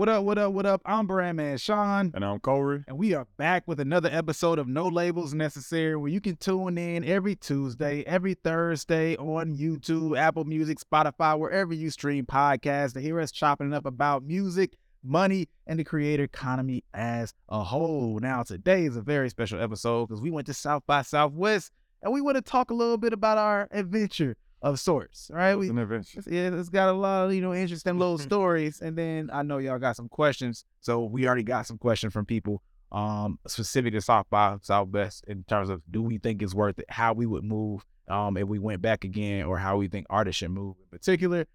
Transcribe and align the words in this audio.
What 0.00 0.08
up, 0.08 0.24
what 0.24 0.38
up, 0.38 0.54
what 0.54 0.64
up? 0.64 0.80
I'm 0.86 1.06
Brand 1.06 1.36
Man 1.36 1.58
Sean. 1.58 2.10
And 2.14 2.24
I'm 2.24 2.40
Kohrey. 2.40 2.84
And 2.88 2.96
we 2.96 3.12
are 3.12 3.26
back 3.36 3.68
with 3.68 3.80
another 3.80 4.08
episode 4.10 4.58
of 4.58 4.66
No 4.66 4.88
Labels 4.88 5.34
Necessary, 5.34 5.94
where 5.94 6.10
you 6.10 6.22
can 6.22 6.36
tune 6.36 6.78
in 6.78 7.04
every 7.04 7.36
Tuesday, 7.36 8.02
every 8.06 8.32
Thursday 8.32 9.14
on 9.16 9.54
YouTube, 9.58 10.18
Apple 10.18 10.44
Music, 10.44 10.78
Spotify, 10.80 11.38
wherever 11.38 11.74
you 11.74 11.90
stream 11.90 12.24
podcasts 12.24 12.94
to 12.94 13.00
hear 13.02 13.20
us 13.20 13.30
chopping 13.30 13.74
it 13.74 13.76
up 13.76 13.84
about 13.84 14.22
music, 14.22 14.72
money, 15.04 15.50
and 15.66 15.78
the 15.78 15.84
creator 15.84 16.22
economy 16.22 16.82
as 16.94 17.34
a 17.50 17.62
whole. 17.62 18.18
Now, 18.20 18.42
today 18.42 18.86
is 18.86 18.96
a 18.96 19.02
very 19.02 19.28
special 19.28 19.60
episode 19.60 20.08
because 20.08 20.22
we 20.22 20.30
went 20.30 20.46
to 20.46 20.54
South 20.54 20.84
by 20.86 21.02
Southwest 21.02 21.72
and 22.02 22.10
we 22.10 22.22
want 22.22 22.36
to 22.36 22.42
talk 22.42 22.70
a 22.70 22.74
little 22.74 22.96
bit 22.96 23.12
about 23.12 23.36
our 23.36 23.68
adventure 23.70 24.38
of 24.62 24.78
sorts, 24.78 25.30
right? 25.32 25.54
we, 25.54 25.68
an 25.68 25.78
adventure. 25.78 26.18
It's, 26.18 26.28
yeah, 26.28 26.50
it's 26.52 26.68
got 26.68 26.88
a 26.88 26.92
lot 26.92 27.26
of 27.26 27.34
you 27.34 27.40
know 27.40 27.54
interesting 27.54 27.98
little 27.98 28.18
stories, 28.30 28.80
and 28.80 28.96
then 28.96 29.30
I 29.32 29.42
know 29.42 29.58
y'all 29.58 29.78
got 29.78 29.96
some 29.96 30.08
questions, 30.08 30.64
so 30.80 31.04
we 31.04 31.26
already 31.26 31.42
got 31.42 31.66
some 31.66 31.78
questions 31.78 32.12
from 32.12 32.26
people, 32.26 32.62
um, 32.92 33.38
specific 33.46 33.94
to 33.94 34.00
South 34.00 34.26
by 34.30 34.56
Southwest 34.62 35.24
in 35.26 35.44
terms 35.44 35.70
of 35.70 35.82
do 35.90 36.02
we 36.02 36.18
think 36.18 36.42
it's 36.42 36.54
worth 36.54 36.78
it, 36.78 36.86
how 36.88 37.12
we 37.12 37.26
would 37.26 37.44
move, 37.44 37.84
um, 38.08 38.36
if 38.36 38.46
we 38.46 38.58
went 38.58 38.82
back 38.82 39.04
again, 39.04 39.44
or 39.44 39.58
how 39.58 39.76
we 39.76 39.88
think 39.88 40.06
artists 40.10 40.38
should 40.38 40.50
move 40.50 40.76
in 40.80 40.98
particular. 40.98 41.46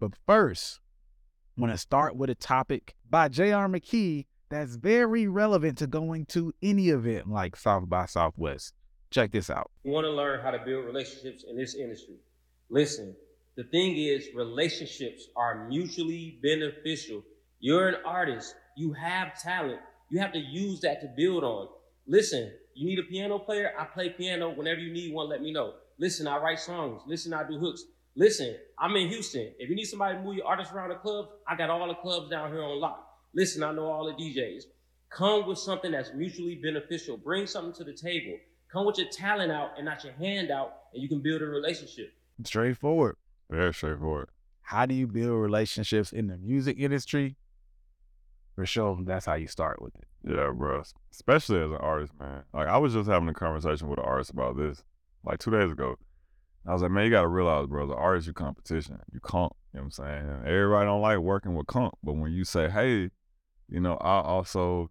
But 0.00 0.12
first, 0.26 0.80
I 1.56 1.60
want 1.60 1.72
to 1.72 1.78
start 1.78 2.16
with 2.16 2.30
a 2.30 2.34
topic 2.34 2.94
by 3.08 3.28
J.R. 3.28 3.68
McKee 3.68 4.26
that's 4.48 4.76
very 4.76 5.26
relevant 5.26 5.78
to 5.78 5.86
going 5.86 6.26
to 6.26 6.52
any 6.62 6.88
event 6.88 7.28
like 7.28 7.56
South 7.56 7.88
by 7.88 8.06
Southwest. 8.06 8.72
Check 9.10 9.32
this 9.32 9.50
out. 9.50 9.70
You 9.84 9.92
want 9.92 10.04
to 10.04 10.10
learn 10.10 10.40
how 10.42 10.50
to 10.50 10.58
build 10.58 10.84
relationships 10.84 11.44
in 11.48 11.56
this 11.56 11.74
industry. 11.74 12.16
Listen, 12.74 13.14
the 13.54 13.62
thing 13.62 13.96
is, 13.96 14.30
relationships 14.34 15.28
are 15.36 15.68
mutually 15.68 16.40
beneficial. 16.42 17.22
You're 17.60 17.86
an 17.86 18.02
artist, 18.04 18.56
you 18.76 18.92
have 18.94 19.40
talent, 19.40 19.78
you 20.10 20.18
have 20.18 20.32
to 20.32 20.40
use 20.40 20.80
that 20.80 21.00
to 21.02 21.06
build 21.16 21.44
on. 21.44 21.68
Listen, 22.08 22.50
you 22.74 22.84
need 22.84 22.98
a 22.98 23.04
piano 23.04 23.38
player? 23.38 23.72
I 23.78 23.84
play 23.84 24.08
piano. 24.08 24.50
Whenever 24.50 24.80
you 24.80 24.92
need 24.92 25.14
one, 25.14 25.28
let 25.28 25.40
me 25.40 25.52
know. 25.52 25.74
Listen, 25.98 26.26
I 26.26 26.38
write 26.38 26.58
songs. 26.58 27.02
Listen, 27.06 27.32
I 27.32 27.46
do 27.46 27.60
hooks. 27.60 27.84
Listen, 28.16 28.56
I'm 28.76 28.96
in 28.96 29.06
Houston. 29.06 29.52
If 29.60 29.70
you 29.70 29.76
need 29.76 29.84
somebody 29.84 30.16
to 30.16 30.24
move 30.24 30.34
your 30.34 30.46
artists 30.46 30.74
around 30.74 30.88
the 30.88 30.96
clubs, 30.96 31.28
I 31.46 31.54
got 31.54 31.70
all 31.70 31.86
the 31.86 31.94
clubs 31.94 32.28
down 32.28 32.50
here 32.50 32.64
on 32.64 32.80
lock. 32.80 33.08
Listen, 33.36 33.62
I 33.62 33.70
know 33.70 33.86
all 33.86 34.04
the 34.04 34.20
DJs. 34.20 34.64
Come 35.10 35.46
with 35.46 35.58
something 35.58 35.92
that's 35.92 36.12
mutually 36.12 36.56
beneficial. 36.56 37.16
Bring 37.16 37.46
something 37.46 37.72
to 37.74 37.84
the 37.84 37.96
table. 37.96 38.36
Come 38.72 38.84
with 38.84 38.98
your 38.98 39.10
talent 39.10 39.52
out 39.52 39.74
and 39.76 39.84
not 39.84 40.02
your 40.02 40.14
hand 40.14 40.50
out, 40.50 40.72
and 40.92 41.00
you 41.00 41.08
can 41.08 41.20
build 41.20 41.40
a 41.40 41.46
relationship. 41.46 42.12
Straightforward. 42.42 43.16
Very 43.50 43.72
straightforward. 43.72 44.28
How 44.62 44.86
do 44.86 44.94
you 44.94 45.06
build 45.06 45.40
relationships 45.40 46.12
in 46.12 46.26
the 46.26 46.38
music 46.38 46.76
industry? 46.78 47.36
For 48.54 48.66
sure, 48.66 48.98
that's 49.04 49.26
how 49.26 49.34
you 49.34 49.46
start 49.46 49.82
with 49.82 49.94
it. 49.96 50.04
Yeah, 50.26 50.50
bro. 50.54 50.82
Especially 51.12 51.58
as 51.58 51.70
an 51.70 51.76
artist, 51.76 52.12
man. 52.18 52.44
Like 52.52 52.68
I 52.68 52.78
was 52.78 52.94
just 52.94 53.08
having 53.08 53.28
a 53.28 53.34
conversation 53.34 53.88
with 53.88 53.98
an 53.98 54.04
artist 54.04 54.30
about 54.30 54.56
this, 54.56 54.82
like 55.24 55.38
two 55.38 55.50
days 55.50 55.70
ago. 55.70 55.96
I 56.66 56.72
was 56.72 56.80
like, 56.80 56.90
man, 56.90 57.04
you 57.04 57.10
gotta 57.10 57.28
realize, 57.28 57.66
bro, 57.66 57.86
the 57.86 57.94
artist, 57.94 58.26
your 58.26 58.34
competition. 58.34 58.98
You 59.12 59.20
comp, 59.20 59.52
you 59.72 59.80
know 59.80 59.84
what 59.84 59.84
I'm 59.84 59.90
saying? 59.90 60.42
Everybody 60.46 60.86
don't 60.86 61.02
like 61.02 61.18
working 61.18 61.54
with 61.54 61.66
comp, 61.66 61.94
but 62.02 62.14
when 62.14 62.32
you 62.32 62.44
say, 62.44 62.70
hey, 62.70 63.10
you 63.68 63.80
know, 63.80 63.96
I 63.96 64.20
also 64.20 64.90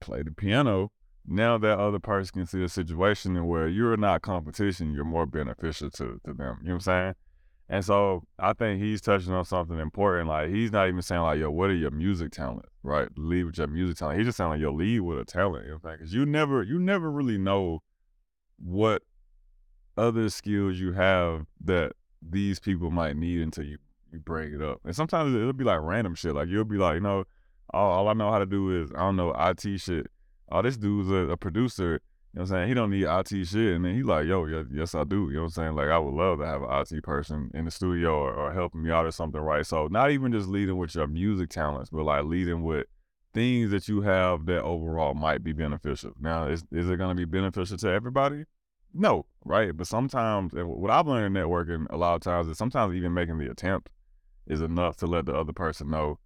play 0.00 0.22
the 0.22 0.30
piano, 0.30 0.90
now 1.30 1.56
that 1.58 1.78
other 1.78 2.00
person 2.00 2.32
can 2.32 2.46
see 2.46 2.62
a 2.64 2.68
situation 2.68 3.46
where 3.46 3.68
you're 3.68 3.96
not 3.96 4.20
competition, 4.20 4.92
you're 4.92 5.04
more 5.04 5.26
beneficial 5.26 5.88
to, 5.90 6.20
to 6.24 6.34
them. 6.34 6.58
You 6.60 6.70
know 6.70 6.74
what 6.74 6.74
I'm 6.74 6.80
saying? 6.80 7.14
And 7.68 7.84
so 7.84 8.24
I 8.36 8.52
think 8.52 8.82
he's 8.82 9.00
touching 9.00 9.32
on 9.32 9.44
something 9.44 9.78
important. 9.78 10.28
Like 10.28 10.50
he's 10.50 10.72
not 10.72 10.88
even 10.88 11.02
saying 11.02 11.22
like, 11.22 11.38
yo, 11.38 11.48
what 11.52 11.70
are 11.70 11.74
your 11.74 11.92
music 11.92 12.32
talent, 12.32 12.66
right? 12.82 13.08
Lead 13.16 13.44
with 13.44 13.58
your 13.58 13.68
music 13.68 13.98
talent. 13.98 14.18
He's 14.18 14.26
just 14.26 14.38
saying 14.38 14.50
like, 14.50 14.60
yo, 14.60 14.72
lead 14.72 15.00
with 15.00 15.20
a 15.20 15.24
talent. 15.24 15.66
You 15.66 15.70
know 15.70 15.78
what 15.80 15.90
I'm? 15.92 15.98
Because 15.98 16.12
you 16.12 16.26
never, 16.26 16.64
you 16.64 16.80
never 16.80 17.08
really 17.08 17.38
know 17.38 17.78
what 18.58 19.02
other 19.96 20.30
skills 20.30 20.80
you 20.80 20.92
have 20.92 21.46
that 21.64 21.92
these 22.20 22.58
people 22.58 22.90
might 22.90 23.16
need 23.16 23.40
until 23.40 23.64
you 23.64 23.78
you 24.12 24.18
bring 24.18 24.52
it 24.52 24.60
up. 24.60 24.80
And 24.84 24.96
sometimes 24.96 25.32
it'll 25.32 25.52
be 25.52 25.62
like 25.62 25.78
random 25.80 26.16
shit. 26.16 26.34
Like 26.34 26.48
you'll 26.48 26.64
be 26.64 26.76
like, 26.76 26.94
you 26.94 27.00
know, 27.00 27.22
all, 27.72 27.92
all 27.92 28.08
I 28.08 28.14
know 28.14 28.32
how 28.32 28.40
to 28.40 28.46
do 28.46 28.82
is 28.82 28.90
I 28.90 28.98
don't 28.98 29.14
know 29.14 29.32
IT 29.38 29.80
shit 29.80 30.08
oh, 30.50 30.62
this 30.62 30.76
dude's 30.76 31.10
a, 31.10 31.32
a, 31.32 31.36
producer. 31.36 32.00
You 32.32 32.38
know 32.38 32.42
what 32.42 32.42
I'm 32.42 32.46
saying? 32.46 32.68
He 32.68 32.74
don't 32.74 32.90
need 32.90 33.04
IT 33.04 33.46
shit. 33.46 33.74
And 33.74 33.84
then 33.84 33.94
he 33.94 34.02
like, 34.02 34.26
yo, 34.26 34.46
yes, 34.46 34.66
yes, 34.72 34.94
I 34.94 35.04
do. 35.04 35.28
You 35.30 35.36
know 35.36 35.40
what 35.40 35.46
I'm 35.46 35.50
saying? 35.50 35.74
Like, 35.74 35.88
I 35.88 35.98
would 35.98 36.14
love 36.14 36.38
to 36.38 36.46
have 36.46 36.62
an 36.62 36.68
IT 36.70 37.02
person 37.02 37.50
in 37.54 37.64
the 37.64 37.70
studio 37.70 38.14
or, 38.14 38.32
or 38.32 38.52
helping 38.52 38.82
me 38.82 38.90
out 38.90 39.06
or 39.06 39.10
something, 39.10 39.40
right? 39.40 39.66
So 39.66 39.88
not 39.88 40.10
even 40.10 40.32
just 40.32 40.48
leading 40.48 40.76
with 40.76 40.94
your 40.94 41.06
music 41.08 41.50
talents, 41.50 41.90
but 41.90 42.04
like 42.04 42.24
leading 42.24 42.62
with 42.62 42.86
things 43.34 43.70
that 43.70 43.88
you 43.88 44.02
have 44.02 44.46
that 44.46 44.62
overall 44.62 45.14
might 45.14 45.42
be 45.42 45.52
beneficial. 45.52 46.12
Now, 46.20 46.46
is, 46.46 46.64
is 46.72 46.88
it 46.88 46.96
going 46.96 47.16
to 47.16 47.20
be 47.20 47.24
beneficial 47.24 47.76
to 47.78 47.88
everybody? 47.88 48.44
No, 48.92 49.26
right? 49.44 49.76
But 49.76 49.86
sometimes, 49.86 50.52
what 50.54 50.90
I've 50.90 51.06
learned 51.06 51.36
in 51.36 51.42
networking 51.42 51.86
a 51.90 51.96
lot 51.96 52.14
of 52.14 52.22
times 52.22 52.48
is 52.48 52.58
sometimes 52.58 52.94
even 52.94 53.14
making 53.14 53.38
the 53.38 53.50
attempt 53.50 53.88
is 54.46 54.60
enough 54.60 54.96
to 54.96 55.06
let 55.06 55.26
the 55.26 55.34
other 55.34 55.52
person 55.52 55.90
know 55.90 56.18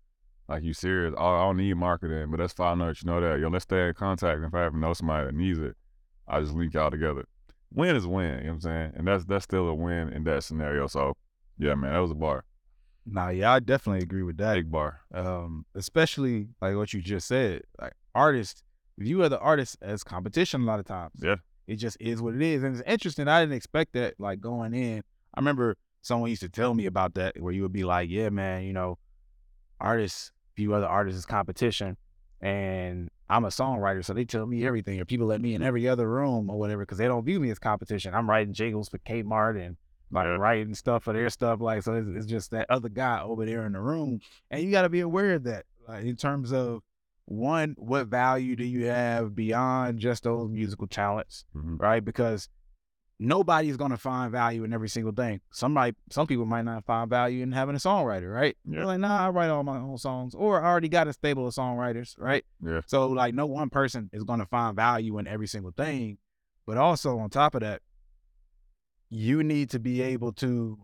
like 0.49 0.63
you 0.63 0.73
serious? 0.73 1.15
I, 1.17 1.45
don't 1.45 1.57
need 1.57 1.75
marketing, 1.75 2.31
but 2.31 2.39
that's 2.39 2.53
fine. 2.53 2.79
Know 2.79 2.89
that 2.89 3.03
you 3.03 3.07
know 3.11 3.21
that. 3.21 3.41
Yo, 3.41 3.49
let's 3.49 3.65
stay 3.65 3.89
in 3.89 3.95
contact. 3.95 4.43
If 4.43 4.55
I 4.55 4.65
ever 4.65 4.77
know 4.77 4.93
somebody 4.93 5.27
that 5.27 5.35
needs 5.35 5.59
it, 5.59 5.77
I 6.29 6.41
just 6.41 6.55
link 6.55 6.75
y'all 6.75 6.91
together. 6.91 7.25
Win 7.73 7.97
is 7.97 8.07
win. 8.07 8.25
You 8.25 8.35
know 8.35 8.43
what 8.43 8.53
I'm 8.53 8.61
saying? 8.61 8.93
And 8.97 9.09
that's 9.09 9.25
that's 9.25 9.45
still 9.45 9.69
a 9.69 9.75
win 9.75 10.11
in 10.11 10.25
that 10.25 10.45
scenario. 10.45 10.87
So 10.87 11.17
yeah, 11.59 11.75
man, 11.75 11.93
that 11.93 12.01
was 12.01 12.11
a 12.11 12.15
bar. 12.15 12.45
Nah, 13.07 13.29
yeah, 13.29 13.53
I 13.53 13.61
definitely 13.61 14.03
agree 14.03 14.23
with 14.23 14.39
that. 14.39 14.55
Big 14.55 14.71
bar. 14.71 15.01
Um, 15.13 15.67
especially 15.75 16.49
like 16.61 16.77
what 16.77 16.93
you 16.93 17.03
just 17.03 17.29
said. 17.29 17.63
Like 17.81 17.93
artists, 18.15 18.63
view 18.99 19.23
other 19.23 19.39
artists 19.39 19.77
as 19.83 20.03
competition 20.03 20.63
a 20.63 20.65
lot 20.65 20.81
of 20.81 20.87
times. 20.87 21.13
Yeah. 21.23 21.37
It 21.67 21.77
just 21.77 21.97
is 22.01 22.21
what 22.21 22.35
it 22.35 22.43
is. 22.43 22.63
And 22.63 22.77
it's 22.77 22.89
interesting. 22.89 23.29
I 23.29 23.41
didn't 23.41 23.57
expect 23.57 23.95
that 23.95 24.15
like 24.19 24.41
going 24.41 24.75
in. 24.75 25.03
I 25.35 25.41
remember 25.41 25.77
someone 26.03 26.31
used 26.31 26.43
to 26.43 26.49
tell 26.49 26.75
me 26.75 26.87
about 26.87 27.15
that 27.15 27.41
where 27.41 27.53
you 27.53 27.63
would 27.63 27.73
be 27.73 27.85
like, 27.85 28.09
Yeah, 28.11 28.31
man, 28.31 28.65
you 28.65 28.73
know, 28.73 28.99
artists 29.85 30.33
view 30.57 30.75
other 30.75 30.87
artists 30.87 31.19
as 31.19 31.27
competition. 31.27 31.97
And 32.41 33.09
I'm 33.29 33.45
a 33.45 33.49
songwriter, 33.49 34.05
so 34.05 34.13
they 34.13 34.25
tell 34.25 34.47
me 34.47 34.67
everything, 34.67 35.01
or 35.01 35.05
people 35.05 35.27
let 35.27 35.41
me 35.41 35.55
in 35.55 35.63
every 35.63 35.89
other 35.89 36.09
room 36.09 36.51
or 36.51 36.59
whatever, 36.59 36.83
because 36.83 36.99
they 36.99 37.07
don't 37.07 37.25
view 37.25 37.41
me 37.41 37.51
as 37.51 37.59
competition. 37.59 38.15
I'm 38.15 38.29
writing 38.29 38.53
jingles 38.53 38.89
for 38.89 38.99
Kmart 38.99 39.65
and 39.65 39.77
like 40.11 40.27
writing 40.39 40.75
stuff 40.75 41.05
for 41.05 41.13
their 41.13 41.31
stuff, 41.31 41.61
like 41.61 41.83
so. 41.83 41.95
It's, 41.95 42.09
it's, 42.09 42.27
just 42.27 42.51
that 42.51 42.67
other 42.71 42.89
guy 42.89 43.21
over 43.23 43.47
there 43.47 43.67
in 43.67 43.73
the 43.73 43.81
room, 43.81 44.21
and 44.51 44.63
you 44.63 44.71
got 44.71 44.83
to 44.83 44.89
be 44.89 45.01
aware 45.01 45.35
of 45.35 45.45
that, 45.45 45.65
like, 45.89 46.05
in 46.05 46.17
terms 46.17 46.53
of 46.53 46.83
one, 47.25 47.75
what 47.79 48.09
value 48.09 48.55
do 48.57 48.65
you 48.65 48.87
have 48.87 49.35
beyond 49.35 49.99
just 49.99 50.25
those 50.25 50.51
musical 50.51 50.87
talents, 50.87 51.45
mm-hmm. 51.57 51.77
right? 51.79 52.05
Because 52.05 52.49
nobody's 53.19 53.77
gonna 53.77 53.97
find 53.97 54.33
value 54.33 54.65
in 54.65 54.73
every 54.73 54.89
single 54.89 55.13
thing. 55.13 55.41
Somebody, 55.53 55.95
some 56.11 56.27
people 56.27 56.47
might 56.47 56.65
not 56.65 56.85
find 56.85 57.09
value 57.09 57.43
in 57.43 57.53
having 57.53 57.75
a 57.75 57.79
songwriter, 57.79 58.33
right? 58.33 58.57
Yeah. 58.65 58.79
They're 58.79 58.87
like, 58.87 59.01
nah, 59.01 59.27
I 59.27 59.29
write 59.31 59.51
all 59.51 59.63
my 59.63 59.79
own 59.79 59.99
songs, 59.99 60.35
or 60.35 60.63
I 60.63 60.69
already 60.69 60.89
got 60.89 61.09
a 61.09 61.13
stable 61.13 61.47
of 61.47 61.55
songwriters, 61.55 62.19
right? 62.19 62.45
Yeah. 62.65 62.81
So 62.87 63.07
like, 63.09 63.35
no 63.35 63.47
one 63.47 63.71
person 63.71 64.11
is 64.13 64.25
gonna 64.25 64.47
find 64.47 64.77
value 64.77 65.19
in 65.19 65.27
every 65.27 65.47
single 65.47 65.73
thing, 65.73 66.19
but 66.67 66.77
also 66.77 67.19
on 67.19 67.31
top 67.31 67.55
of 67.55 67.61
that, 67.61 67.83
you 69.11 69.43
need 69.45 69.71
to 69.71 69.79
be 69.79 70.03
able 70.03 70.33
to 70.33 70.79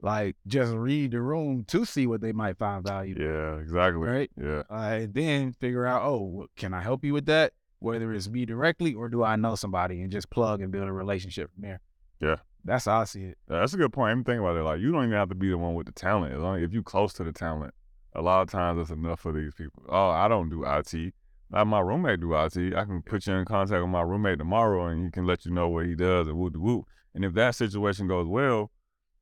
like 0.00 0.36
just 0.46 0.72
read 0.72 1.12
the 1.12 1.20
room 1.20 1.64
to 1.68 1.84
see 1.84 2.06
what 2.06 2.20
they 2.20 2.32
might 2.32 2.58
find 2.58 2.84
value. 2.84 3.16
Yeah, 3.18 3.58
exactly. 3.60 4.08
Right. 4.08 4.30
Yeah. 4.40 4.62
Uh, 4.68 5.06
then 5.08 5.52
figure 5.52 5.86
out, 5.86 6.02
oh, 6.02 6.46
can 6.56 6.74
I 6.74 6.80
help 6.80 7.04
you 7.04 7.12
with 7.12 7.26
that? 7.26 7.52
Whether 7.82 8.12
it's 8.12 8.28
me 8.28 8.46
directly 8.46 8.94
or 8.94 9.08
do 9.08 9.24
I 9.24 9.36
know 9.36 9.54
somebody 9.54 10.02
and 10.02 10.10
just 10.10 10.30
plug 10.30 10.60
and 10.60 10.70
build 10.70 10.88
a 10.88 10.92
relationship 10.92 11.50
from 11.52 11.62
there. 11.62 11.80
Yeah. 12.20 12.36
That's 12.64 12.84
how 12.84 13.00
I 13.00 13.04
see 13.04 13.24
it. 13.24 13.38
Yeah, 13.50 13.58
that's 13.60 13.74
a 13.74 13.76
good 13.76 13.92
point. 13.92 14.12
I'm 14.12 14.24
thinking 14.24 14.40
about 14.40 14.56
it. 14.56 14.62
Like 14.62 14.80
you 14.80 14.92
don't 14.92 15.04
even 15.04 15.16
have 15.16 15.30
to 15.30 15.34
be 15.34 15.50
the 15.50 15.58
one 15.58 15.74
with 15.74 15.86
the 15.86 15.92
talent. 15.92 16.34
As 16.34 16.40
long 16.40 16.58
as 16.58 16.62
if 16.62 16.72
you 16.72 16.82
close 16.82 17.12
to 17.14 17.24
the 17.24 17.32
talent, 17.32 17.74
a 18.14 18.22
lot 18.22 18.42
of 18.42 18.50
times 18.50 18.80
it's 18.80 18.90
enough 18.90 19.20
for 19.20 19.32
these 19.32 19.52
people. 19.54 19.82
Oh, 19.88 20.08
I 20.10 20.28
don't 20.28 20.48
do 20.48 20.64
IT. 20.64 21.14
Let 21.50 21.66
my 21.66 21.80
roommate 21.80 22.20
do 22.20 22.34
IT. 22.34 22.74
I 22.74 22.84
can 22.84 23.02
put 23.02 23.26
you 23.26 23.34
in 23.34 23.44
contact 23.44 23.82
with 23.82 23.90
my 23.90 24.02
roommate 24.02 24.38
tomorrow 24.38 24.86
and 24.86 25.04
he 25.04 25.10
can 25.10 25.26
let 25.26 25.44
you 25.44 25.50
know 25.50 25.68
what 25.68 25.86
he 25.86 25.94
does 25.94 26.28
and 26.28 26.38
whoop 26.38 26.56
whoop. 26.56 26.84
And 27.14 27.24
if 27.24 27.34
that 27.34 27.56
situation 27.56 28.06
goes 28.06 28.26
well, 28.26 28.70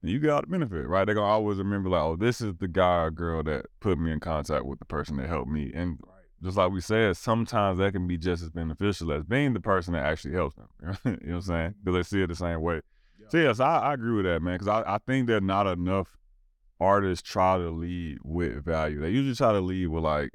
you 0.02 0.18
got 0.18 0.42
the 0.42 0.46
benefit, 0.46 0.86
right? 0.86 1.04
They're 1.04 1.14
gonna 1.14 1.26
always 1.26 1.58
remember 1.58 1.90
like, 1.90 2.02
oh, 2.02 2.16
this 2.16 2.40
is 2.40 2.54
the 2.58 2.68
guy 2.68 3.04
or 3.04 3.10
girl 3.10 3.42
that 3.44 3.66
put 3.80 3.98
me 3.98 4.12
in 4.12 4.20
contact 4.20 4.64
with 4.64 4.78
the 4.78 4.84
person 4.84 5.16
that 5.16 5.28
helped 5.28 5.50
me. 5.50 5.72
And 5.74 5.98
just 6.42 6.56
like 6.56 6.70
we 6.72 6.80
said, 6.80 7.16
sometimes 7.16 7.78
that 7.78 7.92
can 7.92 8.06
be 8.06 8.16
just 8.16 8.42
as 8.42 8.50
beneficial 8.50 9.12
as 9.12 9.24
being 9.24 9.52
the 9.52 9.60
person 9.60 9.92
that 9.92 10.04
actually 10.04 10.34
helps 10.34 10.56
them. 10.56 10.68
you 10.82 10.88
know 10.88 10.94
what 11.04 11.34
I'm 11.34 11.42
saying? 11.42 11.74
Because 11.82 11.94
they 12.10 12.16
see 12.16 12.22
it 12.22 12.28
the 12.28 12.34
same 12.34 12.60
way. 12.62 12.80
Yeah. 13.20 13.26
So 13.28 13.38
yes, 13.38 13.60
I, 13.60 13.78
I, 13.78 13.94
agree 13.94 14.14
with 14.14 14.24
that, 14.24 14.40
man. 14.40 14.54
Because 14.54 14.68
I, 14.68 14.94
I 14.94 14.98
think 15.06 15.26
that 15.28 15.42
not 15.42 15.66
enough 15.66 16.16
artists 16.80 17.28
try 17.28 17.58
to 17.58 17.70
lead 17.70 18.18
with 18.24 18.64
value. 18.64 19.00
They 19.00 19.10
usually 19.10 19.34
try 19.34 19.52
to 19.52 19.60
lead 19.60 19.88
with 19.88 20.02
like, 20.02 20.30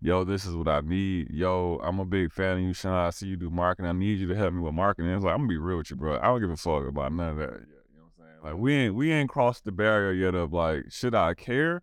yo, 0.00 0.22
this 0.22 0.44
is 0.44 0.54
what 0.54 0.68
I 0.68 0.80
need. 0.80 1.30
Yo, 1.30 1.80
I'm 1.82 1.98
a 1.98 2.04
big 2.04 2.32
fan 2.32 2.58
of 2.58 2.62
you, 2.62 2.72
Sean. 2.72 2.92
I 2.92 3.10
see 3.10 3.26
you 3.26 3.36
do 3.36 3.50
marketing. 3.50 3.88
I 3.88 3.92
need 3.92 4.20
you 4.20 4.28
to 4.28 4.36
help 4.36 4.54
me 4.54 4.60
with 4.60 4.74
marketing. 4.74 5.10
It's 5.10 5.24
like 5.24 5.34
I'm 5.34 5.40
gonna 5.40 5.48
be 5.48 5.58
real 5.58 5.78
with 5.78 5.90
you, 5.90 5.96
bro. 5.96 6.18
I 6.18 6.26
don't 6.26 6.40
give 6.40 6.50
a 6.50 6.56
fuck 6.56 6.86
about 6.86 7.12
none 7.12 7.30
of 7.30 7.36
that. 7.38 7.50
Yet, 7.50 7.60
you 7.90 7.98
know 7.98 8.04
what 8.14 8.26
I'm 8.26 8.26
saying? 8.26 8.54
Like 8.54 8.62
we 8.62 8.74
ain't 8.74 8.94
we 8.94 9.12
ain't 9.12 9.30
crossed 9.30 9.64
the 9.64 9.72
barrier 9.72 10.12
yet 10.12 10.36
of 10.36 10.52
like, 10.52 10.84
should 10.90 11.14
I 11.16 11.34
care? 11.34 11.82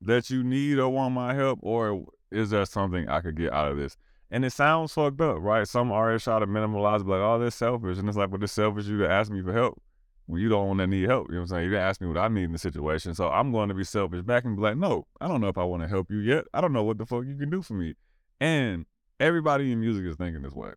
that 0.00 0.30
you 0.30 0.44
need 0.44 0.78
or 0.78 0.88
want 0.88 1.14
my 1.14 1.34
help, 1.34 1.58
or 1.62 2.04
is 2.30 2.50
there 2.50 2.64
something 2.64 3.08
I 3.08 3.20
could 3.20 3.36
get 3.36 3.52
out 3.52 3.70
of 3.70 3.76
this? 3.76 3.96
And 4.30 4.44
it 4.44 4.52
sounds 4.52 4.92
fucked 4.92 5.20
up, 5.20 5.38
right? 5.40 5.66
Some 5.66 5.90
artists 5.90 6.24
try 6.24 6.38
to 6.38 6.46
minimalize, 6.46 7.06
like, 7.06 7.20
oh, 7.20 7.38
they're 7.38 7.50
selfish. 7.50 7.98
And 7.98 8.08
it's 8.08 8.18
like, 8.18 8.30
but 8.30 8.42
it's 8.42 8.52
selfish 8.52 8.86
you 8.86 8.98
to 8.98 9.10
ask 9.10 9.30
me 9.30 9.42
for 9.42 9.52
help 9.52 9.80
when 10.26 10.42
you 10.42 10.50
don't 10.50 10.68
want 10.68 10.80
to 10.80 10.86
need 10.86 11.08
help. 11.08 11.28
You 11.28 11.36
know 11.36 11.40
what 11.40 11.44
I'm 11.44 11.48
saying? 11.48 11.64
You 11.64 11.70
didn't 11.70 11.86
ask 11.86 12.00
me 12.00 12.08
what 12.08 12.18
I 12.18 12.28
need 12.28 12.44
in 12.44 12.52
the 12.52 12.58
situation. 12.58 13.14
So 13.14 13.28
I'm 13.28 13.50
going 13.52 13.70
to 13.70 13.74
be 13.74 13.84
selfish 13.84 14.22
back 14.22 14.44
and 14.44 14.56
be 14.56 14.62
like, 14.62 14.76
no, 14.76 15.06
I 15.20 15.28
don't 15.28 15.40
know 15.40 15.48
if 15.48 15.56
I 15.56 15.64
want 15.64 15.82
to 15.82 15.88
help 15.88 16.10
you 16.10 16.18
yet. 16.18 16.44
I 16.52 16.60
don't 16.60 16.74
know 16.74 16.84
what 16.84 16.98
the 16.98 17.06
fuck 17.06 17.24
you 17.24 17.36
can 17.36 17.48
do 17.48 17.62
for 17.62 17.72
me. 17.72 17.94
And 18.38 18.84
everybody 19.18 19.72
in 19.72 19.80
music 19.80 20.04
is 20.04 20.16
thinking 20.16 20.42
this 20.42 20.52
way, 20.52 20.72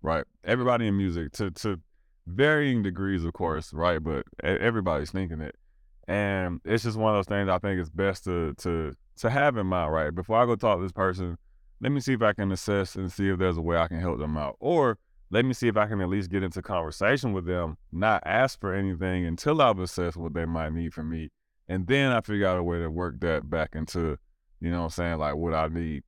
right? 0.00 0.24
Everybody 0.42 0.86
in 0.86 0.96
music 0.96 1.32
to 1.32 1.50
to 1.50 1.80
varying 2.26 2.82
degrees, 2.82 3.24
of 3.24 3.34
course, 3.34 3.72
right? 3.74 4.02
But 4.02 4.24
everybody's 4.42 5.10
thinking 5.10 5.42
it. 5.42 5.56
And 6.08 6.60
it's 6.64 6.84
just 6.84 6.96
one 6.96 7.14
of 7.14 7.18
those 7.18 7.26
things 7.26 7.48
I 7.48 7.58
think 7.58 7.80
it's 7.80 7.90
best 7.90 8.24
to 8.24 8.54
to 8.58 8.94
to 9.16 9.30
have 9.30 9.56
in 9.56 9.66
mind, 9.66 9.92
right? 9.92 10.14
Before 10.14 10.38
I 10.38 10.46
go 10.46 10.56
talk 10.56 10.78
to 10.78 10.82
this 10.82 10.92
person, 10.92 11.38
let 11.80 11.92
me 11.92 12.00
see 12.00 12.14
if 12.14 12.22
I 12.22 12.32
can 12.32 12.50
assess 12.52 12.96
and 12.96 13.10
see 13.12 13.28
if 13.28 13.38
there's 13.38 13.56
a 13.56 13.62
way 13.62 13.76
I 13.76 13.88
can 13.88 14.00
help 14.00 14.18
them 14.18 14.36
out. 14.36 14.56
Or 14.60 14.98
let 15.30 15.44
me 15.44 15.52
see 15.52 15.68
if 15.68 15.76
I 15.76 15.86
can 15.86 16.00
at 16.00 16.08
least 16.08 16.30
get 16.30 16.42
into 16.42 16.62
conversation 16.62 17.32
with 17.32 17.46
them, 17.46 17.76
not 17.92 18.22
ask 18.24 18.60
for 18.60 18.74
anything 18.74 19.26
until 19.26 19.60
I've 19.60 19.78
assessed 19.78 20.16
what 20.16 20.34
they 20.34 20.44
might 20.44 20.72
need 20.72 20.94
from 20.94 21.10
me. 21.10 21.30
And 21.68 21.86
then 21.86 22.12
I 22.12 22.20
figure 22.20 22.46
out 22.46 22.58
a 22.58 22.62
way 22.62 22.78
to 22.78 22.90
work 22.90 23.20
that 23.20 23.48
back 23.48 23.70
into, 23.74 24.18
you 24.60 24.70
know 24.70 24.78
what 24.78 24.84
I'm 24.84 24.90
saying, 24.90 25.18
like 25.18 25.36
what 25.36 25.54
I 25.54 25.68
need. 25.68 26.02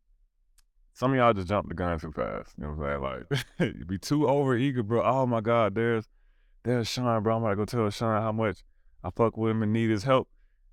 Some 0.92 1.12
of 1.12 1.18
y'all 1.18 1.34
just 1.34 1.48
jump 1.48 1.68
the 1.68 1.74
gun 1.74 1.98
too 1.98 2.12
fast. 2.12 2.52
You 2.56 2.64
know 2.64 2.72
what 2.72 2.86
I'm 2.86 3.26
saying? 3.58 3.68
Like 3.68 3.86
be 3.86 3.98
too 3.98 4.28
over 4.28 4.56
eager, 4.56 4.82
bro. 4.82 5.02
Oh 5.02 5.26
my 5.26 5.40
God, 5.40 5.74
there's 5.74 6.06
there's 6.62 6.88
Sean, 6.88 7.22
bro. 7.22 7.36
I'm 7.36 7.42
about 7.42 7.50
to 7.50 7.56
go 7.56 7.64
tell 7.64 7.90
Sean 7.90 8.20
how 8.20 8.32
much 8.32 8.64
I 9.04 9.10
fuck 9.10 9.36
with 9.36 9.50
him 9.50 9.62
and 9.62 9.72
need 9.72 9.90
his 9.90 10.04
help. 10.04 10.28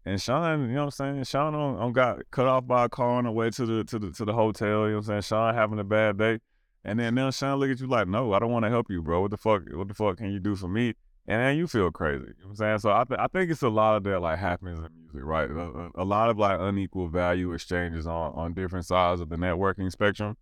And 0.06 0.22
Sean, 0.22 0.62
you 0.62 0.76
know 0.76 0.86
what 0.86 1.00
I'm 1.00 1.16
saying? 1.16 1.24
Sean 1.24 1.56
on, 1.56 1.78
on 1.78 1.94
got 1.94 2.20
cut 2.30 2.46
off 2.46 2.68
by 2.68 2.86
a 2.86 2.90
car 2.90 3.10
on 3.10 3.24
the 3.24 3.32
way 3.32 3.50
to 3.52 3.66
the 3.66 3.84
to 3.86 4.00
the 4.00 4.12
to 4.12 4.26
the 4.26 4.34
hotel. 4.34 4.68
You 4.68 4.76
know 4.76 4.98
what 4.98 4.98
I'm 4.98 5.04
saying? 5.04 5.22
Sean 5.22 5.54
having 5.54 5.80
a 5.80 5.84
bad 5.84 6.18
day. 6.18 6.40
And 6.84 7.00
then 7.00 7.16
now 7.16 7.32
Sean 7.32 7.60
look 7.60 7.70
at 7.70 7.80
you 7.80 7.88
like, 7.88 8.08
no, 8.10 8.34
I 8.34 8.40
don't 8.40 8.52
want 8.52 8.66
to 8.66 8.70
help 8.70 8.88
you, 8.90 9.02
bro. 9.02 9.22
What 9.22 9.32
the 9.32 9.38
fuck? 9.38 9.62
What 9.72 9.88
the 9.88 9.94
fuck 9.94 10.18
can 10.18 10.32
you 10.32 10.40
do 10.40 10.56
for 10.56 10.68
me? 10.68 10.96
And 11.26 11.42
then 11.42 11.56
you 11.56 11.68
feel 11.68 11.90
crazy. 11.90 12.26
You 12.26 12.28
know 12.28 12.48
what 12.48 12.50
I'm 12.50 12.56
saying? 12.56 12.80
So 12.80 12.92
I, 12.92 13.06
th- 13.06 13.18
I 13.18 13.28
think 13.28 13.50
it's 13.50 13.62
a 13.62 13.70
lot 13.70 13.96
of 13.96 14.04
that 14.04 14.20
like 14.20 14.40
happens 14.40 14.80
in 14.80 14.90
music, 15.02 15.24
right? 15.24 15.50
A, 15.50 15.92
a, 15.96 16.04
lot 16.04 16.30
of 16.30 16.38
like 16.38 16.60
unequal 16.60 17.08
value 17.08 17.54
exchanges 17.54 18.06
on 18.06 18.34
on 18.34 18.54
different 18.54 18.86
sides 18.86 19.22
of 19.22 19.30
the 19.30 19.38
networking 19.38 19.90
spectrum. 19.90 20.36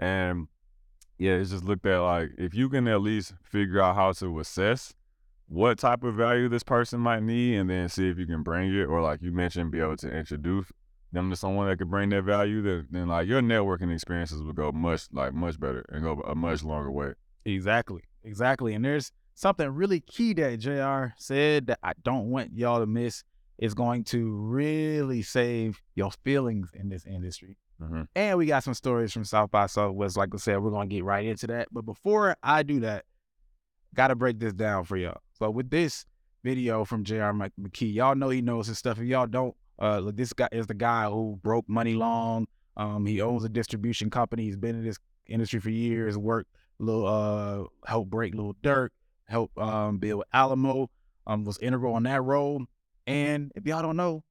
And 0.00 0.48
yeah, 1.16 1.34
it's 1.34 1.50
just 1.50 1.64
looked 1.64 1.86
at 1.86 2.00
like 2.00 2.30
if 2.36 2.54
you 2.54 2.68
can 2.68 2.88
at 2.88 3.00
least 3.00 3.34
figure 3.44 3.80
out 3.80 3.94
how 3.94 4.10
to 4.12 4.40
assess 4.40 4.94
what 5.48 5.78
type 5.78 6.02
of 6.02 6.14
value 6.14 6.48
this 6.48 6.62
person 6.62 7.00
might 7.00 7.22
need 7.22 7.56
and 7.56 7.70
then 7.70 7.88
see 7.88 8.08
if 8.08 8.18
you 8.18 8.26
can 8.26 8.42
bring 8.42 8.74
it 8.74 8.84
or 8.84 9.00
like 9.00 9.22
you 9.22 9.32
mentioned 9.32 9.70
be 9.70 9.80
able 9.80 9.96
to 9.96 10.10
introduce 10.10 10.66
them 11.12 11.30
to 11.30 11.36
someone 11.36 11.68
that 11.68 11.78
could 11.78 11.90
bring 11.90 12.08
that 12.10 12.22
value 12.22 12.60
then, 12.62 12.86
then 12.90 13.08
like 13.08 13.28
your 13.28 13.40
networking 13.40 13.92
experiences 13.92 14.42
would 14.42 14.56
go 14.56 14.72
much 14.72 15.06
like 15.12 15.32
much 15.32 15.58
better 15.58 15.84
and 15.90 16.02
go 16.02 16.20
a 16.26 16.34
much 16.34 16.64
longer 16.64 16.90
way. 16.90 17.12
Exactly 17.44 18.02
exactly 18.26 18.74
and 18.74 18.84
there's 18.84 19.12
something 19.34 19.68
really 19.68 20.00
key 20.00 20.34
that 20.34 20.58
jr 20.58 21.14
said 21.16 21.68
that 21.68 21.78
i 21.82 21.92
don't 22.02 22.28
want 22.28 22.50
y'all 22.52 22.80
to 22.80 22.86
miss 22.86 23.22
is 23.58 23.72
going 23.72 24.02
to 24.02 24.32
really 24.32 25.22
save 25.22 25.80
your 25.94 26.10
feelings 26.24 26.70
in 26.74 26.90
this 26.90 27.06
industry. 27.06 27.56
Mm-hmm. 27.80 28.02
and 28.14 28.38
we 28.38 28.46
got 28.46 28.64
some 28.64 28.74
stories 28.74 29.12
from 29.12 29.24
south 29.24 29.50
by 29.50 29.66
southwest 29.66 30.16
like 30.16 30.30
i 30.32 30.38
said 30.38 30.58
we're 30.60 30.70
going 30.70 30.88
to 30.88 30.94
get 30.94 31.04
right 31.04 31.26
into 31.26 31.46
that 31.48 31.68
but 31.70 31.82
before 31.82 32.34
i 32.42 32.62
do 32.62 32.80
that 32.80 33.04
gotta 33.94 34.14
break 34.14 34.40
this 34.40 34.54
down 34.54 34.84
for 34.84 34.96
y'all 34.96 35.20
so 35.38 35.50
with 35.50 35.70
this 35.70 36.06
video 36.42 36.84
from 36.84 37.04
J.R. 37.04 37.32
McKee, 37.32 37.92
y'all 37.94 38.14
know 38.14 38.30
he 38.30 38.40
knows 38.40 38.68
his 38.68 38.78
stuff. 38.78 38.98
If 38.98 39.04
y'all 39.04 39.26
don't, 39.26 39.54
uh, 39.80 39.98
look, 39.98 40.16
this 40.16 40.32
guy 40.32 40.48
is 40.52 40.66
the 40.66 40.74
guy 40.74 41.04
who 41.04 41.38
broke 41.42 41.68
Muni 41.68 41.94
Long. 41.94 42.46
Um, 42.76 43.04
he 43.04 43.20
owns 43.20 43.44
a 43.44 43.48
distribution 43.48 44.10
company. 44.10 44.44
He's 44.44 44.56
been 44.56 44.76
in 44.76 44.84
this 44.84 44.98
industry 45.26 45.60
for 45.60 45.70
years. 45.70 46.16
Worked 46.16 46.50
little, 46.78 47.06
uh, 47.06 47.64
helped 47.86 48.10
break 48.10 48.34
Lil 48.34 48.54
Durk, 48.62 48.90
helped 49.24 49.58
um 49.58 49.98
build 49.98 50.24
Alamo. 50.32 50.90
Um, 51.26 51.44
was 51.44 51.58
integral 51.58 51.94
on 51.94 52.04
that 52.04 52.22
role. 52.22 52.64
And 53.06 53.50
if 53.56 53.66
y'all 53.66 53.82
don't 53.82 53.96
know, 53.96 54.22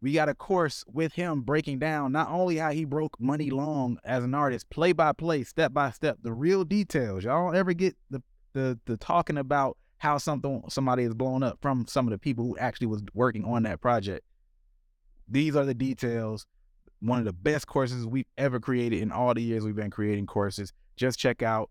we 0.00 0.12
got 0.12 0.28
a 0.28 0.34
course 0.34 0.84
with 0.86 1.14
him 1.14 1.42
breaking 1.42 1.80
down 1.80 2.12
not 2.12 2.30
only 2.30 2.58
how 2.58 2.70
he 2.70 2.84
broke 2.84 3.18
Muni 3.18 3.50
Long 3.50 3.98
as 4.04 4.22
an 4.22 4.34
artist, 4.34 4.70
play 4.70 4.92
by 4.92 5.12
play, 5.12 5.42
step 5.42 5.72
by 5.72 5.90
step, 5.90 6.18
the 6.22 6.32
real 6.32 6.64
details. 6.64 7.24
Y'all 7.24 7.46
don't 7.46 7.56
ever 7.56 7.72
get 7.72 7.96
the 8.08 8.22
the 8.52 8.78
the 8.86 8.96
talking 8.96 9.36
about 9.36 9.76
how 9.98 10.18
something 10.18 10.62
somebody 10.68 11.04
is 11.04 11.14
blown 11.14 11.42
up 11.42 11.58
from 11.60 11.86
some 11.88 12.06
of 12.06 12.10
the 12.10 12.18
people 12.18 12.44
who 12.44 12.58
actually 12.58 12.88
was 12.88 13.02
working 13.14 13.44
on 13.44 13.62
that 13.64 13.80
project. 13.80 14.24
These 15.28 15.56
are 15.56 15.64
the 15.64 15.74
details. 15.74 16.46
One 17.00 17.18
of 17.18 17.24
the 17.24 17.32
best 17.32 17.66
courses 17.66 18.06
we've 18.06 18.26
ever 18.38 18.60
created 18.60 19.02
in 19.02 19.12
all 19.12 19.34
the 19.34 19.42
years 19.42 19.64
we've 19.64 19.76
been 19.76 19.90
creating 19.90 20.26
courses. 20.26 20.72
Just 20.96 21.18
check 21.18 21.42
out 21.42 21.70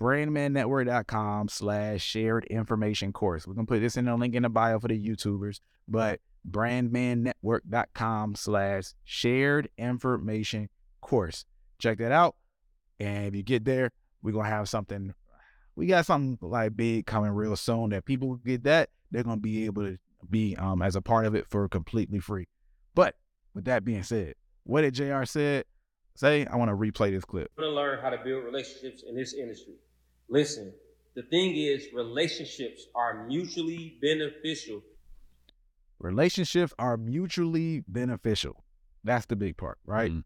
brandmannetwork.com 0.00 1.48
slash 1.48 2.02
shared 2.02 2.44
information 2.46 3.12
course. 3.12 3.46
We're 3.46 3.54
gonna 3.54 3.66
put 3.66 3.80
this 3.80 3.96
in 3.96 4.04
the 4.04 4.16
link 4.16 4.34
in 4.34 4.42
the 4.42 4.48
bio 4.48 4.78
for 4.78 4.88
the 4.88 4.98
YouTubers, 4.98 5.60
but 5.88 6.20
brandmannetwork.com 6.48 8.34
slash 8.36 8.94
shared 9.04 9.68
information 9.76 10.68
course. 11.00 11.44
Check 11.78 11.98
that 11.98 12.12
out. 12.12 12.36
And 13.00 13.26
if 13.26 13.34
you 13.34 13.42
get 13.42 13.64
there, 13.64 13.90
we're 14.22 14.32
gonna 14.32 14.48
have 14.48 14.68
something 14.68 15.14
we 15.76 15.86
got 15.86 16.06
something 16.06 16.38
like 16.40 16.76
big 16.76 17.06
coming 17.06 17.32
real 17.32 17.56
soon 17.56 17.90
that 17.90 18.04
people 18.04 18.36
get 18.36 18.64
that 18.64 18.90
they're 19.10 19.22
gonna 19.22 19.36
be 19.36 19.64
able 19.64 19.82
to 19.82 19.98
be 20.28 20.56
um 20.56 20.82
as 20.82 20.96
a 20.96 21.02
part 21.02 21.26
of 21.26 21.34
it 21.34 21.46
for 21.48 21.68
completely 21.68 22.18
free. 22.18 22.46
But 22.94 23.16
with 23.54 23.64
that 23.66 23.84
being 23.84 24.02
said, 24.02 24.34
what 24.64 24.82
did 24.82 24.94
Jr. 24.94 25.24
said? 25.24 25.64
Say, 26.16 26.46
I 26.46 26.56
want 26.56 26.70
to 26.70 26.76
replay 26.76 27.10
this 27.10 27.24
clip. 27.24 27.50
I 27.58 27.62
want 27.62 27.72
to 27.72 27.74
learn 27.74 27.98
how 28.00 28.10
to 28.10 28.18
build 28.18 28.44
relationships 28.44 29.02
in 29.08 29.16
this 29.16 29.34
industry. 29.34 29.74
Listen, 30.28 30.72
the 31.16 31.22
thing 31.22 31.56
is, 31.56 31.88
relationships 31.92 32.86
are 32.94 33.26
mutually 33.26 33.98
beneficial. 34.00 34.80
Relationships 35.98 36.72
are 36.78 36.96
mutually 36.96 37.82
beneficial. 37.88 38.64
That's 39.02 39.26
the 39.26 39.34
big 39.34 39.56
part, 39.56 39.78
right? 39.84 40.10
Mm-hmm. 40.10 40.20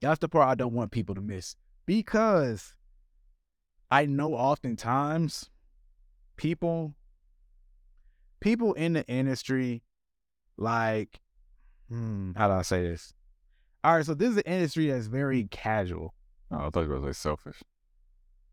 That's 0.00 0.18
the 0.18 0.28
part 0.28 0.48
I 0.48 0.56
don't 0.56 0.72
want 0.72 0.90
people 0.90 1.14
to 1.14 1.20
miss 1.20 1.54
because 1.86 2.74
I 3.92 4.06
know 4.06 4.32
oftentimes 4.32 5.50
people 6.36 6.94
people 8.40 8.72
in 8.72 8.94
the 8.94 9.06
industry 9.06 9.82
like 10.56 11.20
hmm, 11.90 12.32
how 12.34 12.48
do 12.48 12.54
I 12.54 12.62
say 12.62 12.82
this? 12.82 13.12
All 13.84 13.96
right, 13.96 14.06
so 14.06 14.14
this 14.14 14.30
is 14.30 14.36
an 14.38 14.44
industry 14.46 14.90
that's 14.90 15.08
very 15.08 15.44
casual. 15.50 16.14
Oh, 16.50 16.66
I 16.66 16.70
thought 16.70 16.84
you 16.84 16.88
were 16.88 17.00
like 17.00 17.14
selfish. 17.14 17.62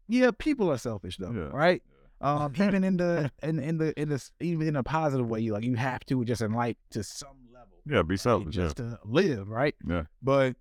Yeah, 0.09 0.31
people 0.37 0.69
are 0.71 0.77
selfish 0.77 1.15
though, 1.15 1.31
yeah. 1.31 1.49
right? 1.53 1.81
Um, 2.19 2.53
even 2.57 2.83
in 2.83 2.97
the 2.97 3.31
in 3.41 3.59
in 3.59 3.77
the 3.77 3.97
in 3.97 4.09
the 4.09 4.29
even 4.41 4.67
in 4.67 4.75
a 4.75 4.83
positive 4.83 5.29
way, 5.29 5.39
you 5.39 5.53
like 5.53 5.63
you 5.63 5.75
have 5.75 6.05
to 6.07 6.25
just 6.25 6.41
in 6.41 6.51
life 6.51 6.75
to 6.91 7.01
some 7.01 7.37
level. 7.53 7.77
Yeah, 7.85 8.01
be 8.01 8.17
selfish. 8.17 8.55
Just 8.55 8.77
yeah. 8.77 8.89
to 8.89 8.99
live, 9.05 9.47
right? 9.47 9.75
Yeah. 9.87 10.03
But 10.21 10.57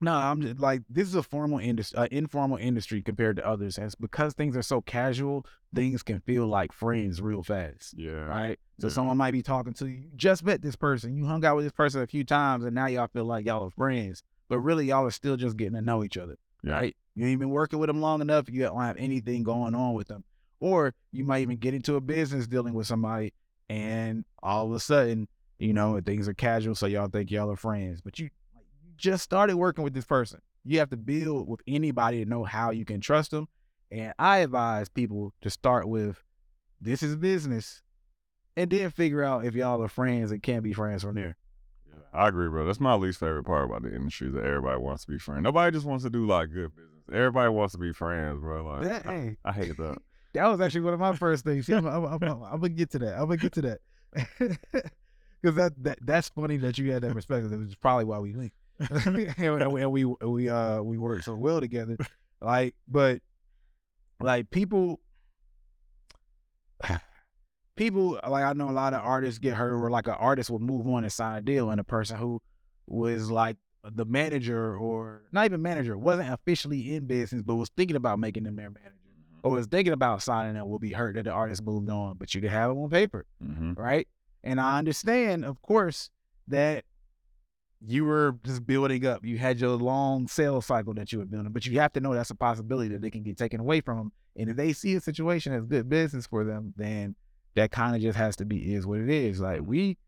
no, 0.00 0.12
I'm 0.12 0.42
just 0.42 0.60
like 0.60 0.82
this 0.88 1.08
is 1.08 1.14
a 1.14 1.22
formal 1.22 1.58
industry, 1.58 1.98
uh, 1.98 2.08
informal 2.10 2.58
industry 2.58 3.02
compared 3.02 3.36
to 3.36 3.46
others, 3.46 3.78
and 3.78 3.92
because 4.00 4.34
things 4.34 4.56
are 4.56 4.62
so 4.62 4.80
casual, 4.80 5.46
things 5.74 6.02
can 6.02 6.20
feel 6.20 6.46
like 6.46 6.72
friends 6.72 7.20
real 7.20 7.42
fast. 7.42 7.94
Yeah. 7.96 8.24
Right. 8.24 8.58
So 8.80 8.88
yeah. 8.88 8.92
someone 8.92 9.16
might 9.16 9.30
be 9.30 9.42
talking 9.42 9.72
to 9.74 9.86
you, 9.86 10.04
just 10.16 10.44
met 10.44 10.62
this 10.62 10.76
person, 10.76 11.16
you 11.16 11.26
hung 11.26 11.44
out 11.44 11.56
with 11.56 11.64
this 11.64 11.72
person 11.72 12.02
a 12.02 12.06
few 12.06 12.24
times, 12.24 12.64
and 12.64 12.74
now 12.74 12.86
y'all 12.86 13.08
feel 13.08 13.24
like 13.24 13.46
y'all 13.46 13.66
are 13.66 13.70
friends, 13.70 14.22
but 14.48 14.58
really 14.60 14.86
y'all 14.86 15.06
are 15.06 15.10
still 15.10 15.36
just 15.36 15.56
getting 15.56 15.74
to 15.74 15.80
know 15.80 16.04
each 16.04 16.16
other. 16.16 16.36
Yeah. 16.62 16.72
Right. 16.72 16.96
You 17.14 17.26
ain't 17.26 17.40
been 17.40 17.50
working 17.50 17.78
with 17.78 17.88
them 17.88 18.00
long 18.00 18.20
enough. 18.20 18.48
You 18.50 18.62
don't 18.62 18.80
have 18.80 18.96
anything 18.96 19.42
going 19.42 19.74
on 19.74 19.94
with 19.94 20.08
them, 20.08 20.24
or 20.60 20.94
you 21.12 21.24
might 21.24 21.42
even 21.42 21.56
get 21.56 21.74
into 21.74 21.96
a 21.96 22.00
business 22.00 22.46
dealing 22.46 22.74
with 22.74 22.86
somebody, 22.86 23.32
and 23.68 24.24
all 24.42 24.66
of 24.66 24.72
a 24.72 24.80
sudden, 24.80 25.28
you 25.58 25.72
know, 25.72 26.00
things 26.04 26.28
are 26.28 26.34
casual, 26.34 26.74
so 26.74 26.86
y'all 26.86 27.08
think 27.08 27.30
y'all 27.30 27.50
are 27.50 27.56
friends, 27.56 28.00
but 28.00 28.18
you 28.18 28.30
just 28.96 29.24
started 29.24 29.56
working 29.56 29.84
with 29.84 29.94
this 29.94 30.04
person. 30.04 30.40
You 30.64 30.78
have 30.78 30.90
to 30.90 30.96
build 30.96 31.48
with 31.48 31.60
anybody 31.66 32.24
to 32.24 32.30
know 32.30 32.44
how 32.44 32.70
you 32.70 32.84
can 32.84 33.00
trust 33.00 33.30
them. 33.30 33.48
And 33.90 34.14
I 34.18 34.38
advise 34.38 34.88
people 34.88 35.32
to 35.42 35.50
start 35.50 35.88
with 35.88 36.22
this 36.80 37.02
is 37.02 37.16
business 37.16 37.82
and 38.56 38.70
then 38.70 38.90
figure 38.90 39.22
out 39.22 39.44
if 39.44 39.54
y'all 39.54 39.82
are 39.82 39.88
friends 39.88 40.30
and 40.30 40.42
can't 40.42 40.62
be 40.62 40.72
friends 40.72 41.02
from 41.02 41.14
there. 41.14 41.36
Yeah, 41.86 42.02
I 42.12 42.28
agree, 42.28 42.48
bro. 42.48 42.64
That's 42.66 42.80
my 42.80 42.94
least 42.94 43.20
favorite 43.20 43.44
part 43.44 43.66
about 43.66 43.82
the 43.82 43.94
industry 43.94 44.30
that 44.30 44.44
everybody 44.44 44.78
wants 44.78 45.04
to 45.04 45.12
be 45.12 45.18
friends. 45.18 45.42
Nobody 45.42 45.76
just 45.76 45.86
wants 45.86 46.04
to 46.04 46.10
do 46.10 46.26
like 46.26 46.50
good 46.50 46.74
business. 46.74 46.90
Everybody 47.12 47.50
wants 47.50 47.72
to 47.72 47.78
be 47.78 47.92
friends, 47.92 48.40
bro. 48.40 48.64
Like, 48.64 48.82
that, 48.84 49.02
hey, 49.04 49.36
I, 49.44 49.50
I, 49.50 49.52
hate 49.52 49.76
that. 49.76 49.98
that 50.32 50.46
was 50.46 50.60
actually 50.60 50.80
one 50.80 50.94
of 50.94 51.00
my 51.00 51.14
first 51.14 51.44
things. 51.44 51.68
I'm, 51.68 51.86
I'm, 51.86 52.04
I'm, 52.06 52.22
I'm, 52.22 52.60
gonna 52.60 52.68
get 52.70 52.90
to 52.92 52.98
that. 53.00 53.14
I'm 53.14 53.26
gonna 53.26 53.36
get 53.36 53.52
to 53.52 53.62
that. 53.62 54.58
Because 55.44 55.56
that, 55.56 55.84
that 55.84 55.98
that's 56.00 56.30
funny 56.30 56.56
that 56.56 56.78
you 56.78 56.90
had 56.90 57.02
that 57.02 57.12
perspective. 57.12 57.52
It 57.52 57.58
was 57.58 57.74
probably 57.74 58.06
why 58.06 58.18
we 58.18 58.32
linked. 58.32 58.56
and, 59.38 59.92
we 59.92 60.04
we 60.04 60.48
uh 60.48 60.82
we 60.82 60.98
work 60.98 61.22
so 61.22 61.34
well 61.34 61.60
together. 61.60 61.96
Like, 62.40 62.74
but 62.88 63.20
like 64.20 64.50
people, 64.50 65.00
people 67.76 68.18
like 68.28 68.44
I 68.44 68.52
know 68.52 68.70
a 68.70 68.72
lot 68.72 68.94
of 68.94 69.00
artists 69.02 69.38
get 69.38 69.54
hurt, 69.54 69.72
or 69.74 69.90
like 69.90 70.06
an 70.06 70.14
artist 70.14 70.50
will 70.50 70.58
move 70.58 70.86
on 70.86 71.04
and 71.04 71.12
sign 71.12 71.38
a 71.38 71.42
deal, 71.42 71.70
and 71.70 71.80
a 71.80 71.84
person 71.84 72.16
who 72.18 72.40
was 72.86 73.30
like 73.30 73.56
the 73.84 74.04
manager 74.04 74.76
or 74.76 75.22
not 75.32 75.44
even 75.44 75.62
manager, 75.62 75.96
wasn't 75.96 76.32
officially 76.32 76.94
in 76.94 77.06
business, 77.06 77.42
but 77.42 77.54
was 77.56 77.70
thinking 77.76 77.96
about 77.96 78.18
making 78.18 78.44
them 78.44 78.56
their 78.56 78.70
manager 78.70 78.90
or 79.42 79.50
was 79.52 79.66
thinking 79.66 79.92
about 79.92 80.22
signing 80.22 80.54
them 80.54 80.68
will 80.68 80.78
be 80.78 80.92
hurt 80.92 81.14
that 81.16 81.24
the 81.24 81.30
artist 81.30 81.62
moved 81.62 81.90
on, 81.90 82.16
but 82.16 82.34
you 82.34 82.40
can 82.40 82.48
have 82.50 82.70
it 82.70 82.74
on 82.74 82.88
paper, 82.88 83.26
Mm-hmm. 83.44 83.74
right? 83.74 84.08
And 84.42 84.58
I 84.58 84.78
understand, 84.78 85.44
of 85.44 85.60
course, 85.60 86.08
that 86.48 86.84
you 87.86 88.04
were 88.04 88.36
just 88.44 88.66
building 88.66 89.06
up. 89.06 89.24
You 89.24 89.38
had 89.38 89.60
your 89.60 89.70
long 89.70 90.28
sales 90.28 90.66
cycle 90.66 90.94
that 90.94 91.12
you 91.12 91.18
were 91.18 91.26
building, 91.26 91.52
but 91.52 91.66
you 91.66 91.78
have 91.80 91.92
to 91.94 92.00
know 92.00 92.14
that's 92.14 92.30
a 92.30 92.34
possibility 92.34 92.90
that 92.90 93.02
they 93.02 93.10
can 93.10 93.22
get 93.22 93.36
taken 93.36 93.60
away 93.60 93.80
from 93.80 93.98
them. 93.98 94.12
And 94.36 94.50
if 94.50 94.56
they 94.56 94.72
see 94.72 94.94
a 94.94 95.00
situation 95.00 95.52
as 95.52 95.64
good 95.64 95.88
business 95.88 96.26
for 96.26 96.44
them, 96.44 96.72
then 96.76 97.14
that 97.54 97.70
kind 97.70 97.94
of 97.94 98.02
just 98.02 98.18
has 98.18 98.36
to 98.36 98.44
be 98.44 98.74
is 98.74 98.86
what 98.86 99.00
it 99.00 99.08
is. 99.08 99.40
Like 99.40 99.60
we 99.64 99.98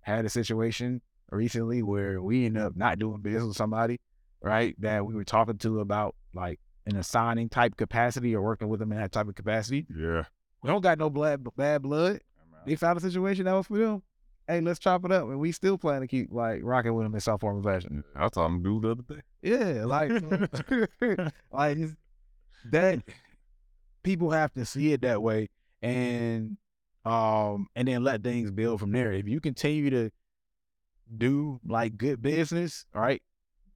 had 0.00 0.24
a 0.24 0.28
situation 0.28 1.00
recently 1.30 1.82
where 1.82 2.20
we 2.22 2.46
ended 2.46 2.62
up 2.62 2.76
not 2.76 2.98
doing 2.98 3.20
business 3.20 3.44
with 3.44 3.56
somebody, 3.56 4.00
right? 4.42 4.74
That 4.80 5.06
we 5.06 5.14
were 5.14 5.24
talking 5.24 5.58
to 5.58 5.80
about 5.80 6.14
like 6.34 6.60
in 6.86 6.96
a 6.96 7.02
signing 7.02 7.48
type 7.48 7.76
capacity 7.76 8.34
or 8.34 8.42
working 8.42 8.68
with 8.68 8.80
them 8.80 8.92
in 8.92 8.98
that 8.98 9.12
type 9.12 9.28
of 9.28 9.34
capacity. 9.34 9.86
Yeah. 9.94 10.24
We 10.62 10.68
don't 10.68 10.82
got 10.82 10.98
no 10.98 11.10
bad 11.10 11.46
bad 11.56 11.82
blood. 11.82 12.20
They 12.66 12.76
found 12.76 12.96
a 12.96 13.00
situation 13.00 13.44
that 13.44 13.52
was 13.52 13.66
for 13.66 13.76
them. 13.76 14.02
Hey, 14.46 14.60
let's 14.60 14.78
chop 14.78 15.04
it 15.06 15.12
up, 15.12 15.24
and 15.24 15.38
we 15.40 15.52
still 15.52 15.78
plan 15.78 16.02
to 16.02 16.06
keep 16.06 16.28
like 16.30 16.60
rocking 16.62 16.94
with 16.94 17.06
him 17.06 17.14
in 17.14 17.20
some 17.20 17.38
form 17.38 17.58
of 17.58 17.64
fashion. 17.64 18.04
I 18.14 18.28
saw 18.32 18.46
him 18.46 18.62
do 18.62 18.80
the 18.80 18.90
other 18.90 19.02
day. 19.02 19.22
Yeah, 19.42 19.84
like 19.86 20.10
like 21.52 21.78
that 22.70 23.02
people 24.02 24.30
have 24.30 24.52
to 24.54 24.64
see 24.66 24.92
it 24.92 25.00
that 25.02 25.22
way, 25.22 25.48
and 25.82 26.58
um, 27.04 27.68
and 27.74 27.88
then 27.88 28.04
let 28.04 28.22
things 28.22 28.50
build 28.50 28.80
from 28.80 28.92
there. 28.92 29.12
If 29.12 29.28
you 29.28 29.40
continue 29.40 29.90
to 29.90 30.10
do 31.16 31.60
like 31.66 31.96
good 31.96 32.22
business, 32.22 32.86
all 32.94 33.02
right, 33.02 33.22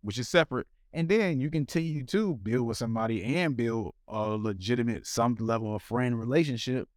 which 0.02 0.18
is 0.18 0.28
separate, 0.28 0.66
and 0.92 1.08
then 1.08 1.40
you 1.40 1.50
continue 1.50 2.04
to 2.06 2.36
build 2.36 2.66
with 2.66 2.76
somebody 2.76 3.24
and 3.24 3.56
build 3.56 3.94
a 4.06 4.28
legitimate 4.28 5.06
some 5.06 5.34
level 5.40 5.74
of 5.74 5.82
friend 5.82 6.18
relationship, 6.18 6.88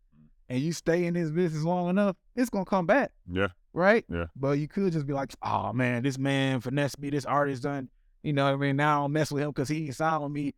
and 0.49 0.59
you 0.59 0.73
stay 0.73 1.05
in 1.05 1.13
this 1.13 1.31
business 1.31 1.63
long 1.63 1.89
enough, 1.89 2.15
it's 2.35 2.49
gonna 2.49 2.65
come 2.65 2.85
back 2.85 3.11
Yeah. 3.31 3.47
Right? 3.73 4.05
Yeah. 4.09 4.25
But 4.35 4.59
you 4.59 4.67
could 4.67 4.93
just 4.93 5.07
be 5.07 5.13
like, 5.13 5.33
oh 5.41 5.73
man, 5.73 6.03
this 6.03 6.17
man 6.17 6.61
finessed 6.61 6.99
me, 6.99 7.09
this 7.09 7.25
artist 7.25 7.63
done, 7.63 7.89
you 8.23 8.33
know 8.33 8.45
what 8.45 8.53
I 8.53 8.57
mean? 8.57 8.75
Now 8.75 8.99
I 8.99 9.03
don't 9.03 9.13
mess 9.13 9.31
with 9.31 9.43
him 9.43 9.49
because 9.49 9.69
he 9.69 9.85
ain't 9.85 9.95
signed 9.95 10.23
with 10.23 10.31
me. 10.31 10.53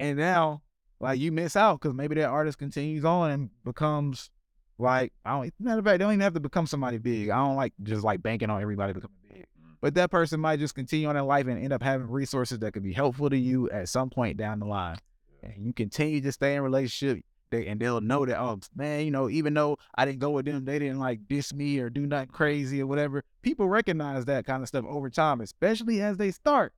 And 0.00 0.18
now, 0.18 0.62
like, 1.00 1.20
you 1.20 1.32
miss 1.32 1.56
out 1.56 1.80
because 1.80 1.94
maybe 1.94 2.16
that 2.16 2.28
artist 2.28 2.58
continues 2.58 3.04
on 3.04 3.30
and 3.30 3.50
becomes 3.64 4.30
like, 4.78 5.12
I 5.24 5.32
don't, 5.32 5.54
matter 5.60 5.78
of 5.78 5.84
fact, 5.84 5.98
they 5.98 6.04
don't 6.04 6.12
even 6.12 6.20
have 6.20 6.34
to 6.34 6.40
become 6.40 6.66
somebody 6.66 6.98
big. 6.98 7.30
I 7.30 7.36
don't 7.36 7.56
like 7.56 7.72
just 7.82 8.02
like 8.02 8.22
banking 8.22 8.50
on 8.50 8.60
everybody 8.60 8.92
becoming 8.92 9.16
big. 9.28 9.42
Mm. 9.42 9.76
But 9.80 9.94
that 9.94 10.10
person 10.10 10.40
might 10.40 10.58
just 10.58 10.74
continue 10.74 11.08
on 11.08 11.16
in 11.16 11.26
life 11.26 11.46
and 11.46 11.62
end 11.62 11.72
up 11.72 11.82
having 11.82 12.08
resources 12.08 12.58
that 12.60 12.72
could 12.72 12.82
be 12.82 12.92
helpful 12.92 13.30
to 13.30 13.36
you 13.36 13.70
at 13.70 13.88
some 13.88 14.10
point 14.10 14.36
down 14.36 14.58
the 14.58 14.66
line. 14.66 14.96
And 15.42 15.64
you 15.64 15.72
continue 15.72 16.20
to 16.22 16.32
stay 16.32 16.56
in 16.56 16.62
relationship, 16.62 17.24
they 17.54 17.66
and 17.66 17.80
they'll 17.80 18.00
know 18.00 18.26
that, 18.26 18.38
oh 18.40 18.58
man, 18.74 19.04
you 19.04 19.10
know, 19.10 19.28
even 19.28 19.54
though 19.54 19.78
I 19.94 20.04
didn't 20.04 20.18
go 20.18 20.30
with 20.30 20.46
them, 20.46 20.64
they 20.64 20.78
didn't 20.78 20.98
like 20.98 21.20
diss 21.28 21.52
me 21.52 21.78
or 21.78 21.90
do 21.90 22.06
nothing 22.06 22.28
crazy 22.28 22.80
or 22.80 22.86
whatever. 22.86 23.24
People 23.42 23.68
recognize 23.68 24.24
that 24.26 24.46
kind 24.46 24.62
of 24.62 24.68
stuff 24.68 24.84
over 24.88 25.10
time, 25.10 25.40
especially 25.40 26.00
as 26.02 26.16
they 26.16 26.30
start 26.30 26.72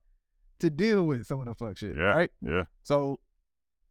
to 0.59 0.69
deal 0.69 1.03
with 1.03 1.25
some 1.25 1.39
of 1.39 1.45
the 1.45 1.55
fuck 1.55 1.77
shit. 1.77 1.95
Yeah. 1.95 2.03
Right. 2.03 2.31
Yeah. 2.41 2.63
So, 2.83 3.19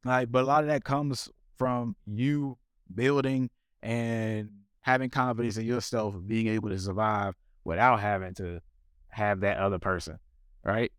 like, 0.05 0.31
but 0.31 0.45
a 0.45 0.47
lot 0.47 0.65
of 0.65 0.69
that 0.69 0.85
comes 0.85 1.29
from 1.57 1.97
you 2.07 2.59
building 2.95 3.51
and 3.83 4.51
having 4.81 5.11
confidence 5.11 5.57
in 5.57 5.65
yourself, 5.65 6.15
being 6.27 6.47
able 6.49 6.69
to 6.69 6.79
survive 6.79 7.35
without 7.65 8.01
having 8.01 8.35
to 8.35 8.61
have 9.09 9.41
that 9.41 9.59
other 9.59 9.79
person, 9.79 10.19
right? 10.65 10.93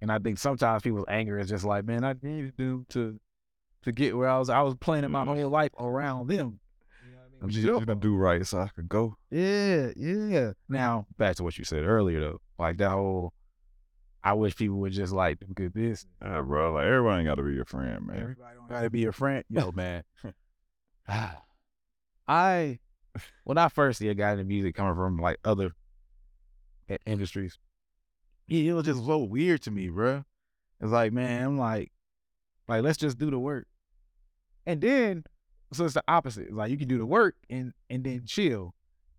And 0.00 0.10
I 0.10 0.18
think 0.18 0.38
sometimes 0.38 0.82
people's 0.82 1.06
anger 1.08 1.38
is 1.38 1.48
just 1.48 1.64
like, 1.64 1.84
man, 1.84 2.04
I 2.04 2.14
needed 2.20 2.54
them 2.56 2.86
to 2.90 3.18
to 3.82 3.92
get 3.92 4.16
where 4.16 4.28
I 4.28 4.38
was. 4.38 4.48
I 4.48 4.62
was 4.62 4.74
planning 4.76 5.10
my 5.10 5.24
mm. 5.24 5.36
whole 5.36 5.50
life 5.50 5.72
around 5.78 6.28
them. 6.28 6.36
You 6.36 7.12
know 7.12 7.18
what 7.18 7.26
I 7.26 7.30
mean? 7.30 7.38
I'm 7.42 7.48
just 7.48 7.58
is 7.58 7.64
your 7.64 7.80
gonna 7.80 7.94
do 7.94 8.16
right 8.16 8.46
so 8.46 8.58
I 8.58 8.68
could 8.68 8.88
go. 8.88 9.16
Yeah, 9.30 9.90
yeah. 9.96 10.52
Now 10.68 11.06
back 11.18 11.36
to 11.36 11.44
what 11.44 11.58
you 11.58 11.64
said 11.64 11.84
earlier 11.84 12.20
though, 12.20 12.40
like 12.58 12.78
that 12.78 12.90
whole. 12.90 13.32
I 14.24 14.34
wish 14.34 14.54
people 14.54 14.76
would 14.76 14.92
just 14.92 15.12
like 15.12 15.40
do 15.40 15.46
good 15.52 15.74
business. 15.74 16.06
Yeah, 16.22 16.42
bro. 16.42 16.74
Like 16.74 16.86
everybody 16.86 17.20
ain't 17.20 17.28
gotta 17.28 17.42
be 17.42 17.54
your 17.54 17.64
friend, 17.64 18.06
man. 18.06 18.20
Everybody 18.20 18.54
don't 18.56 18.68
gotta 18.68 18.90
be 18.90 19.00
your 19.00 19.12
friend. 19.12 19.44
Yo, 19.50 19.72
man. 19.72 20.04
I 22.28 22.78
when 23.44 23.58
I 23.58 23.68
first 23.68 23.98
see 23.98 24.08
a 24.08 24.14
guy 24.14 24.32
in 24.32 24.38
the 24.38 24.44
music 24.44 24.74
coming 24.74 24.94
from 24.94 25.18
like 25.18 25.38
other 25.44 25.72
industries, 27.04 27.58
yeah, 28.46 28.70
it 28.70 28.74
was 28.74 28.86
just 28.86 29.04
so 29.04 29.18
weird 29.18 29.62
to 29.62 29.70
me, 29.70 29.88
bro. 29.88 30.24
It's 30.80 30.90
like, 30.90 31.12
man, 31.12 31.44
I'm 31.44 31.58
like, 31.58 31.92
like 32.68 32.82
let's 32.82 32.98
just 32.98 33.18
do 33.18 33.30
the 33.30 33.38
work, 33.38 33.66
and 34.66 34.80
then 34.80 35.24
so 35.72 35.84
it's 35.84 35.94
the 35.94 36.04
opposite. 36.06 36.48
It's 36.48 36.52
like 36.52 36.70
you 36.70 36.76
can 36.76 36.88
do 36.88 36.98
the 36.98 37.06
work 37.06 37.36
and 37.48 37.72
and 37.90 38.04
then 38.04 38.22
chill. 38.26 38.74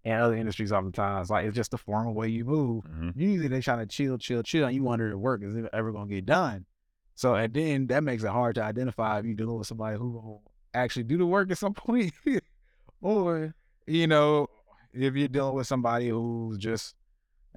And 0.05 0.21
other 0.21 0.35
industries, 0.35 0.73
oftentimes, 0.73 1.29
like 1.29 1.45
it's 1.45 1.55
just 1.55 1.71
the 1.71 1.77
formal 1.77 2.13
way 2.13 2.27
you 2.27 2.43
move 2.43 2.83
hmm 2.85 3.11
usually 3.15 3.47
they 3.47 3.61
trying 3.61 3.79
to 3.79 3.85
chill, 3.85 4.17
chill, 4.17 4.43
chill, 4.43 4.65
and 4.65 4.75
you 4.75 4.83
wonder 4.83 5.05
if 5.07 5.11
the 5.11 5.17
work 5.17 5.41
is 5.43 5.55
it 5.55 5.69
ever 5.71 5.91
gonna 5.93 6.09
get 6.09 6.25
done. 6.25 6.65
So 7.15 7.35
and 7.35 7.53
then 7.53 7.87
that 7.87 8.03
makes 8.03 8.23
it 8.23 8.29
hard 8.29 8.55
to 8.55 8.63
identify 8.63 9.19
if 9.19 9.25
you're 9.25 9.33
dealing 9.35 9.57
with 9.57 9.67
somebody 9.67 9.97
who 9.97 10.11
will 10.11 10.41
actually 10.73 11.03
do 11.03 11.17
the 11.17 11.25
work 11.25 11.51
at 11.51 11.57
some 11.57 11.73
point, 11.85 12.11
or 13.01 13.53
you 13.87 14.07
know, 14.07 14.47
if 14.93 15.15
you're 15.15 15.27
dealing 15.27 15.55
with 15.55 15.67
somebody 15.67 16.09
who's 16.09 16.57
just 16.57 16.95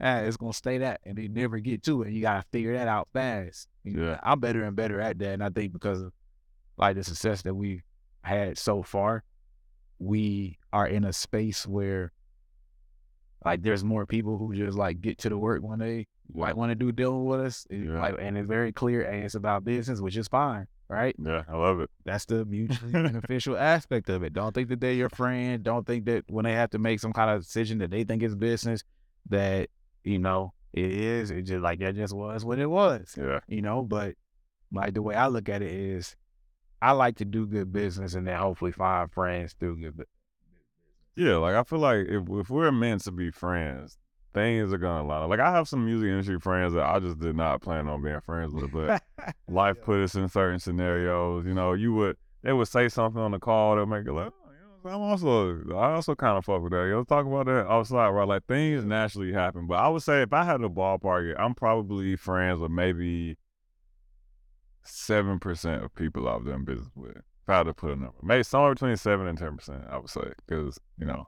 ah, 0.01 0.19
it's 0.19 0.37
gonna 0.37 0.53
stay 0.53 0.79
that 0.79 1.01
and 1.05 1.17
they 1.19 1.27
never 1.29 1.59
get 1.59 1.83
to 1.85 2.03
it. 2.03 2.13
You 2.13 2.23
gotta 2.23 2.45
figure 2.53 2.75
that 2.75 2.89
out 2.89 3.09
fast. 3.13 3.69
You 3.85 3.95
know, 3.95 4.07
Yeah. 4.11 4.21
I'm 4.23 4.41
better 4.41 4.63
and 4.63 4.77
better 4.77 5.01
at 5.01 5.19
that, 5.19 5.35
and 5.35 5.43
I 5.45 5.49
think 5.51 5.73
because 5.73 6.01
of 6.01 6.13
like 6.77 6.97
the 6.97 7.05
success 7.05 7.43
that 7.43 7.55
we've 7.55 7.83
had 8.23 8.59
so 8.59 8.83
far, 8.83 9.25
we 9.99 10.59
are 10.73 10.87
in 10.87 11.05
a 11.05 11.13
space 11.13 11.67
where 11.67 12.13
like 13.45 13.63
there's 13.63 13.85
more 13.85 14.07
people 14.07 14.39
who 14.39 14.55
just 14.55 14.77
like 14.77 15.01
get 15.01 15.19
to 15.19 15.29
the 15.29 15.39
work 15.39 15.63
when 15.63 15.79
they 15.79 16.07
like 16.35 16.57
want 16.57 16.71
to 16.71 16.75
do 16.75 16.91
deal 16.93 17.25
with 17.25 17.41
us. 17.41 17.67
Eh, 17.71 17.77
yeah. 17.85 18.01
Like, 18.01 18.17
and 18.19 18.37
it's 18.37 18.49
very 18.49 18.73
clear 18.73 19.03
and 19.03 19.25
it's 19.25 19.35
about 19.37 19.65
business, 19.65 20.01
which 20.01 20.17
is 20.17 20.27
fine, 20.27 20.67
right? 20.89 21.15
Yeah, 21.23 21.45
I 21.49 21.57
love 21.57 21.81
it. 21.81 21.91
That's 22.05 22.25
the 22.25 22.45
mutually 22.45 22.93
beneficial 22.93 23.57
aspect 23.57 24.09
of 24.11 24.23
it. 24.25 24.33
Don't 24.33 24.53
think 24.55 24.69
that 24.71 24.81
they're 24.81 24.93
your 24.93 25.11
friend. 25.11 25.63
Don't 25.63 25.87
think 25.87 26.07
that 26.07 26.25
when 26.29 26.45
they 26.45 26.53
have 26.53 26.71
to 26.71 26.79
make 26.79 26.99
some 27.01 27.13
kind 27.13 27.31
of 27.31 27.43
decision 27.43 27.79
that 27.79 27.91
they 27.91 28.03
think 28.05 28.23
is 28.23 28.35
business, 28.35 28.83
that 29.29 29.69
you 30.03 30.19
know 30.19 30.53
it 30.73 30.91
is. 30.91 31.31
It 31.31 31.43
just 31.43 31.63
like 31.63 31.79
that 31.81 31.95
just 31.95 32.15
was 32.15 32.45
what 32.45 32.59
it 32.59 32.67
was, 32.67 33.15
Yeah. 33.17 33.41
you 33.47 33.63
know. 33.63 33.83
But 33.83 34.17
like 34.73 34.95
the 34.95 35.03
way 35.03 35.15
I 35.15 35.29
look 35.29 35.49
at 35.49 35.63
it 35.63 35.71
is, 35.73 36.17
I 36.83 36.93
like 36.93 37.17
to 37.17 37.25
do 37.25 37.47
good 37.47 37.73
business 37.73 38.15
and 38.15 38.27
then 38.27 38.39
hopefully 38.39 38.73
find 38.73 39.11
friends 39.11 39.55
through 39.59 39.81
good. 39.81 39.97
bu- 39.97 40.05
Yeah, 41.17 41.37
like 41.37 41.55
I 41.55 41.63
feel 41.63 41.79
like 41.79 42.07
if 42.09 42.25
if 42.29 42.51
we're 42.51 42.73
meant 42.73 43.03
to 43.05 43.13
be 43.13 43.31
friends, 43.31 43.97
things 44.35 44.73
are 44.73 44.79
gonna 44.79 45.07
line 45.09 45.23
up. 45.23 45.31
Like 45.31 45.41
I 45.41 45.51
have 45.53 45.69
some 45.69 45.87
music 45.87 46.09
industry 46.09 46.39
friends 46.39 46.75
that 46.75 46.85
I 46.85 46.99
just 47.01 47.19
did 47.19 47.35
not 47.37 47.63
plan 47.63 47.89
on 47.89 48.03
being 48.03 48.21
friends 48.21 48.53
with, 48.53 48.71
but 48.71 49.03
life 49.49 49.77
put 49.83 50.03
us 50.03 50.15
in 50.15 50.29
certain 50.29 50.59
scenarios. 50.61 51.47
You 51.47 51.55
know, 51.55 51.73
you 51.73 51.95
would 51.95 52.17
they 52.43 52.53
would 52.53 52.69
say 52.69 52.89
something 52.89 53.21
on 53.21 53.31
the 53.33 53.39
call 53.39 53.77
that 53.77 53.87
make 53.87 54.07
it 54.07 54.13
like, 54.13 54.27
oh, 54.31 54.51
you 54.51 54.91
know, 54.91 54.95
I'm 54.95 55.01
also 55.01 55.63
I 55.75 55.95
also 55.95 56.15
kind 56.15 56.37
of 56.37 56.45
fuck 56.45 56.61
with 56.63 56.73
that. 56.73 56.85
You 56.85 56.91
know, 56.93 57.05
talk 57.05 57.25
about 57.27 57.47
that 57.47 57.67
outside, 57.67 58.11
right? 58.11 58.29
Like 58.29 58.45
things 58.47 58.85
naturally 58.85 59.33
happen. 59.33 59.67
But 59.67 59.79
I 59.79 59.89
would 59.89 60.03
say 60.03 60.21
if 60.21 60.33
I 60.35 60.45
had 60.45 60.61
a 60.61 60.69
ballpark 60.69 61.35
I'm 61.39 61.55
probably 61.55 62.15
friends 62.17 62.61
with 62.61 62.71
maybe 62.71 63.39
seven 65.07 65.39
percent 65.39 65.83
of 65.83 65.95
people 65.95 66.29
I've 66.29 66.45
done 66.45 66.65
business 66.65 66.91
with. 66.95 67.17
If 67.17 67.49
I 67.49 67.59
had 67.59 67.65
to 67.65 67.75
put 67.75 67.93
a 67.93 67.97
number, 67.97 68.15
maybe 68.23 68.43
somewhere 68.43 68.75
between 68.75 68.97
seven 68.97 69.27
and 69.27 69.39
ten 69.39 69.57
percent, 69.57 69.85
I 69.89 69.99
would 69.99 70.11
say, 70.11 70.33
because 70.47 70.79
you 70.99 71.07
know, 71.07 71.27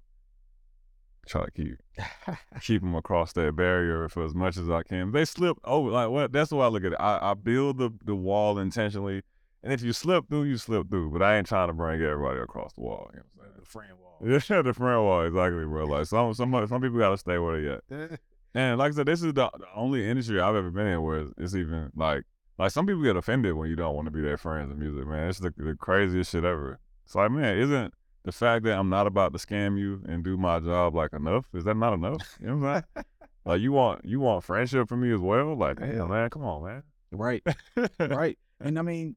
try 1.26 1.44
to 1.44 1.50
keep 1.50 1.76
keep 2.60 2.82
them 2.82 2.94
across 2.94 3.32
that 3.34 3.54
barrier 3.54 4.08
for 4.08 4.24
as 4.24 4.34
much 4.34 4.56
as 4.56 4.68
I 4.68 4.82
can. 4.82 5.08
If 5.08 5.14
they 5.14 5.24
slip 5.24 5.58
over, 5.64 5.90
like 5.90 6.10
what? 6.10 6.32
That's 6.32 6.50
the 6.50 6.56
way 6.56 6.66
I 6.66 6.68
look 6.68 6.84
at 6.84 6.92
it. 6.92 7.00
I, 7.00 7.30
I 7.30 7.34
build 7.34 7.78
the 7.78 7.90
the 8.04 8.16
wall 8.16 8.58
intentionally, 8.58 9.22
and 9.62 9.72
if 9.72 9.82
you 9.82 9.92
slip 9.92 10.28
through, 10.28 10.44
you 10.44 10.56
slip 10.56 10.90
through. 10.90 11.10
But 11.10 11.22
I 11.22 11.38
ain't 11.38 11.46
trying 11.46 11.68
to 11.68 11.74
bring 11.74 12.02
everybody 12.02 12.40
across 12.40 12.72
the 12.74 12.80
wall. 12.80 13.10
You 13.12 13.20
know 13.20 13.24
what 13.36 13.44
I'm 13.44 13.50
saying? 13.50 13.60
the 13.60 13.66
friend 13.66 13.92
wall. 13.92 14.04
Yeah, 14.50 14.62
the 14.62 14.74
friend 14.74 15.04
wall, 15.04 15.22
exactly, 15.22 15.64
bro. 15.64 15.86
Like 15.86 16.06
some 16.06 16.34
some 16.34 16.52
some 16.66 16.82
people 16.82 16.98
gotta 16.98 17.18
stay 17.18 17.38
where 17.38 17.60
they 17.60 17.96
at. 17.96 18.20
And 18.54 18.78
like 18.78 18.92
I 18.92 18.96
said, 18.96 19.06
this 19.06 19.20
is 19.20 19.26
the, 19.34 19.50
the 19.58 19.66
only 19.74 20.08
industry 20.08 20.40
I've 20.40 20.56
ever 20.56 20.70
been 20.70 20.86
in 20.86 21.02
where 21.02 21.20
it's, 21.20 21.32
it's 21.36 21.54
even 21.54 21.92
like 21.94 22.24
like 22.58 22.70
some 22.70 22.86
people 22.86 23.02
get 23.02 23.16
offended 23.16 23.54
when 23.54 23.68
you 23.70 23.76
don't 23.76 23.94
want 23.94 24.06
to 24.06 24.10
be 24.10 24.20
their 24.20 24.36
friends 24.36 24.70
in 24.70 24.78
music, 24.78 25.06
man. 25.06 25.28
It's 25.28 25.38
the, 25.38 25.52
the 25.56 25.74
craziest 25.78 26.32
shit 26.32 26.44
ever. 26.44 26.78
It's 27.04 27.14
like, 27.14 27.30
man, 27.30 27.56
isn't 27.58 27.94
the 28.24 28.32
fact 28.32 28.64
that 28.64 28.76
I'm 28.78 28.88
not 28.90 29.06
about 29.06 29.32
to 29.32 29.38
scam 29.38 29.78
you 29.78 30.02
and 30.06 30.22
do 30.24 30.36
my 30.36 30.58
job 30.60 30.94
like 30.94 31.12
enough? 31.12 31.46
Is 31.54 31.64
that 31.64 31.76
not 31.76 31.92
enough? 31.94 32.36
You 32.40 32.48
know 32.48 32.56
what 32.56 32.68
I'm 32.68 32.82
saying? 32.94 33.04
like 33.44 33.60
you 33.60 33.72
want 33.72 34.04
you 34.04 34.20
want 34.20 34.44
friendship 34.44 34.88
from 34.88 35.00
me 35.00 35.12
as 35.12 35.20
well? 35.20 35.56
Like, 35.56 35.78
Yeah. 35.80 35.92
damn, 35.92 36.10
man, 36.10 36.28
come 36.30 36.42
on, 36.44 36.64
man. 36.64 36.82
right, 37.12 37.42
right. 38.00 38.38
And 38.60 38.78
I 38.78 38.82
mean, 38.82 39.16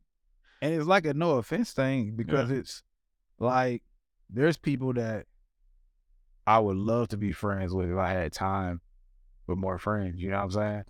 and 0.62 0.74
it's 0.74 0.86
like 0.86 1.06
a 1.06 1.14
no 1.14 1.32
offense 1.38 1.72
thing 1.74 2.14
because 2.16 2.52
it's 2.52 2.84
like 3.40 3.82
there's 4.30 4.56
people 4.58 4.94
that 4.94 5.26
I 6.48 6.60
would 6.60 6.78
love 6.78 7.10
to 7.10 7.18
be 7.18 7.32
friends 7.32 7.74
with 7.74 7.90
if 7.92 7.98
I 7.98 8.12
had 8.12 8.32
time, 8.34 8.82
with 9.48 9.58
more 9.58 9.78
friends. 9.80 10.22
You 10.22 10.30
know 10.30 10.38
what 10.38 10.44
I'm 10.44 10.52
saying? 10.52 10.84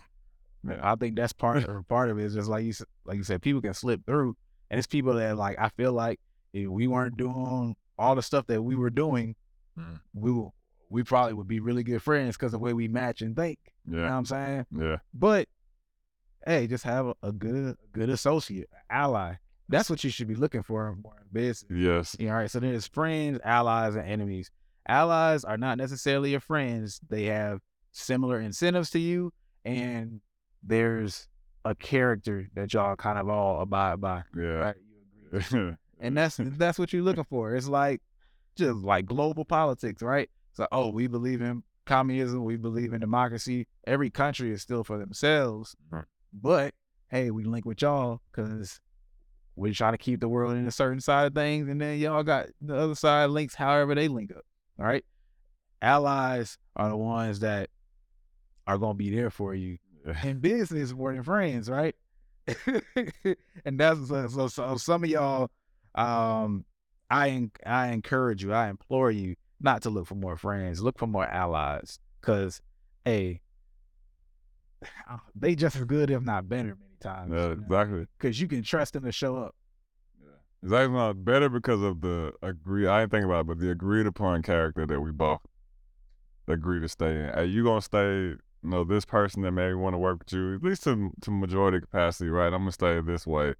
I 0.81 0.95
think 0.95 1.15
that's 1.15 1.33
part 1.33 1.63
or 1.69 1.83
part 1.83 2.09
of 2.09 2.19
it 2.19 2.23
is 2.25 2.33
just 2.35 2.49
like 2.49 2.63
you 2.65 2.73
like 3.05 3.17
you 3.17 3.23
said, 3.23 3.41
people 3.41 3.61
can 3.61 3.73
slip 3.73 4.05
through, 4.05 4.35
and 4.69 4.77
it's 4.77 4.87
people 4.87 5.13
that 5.15 5.37
like 5.37 5.57
I 5.59 5.69
feel 5.69 5.93
like 5.93 6.19
if 6.53 6.67
we 6.67 6.87
weren't 6.87 7.17
doing 7.17 7.75
all 7.97 8.15
the 8.15 8.21
stuff 8.21 8.47
that 8.47 8.61
we 8.61 8.75
were 8.75 8.89
doing, 8.89 9.35
Mm. 9.79 10.01
we 10.13 10.31
will, 10.31 10.53
we 10.89 11.01
probably 11.01 11.31
would 11.33 11.47
be 11.47 11.61
really 11.61 11.81
good 11.83 12.01
friends 12.01 12.35
because 12.35 12.51
the 12.51 12.59
way 12.59 12.73
we 12.73 12.89
match 12.89 13.21
and 13.21 13.33
think. 13.37 13.57
You 13.87 13.95
know 13.95 14.01
what 14.01 14.07
Yeah, 14.09 14.17
I'm 14.17 14.25
saying? 14.25 14.65
yeah, 14.77 14.97
But 15.13 15.47
hey, 16.45 16.67
just 16.67 16.83
have 16.83 17.05
a, 17.07 17.15
a 17.23 17.31
good 17.31 17.77
good 17.93 18.09
associate, 18.09 18.69
ally. 18.89 19.35
That's 19.69 19.89
what 19.89 20.03
you 20.03 20.09
should 20.09 20.27
be 20.27 20.35
looking 20.35 20.63
for 20.63 20.89
in 20.89 21.03
business. 21.31 21.71
yes, 21.73 22.15
Yeah, 22.19 22.31
all 22.31 22.37
right. 22.39 22.51
So 22.51 22.59
there's 22.59 22.87
friends, 22.87 23.39
allies, 23.45 23.95
and 23.95 24.05
enemies. 24.05 24.51
Allies 24.85 25.45
are 25.45 25.57
not 25.57 25.77
necessarily 25.77 26.31
your 26.31 26.41
friends. 26.41 26.99
They 27.07 27.23
have 27.25 27.61
similar 27.93 28.41
incentives 28.41 28.89
to 28.89 28.99
you, 28.99 29.31
and 29.63 30.19
there's 30.63 31.27
a 31.65 31.75
character 31.75 32.47
that 32.55 32.73
y'all 32.73 32.95
kind 32.95 33.19
of 33.19 33.29
all 33.29 33.61
abide 33.61 34.01
by. 34.01 34.23
yeah. 34.35 34.43
Right? 34.43 34.75
You 35.31 35.39
agree. 35.39 35.71
And 36.03 36.17
that's 36.17 36.37
that's 36.39 36.79
what 36.79 36.91
you're 36.91 37.03
looking 37.03 37.25
for. 37.25 37.55
It's 37.55 37.67
like 37.67 38.01
just 38.55 38.77
like 38.79 39.05
global 39.05 39.45
politics, 39.45 40.01
right? 40.01 40.31
So 40.53 40.67
oh, 40.71 40.89
we 40.89 41.05
believe 41.05 41.41
in 41.41 41.61
communism, 41.85 42.43
we 42.43 42.55
believe 42.57 42.93
in 42.93 42.99
democracy. 43.01 43.67
Every 43.85 44.09
country 44.09 44.51
is 44.51 44.63
still 44.63 44.83
for 44.83 44.97
themselves, 44.97 45.75
Right. 45.91 46.05
but 46.33 46.73
hey, 47.09 47.29
we 47.29 47.43
link 47.43 47.65
with 47.65 47.83
y'all 47.83 48.19
because 48.31 48.79
we're 49.55 49.73
trying 49.75 49.91
to 49.93 49.99
keep 49.99 50.21
the 50.21 50.27
world 50.27 50.53
in 50.53 50.65
a 50.65 50.71
certain 50.71 51.01
side 51.01 51.27
of 51.27 51.35
things, 51.35 51.67
and 51.69 51.79
then 51.79 51.99
y'all 51.99 52.23
got 52.23 52.47
the 52.61 52.75
other 52.75 52.95
side 52.95 53.29
links 53.29 53.53
however 53.53 53.93
they 53.93 54.07
link 54.07 54.31
up. 54.31 54.43
All 54.79 54.85
right, 54.87 55.05
allies 55.83 56.57
are 56.75 56.89
the 56.89 56.97
ones 56.97 57.41
that 57.41 57.69
are 58.65 58.79
gonna 58.79 58.95
be 58.95 59.13
there 59.15 59.29
for 59.29 59.53
you 59.53 59.77
in 60.23 60.39
business 60.39 60.93
more 60.93 61.13
than 61.13 61.23
friends, 61.23 61.69
right? 61.69 61.95
and 63.65 63.79
that's 63.79 64.07
so, 64.07 64.27
so, 64.27 64.47
so 64.47 64.75
some 64.77 65.03
of 65.03 65.09
y'all, 65.09 65.49
um, 65.95 66.65
I 67.09 67.49
I 67.65 67.89
encourage 67.89 68.43
you, 68.43 68.53
I 68.53 68.69
implore 68.69 69.11
you 69.11 69.35
not 69.59 69.83
to 69.83 69.89
look 69.89 70.07
for 70.07 70.15
more 70.15 70.37
friends, 70.37 70.81
look 70.81 70.97
for 70.97 71.07
more 71.07 71.25
allies, 71.25 71.99
cause 72.21 72.61
hey, 73.05 73.41
they 75.35 75.55
just 75.55 75.75
as 75.75 75.83
good 75.85 76.09
if 76.09 76.23
not 76.23 76.49
better 76.49 76.75
many 76.75 76.97
times. 76.99 77.33
yeah, 77.33 77.51
exactly. 77.51 78.05
Cause 78.19 78.39
you 78.39 78.47
can 78.47 78.63
trust 78.63 78.93
them 78.93 79.03
to 79.03 79.11
show 79.11 79.37
up. 79.37 79.55
It's 80.63 80.71
actually 80.71 80.95
not 80.95 81.25
better 81.25 81.49
because 81.49 81.81
of 81.81 82.01
the 82.01 82.33
agree. 82.43 82.87
I 82.87 83.01
didn't 83.01 83.11
think 83.11 83.25
about 83.25 83.41
it, 83.41 83.47
but 83.47 83.59
the 83.59 83.71
agreed 83.71 84.05
upon 84.05 84.43
character 84.43 84.85
that 84.85 85.01
we 85.01 85.11
both 85.11 85.41
agree 86.47 86.79
to 86.79 86.87
stay 86.87 87.15
in. 87.15 87.31
Hey, 87.33 87.45
you 87.45 87.63
gonna 87.63 87.81
stay? 87.81 88.35
You 88.63 88.69
know, 88.69 88.83
this 88.83 89.05
person 89.05 89.41
that 89.43 89.51
maybe 89.51 89.73
want 89.73 89.93
to 89.93 89.97
work 89.97 90.19
with 90.19 90.33
you, 90.33 90.55
at 90.55 90.63
least 90.63 90.83
to 90.83 91.11
to 91.21 91.31
majority 91.31 91.79
capacity, 91.79 92.29
right? 92.29 92.47
I'm 92.53 92.61
gonna 92.61 92.71
stay 92.71 92.99
this 93.01 93.25
way 93.27 93.55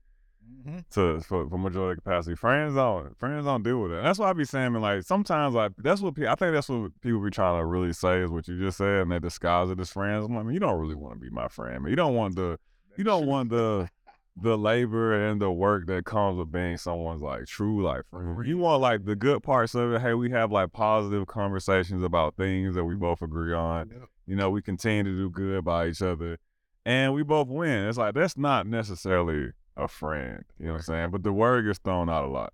Mm-hmm. 0.68 0.80
to 0.92 1.22
for, 1.22 1.48
for 1.50 1.58
majority 1.58 2.02
capacity. 2.02 2.36
Friends 2.36 2.76
don't 2.76 3.18
friends 3.18 3.46
don't 3.46 3.64
deal 3.64 3.82
with 3.82 3.94
it. 3.94 4.04
That's 4.04 4.20
why 4.20 4.30
I 4.30 4.34
be 4.34 4.44
saying 4.44 4.74
like 4.74 5.04
sometimes 5.04 5.56
like 5.56 5.72
that's 5.78 6.02
what 6.02 6.16
pe- 6.16 6.28
I 6.28 6.36
think 6.36 6.54
that's 6.54 6.68
what 6.70 6.92
people 7.02 7.20
be 7.22 7.30
trying 7.32 7.60
to 7.60 7.66
really 7.66 7.94
say 7.94 8.22
is 8.22 8.30
what 8.30 8.48
you 8.48 8.60
just 8.60 8.78
said, 8.78 9.02
and 9.04 9.12
they 9.12 9.20
disguise 9.20 9.70
it 9.70 9.80
as 9.80 9.92
friends. 9.92 10.26
I'm 10.26 10.36
like, 10.36 10.46
man, 10.46 10.54
you 10.54 10.60
don't 10.60 10.80
really 10.80 10.96
want 10.96 11.16
to 11.16 11.20
be 11.20 11.30
my 11.30 11.48
friend. 11.48 11.84
Man. 11.84 11.90
You 11.90 11.96
don't 11.96 12.16
want 12.16 12.36
the 12.36 12.60
you 12.98 13.04
don't 13.04 13.26
want 13.28 13.50
the 13.50 13.90
the 14.40 14.58
labor 14.58 15.14
and 15.30 15.42
the 15.42 15.52
work 15.52 15.88
that 15.88 16.06
comes 16.06 16.38
with 16.38 16.52
being 16.52 16.78
someone's 16.78 17.22
like 17.22 17.46
true 17.46 17.82
like 17.84 18.06
friend. 18.10 18.46
You 18.46 18.58
want 18.58 18.82
like 18.82 19.06
the 19.06 19.16
good 19.16 19.42
parts 19.44 19.74
of 19.74 19.94
it. 19.94 20.02
Hey, 20.02 20.14
we 20.14 20.30
have 20.32 20.52
like 20.52 20.74
positive 20.74 21.28
conversations 21.28 22.04
about 22.04 22.36
things 22.36 22.76
that 22.76 22.84
we 22.84 22.96
both 22.96 23.22
agree 23.22 23.54
on. 23.54 23.92
You 24.32 24.38
know, 24.38 24.50
we 24.50 24.62
continue 24.62 25.04
to 25.04 25.10
do 25.12 25.30
good 25.30 25.66
by 25.66 25.88
each 25.88 26.02
other, 26.02 26.38
and 26.86 27.14
we 27.14 27.22
both 27.22 27.50
win. 27.50 27.90
It's 27.90 27.98
like 27.98 28.14
that's 28.14 28.38
not 28.38 28.66
necessarily 28.66 29.52
a 29.76 29.90
friend. 29.90 30.46
You 30.58 30.68
know 30.68 30.72
what 30.72 30.78
I'm 30.78 30.84
saying? 30.84 31.12
But 31.12 31.24
the 31.24 31.34
word 31.34 31.66
gets 31.66 31.80
thrown 31.80 32.10
out 32.10 32.24
a 32.24 32.28
lot. 32.28 32.54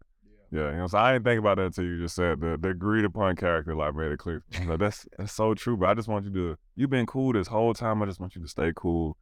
Yeah, 0.50 0.72
you 0.72 0.78
know, 0.78 0.88
so 0.88 0.98
I 0.98 1.14
didn't 1.14 1.26
think 1.26 1.38
about 1.38 1.58
that 1.58 1.66
until 1.68 1.84
you 1.84 2.00
just 2.00 2.16
said 2.16 2.42
the 2.42 2.58
the 2.60 2.70
agreed 2.70 3.06
upon 3.06 3.36
character 3.36 3.76
like 3.76 3.94
made 3.94 4.12
it 4.12 4.18
clear. 4.18 4.42
Like, 4.66 4.80
that's 4.80 5.08
that's 5.20 5.34
so 5.34 5.54
true, 5.54 5.78
but 5.78 5.88
I 5.90 5.94
just 5.94 6.08
want 6.08 6.26
you 6.26 6.32
to 6.34 6.58
you've 6.76 6.90
been 6.90 7.06
cool 7.06 7.34
this 7.34 7.46
whole 7.48 7.76
time. 7.76 8.02
I 8.02 8.08
just 8.08 8.20
want 8.20 8.36
you 8.36 8.42
to 8.42 8.48
stay 8.48 8.72
cool 8.76 9.16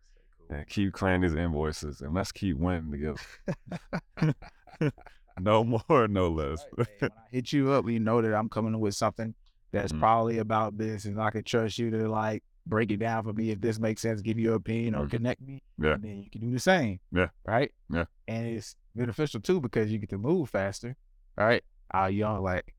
and 0.49 0.65
keep 0.69 0.93
clearing 0.93 1.19
these 1.23 1.35
invoices 1.35 1.99
and 1.99 2.13
let's 2.13 2.31
keep 2.31 2.55
winning 2.55 2.89
together. 2.89 4.33
no 5.41 5.65
more, 5.65 6.07
no 6.07 6.29
less. 6.29 6.65
Right, 6.77 6.87
hey, 6.87 7.07
when 7.09 7.11
I 7.11 7.35
hit 7.35 7.51
you 7.51 7.71
up, 7.71 7.89
you 7.89 7.99
know 7.99 8.21
that 8.21 8.33
I'm 8.33 8.47
coming 8.47 8.79
with 8.79 8.95
something 8.95 9.35
that's 9.73 9.91
Mhm. 9.91 9.99
probably 9.99 10.37
about 10.37 10.77
this, 10.77 11.03
and 11.03 11.21
I 11.21 11.31
can 11.31 11.43
trust 11.43 11.77
you 11.77 11.91
to 11.91 12.07
like 12.07 12.43
break 12.67 12.91
it 12.91 12.97
down 12.97 13.23
for 13.23 13.33
me 13.33 13.51
if 13.51 13.61
this 13.61 13.79
makes 13.79 14.01
sense, 14.01 14.21
give 14.21 14.39
you 14.39 14.49
an 14.51 14.55
opinion 14.57 14.95
or 14.95 15.05
Mhm. 15.05 15.11
connect 15.11 15.41
me. 15.41 15.61
Yeah. 15.77 15.93
And 15.93 16.03
then 16.03 16.17
you 16.23 16.29
can 16.29 16.41
do 16.41 16.51
the 16.51 16.59
same. 16.59 16.99
Yeah. 17.11 17.27
Right. 17.45 17.71
Yeah. 17.89 18.05
And 18.27 18.47
it's 18.47 18.75
beneficial 18.95 19.39
too 19.41 19.61
because 19.61 19.91
you 19.91 19.99
get 19.99 20.09
to 20.09 20.17
move 20.17 20.49
faster. 20.49 20.95
Right. 21.37 21.63
Uh, 21.93 22.05
you 22.07 22.21
don't 22.23 22.41
like, 22.41 22.73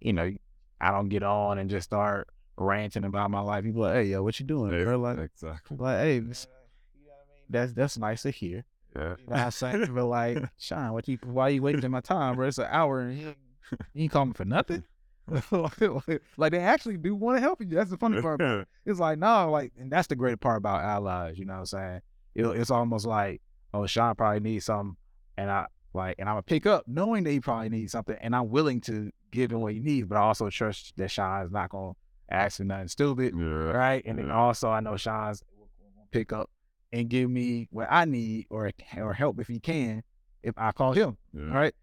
you 0.00 0.12
know, 0.12 0.32
I 0.80 0.90
don't 0.90 1.08
get 1.08 1.22
on 1.22 1.58
and 1.58 1.70
just 1.70 1.84
start 1.84 2.28
ranting 2.56 3.04
about 3.04 3.30
my 3.30 3.40
life. 3.40 3.62
People 3.64 3.82
like, 3.82 3.94
hey, 3.94 4.04
yo, 4.04 4.22
what 4.22 4.38
you 4.40 4.46
doing, 4.46 4.72
Yeah. 4.72 4.96
Like, 4.96 5.18
exactly. 5.18 5.76
like, 5.76 5.98
hey, 5.98 6.18
this- 6.20 6.46
that's 7.48 7.72
that's 7.72 7.98
nice 7.98 8.22
to 8.22 8.30
hear. 8.30 8.64
Yeah. 8.96 9.16
You 9.18 9.26
know 9.28 9.36
I'm 9.36 9.50
saying? 9.50 9.92
But 9.94 10.06
like, 10.06 10.38
Sean, 10.58 10.92
what 10.92 11.06
you 11.08 11.18
why 11.24 11.48
you 11.50 11.62
wasting 11.62 11.90
my 11.90 12.00
time, 12.00 12.36
bro? 12.36 12.46
It's 12.48 12.58
an 12.58 12.66
hour 12.70 13.00
and 13.02 13.18
you, 13.18 13.34
you 13.92 14.02
ain't 14.04 14.12
call 14.12 14.26
me 14.26 14.32
for 14.34 14.44
nothing. 14.44 14.84
like 16.36 16.52
they 16.52 16.58
actually 16.58 16.96
do 16.96 17.14
want 17.14 17.36
to 17.36 17.40
help 17.40 17.60
you. 17.60 17.68
That's 17.68 17.90
the 17.90 17.96
funny 17.96 18.20
part. 18.20 18.40
It's 18.86 18.98
like, 18.98 19.18
no, 19.18 19.50
like, 19.50 19.72
and 19.78 19.90
that's 19.90 20.08
the 20.08 20.16
great 20.16 20.40
part 20.40 20.58
about 20.58 20.82
allies, 20.82 21.38
you 21.38 21.44
know 21.44 21.54
what 21.54 21.58
I'm 21.60 21.66
saying? 21.66 22.00
It, 22.34 22.44
it's 22.46 22.70
almost 22.70 23.06
like, 23.06 23.40
oh, 23.72 23.86
Sean 23.86 24.14
probably 24.14 24.40
needs 24.40 24.64
something, 24.64 24.96
and 25.36 25.50
I 25.50 25.66
like, 25.92 26.16
and 26.18 26.28
I'm 26.28 26.34
gonna 26.34 26.42
pick 26.42 26.66
up 26.66 26.84
knowing 26.86 27.24
that 27.24 27.30
he 27.30 27.40
probably 27.40 27.68
needs 27.68 27.92
something, 27.92 28.16
and 28.20 28.34
I'm 28.34 28.48
willing 28.48 28.80
to 28.82 29.10
give 29.30 29.52
him 29.52 29.60
what 29.60 29.72
he 29.72 29.80
needs, 29.80 30.06
but 30.06 30.16
I 30.16 30.22
also 30.22 30.50
trust 30.50 30.94
that 30.96 31.10
Sean's 31.10 31.50
not 31.50 31.70
gonna 31.70 31.92
ask 32.30 32.58
for 32.58 32.64
nothing 32.64 32.88
stupid, 32.88 33.34
yeah. 33.36 33.44
right? 33.44 34.02
And 34.04 34.18
then 34.18 34.30
also 34.30 34.70
I 34.70 34.80
know 34.80 34.96
Sean's 34.96 35.42
will 35.58 35.68
pick 36.10 36.32
up 36.32 36.50
and 36.92 37.08
give 37.08 37.30
me 37.30 37.68
what 37.70 37.88
I 37.90 38.04
need 38.04 38.46
or 38.50 38.70
or 38.96 39.12
help 39.12 39.40
if 39.40 39.48
he 39.48 39.60
can 39.60 40.02
if 40.42 40.54
I 40.56 40.72
call 40.72 40.92
him. 40.92 41.16
Yeah. 41.32 41.48
All 41.48 41.54
right, 41.54 41.74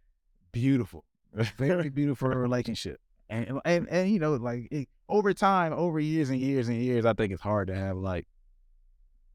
beautiful, 0.51 1.05
very 1.33 1.89
beautiful 1.93 2.29
relationship, 2.29 2.99
and 3.29 3.59
and 3.65 3.87
and 3.89 4.09
you 4.09 4.19
know 4.19 4.33
like 4.35 4.67
it, 4.71 4.87
over 5.09 5.33
time, 5.33 5.73
over 5.73 5.99
years 5.99 6.29
and 6.29 6.39
years 6.39 6.67
and 6.67 6.77
years, 6.81 7.05
I 7.05 7.13
think 7.13 7.31
it's 7.31 7.41
hard 7.41 7.67
to 7.67 7.75
have 7.75 7.95
like, 7.97 8.27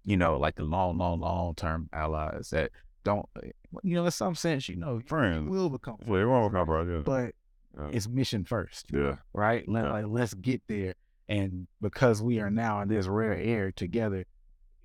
you 0.05 0.17
know, 0.17 0.37
like 0.39 0.57
the 0.57 0.65
long, 0.65 0.99
long, 0.99 1.21
long 1.21 1.55
term 1.55 1.89
allies 1.93 2.51
that 2.51 2.71
don't, 3.05 3.27
uh, 3.37 3.49
you 3.83 3.95
know, 3.95 4.05
in 4.05 4.11
some 4.11 4.35
sense, 4.35 4.69
you 4.69 4.77
know, 4.77 5.01
Friends. 5.07 5.49
will 5.49 5.71
become, 5.71 5.97
Well, 6.07 6.27
won't 6.27 6.53
come 6.53 6.69
right, 6.69 6.87
yeah. 6.87 7.03
but 7.05 7.35
Yeah. 7.79 7.89
it's 7.93 8.07
mission 8.09 8.45
first 8.45 8.87
yeah. 8.93 9.17
right? 9.33 9.67
Let, 9.69 9.85
Yeah. 9.85 9.93
like, 9.93 10.05
let's 10.09 10.35
get 10.35 10.63
there. 10.69 10.95
And 11.29 11.67
because 11.81 12.21
we 12.23 12.39
are 12.41 12.51
now 12.51 12.83
in 12.83 12.89
this 12.89 13.07
rare 13.07 13.35
air 13.35 13.73
together, 13.73 14.25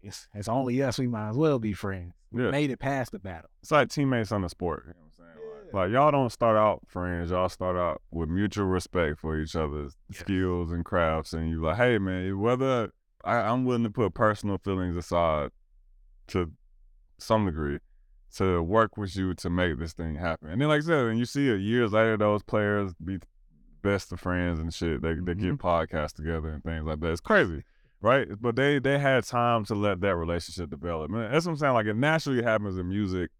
it's 0.01 0.29
it's 0.33 0.47
only 0.47 0.81
us. 0.81 0.97
We 0.97 1.07
might 1.07 1.29
as 1.31 1.35
well 1.35 1.59
be 1.59 1.73
friends. 1.73 2.13
We 2.31 2.43
Yeah. 2.45 2.51
made 2.51 2.71
it 2.71 2.79
past 2.79 3.11
the 3.11 3.19
battle. 3.19 3.49
It's 3.61 3.71
like 3.71 3.89
teammates 3.89 4.31
on 4.31 4.41
the 4.43 4.49
sport. 4.49 4.83
You 4.87 4.93
know 4.93 4.99
what 5.17 5.25
I'm 5.27 5.33
saying? 5.35 5.36
Like, 5.73 5.91
y'all 5.91 6.11
don't 6.11 6.31
start 6.31 6.57
out 6.57 6.81
friends. 6.87 7.31
Y'all 7.31 7.49
start 7.49 7.75
out 7.75 8.01
with 8.11 8.29
mutual 8.29 8.65
respect 8.65 9.19
for 9.19 9.39
each 9.39 9.55
other's 9.55 9.95
Yes. 10.09 10.21
skills 10.21 10.71
and 10.71 10.85
crafts, 10.85 11.33
and 11.33 11.49
you're 11.49 11.61
like, 11.61 11.77
hey 11.77 11.97
man, 11.97 12.39
whether 12.39 12.91
I, 13.23 13.37
I'm 13.37 13.65
willing 13.65 13.83
to 13.83 13.89
put 13.89 14.13
personal 14.13 14.57
feelings 14.57 14.95
aside 14.95 15.51
to 16.27 16.51
some 17.17 17.45
degree 17.45 17.79
to 18.35 18.61
work 18.61 18.97
with 18.97 19.15
you 19.15 19.33
to 19.33 19.49
make 19.49 19.79
this 19.79 19.93
thing 19.93 20.15
happen. 20.15 20.49
And 20.49 20.61
then, 20.61 20.67
like 20.67 20.83
I 20.83 20.85
said, 20.85 21.05
and 21.07 21.19
you 21.19 21.25
see 21.25 21.49
it 21.49 21.59
years 21.59 21.93
later, 21.93 22.17
those 22.17 22.43
players 22.43 22.93
be 23.03 23.19
best 23.81 24.11
of 24.11 24.19
friends 24.19 24.59
and 24.59 24.73
shit. 24.73 25.01
They 25.01 25.13
they 25.15 25.35
get 25.35 25.37
mm-hmm. 25.37 25.55
podcasts 25.55 26.13
together 26.13 26.49
and 26.49 26.63
things 26.63 26.85
like 26.85 26.99
that. 26.99 27.11
It's 27.11 27.21
crazy, 27.21 27.63
right? 28.01 28.27
But 28.39 28.55
they 28.55 28.79
they 28.79 28.99
had 28.99 29.23
time 29.23 29.65
to 29.65 29.75
let 29.75 30.01
that 30.01 30.15
relationship 30.15 30.69
develop. 30.69 31.09
Man, 31.09 31.31
that's 31.31 31.45
what 31.45 31.53
I'm 31.53 31.57
saying. 31.57 31.73
Like 31.73 31.85
it 31.87 31.95
naturally 31.95 32.43
happens 32.43 32.77
in 32.77 32.87
music. 32.87 33.31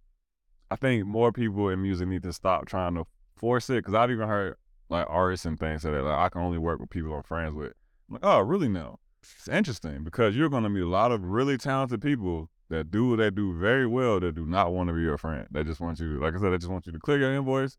I 0.69 0.75
think 0.75 1.05
more 1.05 1.31
people 1.31 1.69
in 1.69 1.81
music 1.81 2.07
need 2.07 2.23
to 2.23 2.33
stop 2.33 2.65
trying 2.65 2.95
to 2.95 3.05
force 3.37 3.69
it 3.69 3.77
because 3.77 3.93
I've 3.93 4.11
even 4.11 4.27
heard 4.27 4.57
like 4.89 5.05
artists 5.09 5.45
and 5.45 5.59
things 5.59 5.83
say 5.83 5.91
that 5.91 6.03
like 6.03 6.17
I 6.17 6.29
can 6.29 6.41
only 6.41 6.57
work 6.57 6.79
with 6.79 6.89
people 6.89 7.13
I'm 7.13 7.23
friends 7.23 7.53
with. 7.53 7.73
I'm 8.09 8.15
like, 8.15 8.25
oh, 8.25 8.39
really? 8.39 8.67
No. 8.67 8.99
It's 9.21 9.47
interesting 9.47 10.03
because 10.03 10.35
you're 10.35 10.49
going 10.49 10.63
to 10.63 10.69
meet 10.69 10.83
a 10.83 10.87
lot 10.87 11.11
of 11.11 11.23
really 11.23 11.57
talented 11.57 12.01
people 12.01 12.49
that 12.69 12.91
do 12.91 13.09
what 13.09 13.17
they 13.17 13.29
do 13.29 13.57
very 13.57 13.87
well 13.87 14.19
that 14.19 14.35
do 14.35 14.45
not 14.45 14.73
want 14.73 14.89
to 14.89 14.93
be 14.93 15.01
your 15.01 15.17
friend. 15.17 15.47
They 15.51 15.63
just 15.63 15.79
want 15.79 15.99
you, 15.99 16.19
like 16.19 16.33
I 16.33 16.39
said, 16.39 16.51
they 16.51 16.57
just 16.57 16.71
want 16.71 16.85
you 16.85 16.91
to 16.91 16.99
clear 16.99 17.17
your 17.17 17.33
invoice, 17.33 17.77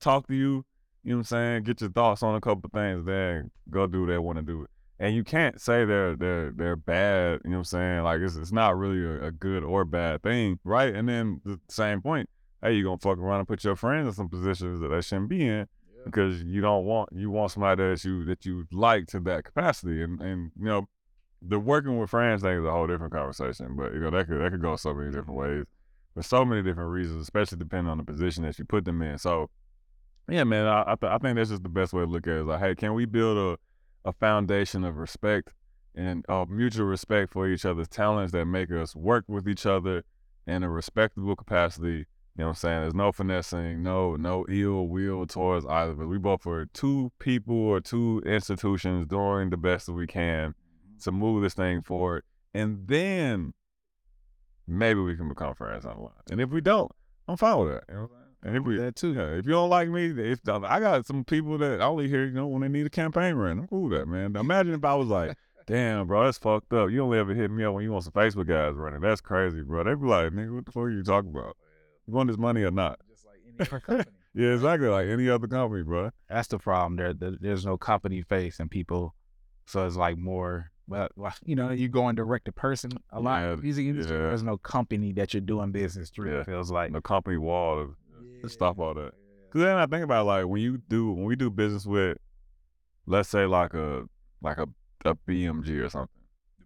talk 0.00 0.26
to 0.28 0.34
you, 0.34 0.64
you 1.02 1.12
know 1.12 1.16
what 1.16 1.20
I'm 1.20 1.24
saying, 1.24 1.62
get 1.64 1.80
your 1.80 1.90
thoughts 1.90 2.22
on 2.22 2.34
a 2.34 2.40
couple 2.40 2.68
things, 2.72 3.04
then 3.04 3.50
go 3.70 3.86
do 3.86 4.02
what 4.02 4.08
they 4.08 4.18
want 4.18 4.38
to 4.38 4.42
do. 4.42 4.66
And 4.98 5.14
you 5.14 5.24
can't 5.24 5.60
say 5.60 5.84
they're 5.84 6.16
they're 6.16 6.52
they're 6.52 6.76
bad, 6.76 7.40
you 7.44 7.50
know 7.50 7.58
what 7.58 7.60
I'm 7.60 7.64
saying? 7.64 8.02
Like 8.04 8.20
it's 8.20 8.36
it's 8.36 8.52
not 8.52 8.78
really 8.78 9.04
a, 9.04 9.26
a 9.26 9.30
good 9.30 9.62
or 9.62 9.84
bad 9.84 10.22
thing, 10.22 10.58
right? 10.64 10.94
And 10.94 11.08
then 11.08 11.40
the 11.44 11.60
same 11.68 12.00
point, 12.00 12.30
hey, 12.62 12.72
you 12.74 12.84
gonna 12.84 12.98
fuck 12.98 13.18
around 13.18 13.40
and 13.40 13.48
put 13.48 13.62
your 13.62 13.76
friends 13.76 14.06
in 14.08 14.14
some 14.14 14.28
positions 14.28 14.80
that 14.80 14.88
they 14.88 15.02
shouldn't 15.02 15.28
be 15.28 15.46
in 15.46 15.66
because 16.06 16.42
you 16.44 16.60
don't 16.60 16.84
want 16.84 17.10
you 17.12 17.30
want 17.30 17.50
somebody 17.50 17.82
that 17.82 18.04
you 18.04 18.24
that 18.24 18.46
you 18.46 18.66
like 18.72 19.06
to 19.08 19.20
that 19.20 19.44
capacity 19.44 20.02
and 20.02 20.20
and 20.22 20.52
you 20.58 20.64
know 20.64 20.88
the 21.42 21.58
working 21.58 21.98
with 21.98 22.10
friends 22.10 22.42
thing 22.42 22.58
is 22.58 22.64
a 22.64 22.70
whole 22.70 22.86
different 22.86 23.12
conversation. 23.12 23.76
But 23.76 23.92
you 23.92 24.00
know 24.00 24.10
that 24.10 24.26
could 24.26 24.40
that 24.40 24.50
could 24.50 24.62
go 24.62 24.76
so 24.76 24.94
many 24.94 25.10
different 25.10 25.38
ways 25.38 25.66
for 26.14 26.22
so 26.22 26.44
many 26.44 26.62
different 26.62 26.90
reasons, 26.90 27.22
especially 27.22 27.58
depending 27.58 27.90
on 27.90 27.98
the 27.98 28.04
position 28.04 28.42
that 28.44 28.58
you 28.58 28.64
put 28.64 28.84
them 28.84 29.02
in. 29.02 29.18
So, 29.18 29.50
yeah, 30.28 30.44
man, 30.44 30.66
I 30.66 30.82
I, 30.82 30.94
th- 30.94 31.12
I 31.12 31.18
think 31.18 31.36
that's 31.36 31.50
just 31.50 31.62
the 31.62 31.68
best 31.68 31.92
way 31.92 32.04
to 32.04 32.10
look 32.10 32.26
at 32.26 32.34
it. 32.34 32.40
Is 32.40 32.46
like, 32.46 32.60
hey, 32.60 32.74
can 32.74 32.94
we 32.94 33.04
build 33.04 33.36
a 33.36 33.58
a 34.06 34.12
foundation 34.12 34.84
of 34.84 34.96
respect 34.96 35.52
and 35.94 36.24
uh, 36.28 36.46
mutual 36.48 36.86
respect 36.86 37.32
for 37.32 37.48
each 37.48 37.64
other's 37.64 37.88
talents 37.88 38.32
that 38.32 38.46
make 38.46 38.70
us 38.70 38.94
work 38.94 39.24
with 39.26 39.48
each 39.48 39.66
other 39.66 40.04
in 40.46 40.62
a 40.62 40.70
respectable 40.70 41.34
capacity. 41.34 42.06
You 42.38 42.42
know 42.42 42.44
what 42.44 42.50
I'm 42.50 42.54
saying? 42.54 42.80
There's 42.82 42.94
no 42.94 43.12
finessing, 43.12 43.82
no 43.82 44.14
no 44.14 44.44
ill 44.48 44.86
will 44.88 45.26
towards 45.26 45.66
either 45.66 45.92
of 45.92 46.00
us. 46.00 46.06
We 46.06 46.18
both 46.18 46.46
are 46.46 46.66
two 46.66 47.10
people 47.18 47.56
or 47.56 47.80
two 47.80 48.22
institutions 48.26 49.06
doing 49.06 49.50
the 49.50 49.56
best 49.56 49.86
that 49.86 49.94
we 49.94 50.06
can 50.06 50.54
to 51.02 51.12
move 51.12 51.42
this 51.42 51.54
thing 51.54 51.82
forward. 51.82 52.24
And 52.54 52.86
then 52.86 53.54
maybe 54.66 55.00
we 55.00 55.16
can 55.16 55.28
become 55.28 55.54
friends 55.54 55.84
on 55.86 55.96
the 55.96 56.02
line. 56.02 56.12
And 56.30 56.40
if 56.40 56.50
we 56.50 56.60
don't, 56.60 56.92
I'm 57.26 57.38
fine 57.38 57.58
with 57.58 57.68
that. 57.72 57.84
You 57.88 57.94
know 57.94 58.10
what 58.42 58.48
I'm 58.48 58.54
saying? 58.54 58.56
And 58.56 58.56
if 58.56 58.64
we 58.64 58.76
that 58.84 58.96
too. 58.96 59.14
yeah, 59.14 59.38
if 59.38 59.46
you 59.46 59.52
don't 59.52 59.70
like 59.70 59.88
me, 59.88 60.06
if 60.06 60.40
I 60.48 60.80
got 60.80 61.06
some 61.06 61.24
people 61.24 61.58
that 61.58 61.80
only 61.80 62.08
hear, 62.08 62.24
you 62.24 62.32
know, 62.32 62.46
when 62.46 62.62
they 62.62 62.68
need 62.68 62.86
a 62.86 62.90
campaign 62.90 63.34
run, 63.34 63.60
I'm 63.60 63.68
cool 63.68 63.88
with 63.88 63.98
that, 63.98 64.06
man. 64.06 64.36
Imagine 64.36 64.74
if 64.74 64.84
I 64.84 64.94
was 64.94 65.08
like, 65.08 65.36
damn, 65.66 66.06
bro, 66.06 66.24
that's 66.24 66.38
fucked 66.38 66.72
up. 66.72 66.90
You 66.90 67.02
only 67.02 67.18
ever 67.18 67.34
hit 67.34 67.50
me 67.50 67.64
up 67.64 67.74
when 67.74 67.84
you 67.84 67.92
want 67.92 68.04
some 68.04 68.12
Facebook 68.12 68.46
guys 68.46 68.74
running. 68.74 69.00
That's 69.00 69.20
crazy, 69.20 69.62
bro. 69.62 69.84
They 69.84 69.94
be 69.94 70.06
like, 70.06 70.32
nigga, 70.32 70.54
what 70.54 70.66
the 70.66 70.72
fuck 70.72 70.84
are 70.84 70.90
you 70.90 71.02
talking 71.02 71.30
about? 71.30 71.56
You 72.06 72.14
want 72.14 72.28
this 72.28 72.38
money 72.38 72.62
or 72.62 72.70
not? 72.70 73.00
Just 73.10 73.26
like 73.26 73.40
any 73.46 73.60
other 73.60 73.80
company. 73.80 74.12
Yeah, 74.36 74.52
exactly. 74.52 74.88
Like 74.88 75.06
any 75.06 75.30
other 75.30 75.48
company, 75.48 75.82
bro. 75.82 76.10
That's 76.28 76.48
the 76.48 76.58
problem. 76.58 76.96
There, 76.96 77.14
there, 77.14 77.38
there's 77.40 77.64
no 77.64 77.78
company 77.78 78.20
face, 78.20 78.60
and 78.60 78.70
people, 78.70 79.14
so 79.64 79.86
it's 79.86 79.96
like 79.96 80.18
more. 80.18 80.70
Well, 80.86 81.08
well, 81.16 81.32
you 81.42 81.56
know, 81.56 81.70
you 81.70 81.88
going 81.88 82.16
direct 82.16 82.44
to 82.44 82.52
person 82.52 82.92
a 83.10 83.18
lot. 83.18 83.40
Yeah, 83.40 83.54
music 83.56 83.86
industry, 83.86 84.14
yeah. 84.14 84.24
there's 84.24 84.42
no 84.42 84.58
company 84.58 85.12
that 85.14 85.32
you're 85.32 85.40
doing 85.40 85.72
business 85.72 86.10
through. 86.10 86.34
Yeah. 86.34 86.40
It 86.40 86.46
feels 86.46 86.70
like 86.70 86.92
The 86.92 87.00
company 87.00 87.38
wall, 87.38 87.94
to 88.42 88.48
stop 88.48 88.78
all 88.78 88.94
that. 88.94 89.12
Cause 89.50 89.62
then 89.62 89.76
I 89.76 89.86
think 89.86 90.04
about 90.04 90.26
like 90.26 90.46
when 90.46 90.60
you 90.60 90.78
do 90.88 91.12
when 91.12 91.24
we 91.24 91.36
do 91.36 91.50
business 91.50 91.86
with, 91.86 92.18
let's 93.06 93.28
say 93.28 93.46
like 93.46 93.74
a 93.74 94.04
like 94.42 94.58
a 94.58 94.66
a 95.04 95.14
BMG 95.14 95.84
or 95.84 95.88
something. 95.88 96.10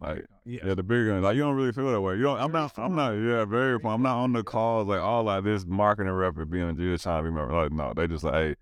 Like 0.01 0.25
yeah, 0.47 0.61
yeah, 0.65 0.75
the 0.75 0.83
bigger 0.83 1.09
guns. 1.09 1.25
Like 1.25 1.37
you 1.37 1.43
don't 1.43 1.57
really 1.57 1.73
feel 1.73 1.93
that 1.93 2.01
way. 2.01 2.17
You 2.17 2.23
don't. 2.23 2.41
I'm 2.41 2.53
not. 2.53 2.73
I'm 2.79 2.95
not. 2.95 3.13
Yeah, 3.13 3.45
very. 3.45 3.79
I'm 3.85 4.03
not 4.03 4.17
on 4.17 4.33
the 4.33 4.43
calls 4.43 4.89
like 4.89 5.01
all 5.01 5.25
like 5.25 5.45
this 5.45 5.67
marketing 5.67 6.13
rep 6.13 6.39
at 6.39 6.49
BMG 6.49 6.95
is 6.95 7.03
trying 7.03 7.23
to 7.25 7.31
be 7.31 7.35
member. 7.35 7.53
Like 7.53 7.73
no, 7.73 7.93
they 7.95 8.07
just 8.07 8.25
like 8.25 8.35
hey, 8.35 8.55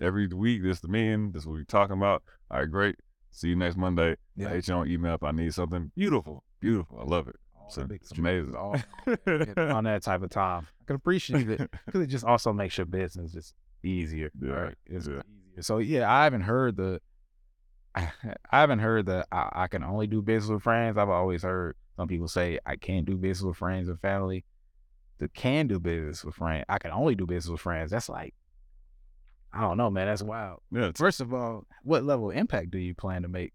every 0.00 0.28
week 0.28 0.62
this 0.62 0.80
the 0.80 0.88
meeting. 0.88 1.32
This 1.32 1.42
is 1.42 1.46
what 1.46 1.56
we 1.56 1.64
talking 1.64 1.96
about. 1.98 2.22
All 2.50 2.60
right, 2.60 2.70
great. 2.70 2.96
See 3.30 3.48
you 3.48 3.56
next 3.56 3.76
Monday. 3.76 4.16
Yeah. 4.34 4.48
I 4.48 4.54
hit 4.54 4.68
you 4.68 4.74
on 4.74 4.88
email 4.88 5.14
if 5.14 5.22
I 5.22 5.32
need 5.32 5.52
something. 5.52 5.92
Beautiful, 5.94 6.42
beautiful. 6.60 7.00
I 7.00 7.04
love 7.04 7.28
it. 7.28 7.36
All 7.76 7.82
It's, 7.82 7.82
the 7.82 7.84
big 7.84 8.00
it's 8.02 8.12
amazing. 8.12 8.54
all 8.54 8.74
on 9.76 9.84
that 9.84 10.02
type 10.02 10.22
of 10.22 10.30
time. 10.30 10.66
I 10.80 10.84
can 10.86 10.96
appreciate 10.96 11.48
it 11.48 11.70
because 11.86 12.00
it 12.00 12.06
just 12.06 12.24
also 12.24 12.52
makes 12.52 12.76
your 12.78 12.86
business 12.86 13.32
just 13.32 13.54
easier. 13.82 14.30
Yeah, 14.40 14.52
right? 14.52 14.74
It's 14.86 15.06
yeah. 15.06 15.22
easier. 15.50 15.62
So 15.62 15.78
yeah, 15.78 16.10
I 16.12 16.24
haven't 16.24 16.42
heard 16.42 16.76
the. 16.76 17.00
I 17.94 18.10
haven't 18.50 18.78
heard 18.80 19.06
that 19.06 19.26
I, 19.32 19.48
I 19.52 19.66
can 19.68 19.82
only 19.82 20.06
do 20.06 20.22
business 20.22 20.50
with 20.52 20.62
friends. 20.62 20.96
I've 20.98 21.08
always 21.08 21.42
heard 21.42 21.74
some 21.96 22.06
people 22.06 22.28
say 22.28 22.58
I 22.64 22.76
can't 22.76 23.06
do 23.06 23.16
business 23.16 23.44
with 23.46 23.56
friends 23.56 23.88
and 23.88 24.00
family. 24.00 24.44
The 25.18 25.28
can 25.28 25.66
do 25.66 25.80
business 25.80 26.24
with 26.24 26.36
friends. 26.36 26.64
I 26.68 26.78
can 26.78 26.92
only 26.92 27.16
do 27.16 27.26
business 27.26 27.50
with 27.50 27.60
friends. 27.60 27.90
That's 27.90 28.08
like, 28.08 28.34
I 29.52 29.62
don't 29.62 29.76
know, 29.76 29.90
man. 29.90 30.06
That's 30.06 30.22
wild. 30.22 30.60
Yeah, 30.70 30.92
First 30.94 31.20
of 31.20 31.34
all, 31.34 31.66
what 31.82 32.04
level 32.04 32.30
of 32.30 32.36
impact 32.36 32.70
do 32.70 32.78
you 32.78 32.94
plan 32.94 33.22
to 33.22 33.28
make? 33.28 33.52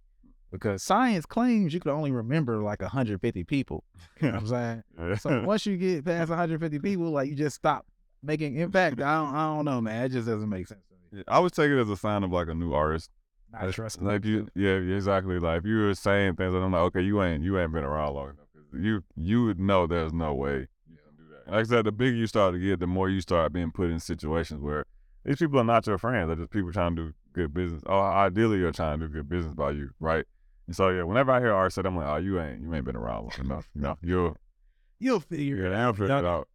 Because 0.53 0.83
science 0.83 1.25
claims 1.25 1.73
you 1.73 1.79
can 1.79 1.91
only 1.91 2.11
remember 2.11 2.61
like 2.61 2.81
150 2.81 3.43
people. 3.43 3.83
You 4.21 4.27
know 4.27 4.35
what 4.35 4.53
I'm 4.53 4.83
saying? 4.97 5.17
So 5.17 5.43
once 5.45 5.65
you 5.65 5.75
get 5.75 6.05
past 6.05 6.29
150 6.29 6.79
people, 6.79 7.09
like 7.09 7.27
you 7.27 7.35
just 7.35 7.55
stop 7.55 7.87
making 8.21 8.55
impact. 8.55 9.01
I 9.01 9.15
don't, 9.15 9.35
I 9.35 9.45
don't 9.47 9.65
know, 9.65 9.81
man. 9.81 10.05
It 10.05 10.09
just 10.09 10.27
doesn't 10.27 10.47
make 10.47 10.67
sense 10.67 10.83
to 10.87 11.17
me. 11.17 11.23
I 11.27 11.39
would 11.39 11.51
take 11.51 11.71
it 11.71 11.79
as 11.79 11.89
a 11.89 11.97
sign 11.97 12.23
of 12.23 12.31
like 12.31 12.47
a 12.47 12.53
new 12.53 12.73
artist. 12.73 13.09
Not 13.51 13.73
trusting 13.73 14.05
Like 14.05 14.23
you, 14.23 14.47
yeah, 14.55 14.75
exactly. 14.75 15.39
Like 15.39 15.59
if 15.59 15.65
you 15.65 15.77
were 15.79 15.95
saying 15.95 16.35
things, 16.35 16.53
and 16.53 16.63
I'm 16.63 16.71
like, 16.71 16.81
okay, 16.83 17.01
you 17.01 17.21
ain't, 17.23 17.43
you 17.43 17.59
ain't 17.59 17.73
been 17.73 17.83
around 17.83 18.13
long 18.13 18.29
enough. 18.29 18.45
You, 18.79 19.03
you 19.15 19.45
would 19.45 19.59
know 19.59 19.87
there's 19.87 20.13
no 20.13 20.33
way 20.35 20.67
you 20.87 20.97
can 20.97 21.15
do 21.17 21.23
that. 21.31 21.51
Like 21.51 21.65
I 21.65 21.67
said, 21.67 21.85
the 21.85 21.91
bigger 21.91 22.15
you 22.15 22.27
start 22.27 22.53
to 22.53 22.59
get, 22.59 22.79
the 22.79 22.87
more 22.87 23.09
you 23.09 23.21
start 23.21 23.53
being 23.53 23.71
put 23.71 23.89
in 23.89 23.99
situations 23.99 24.61
where 24.61 24.85
these 25.25 25.37
people 25.37 25.59
are 25.59 25.63
not 25.63 25.87
your 25.87 25.97
friends. 25.97 26.27
They're 26.27 26.35
just 26.35 26.51
people 26.51 26.71
trying 26.71 26.95
to 26.95 27.07
do 27.07 27.13
good 27.33 27.53
business. 27.53 27.81
Or 27.85 27.99
ideally, 27.99 28.59
you're 28.59 28.71
trying 28.71 28.99
to 28.99 29.07
do 29.07 29.13
good 29.13 29.29
business 29.29 29.55
by 29.55 29.71
you, 29.71 29.89
right? 29.99 30.25
And 30.67 30.75
so 30.75 30.89
yeah, 30.89 31.03
whenever 31.03 31.31
I 31.31 31.39
hear 31.39 31.69
say, 31.69 31.81
that, 31.81 31.87
I'm 31.87 31.95
like, 31.97 32.07
oh, 32.07 32.15
you 32.17 32.39
ain't, 32.39 32.61
you 32.61 32.73
ain't 32.73 32.85
been 32.85 32.95
around 32.95 33.23
long 33.23 33.45
enough. 33.45 33.69
You 33.75 33.81
know, 33.81 33.97
you'll, 34.01 34.37
You'll 34.99 35.19
figure 35.19 35.57
you're 35.57 35.73
it 35.73 35.95
figure 35.95 36.05
it 36.05 36.25
out. 36.25 36.47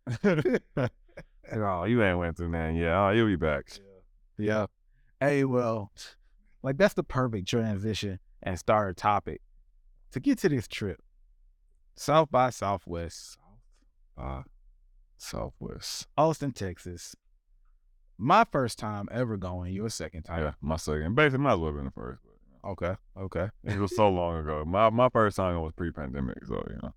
out. 0.77 0.91
oh, 1.53 1.85
you 1.85 2.03
ain't 2.03 2.19
went 2.19 2.37
through 2.37 2.51
that. 2.53 2.75
Yeah, 2.75 3.07
oh, 3.07 3.11
you'll 3.11 3.27
be 3.27 3.37
back. 3.37 3.71
Yeah. 4.39 4.67
Hey, 5.21 5.45
well, 5.45 5.93
like 6.63 6.79
that's 6.79 6.95
the 6.95 7.03
perfect 7.03 7.47
transition 7.47 8.21
and 8.43 8.59
start 8.59 8.91
a 8.91 8.95
topic 8.95 9.43
to 10.13 10.21
get 10.21 10.39
to 10.39 10.49
this 10.49 10.67
trip. 10.67 11.03
South 11.97 12.31
by 12.31 12.51
Southwest. 12.51 13.33
South 13.35 13.59
by 14.17 14.43
Southwest. 15.19 16.07
Austin, 16.17 16.53
Texas. 16.53 17.15
My 18.17 18.45
first 18.51 18.79
time 18.79 19.09
ever 19.13 19.37
going, 19.37 19.75
your 19.75 19.91
second 19.91 20.23
time. 20.23 20.43
Yeah, 20.43 20.53
my 20.61 20.77
second. 20.77 21.15
Basically, 21.15 21.39
might 21.39 21.53
as 21.53 21.59
well 21.59 21.67
have 21.67 21.77
been 21.77 21.85
the 21.85 21.91
first. 21.91 22.23
But, 22.63 22.69
Okay. 22.69 22.95
Okay. 23.17 23.49
It 23.65 23.79
was 23.79 23.95
so 23.95 24.09
long 24.09 24.39
ago. 24.39 24.65
My 24.67 24.91
my 24.91 25.09
first 25.09 25.37
time 25.37 25.61
was 25.61 25.73
pre-pandemic, 25.77 26.45
so 26.47 26.65
you 26.71 26.79
know. 26.83 26.95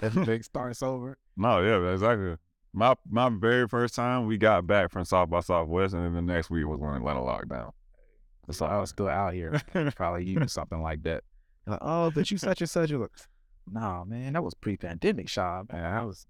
That 0.00 0.26
big 0.26 0.44
starts 0.44 0.82
over. 0.82 1.16
No, 1.36 1.60
yeah, 1.62 1.92
exactly. 1.92 2.36
My 2.72 2.94
my 3.08 3.30
very 3.30 3.66
first 3.68 3.94
time, 3.94 4.26
we 4.26 4.36
got 4.36 4.66
back 4.66 4.90
from 4.90 5.04
South 5.04 5.30
by 5.30 5.40
Southwest, 5.40 5.94
and 5.94 6.04
then 6.04 6.14
the 6.14 6.32
next 6.32 6.50
week 6.50 6.66
was 6.66 6.78
when 6.78 6.94
Atlanta 6.94 7.22
locked 7.22 7.48
down. 7.48 7.72
So 8.50 8.66
I 8.66 8.78
was 8.78 8.90
still 8.90 9.08
out 9.08 9.34
here. 9.34 9.60
Probably 9.96 10.24
you 10.24 10.40
something 10.48 10.82
like 10.82 11.02
that. 11.04 11.24
Like, 11.66 11.78
oh, 11.82 12.10
but 12.10 12.30
you 12.30 12.38
such 12.38 12.60
and 12.60 12.70
such. 12.70 12.90
You're 12.90 13.00
like, 13.00 13.10
nah, 13.70 14.04
man, 14.04 14.34
that 14.34 14.44
was 14.44 14.54
pre-pandemic, 14.54 15.28
Shaw. 15.28 15.64
Man, 15.72 15.84
I 15.84 16.04
was, 16.04 16.26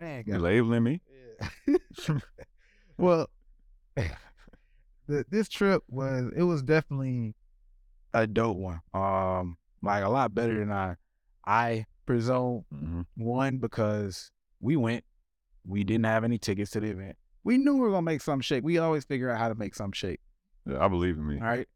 man, 0.00 0.24
You 0.26 0.34
got 0.34 0.42
labeling 0.42 0.82
me? 0.84 1.00
well, 2.98 3.28
the, 3.96 5.24
this 5.28 5.48
trip 5.48 5.82
was 5.88 6.30
it 6.36 6.42
was 6.42 6.62
definitely 6.62 7.34
a 8.12 8.26
dope 8.26 8.56
one. 8.56 8.80
Um, 8.94 9.56
like 9.82 10.04
a 10.04 10.08
lot 10.08 10.34
better 10.34 10.58
than 10.58 10.70
I 10.72 10.96
I 11.44 11.86
presume. 12.06 12.64
hmm 12.70 13.02
One 13.16 13.58
because 13.58 14.30
we 14.60 14.76
went, 14.76 15.04
we 15.66 15.84
didn't 15.84 16.04
have 16.06 16.24
any 16.24 16.38
tickets 16.38 16.70
to 16.72 16.80
the 16.80 16.88
event. 16.88 17.16
We 17.44 17.56
knew 17.56 17.74
we 17.74 17.80
were 17.80 17.90
gonna 17.90 18.02
make 18.02 18.20
some 18.20 18.40
shake. 18.40 18.64
We 18.64 18.78
always 18.78 19.04
figure 19.04 19.30
out 19.30 19.38
how 19.38 19.48
to 19.48 19.54
make 19.54 19.74
some 19.74 19.92
shake. 19.92 20.20
Yeah, 20.66 20.84
I 20.84 20.88
believe 20.88 21.16
in 21.16 21.26
me. 21.26 21.38
All 21.40 21.46
right. 21.46 21.68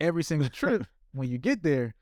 Every 0.00 0.22
single 0.22 0.48
trip, 0.60 0.86
when 1.12 1.28
you 1.28 1.38
get 1.38 1.62
there, 1.62 1.94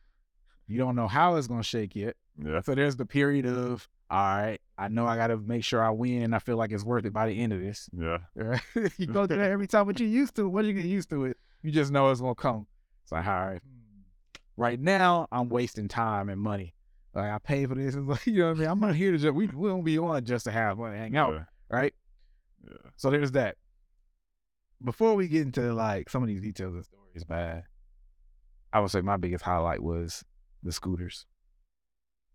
you 0.66 0.78
don't 0.78 0.96
know 0.96 1.08
how 1.08 1.36
it's 1.36 1.46
gonna 1.46 1.62
shake 1.62 1.96
yet. 1.96 2.16
Yeah, 2.44 2.60
So 2.60 2.74
there's 2.74 2.96
the 2.96 3.06
period 3.06 3.46
of 3.46 3.88
all 4.10 4.18
right, 4.18 4.58
I 4.78 4.86
know 4.88 5.04
I 5.06 5.16
gotta 5.16 5.36
make 5.36 5.64
sure 5.64 5.82
I 5.82 5.90
win 5.90 6.22
and 6.22 6.34
I 6.34 6.38
feel 6.38 6.56
like 6.56 6.70
it's 6.70 6.84
worth 6.84 7.04
it 7.06 7.12
by 7.12 7.26
the 7.26 7.40
end 7.40 7.52
of 7.52 7.60
this. 7.60 7.88
yeah, 7.96 8.18
Right? 8.36 8.60
you 8.98 9.06
go 9.06 9.26
through 9.26 9.38
that 9.38 9.50
every 9.50 9.66
time, 9.66 9.86
but 9.86 9.98
you 9.98 10.06
used 10.06 10.36
to. 10.36 10.42
it. 10.42 10.48
Once 10.48 10.66
you 10.66 10.74
get 10.74 10.84
used 10.84 11.08
to 11.10 11.24
it, 11.24 11.36
you 11.62 11.72
just 11.72 11.90
know 11.90 12.10
it's 12.10 12.20
gonna 12.20 12.34
come. 12.34 12.66
It's 13.06 13.12
like, 13.12 13.24
all 13.24 13.46
right. 13.46 13.62
Right 14.56 14.80
now, 14.80 15.28
I'm 15.30 15.48
wasting 15.48 15.86
time 15.86 16.28
and 16.28 16.40
money. 16.40 16.74
Like 17.14 17.30
I 17.30 17.38
pay 17.38 17.64
for 17.66 17.76
this. 17.76 17.94
It's 17.96 18.04
like, 18.04 18.26
you 18.26 18.38
know 18.40 18.48
what 18.48 18.56
I 18.56 18.60
mean? 18.60 18.68
I'm 18.68 18.80
not 18.80 18.96
here 18.96 19.12
to 19.12 19.18
just 19.18 19.32
we 19.32 19.46
we 19.46 19.68
don't 19.68 19.84
be 19.84 19.96
on 19.96 20.24
just 20.24 20.44
to 20.46 20.50
have 20.50 20.76
money, 20.76 20.98
hang 20.98 21.16
out, 21.16 21.34
yeah, 21.34 21.44
right? 21.70 21.94
yeah. 22.68 22.90
So 22.96 23.10
there's 23.10 23.30
that. 23.32 23.54
Before 24.82 25.14
we 25.14 25.28
get 25.28 25.42
into 25.42 25.72
like 25.72 26.10
some 26.10 26.24
of 26.24 26.28
these 26.28 26.40
details 26.40 26.74
and 26.74 26.84
stories, 26.84 27.28
man, 27.28 27.62
I 28.72 28.80
would 28.80 28.90
say 28.90 29.02
my 29.02 29.16
biggest 29.16 29.44
highlight 29.44 29.84
was 29.84 30.24
the 30.64 30.72
scooters. 30.72 31.26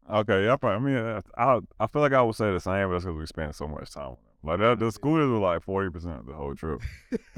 Okay, 0.09 0.45
yeah. 0.45 0.53
I, 0.53 0.55
probably, 0.55 0.93
I 0.97 1.01
mean, 1.01 1.21
I 1.37 1.59
I 1.81 1.87
feel 1.87 2.01
like 2.01 2.13
I 2.13 2.21
would 2.21 2.35
say 2.35 2.49
the 2.53 2.61
same, 2.61 2.87
but 2.87 2.93
that's 2.93 3.03
because 3.03 3.17
we 3.17 3.25
spent 3.25 3.55
so 3.55 3.67
much 3.67 3.91
time. 3.91 4.05
on 4.05 4.11
them. 4.11 4.17
Like 4.43 4.59
that, 4.59 4.79
the 4.79 4.89
scooters 4.93 5.29
were 5.29 5.37
like 5.37 5.63
forty 5.63 5.89
percent 5.89 6.21
of 6.21 6.27
the 6.27 6.33
whole 6.33 6.55
trip. 6.55 6.81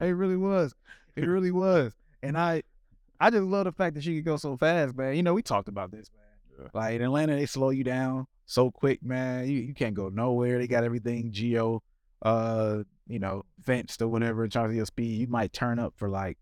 it 0.00 0.14
really 0.16 0.38
was. 0.38 0.74
It 1.14 1.26
really 1.26 1.50
was. 1.50 1.92
And 2.22 2.36
I 2.36 2.62
I 3.20 3.30
just 3.30 3.44
love 3.44 3.64
the 3.64 3.72
fact 3.72 3.94
that 3.94 4.04
she 4.04 4.16
could 4.16 4.24
go 4.24 4.36
so 4.36 4.56
fast, 4.56 4.96
man. 4.96 5.16
You 5.16 5.22
know, 5.22 5.34
we 5.34 5.42
talked 5.42 5.68
about 5.68 5.90
this, 5.90 6.10
man. 6.14 6.64
Yeah. 6.64 6.68
Like 6.72 6.96
in 6.96 7.02
Atlanta, 7.02 7.36
they 7.36 7.46
slow 7.46 7.70
you 7.70 7.84
down 7.84 8.26
so 8.46 8.70
quick, 8.70 9.02
man. 9.02 9.48
You 9.48 9.58
you 9.58 9.74
can't 9.74 9.94
go 9.94 10.08
nowhere. 10.08 10.58
They 10.58 10.66
got 10.66 10.84
everything 10.84 11.32
geo 11.32 11.82
uh, 12.22 12.82
you 13.06 13.18
know, 13.18 13.44
fenced 13.64 14.02
or 14.02 14.08
whatever 14.08 14.44
in 14.44 14.50
terms 14.50 14.70
of 14.70 14.76
your 14.76 14.86
speed. 14.86 15.20
You 15.20 15.26
might 15.28 15.52
turn 15.52 15.78
up 15.78 15.94
for 15.96 16.08
like 16.08 16.38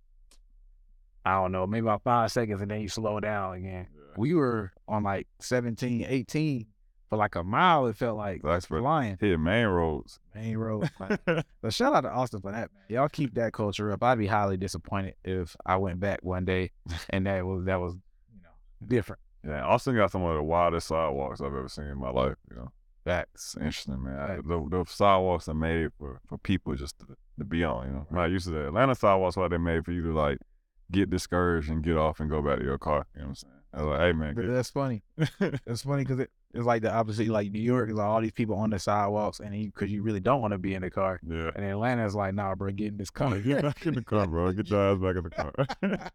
I 1.25 1.35
don't 1.35 1.53
know, 1.53 1.67
maybe 1.67 1.87
about 1.87 2.05
five 2.05 2.31
seconds 2.31 2.62
and 2.62 2.71
then 2.71 2.81
you 2.81 2.89
slow 2.89 3.19
down 3.19 3.57
again. 3.57 3.89
Yeah. 3.93 4.03
We 4.17 4.35
were 4.35 4.73
on 4.87 5.03
like 5.03 5.27
17, 5.41 6.07
18 6.09 6.67
for 7.09 7.16
like 7.16 7.35
a 7.37 7.42
mile, 7.45 7.87
it 7.87 7.97
felt 7.97 8.16
like 8.16 8.42
That's 8.42 8.66
for 8.66 8.81
flying. 8.81 9.16
hit 9.21 9.38
main 9.38 9.66
roads. 9.66 10.19
Main 10.35 10.57
roads. 10.57 10.90
So 10.99 11.42
shout 11.71 11.95
out 11.95 12.01
to 12.03 12.11
Austin 12.11 12.40
for 12.40 12.53
that. 12.53 12.71
Y'all 12.88 13.09
keep 13.09 13.35
that 13.35 13.53
culture 13.53 13.92
up. 13.92 14.03
I'd 14.03 14.19
be 14.19 14.27
highly 14.27 14.57
disappointed 14.57 15.14
if 15.25 15.57
I 15.64 15.77
went 15.77 16.01
back 16.01 16.21
one 16.23 16.45
day 16.45 16.73
and 17.11 17.27
that 17.27 17.45
was 17.47 17.64
that 17.66 17.81
was 17.81 17.95
you 18.35 18.42
know 18.42 18.51
different. 18.87 19.21
Yeah, 19.47 19.62
Austin 19.64 19.95
got 19.95 20.11
some 20.11 20.23
of 20.25 20.35
the 20.35 20.42
wildest 20.42 20.88
sidewalks 20.88 21.40
I've 21.40 21.47
ever 21.47 21.69
seen 21.69 21.85
in 21.85 21.99
my 21.99 22.11
life. 22.11 22.35
You 22.51 22.57
know, 22.57 22.73
that's 23.05 23.55
interesting, 23.57 24.03
man. 24.03 24.19
I- 24.19 24.37
The, 24.37 24.66
the 24.69 24.85
sidewalks 24.88 25.49
are 25.49 25.55
made 25.55 25.90
for, 25.99 26.21
for 26.29 26.37
people 26.38 26.75
just 26.75 26.99
to, 27.01 27.07
to 27.38 27.45
be 27.45 27.62
on. 27.62 27.87
You 27.87 27.92
know, 27.92 28.07
I'm 28.11 28.16
not 28.16 28.31
used 28.31 28.47
to 28.47 28.51
that. 28.53 28.66
Atlanta 28.66 28.97
sidewalks 28.97 29.37
Why 29.37 29.47
they 29.47 29.59
made 29.59 29.85
for 29.85 29.92
you 29.92 30.03
to 30.03 30.12
like 30.12 30.38
get 30.90 31.11
discouraged 31.11 31.69
and 31.71 31.83
get 31.85 31.97
off 31.97 32.19
and 32.19 32.29
go 32.29 32.42
back 32.42 32.59
to 32.59 32.64
your 32.64 32.79
car. 32.79 33.07
You 33.14 33.21
know 33.23 33.27
what 33.27 33.29
I'm 33.31 33.35
saying? 33.37 33.53
I 33.75 33.83
was 33.83 33.87
like, 33.87 34.01
hey 34.01 34.12
man, 34.12 34.35
get- 34.35 34.47
that's 34.53 34.71
funny. 34.71 35.03
that's 35.66 35.83
funny 35.83 36.03
because 36.03 36.19
it, 36.21 36.31
it's 36.55 36.65
like 36.65 36.83
the 36.83 36.93
opposite. 36.93 37.29
Like 37.29 37.51
New 37.51 37.61
York 37.61 37.91
is 37.91 37.97
like 37.97 38.07
all 38.07 38.21
these 38.21 38.33
people 38.33 38.57
on 38.57 38.71
the 38.71 38.79
sidewalks, 38.79 39.41
and 39.41 39.53
because 39.53 39.91
you 39.91 40.03
really 40.03 40.21
don't 40.21 40.41
want 40.41 40.53
to 40.53 40.59
be 40.59 40.75
in 40.75 40.83
the 40.83 40.91
car. 40.91 41.21
yeah. 41.29 41.51
And 41.55 41.65
Atlanta 41.65 42.07
is 42.07 42.15
like, 42.15 42.35
nah, 42.35 42.55
bro, 42.55 42.71
get 42.71 42.89
in 42.89 42.97
this 42.97 43.11
car. 43.11 43.39
Get 43.39 43.63
back 43.63 43.85
in 43.87 43.95
the 43.95 44.03
car, 44.03 44.27
bro. 44.29 44.53
Get 44.53 44.71
your 44.71 44.93
ass 44.93 44.99
back 44.99 45.17
in 45.17 45.23
the 45.25 45.31
car. 45.31 46.11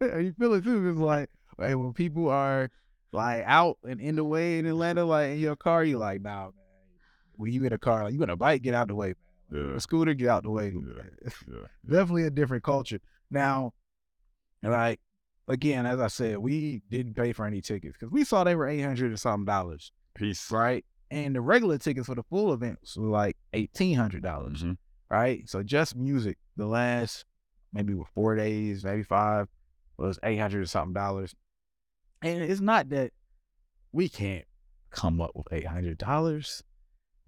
you 0.20 0.32
feel 0.38 0.54
it 0.54 0.64
too. 0.64 0.88
It's 0.88 0.98
like, 0.98 1.28
hey, 1.58 1.74
when 1.74 1.92
people 1.92 2.28
are 2.28 2.70
like 3.12 3.44
out 3.46 3.78
and 3.84 4.00
in 4.00 4.16
the 4.16 4.24
way 4.24 4.58
in 4.58 4.66
Atlanta, 4.66 5.04
like 5.04 5.32
in 5.32 5.38
your 5.38 5.56
car, 5.56 5.84
you 5.84 5.98
like, 5.98 6.22
nah, 6.22 6.44
man. 6.44 6.52
When 7.36 7.52
you 7.52 7.64
in 7.64 7.72
a 7.72 7.78
car, 7.78 8.04
like 8.04 8.14
you 8.14 8.22
in 8.22 8.30
a 8.30 8.36
bike, 8.36 8.62
get 8.62 8.74
out 8.74 8.88
the 8.88 8.94
way, 8.94 9.14
man. 9.50 9.70
yeah. 9.70 9.76
A 9.76 9.80
scooter, 9.80 10.14
get 10.14 10.28
out 10.28 10.44
the 10.44 10.50
way. 10.50 10.72
Yeah. 10.74 11.30
Yeah. 11.48 11.66
Definitely 11.88 12.24
a 12.24 12.30
different 12.30 12.64
culture. 12.64 13.00
Now, 13.30 13.72
like 14.62 15.00
again, 15.48 15.86
as 15.86 16.00
I 16.00 16.08
said, 16.08 16.38
we 16.38 16.82
didn't 16.90 17.14
pay 17.14 17.32
for 17.32 17.46
any 17.46 17.60
tickets 17.60 17.96
because 17.98 18.12
we 18.12 18.24
saw 18.24 18.44
they 18.44 18.54
were 18.54 18.66
eight 18.68 18.80
hundred 18.82 19.12
or 19.12 19.16
something 19.16 19.44
dollars, 19.44 19.92
Peace. 20.14 20.50
right? 20.50 20.84
And 21.10 21.34
the 21.36 21.40
regular 21.40 21.78
tickets 21.78 22.06
for 22.06 22.14
the 22.16 22.24
full 22.24 22.52
events 22.52 22.96
were 22.96 23.08
like 23.08 23.36
eighteen 23.52 23.96
hundred 23.96 24.22
dollars, 24.22 24.62
Mhm. 24.64 24.76
right? 25.10 25.48
So 25.48 25.62
just 25.62 25.94
music, 25.96 26.38
the 26.56 26.66
last 26.66 27.24
maybe 27.72 27.94
with 27.94 28.08
four 28.14 28.34
days, 28.36 28.84
maybe 28.84 29.02
five, 29.02 29.48
was 29.98 30.18
eight 30.22 30.38
hundred 30.38 30.62
or 30.62 30.66
something 30.66 30.94
dollars. 30.94 31.34
And 32.22 32.42
it's 32.42 32.60
not 32.60 32.88
that 32.90 33.12
we 33.92 34.08
can't 34.08 34.44
come 34.90 35.20
up 35.20 35.32
with 35.34 35.46
eight 35.52 35.66
hundred 35.66 35.98
dollars, 35.98 36.62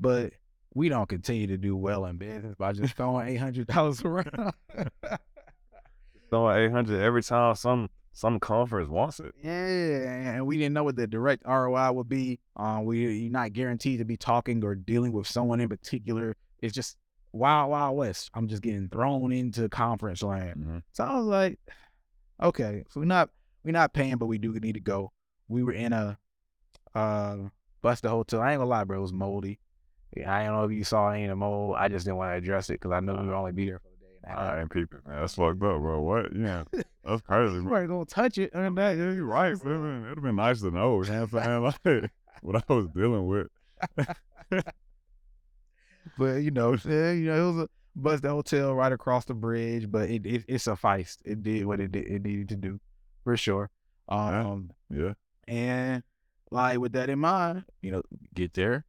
but 0.00 0.32
we 0.74 0.88
don't 0.88 1.08
continue 1.08 1.46
to 1.46 1.56
do 1.56 1.76
well 1.76 2.04
in 2.06 2.16
business 2.18 2.54
by 2.58 2.72
just 2.72 2.94
throwing 2.94 3.28
eight 3.28 3.36
hundred 3.36 3.66
dollars 3.68 4.02
around. 4.04 4.52
Throwing 6.30 6.58
eight 6.64 6.72
hundred 6.72 7.00
every 7.00 7.22
time 7.22 7.54
some 7.54 7.88
some 8.12 8.40
conference 8.40 8.88
wants 8.88 9.20
it. 9.20 9.34
Yeah, 9.42 9.52
and 10.34 10.46
we 10.46 10.56
didn't 10.58 10.72
know 10.74 10.84
what 10.84 10.96
the 10.96 11.06
direct 11.06 11.44
ROI 11.46 11.92
would 11.92 12.08
be. 12.08 12.40
Um, 12.56 12.84
we 12.84 13.06
you're 13.06 13.30
not 13.30 13.52
guaranteed 13.52 13.98
to 13.98 14.04
be 14.04 14.16
talking 14.16 14.62
or 14.64 14.74
dealing 14.74 15.12
with 15.12 15.26
someone 15.26 15.60
in 15.60 15.68
particular. 15.68 16.36
It's 16.60 16.74
just 16.74 16.96
wild, 17.32 17.70
wild 17.70 17.96
west. 17.96 18.30
I'm 18.34 18.48
just 18.48 18.62
getting 18.62 18.88
thrown 18.88 19.32
into 19.32 19.68
conference 19.68 20.22
land. 20.22 20.64
Mhm. 20.66 20.82
So 20.92 21.04
I 21.04 21.16
was 21.16 21.26
like, 21.26 21.58
okay, 22.42 22.84
so 22.90 23.00
we're 23.00 23.06
not 23.06 23.30
we're 23.64 23.72
not 23.72 23.92
paying, 23.92 24.16
but 24.16 24.26
we 24.26 24.38
do 24.38 24.52
need 24.54 24.74
to 24.74 24.80
go. 24.80 25.12
We 25.48 25.62
were 25.62 25.72
in 25.72 25.92
a 25.92 26.18
uh 26.94 27.36
Buster 27.80 28.08
hotel. 28.08 28.40
I 28.40 28.52
ain't 28.52 28.58
gonna 28.58 28.68
lie, 28.70 28.84
bro, 28.84 28.98
it 28.98 29.02
was 29.02 29.12
moldy. 29.12 29.60
Yeah, 30.16 30.34
I 30.34 30.44
don't 30.44 30.54
know 30.54 30.64
if 30.64 30.72
you 30.72 30.82
saw 30.84 31.10
any 31.10 31.24
of 31.24 31.28
the 31.30 31.36
mold. 31.36 31.76
I 31.78 31.88
just 31.88 32.04
didn't 32.06 32.16
want 32.16 32.32
to 32.32 32.36
address 32.36 32.70
it 32.70 32.74
because 32.80 32.90
I 32.92 33.00
know 33.00 33.14
we 33.14 33.26
would 33.26 33.34
only 33.34 33.52
be 33.52 33.66
there 33.66 33.78
for. 34.28 34.38
And 34.40 34.48
a. 34.48 34.52
I 34.52 34.60
ain't 34.60 34.70
peeping, 34.70 35.00
man. 35.06 35.20
That's 35.20 35.34
fucked 35.34 35.62
up, 35.62 35.80
bro. 35.80 36.00
What? 36.00 36.34
Yeah, 36.36 36.64
that's 37.04 37.22
crazy, 37.26 37.60
bro. 37.60 37.70
weren't 37.70 37.88
gonna 37.88 38.04
touch 38.04 38.38
it. 38.38 38.52
And 38.54 38.76
that, 38.78 38.96
Yeah, 38.96 39.12
you're 39.12 39.24
right. 39.24 39.52
It'd 39.52 39.66
have 39.66 39.82
been, 39.82 40.02
it'd 40.04 40.16
have 40.18 40.22
been 40.24 40.36
nice 40.36 40.60
to 40.60 40.70
know. 40.70 41.02
You 41.02 41.10
know 41.12 41.26
what 41.26 41.44
I'm 41.44 41.72
saying? 41.84 42.02
Like 42.02 42.10
what 42.42 42.64
I 42.68 42.72
was 42.72 42.88
dealing 42.88 43.26
with. 43.26 43.48
But 46.16 46.36
you 46.42 46.50
know, 46.50 46.74
yeah, 46.84 47.12
you 47.12 47.26
know, 47.26 47.48
it 47.50 47.52
was 47.52 47.64
a 47.64 47.68
bus 47.94 48.20
the 48.20 48.30
hotel 48.30 48.74
right 48.74 48.92
across 48.92 49.24
the 49.26 49.34
bridge, 49.34 49.90
but 49.90 50.08
it, 50.08 50.24
it 50.26 50.44
it 50.48 50.58
sufficed. 50.60 51.20
It 51.24 51.42
did 51.42 51.66
what 51.66 51.80
it 51.80 51.92
did, 51.92 52.06
it 52.06 52.22
needed 52.22 52.48
to 52.50 52.56
do, 52.56 52.80
for 53.24 53.36
sure. 53.36 53.70
Yeah. 54.10 54.40
Um, 54.40 54.70
Yeah. 54.90 55.12
and 55.46 56.02
like 56.50 56.78
with 56.78 56.92
that 56.92 57.10
in 57.10 57.18
mind, 57.18 57.64
you 57.82 57.90
know, 57.90 58.02
get 58.34 58.54
there, 58.54 58.86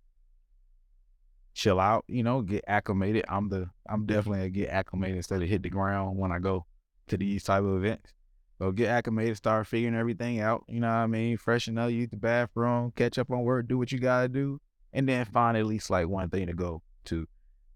chill 1.59 1.79
out, 1.79 2.05
you 2.07 2.23
know, 2.23 2.41
get 2.41 2.63
acclimated. 2.67 3.25
I'm 3.27 3.49
the 3.49 3.69
I'm 3.87 4.05
definitely 4.05 4.45
a 4.45 4.49
get 4.49 4.69
acclimated 4.69 5.17
instead 5.17 5.43
of 5.43 5.49
hit 5.49 5.61
the 5.61 5.69
ground 5.69 6.17
when 6.17 6.31
I 6.31 6.39
go 6.39 6.65
to 7.09 7.17
these 7.17 7.43
type 7.43 7.63
of 7.63 7.83
events. 7.83 8.13
So 8.57 8.71
get 8.71 8.89
acclimated, 8.89 9.37
start 9.37 9.67
figuring 9.67 9.95
everything 9.95 10.39
out. 10.39 10.63
You 10.67 10.79
know 10.79 10.87
what 10.87 10.93
I 10.95 11.07
mean? 11.07 11.37
Freshen 11.37 11.77
up, 11.77 11.91
use 11.91 12.09
the 12.09 12.17
bathroom, 12.17 12.93
catch 12.95 13.17
up 13.17 13.29
on 13.29 13.43
work, 13.43 13.67
do 13.67 13.77
what 13.77 13.91
you 13.91 13.99
gotta 13.99 14.29
do, 14.29 14.61
and 14.93 15.07
then 15.07 15.25
find 15.25 15.57
at 15.57 15.65
least 15.65 15.89
like 15.89 16.07
one 16.07 16.29
thing 16.29 16.47
to 16.47 16.53
go 16.53 16.81
to. 17.05 17.27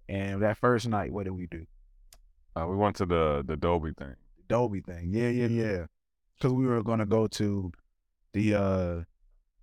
And 0.08 0.41
that 0.41 0.58
first 0.58 0.88
night, 0.88 1.12
what 1.12 1.26
did 1.26 1.32
we 1.32 1.48
do? 1.48 1.65
Uh, 2.56 2.67
we 2.67 2.78
went 2.78 2.96
to 2.98 3.06
the 3.06 3.43
the 3.46 3.58
Dolby 3.58 3.91
thing. 3.98 4.15
Dolby 4.48 4.82
thing. 4.82 5.10
Yeah, 5.12 5.30
yeah, 5.30 5.48
yeah. 5.48 5.86
Because 6.38 6.54
we 6.54 6.65
were 6.65 6.84
gonna 6.84 7.06
go 7.06 7.28
to 7.28 7.72
the 8.32 8.56
uh 8.56 9.02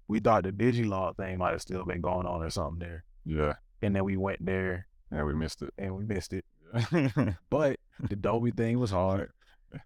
we 0.08 0.20
thought 0.20 0.42
the 0.42 0.52
Digilog 0.52 1.16
thing 1.16 1.38
might 1.38 1.52
have 1.52 1.62
still 1.62 1.84
been 1.84 2.00
going 2.02 2.26
on 2.26 2.42
or 2.42 2.50
something 2.50 2.80
there. 2.80 3.04
Yeah. 3.24 3.54
And 3.82 3.94
then 3.96 4.04
we 4.04 4.16
went 4.16 4.44
there 4.44 4.86
Yeah, 5.12 5.24
we 5.24 5.34
missed 5.34 5.62
it. 5.62 5.72
and 5.78 5.96
we 5.96 6.04
missed 6.04 6.32
it. 6.32 6.44
But 7.50 7.78
the 8.08 8.16
Dolby 8.16 8.50
thing 8.52 8.78
was 8.78 8.90
hard. 8.90 9.30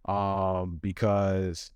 Um, 0.07 0.78
because 0.83 1.70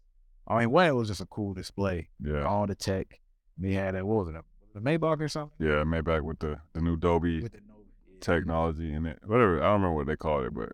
I 0.47 0.61
mean 0.61 0.71
one, 0.71 0.87
it 0.87 0.95
was 0.95 1.09
just 1.09 1.21
a 1.21 1.27
cool 1.27 1.55
display. 1.55 2.09
Yeah. 2.23 2.45
All 2.45 2.67
the 2.67 2.75
tech. 2.75 3.21
They 3.59 3.73
had 3.73 3.95
a 3.97 4.05
what 4.05 4.27
was 4.27 4.35
it, 4.35 4.39
a, 4.39 4.43
the 4.75 4.81
Maybach 4.81 5.21
or 5.21 5.29
something? 5.29 5.57
Yeah, 5.67 5.83
Maybach 5.85 6.23
with 6.23 6.39
the 6.39 6.59
the 6.73 6.81
new 6.81 6.97
Dolby 6.97 7.41
the 7.41 7.51
Nova. 7.67 7.81
Yeah. 8.11 8.19
technology 8.21 8.93
in 8.93 9.07
it. 9.07 9.19
Whatever. 9.25 9.61
I 9.61 9.65
don't 9.67 9.81
remember 9.83 9.97
what 9.97 10.07
they 10.07 10.17
called 10.17 10.45
it, 10.45 10.55
but 10.55 10.73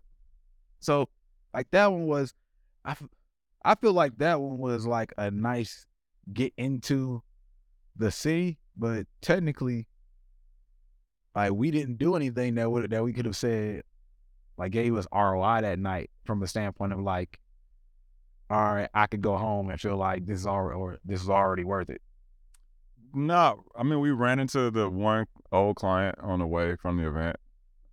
So 0.79 1.09
like 1.53 1.69
that 1.71 1.91
one 1.91 2.05
was, 2.05 2.33
I, 2.83 2.91
f- 2.91 3.03
I 3.63 3.75
feel 3.75 3.93
like 3.93 4.17
that 4.17 4.39
one 4.41 4.57
was 4.57 4.85
like 4.85 5.13
a 5.17 5.31
nice 5.31 5.85
get 6.33 6.53
into 6.57 7.23
the 7.95 8.11
city, 8.11 8.59
but 8.77 9.07
technically, 9.21 9.87
like 11.35 11.51
we 11.51 11.69
didn't 11.69 11.97
do 11.97 12.15
anything 12.15 12.55
that 12.55 12.71
would 12.71 12.89
that 12.89 13.03
we 13.03 13.13
could 13.13 13.25
have 13.25 13.35
said 13.35 13.83
like 14.57 14.71
gave 14.71 14.95
us 14.95 15.05
ROI 15.13 15.61
that 15.61 15.79
night 15.79 16.09
from 16.23 16.39
the 16.39 16.47
standpoint 16.47 16.93
of 16.93 16.99
like, 16.99 17.39
all 18.49 18.73
right, 18.75 18.89
I 18.93 19.07
could 19.07 19.21
go 19.21 19.35
home 19.37 19.69
and 19.69 19.79
feel 19.79 19.97
like 19.97 20.25
this 20.25 20.39
is 20.39 20.47
already 20.47 20.77
or 20.77 20.97
this 21.03 21.21
is 21.21 21.29
already 21.29 21.63
worth 21.63 21.89
it. 21.89 22.01
no. 23.13 23.65
I 23.75 23.83
mean, 23.83 23.99
we 23.99 24.11
ran 24.11 24.39
into 24.39 24.71
the 24.71 24.89
one 24.89 25.25
old 25.51 25.75
client 25.75 26.15
on 26.21 26.39
the 26.39 26.47
way 26.47 26.75
from 26.77 26.97
the 26.97 27.07
event. 27.07 27.37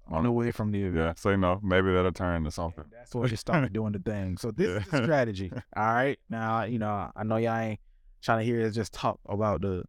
On 0.08 0.24
the 0.24 0.32
way 0.32 0.50
from 0.50 0.72
the 0.72 0.82
event. 0.82 0.96
Yeah. 0.96 1.14
Say 1.16 1.36
no. 1.36 1.58
Maybe 1.62 1.92
that'll 1.92 2.12
turn 2.12 2.44
to 2.44 2.50
something. 2.50 2.84
That's 2.92 3.14
what 3.14 3.32
it 3.32 3.36
started 3.38 3.72
doing 3.72 3.92
the 3.92 3.98
thing. 3.98 4.36
So 4.36 4.50
this 4.50 4.84
is 4.84 4.90
the 4.90 4.96
strategy. 5.04 5.50
All 5.76 5.86
right. 5.86 6.18
Now, 6.28 6.64
you 6.64 6.78
know, 6.78 7.10
I 7.16 7.24
know 7.24 7.36
y'all 7.36 7.56
ain't 7.56 7.80
trying 8.20 8.40
to 8.40 8.44
hear 8.44 8.64
us 8.66 8.74
just 8.74 8.92
talk 8.92 9.18
about 9.26 9.62
the, 9.62 9.84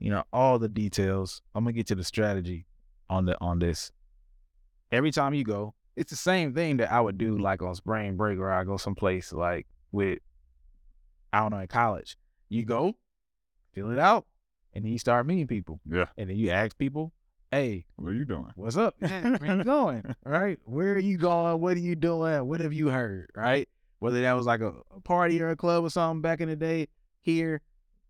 you 0.00 0.10
know, 0.10 0.24
all 0.32 0.58
the 0.58 0.68
details. 0.68 1.40
I'm 1.54 1.64
gonna 1.64 1.72
get 1.72 1.86
to 1.88 1.94
the 1.94 2.04
strategy 2.04 2.66
on 3.10 3.26
the 3.26 3.36
on 3.40 3.58
this. 3.58 3.92
Every 4.90 5.10
time 5.10 5.34
you 5.34 5.44
go, 5.44 5.74
it's 5.96 6.10
the 6.10 6.16
same 6.16 6.54
thing 6.54 6.78
that 6.78 6.90
I 6.90 7.00
would 7.00 7.18
do 7.18 7.36
like 7.36 7.60
on 7.60 7.74
spring 7.74 8.16
break 8.16 8.38
or 8.38 8.50
I 8.50 8.64
go 8.64 8.78
someplace 8.78 9.32
like 9.32 9.66
with 9.92 10.20
I 11.32 11.40
don't 11.40 11.50
know, 11.50 11.58
in 11.58 11.66
college. 11.68 12.16
You 12.48 12.64
go, 12.64 12.94
fill 13.72 13.90
it 13.90 13.98
out, 13.98 14.26
and 14.72 14.84
then 14.84 14.90
you 14.92 14.98
start 14.98 15.26
meeting 15.26 15.46
people. 15.46 15.80
Yeah. 15.88 16.06
And 16.16 16.28
then 16.28 16.36
you 16.36 16.50
ask 16.50 16.76
people, 16.76 17.12
hey, 17.52 17.84
What 17.96 18.08
are 18.10 18.14
you 18.14 18.24
doing? 18.24 18.50
What's 18.56 18.76
up? 18.76 18.94
Where 18.98 19.56
you 19.56 19.64
going? 19.64 20.14
Right? 20.24 20.58
Where 20.64 20.94
are 20.94 20.98
you 20.98 21.18
going? 21.18 21.60
What 21.60 21.76
are 21.76 21.80
you 21.80 21.94
doing? 21.94 22.46
What 22.48 22.60
have 22.60 22.72
you 22.72 22.88
heard? 22.88 23.30
Right? 23.36 23.68
Whether 24.00 24.22
that 24.22 24.32
was 24.32 24.46
like 24.46 24.60
a, 24.60 24.72
a 24.96 25.00
party 25.00 25.40
or 25.42 25.50
a 25.50 25.56
club 25.56 25.84
or 25.84 25.90
something 25.90 26.22
back 26.22 26.40
in 26.40 26.48
the 26.48 26.56
day, 26.56 26.88
here 27.20 27.60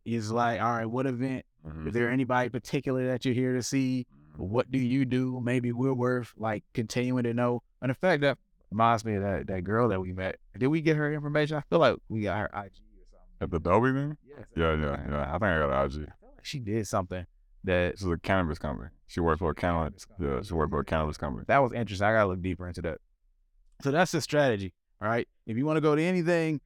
is 0.04 0.30
like, 0.30 0.62
all 0.62 0.70
right, 0.72 0.86
what 0.86 1.06
event? 1.06 1.44
Mhm. 1.66 1.88
Is 1.88 1.92
there 1.92 2.08
anybody 2.10 2.48
particular 2.48 3.06
that 3.08 3.24
you're 3.24 3.34
here 3.34 3.54
to 3.54 3.62
see? 3.62 4.06
What 4.36 4.70
do 4.70 4.78
you 4.78 5.04
do? 5.04 5.40
Maybe 5.42 5.72
we're 5.72 5.94
worth 5.94 6.32
like 6.36 6.64
continuing 6.74 7.24
to 7.24 7.34
know. 7.34 7.62
And 7.82 7.90
the 7.90 7.94
fact 7.94 8.22
that 8.22 8.38
reminds 8.70 9.04
me 9.04 9.16
of 9.16 9.22
that 9.22 9.46
that 9.48 9.64
girl 9.64 9.88
that 9.88 10.00
we 10.00 10.12
met. 10.12 10.36
Did 10.56 10.68
we 10.68 10.80
get 10.80 10.96
her 10.96 11.12
information? 11.12 11.56
I 11.56 11.62
feel 11.68 11.78
like 11.78 11.96
we 12.08 12.22
got 12.22 12.38
her 12.38 12.46
IG 12.46 12.72
or 12.72 13.06
something. 13.10 13.28
At 13.40 13.50
the 13.50 13.58
Dolby 13.60 13.92
thing? 13.92 14.16
Yes. 14.26 14.46
Yeah, 14.56 14.74
yeah, 14.74 15.00
yeah. 15.08 15.22
I 15.28 15.32
think 15.32 15.42
I 15.42 15.58
got 15.58 15.70
an 15.70 15.86
IG. 15.86 15.92
I 15.92 16.12
feel 16.20 16.32
like 16.36 16.44
she 16.44 16.58
did 16.58 16.86
something 16.86 17.26
that 17.64 17.92
This 17.92 18.02
is 18.02 18.08
a 18.08 18.16
cannabis 18.18 18.58
company. 18.58 18.90
She 19.06 19.20
works 19.20 19.40
for 19.40 19.50
a 19.50 19.54
cannabis. 19.54 20.06
Yeah, 20.20 20.42
she 20.42 20.54
works 20.54 20.70
for 20.70 20.80
a 20.80 20.84
cannabis 20.84 21.16
company. 21.16 21.44
that 21.48 21.58
was 21.58 21.72
interesting. 21.72 22.06
I 22.06 22.12
gotta 22.12 22.28
look 22.28 22.42
deeper 22.42 22.66
into 22.68 22.82
that. 22.82 22.98
So 23.82 23.90
that's 23.90 24.12
the 24.12 24.20
strategy. 24.20 24.72
All 25.02 25.08
right. 25.08 25.26
If 25.46 25.56
you 25.56 25.66
want 25.66 25.78
to 25.78 25.80
go 25.80 25.96
to 25.96 26.02
anything, 26.02 26.60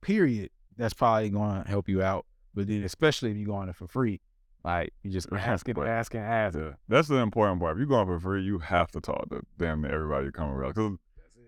period, 0.00 0.50
that's 0.76 0.94
probably 0.94 1.30
gonna 1.30 1.64
help 1.66 1.88
you 1.88 2.02
out. 2.02 2.26
But 2.54 2.66
then 2.66 2.82
especially 2.82 3.30
if 3.30 3.36
you're 3.36 3.46
going 3.46 3.68
to 3.68 3.72
for 3.72 3.86
free, 3.88 4.20
like 4.64 4.92
you 5.02 5.10
just 5.10 5.28
asking, 5.32 5.74
But- 5.74 5.88
asking, 5.88 6.20
asking. 6.20 6.62
Yeah, 6.62 6.72
that's 6.88 7.08
the 7.08 7.16
important 7.16 7.60
part. 7.60 7.72
If 7.72 7.78
you're 7.78 7.86
going 7.86 8.06
for 8.06 8.18
free, 8.20 8.42
you 8.42 8.58
have 8.58 8.90
to 8.92 9.00
talk 9.00 9.28
to 9.30 9.42
damn 9.58 9.84
everybody 9.84 10.26
you 10.26 10.32
come 10.32 10.50
around. 10.50 10.74
Because 10.74 10.96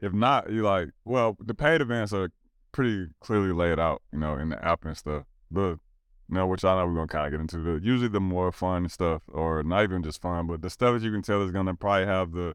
if 0.00 0.12
not, 0.12 0.50
you 0.50 0.62
like, 0.62 0.90
well, 1.04 1.36
the 1.40 1.54
paid 1.54 1.80
events 1.80 2.12
are 2.12 2.30
pretty 2.72 3.08
clearly 3.20 3.52
laid 3.52 3.78
out, 3.78 4.02
you 4.12 4.18
know, 4.18 4.34
in 4.36 4.48
the 4.48 4.64
app 4.64 4.84
and 4.84 4.96
stuff. 4.96 5.24
But 5.50 5.78
you 6.28 6.36
know, 6.36 6.46
which 6.46 6.64
I 6.64 6.74
know 6.74 6.86
we're 6.86 6.94
gonna 6.94 7.06
kind 7.06 7.26
of 7.26 7.32
get 7.32 7.40
into. 7.40 7.58
The 7.58 7.84
usually 7.84 8.08
the 8.08 8.20
more 8.20 8.50
fun 8.50 8.88
stuff, 8.88 9.22
or 9.28 9.62
not 9.62 9.84
even 9.84 10.02
just 10.02 10.20
fun, 10.20 10.46
but 10.46 10.62
the 10.62 10.70
stuff 10.70 10.94
that 10.94 11.04
you 11.04 11.12
can 11.12 11.22
tell 11.22 11.42
is 11.42 11.50
gonna 11.50 11.74
probably 11.74 12.06
have 12.06 12.32
the 12.32 12.54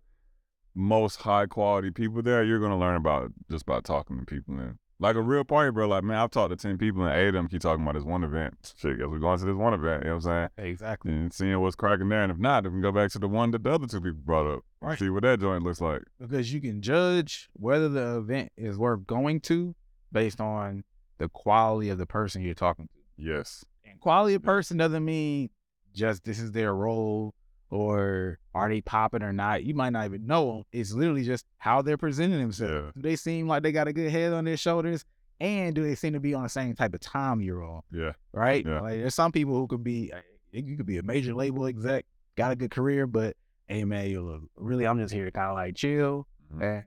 most 0.76 1.18
high 1.18 1.46
quality 1.46 1.92
people 1.92 2.22
there. 2.22 2.44
You're 2.44 2.60
gonna 2.60 2.78
learn 2.80 2.96
about 2.96 3.32
just 3.50 3.66
by 3.66 3.80
talking 3.82 4.20
to 4.20 4.26
people 4.26 4.60
and 4.60 4.78
Like 5.02 5.16
a 5.16 5.22
real 5.22 5.46
party, 5.46 5.72
bro. 5.72 5.88
Like, 5.88 6.04
man, 6.04 6.18
I've 6.18 6.32
talked 6.32 6.50
to 6.50 6.58
10 6.58 6.78
people 6.78 7.04
and 7.04 7.16
eight 7.16 7.30
of 7.30 7.34
them 7.34 7.48
keep 7.48 7.62
talking 7.62 7.84
about 7.84 7.96
this 7.96 8.04
one 8.04 8.24
event. 8.24 8.74
Shit, 8.78 8.98
guess 8.98 9.08
we're 9.08 9.20
going 9.20 9.40
to 9.40 9.46
this 9.46 9.56
one 9.56 9.74
event, 9.74 10.04
you 10.04 10.10
know 10.10 10.16
what 10.18 10.26
I'm 10.26 10.50
saying? 10.58 10.70
Exactly. 10.72 11.14
And 11.14 11.34
seeing 11.34 11.60
what's 11.62 11.76
cracking 11.76 12.10
there. 12.10 12.24
And 12.24 12.32
if 12.32 12.38
not, 12.38 12.64
then 12.64 12.74
we 12.74 12.76
can 12.78 12.82
go 12.82 12.92
back 12.92 13.10
to 13.12 13.20
the 13.20 13.28
one 13.28 13.52
that 13.52 13.64
the 13.64 13.72
other 13.72 13.88
two 13.88 14.02
people 14.02 14.20
brought 14.24 14.54
up. 14.54 14.60
Right. 14.82 15.00
See 15.00 15.10
what 15.10 15.24
that 15.24 15.40
joint 15.40 15.64
looks 15.64 15.80
like. 15.80 16.02
Because 16.20 16.54
you 16.54 16.60
can 16.60 16.82
judge 16.82 17.50
whether 17.54 17.88
the 17.88 18.18
event 18.18 18.52
is 18.58 18.78
worth 18.78 19.08
going 19.08 19.40
to 19.42 19.74
based 20.12 20.42
on 20.42 20.84
the 21.18 21.30
quality 21.30 21.90
of 21.90 21.98
the 21.98 22.06
person 22.06 22.42
you're 22.42 22.54
talking 22.54 22.88
to. 22.88 23.24
Yes. 23.24 23.64
And 23.86 24.00
quality 24.02 24.36
of 24.36 24.44
person 24.44 24.78
doesn't 24.78 25.06
mean 25.06 25.50
just 25.94 26.26
this 26.26 26.40
is 26.40 26.52
their 26.52 26.74
role 26.74 27.34
or 27.70 28.40
are 28.56 28.70
they 28.70 28.82
popping 28.82 29.24
or 29.24 29.32
not. 29.34 29.64
You 29.64 29.74
might 29.76 29.92
not 29.92 30.06
even 30.06 30.26
know 30.26 30.52
them. 30.54 30.64
It's 30.72 30.92
literally 30.94 31.24
just 31.24 31.46
how 31.58 31.82
they're 31.82 31.98
presenting 31.98 32.40
themselves. 32.40 32.74
Yeah. 32.74 32.92
Do 32.96 33.02
they 33.02 33.16
seem 33.16 33.48
like 33.48 33.64
they 33.64 33.72
got 33.72 33.88
a 33.88 33.94
good 33.94 34.12
head 34.12 34.34
on 34.34 34.46
their 34.46 34.58
shoulders? 34.58 35.06
And 35.40 35.74
do 35.74 35.84
they 35.84 35.96
seem 35.96 36.14
to 36.14 36.20
be 36.20 36.34
on 36.34 36.44
the 36.44 36.50
same 36.50 36.76
type 36.76 36.94
of 36.94 37.00
time 37.00 37.42
you're 37.42 37.64
on? 37.64 37.82
Yeah. 37.92 38.14
Right? 38.34 38.66
Yeah. 38.66 38.82
Like 38.82 39.00
there's 39.00 39.16
some 39.16 39.32
people 39.32 39.54
who 39.54 39.68
could 39.68 39.84
be 39.84 40.12
uh, 40.12 40.20
you 40.52 40.76
could 40.76 40.86
be 40.86 40.98
a 40.98 41.04
major 41.04 41.34
label 41.34 41.66
exec, 41.68 42.06
got 42.36 42.52
a 42.52 42.56
good 42.56 42.72
career, 42.72 43.08
but 43.08 43.36
hey 43.68 43.86
man, 43.86 44.10
you 44.10 44.22
look 44.22 44.42
really 44.58 44.86
I'm 44.86 44.98
just 45.00 45.14
here 45.14 45.26
to 45.26 45.32
kind 45.32 45.50
of 45.50 45.56
like 45.56 45.76
chill 45.76 46.28
Mhm. 46.54 46.62
and 46.64 46.84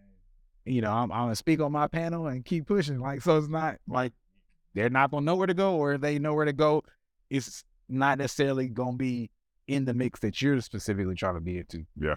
you 0.65 0.81
know, 0.81 0.93
I'm, 0.93 1.11
I'm 1.11 1.25
gonna 1.25 1.37
speak 1.37 1.61
on 1.61 1.73
my 1.73 1.89
panel 1.89 2.27
and 2.27 2.45
keep 2.45 2.67
pushing. 2.67 3.01
Like, 3.01 3.23
so 3.23 3.37
it's 3.39 3.49
not 3.49 3.79
like 3.89 4.13
they're 4.75 4.91
not 4.91 5.11
gonna 5.11 5.25
know 5.27 5.35
where 5.37 5.47
to 5.47 5.55
go, 5.55 5.75
or 5.77 5.95
if 5.95 6.01
they 6.01 6.19
know 6.19 6.35
where 6.35 6.45
to 6.45 6.53
go, 6.53 6.83
it's 7.31 7.65
not 7.89 8.19
necessarily 8.19 8.69
gonna 8.69 8.97
be 8.97 9.31
in 9.67 9.85
the 9.85 9.95
mix 9.95 10.21
that 10.21 10.41
you're 10.43 10.61
specifically 10.61 11.15
trying 11.15 11.35
to 11.35 11.41
be 11.41 11.59
into. 11.59 11.85
Yeah. 11.99 12.17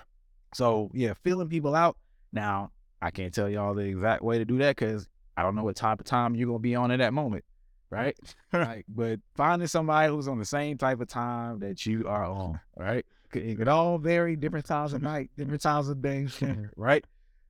So 0.53 0.89
yeah, 0.93 1.13
filling 1.23 1.49
people 1.49 1.75
out. 1.75 1.97
Now, 2.31 2.71
I 3.01 3.12
can't 3.12 3.34
tell 3.34 3.49
y'all 3.49 3.73
the 3.73 3.84
exact 3.84 4.23
way 4.23 4.38
to 4.38 4.45
do 4.45 4.58
that 4.60 4.75
because 4.75 5.08
I 5.38 5.43
don't 5.43 5.55
know 5.55 5.63
what 5.63 5.75
type 5.75 5.99
of 5.99 6.05
time 6.05 6.36
you're 6.36 6.47
gonna 6.47 6.60
be 6.60 6.75
on 6.75 6.91
at 6.91 6.99
that 6.99 7.13
moment, 7.13 7.45
right? 7.89 8.17
like, 8.53 8.86
but 8.88 9.19
finding 9.36 9.67
somebody 9.67 10.10
who's 10.10 10.27
on 10.27 10.39
the 10.39 10.45
same 10.45 10.77
type 10.77 11.01
of 11.01 11.08
time 11.08 11.60
that 11.60 11.86
you 11.86 12.08
are 12.08 12.25
on, 12.25 12.60
right? 12.77 13.05
It 13.34 13.58
could 13.58 13.67
all 13.67 13.97
vary, 13.97 14.38
different 14.38 14.65
times 14.65 14.93
of 14.93 15.01
night, 15.01 15.29
different 15.38 15.62
times 15.62 15.89
of 15.89 16.01
day, 16.01 16.27
right? 16.77 17.03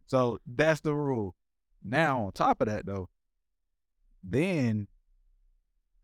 So 0.08 0.40
that's 0.48 0.82
the 0.82 0.96
rule. 0.96 1.36
Now, 1.84 2.26
on 2.26 2.32
top 2.32 2.62
of 2.62 2.68
that, 2.68 2.88
though, 2.88 3.10
then 4.24 4.88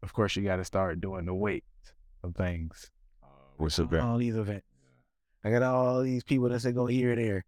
of 0.03 0.13
course 0.13 0.35
you 0.35 0.43
got 0.43 0.57
to 0.57 0.65
start 0.65 1.01
doing 1.01 1.25
the 1.25 1.33
weight 1.33 1.63
of 2.23 2.35
things. 2.35 2.89
Which 3.61 3.79
event? 3.79 4.03
All 4.03 4.17
these 4.17 4.35
events. 4.35 4.65
I 5.43 5.51
got 5.51 5.63
all 5.63 6.01
these 6.01 6.23
people 6.23 6.49
that 6.49 6.59
say 6.61 6.71
go 6.71 6.85
here 6.87 7.13
or 7.13 7.15
there. 7.15 7.45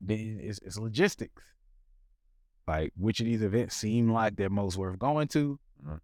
Then 0.00 0.40
it's, 0.42 0.58
it's 0.60 0.78
logistics. 0.78 1.42
Like 2.66 2.92
which 2.96 3.20
of 3.20 3.26
these 3.26 3.42
events 3.42 3.76
seem 3.76 4.10
like 4.10 4.36
they're 4.36 4.50
most 4.50 4.76
worth 4.76 4.98
going 4.98 5.28
to? 5.28 5.58
Mhm. 5.86 6.00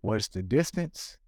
What's 0.00 0.28
the 0.28 0.42
distance? 0.42 1.18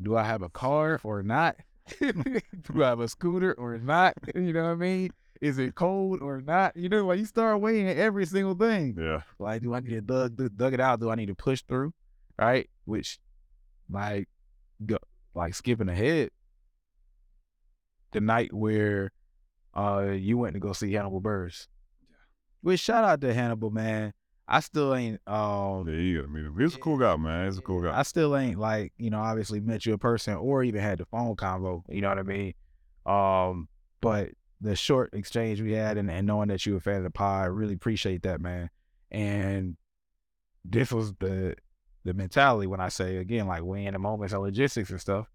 Do 0.00 0.16
I 0.16 0.24
have 0.24 0.42
a 0.42 0.48
car 0.48 1.00
or 1.02 1.22
not? 1.22 1.56
Do 2.00 2.82
I 2.82 2.88
have 2.88 3.00
a 3.00 3.08
scooter 3.08 3.54
or 3.54 3.78
not? 3.78 4.14
You 4.34 4.52
know 4.52 4.64
what 4.64 4.70
I 4.70 4.74
mean? 4.74 5.10
Is 5.40 5.58
it 5.58 5.74
cold 5.74 6.20
or 6.22 6.40
not? 6.40 6.76
You 6.76 6.88
know, 6.88 7.06
like 7.06 7.18
you 7.18 7.24
start 7.26 7.60
weighing 7.60 7.88
every 7.88 8.26
single 8.26 8.54
thing. 8.54 8.96
Yeah. 8.98 9.22
Like, 9.38 9.62
do 9.62 9.74
I 9.74 9.80
need 9.80 9.90
to 9.90 10.00
dug, 10.00 10.36
dug, 10.36 10.56
dug 10.56 10.74
it 10.74 10.80
out? 10.80 11.00
Do 11.00 11.10
I 11.10 11.14
need 11.14 11.26
to 11.26 11.34
push 11.34 11.62
through? 11.62 11.92
Right? 12.38 12.68
Which, 12.84 13.18
like, 13.90 14.28
go, 14.84 14.98
like 15.34 15.54
skipping 15.54 15.88
ahead, 15.88 16.30
the 18.16 18.20
night 18.20 18.52
where 18.52 19.12
uh 19.76 20.08
you 20.10 20.38
went 20.38 20.54
to 20.54 20.60
go 20.60 20.72
see 20.72 20.92
Hannibal 20.92 21.20
Buress. 21.20 21.68
Which 22.62 22.80
shout 22.80 23.04
out 23.04 23.20
to 23.20 23.32
Hannibal, 23.32 23.70
man. 23.70 24.12
I 24.48 24.60
still 24.60 24.94
ain't 24.94 25.20
um 25.28 25.86
Yeah, 25.86 26.00
you 26.00 26.16
gotta 26.16 26.32
meet 26.32 26.46
him. 26.46 26.58
He's 26.58 26.74
a 26.74 26.78
cool 26.78 26.96
guy, 26.96 27.14
man. 27.16 27.46
He's 27.46 27.58
a 27.58 27.62
cool 27.62 27.82
guy. 27.82 27.96
I 27.96 28.02
still 28.02 28.36
ain't 28.36 28.58
like, 28.58 28.92
you 28.96 29.10
know, 29.10 29.20
obviously 29.20 29.60
met 29.60 29.84
you 29.84 29.92
in 29.92 29.98
person 29.98 30.34
or 30.34 30.64
even 30.64 30.80
had 30.80 30.98
the 30.98 31.04
phone 31.04 31.36
convo, 31.36 31.82
you 31.88 32.00
know 32.00 32.08
what 32.08 32.18
I 32.18 32.22
mean? 32.22 32.54
Um, 33.04 33.68
but 34.00 34.30
the 34.60 34.74
short 34.74 35.12
exchange 35.12 35.60
we 35.60 35.72
had 35.72 35.98
and, 35.98 36.10
and 36.10 36.26
knowing 36.26 36.48
that 36.48 36.64
you 36.64 36.72
were 36.72 36.78
a 36.78 36.80
fan 36.80 36.96
of 36.96 37.02
the 37.02 37.10
pod, 37.10 37.44
I 37.44 37.46
really 37.46 37.74
appreciate 37.74 38.22
that, 38.22 38.40
man. 38.40 38.70
And 39.10 39.76
this 40.64 40.90
was 40.90 41.12
the 41.20 41.54
the 42.04 42.14
mentality 42.14 42.66
when 42.66 42.80
I 42.80 42.88
say 42.88 43.16
again, 43.16 43.46
like 43.46 43.62
weighing 43.62 43.92
the 43.92 43.98
moments 43.98 44.32
and 44.32 44.42
logistics 44.42 44.90
and 44.90 45.00
stuff. 45.00 45.26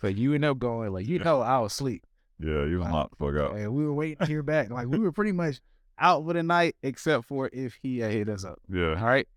So 0.00 0.08
you 0.08 0.34
end 0.34 0.44
up 0.44 0.58
going 0.58 0.92
like, 0.92 1.06
you 1.06 1.18
know, 1.18 1.40
I 1.42 1.58
was 1.58 1.72
asleep. 1.72 2.04
Yeah, 2.42 2.64
you 2.64 2.80
locked 2.80 3.18
the 3.18 3.24
fuck 3.24 3.40
out. 3.40 3.56
And 3.56 3.72
we 3.72 3.84
were 3.84 3.94
waiting 3.94 4.18
to 4.18 4.26
hear 4.26 4.42
back. 4.42 4.70
Like 4.70 4.88
we 4.88 4.98
were 4.98 5.12
pretty 5.12 5.32
much 5.32 5.60
out 5.98 6.24
for 6.24 6.32
the 6.32 6.42
night, 6.42 6.76
except 6.82 7.26
for 7.26 7.48
if 7.52 7.78
he 7.80 8.00
had 8.00 8.10
hit 8.10 8.28
us 8.28 8.44
up. 8.44 8.58
Yeah. 8.68 8.98
All 8.98 9.06
right. 9.06 9.28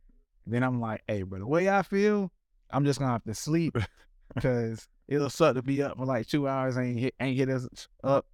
Then 0.47 0.63
I'm 0.63 0.79
like, 0.79 1.03
hey, 1.07 1.23
bro, 1.23 1.39
the 1.39 1.47
way 1.47 1.69
I 1.69 1.83
feel, 1.83 2.31
I'm 2.71 2.85
just 2.85 2.99
gonna 2.99 3.11
have 3.11 3.23
to 3.25 3.33
sleep 3.33 3.77
because 4.35 4.87
it'll 5.07 5.29
suck 5.29 5.55
to 5.55 5.61
be 5.61 5.83
up 5.83 5.97
for 5.97 6.05
like 6.05 6.27
two 6.27 6.47
hours 6.47 6.77
ain't 6.77 6.99
hit 6.99 7.15
ain't 7.19 7.37
hit 7.37 7.49
us 7.49 7.67
up, 8.03 8.25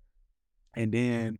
and 0.73 0.91
then 0.91 1.37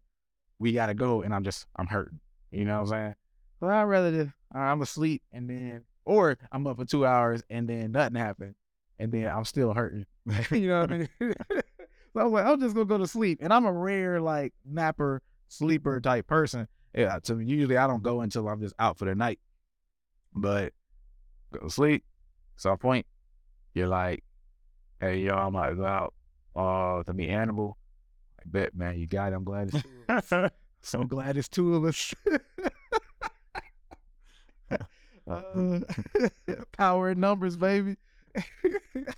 we 0.59 0.73
gotta 0.73 0.93
go, 0.93 1.21
and 1.21 1.33
I'm 1.33 1.43
just 1.43 1.65
I'm 1.75 1.87
hurting. 1.87 2.19
You 2.51 2.65
know 2.65 2.81
what 2.81 2.81
I'm 2.81 2.87
saying? 2.87 3.15
So 3.59 3.67
I'd 3.67 3.83
rather 3.83 4.11
just 4.11 4.35
I'm 4.53 4.81
asleep 4.81 5.21
and 5.31 5.49
then, 5.49 5.83
or 6.03 6.37
I'm 6.51 6.67
up 6.67 6.77
for 6.77 6.85
two 6.85 7.05
hours 7.05 7.43
and 7.49 7.67
then 7.67 7.91
nothing 7.91 8.15
happened, 8.15 8.55
and 8.99 9.11
then 9.11 9.27
I'm 9.27 9.45
still 9.45 9.73
hurting. 9.73 10.05
you 10.51 10.67
know 10.67 10.81
what 10.81 10.91
I 10.91 10.97
mean? 10.97 11.33
so 12.13 12.19
I 12.19 12.23
was 12.23 12.33
like, 12.33 12.45
I'm 12.45 12.59
just 12.59 12.75
gonna 12.75 12.85
go 12.85 12.97
to 12.97 13.07
sleep, 13.07 13.39
and 13.41 13.53
I'm 13.53 13.65
a 13.65 13.71
rare 13.71 14.19
like 14.21 14.53
napper 14.65 15.21
sleeper 15.47 15.99
type 15.99 16.27
person. 16.27 16.67
Yeah, 16.93 17.19
so 17.23 17.37
usually 17.37 17.77
I 17.77 17.87
don't 17.87 18.03
go 18.03 18.21
until 18.21 18.47
I'm 18.49 18.59
just 18.59 18.75
out 18.79 18.97
for 18.97 19.05
the 19.05 19.15
night. 19.15 19.39
But 20.33 20.73
go 21.53 21.59
to 21.59 21.69
sleep. 21.69 22.03
Some 22.57 22.77
point, 22.77 23.05
you're 23.73 23.87
like, 23.87 24.23
hey 24.99 25.19
yo, 25.19 25.35
I'm 25.35 25.53
go 25.53 25.85
out 25.85 26.13
uh 26.55 27.03
to 27.03 27.13
meet 27.13 27.29
Hannibal. 27.29 27.77
I 28.39 28.43
bet 28.45 28.75
man, 28.75 28.97
you 28.97 29.07
got 29.07 29.31
it. 29.31 29.35
I'm 29.35 29.43
glad 29.43 29.69
it's 29.69 29.83
two 29.83 29.89
of 30.09 30.33
us. 30.33 30.51
so 30.81 31.03
glad 31.03 31.37
it's 31.37 31.47
two 31.47 31.75
of 31.75 31.85
us. 31.85 32.13
Uh, 35.29 35.79
power 36.73 37.11
in 37.11 37.19
numbers, 37.19 37.55
baby. 37.55 37.95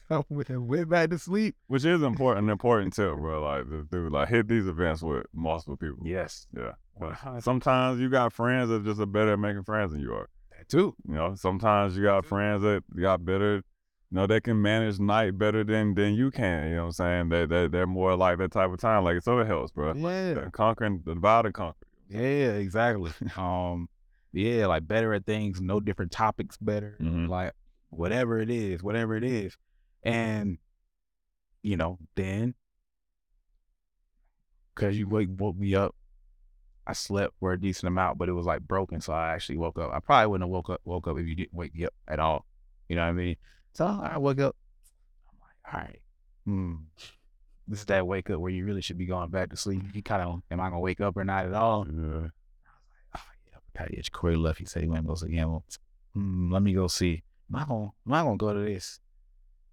I 0.09 0.23
went, 0.29 0.49
went 0.61 0.89
back 0.89 1.09
to 1.09 1.17
sleep. 1.17 1.55
Which 1.67 1.85
is 1.85 2.01
important, 2.01 2.49
important 2.49 2.93
too, 2.93 3.15
bro. 3.15 3.43
Like, 3.43 3.69
the 3.69 3.87
dude, 3.91 4.11
like 4.11 4.29
hit 4.29 4.47
these 4.47 4.67
events 4.67 5.01
with 5.01 5.25
multiple 5.33 5.77
people. 5.77 6.05
Yes. 6.05 6.47
Yeah. 6.55 6.73
But 6.99 7.41
sometimes 7.43 7.99
you 7.99 8.09
got 8.09 8.33
friends 8.33 8.69
that 8.69 8.83
just 8.85 8.99
are 8.99 9.05
better 9.05 9.33
at 9.33 9.39
making 9.39 9.63
friends 9.63 9.91
than 9.91 10.01
you 10.01 10.13
are. 10.13 10.29
That 10.57 10.69
too. 10.69 10.95
You 11.07 11.15
know, 11.15 11.35
sometimes 11.35 11.97
you 11.97 12.03
got 12.03 12.25
friends 12.25 12.61
that 12.61 12.83
got 12.99 13.25
better, 13.25 13.55
you 13.55 13.61
know, 14.11 14.27
they 14.27 14.39
can 14.39 14.61
manage 14.61 14.99
night 14.99 15.37
better 15.37 15.63
than 15.63 15.95
than 15.95 16.13
you 16.13 16.29
can. 16.29 16.69
You 16.69 16.75
know 16.75 16.81
what 16.81 16.85
I'm 16.87 16.91
saying? 16.91 17.29
They 17.29 17.45
they 17.47 17.67
they're 17.67 17.87
more 17.87 18.15
like 18.15 18.37
that 18.37 18.51
type 18.51 18.71
of 18.71 18.79
time. 18.79 19.03
Like 19.03 19.21
so 19.23 19.39
it 19.39 19.47
helps, 19.47 19.71
bro. 19.71 19.93
Yeah. 19.95 20.49
Conquering 20.51 21.01
the 21.03 21.15
divide 21.15 21.45
and 21.45 21.53
conquer. 21.53 21.87
Yeah, 22.09 22.51
exactly. 22.53 23.11
um, 23.37 23.89
yeah, 24.31 24.67
like 24.67 24.87
better 24.87 25.13
at 25.15 25.25
things, 25.25 25.61
know 25.61 25.79
different 25.79 26.11
topics 26.11 26.57
better, 26.57 26.97
Mhm. 27.01 27.27
like 27.27 27.53
whatever 27.95 28.39
it 28.39 28.49
is, 28.49 28.83
whatever 28.83 29.15
it 29.15 29.23
is. 29.23 29.57
And, 30.03 30.57
you 31.61 31.77
know, 31.77 31.97
then 32.15 32.55
because 34.73 34.97
you 34.97 35.07
wake, 35.07 35.29
woke 35.37 35.57
me 35.57 35.75
up, 35.75 35.95
I 36.85 36.93
slept 36.93 37.35
for 37.39 37.53
a 37.53 37.59
decent 37.59 37.87
amount, 37.87 38.17
but 38.17 38.27
it 38.27 38.33
was 38.33 38.45
like 38.45 38.61
broken. 38.61 38.99
So 38.99 39.13
I 39.13 39.33
actually 39.33 39.57
woke 39.57 39.79
up. 39.79 39.91
I 39.93 39.99
probably 39.99 40.27
wouldn't 40.27 40.47
have 40.47 40.51
woke 40.51 40.69
up 40.69 40.81
woke 40.83 41.07
up 41.07 41.17
if 41.17 41.27
you 41.27 41.35
didn't 41.35 41.53
wake 41.53 41.73
me 41.73 41.85
up 41.85 41.93
at 42.07 42.19
all. 42.19 42.45
You 42.89 42.97
know 42.97 43.03
what 43.03 43.09
I 43.09 43.13
mean? 43.13 43.35
So 43.73 43.85
I 43.85 44.17
woke 44.17 44.39
up. 44.39 44.55
I'm 45.29 45.37
like, 45.41 45.73
all 45.73 45.81
right, 45.81 46.01
hmm. 46.45 46.75
This 47.67 47.79
is 47.79 47.85
that 47.85 48.05
wake 48.05 48.29
up 48.29 48.39
where 48.39 48.51
you 48.51 48.65
really 48.65 48.81
should 48.81 48.97
be 48.97 49.05
going 49.05 49.29
back 49.29 49.49
to 49.51 49.57
sleep. 49.57 49.83
You 49.93 50.03
kind 50.03 50.21
of, 50.21 50.41
am 50.51 50.59
I 50.59 50.69
gonna 50.69 50.81
wake 50.81 50.99
up 50.99 51.15
or 51.15 51.23
not 51.23 51.45
at 51.45 51.53
all? 51.53 51.87
Yeah. 51.87 51.93
I 51.93 52.09
was 52.09 52.21
like, 52.21 52.31
oh, 53.15 53.21
yeah, 53.49 53.57
Patty. 53.73 54.01
Kohrey 54.11 54.37
left. 54.37 54.59
He 54.59 54.65
said 54.65 54.83
he 54.83 54.89
went 54.89 55.03
to 55.03 55.07
go 55.07 55.15
see 55.15 55.29
Gamble. 55.29 55.63
Hmm, 56.13 56.51
let 56.51 56.61
me 56.61 56.73
go 56.73 56.87
see. 56.87 57.23
Am 57.49 57.55
I 57.59 57.65
gonna, 57.65 57.91
am 58.07 58.13
I 58.13 58.23
gonna 58.23 58.37
go 58.37 58.53
to 58.53 58.59
this? 58.59 58.99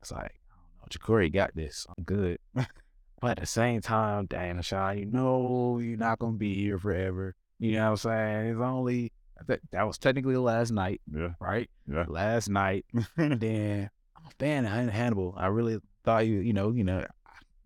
It's 0.02 0.12
like, 0.12 0.34
I 0.50 0.54
don't 0.56 0.64
know. 0.80 1.14
Jacorey 1.14 1.32
got 1.32 1.54
this. 1.54 1.86
I'm 1.96 2.04
good. 2.04 2.38
but 2.54 3.30
at 3.32 3.38
the 3.40 3.46
same 3.46 3.80
time, 3.80 4.26
dang, 4.26 4.60
Sean, 4.62 4.98
you 4.98 5.06
know 5.06 5.78
you're 5.78 5.96
not 5.98 6.18
gonna 6.18 6.36
be 6.36 6.54
here 6.54 6.78
forever. 6.78 7.34
You 7.58 7.72
know 7.72 7.84
what 7.84 7.90
I'm 7.90 7.96
saying? 7.96 8.46
It's 8.52 8.60
only 8.60 9.12
that 9.46 9.60
that 9.72 9.86
was 9.86 9.98
technically 9.98 10.34
the 10.34 10.40
last 10.40 10.70
night, 10.70 11.00
Yeah. 11.14 11.30
right? 11.40 11.68
Yeah. 11.90 12.04
Last 12.08 12.48
night. 12.48 12.84
And 13.16 13.40
then 13.40 13.90
I'm 14.16 14.24
a 14.26 14.30
fan 14.38 14.64
of 14.64 14.72
Han- 14.72 14.88
Hannibal. 14.88 15.34
I 15.36 15.46
really 15.46 15.78
thought 16.04 16.26
you, 16.26 16.38
you 16.40 16.52
know, 16.52 16.72
you 16.72 16.84
know, 16.84 17.04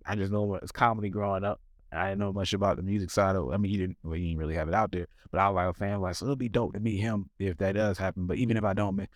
I 0.07 0.17
just 0.17 0.33
know 0.33 0.55
it's 0.57 0.73
comedy 0.73 1.09
growing 1.09 1.45
up. 1.45 1.61
I 1.93 2.09
didn't 2.09 2.19
know 2.21 2.33
much 2.33 2.53
about 2.53 2.77
the 2.77 2.83
music 2.83 3.11
side 3.11 3.37
of. 3.37 3.53
I 3.53 3.57
mean, 3.57 3.71
he 3.71 3.79
didn't. 3.79 3.99
Well, 4.03 4.15
he 4.15 4.27
didn't 4.27 4.39
really 4.39 4.57
have 4.57 4.67
it 4.69 4.75
out 4.75 4.91
there. 4.91 5.07
But 5.31 5.41
I 5.41 5.49
was 5.49 5.55
like 5.55 5.69
a 5.69 5.75
fan. 5.75 6.01
Like, 6.01 6.17
so 6.17 6.27
it'll 6.27 6.35
be 6.37 6.49
dope 6.49 6.75
to 6.75 6.81
meet 6.81 6.99
him 6.99 7.31
if 7.39 7.57
that 7.59 7.77
does 7.77 7.99
happen. 7.99 8.27
But 8.27 8.37
even 8.39 8.57
if 8.57 8.65
I 8.65 8.73
don't, 8.75 8.97
man, 8.97 9.07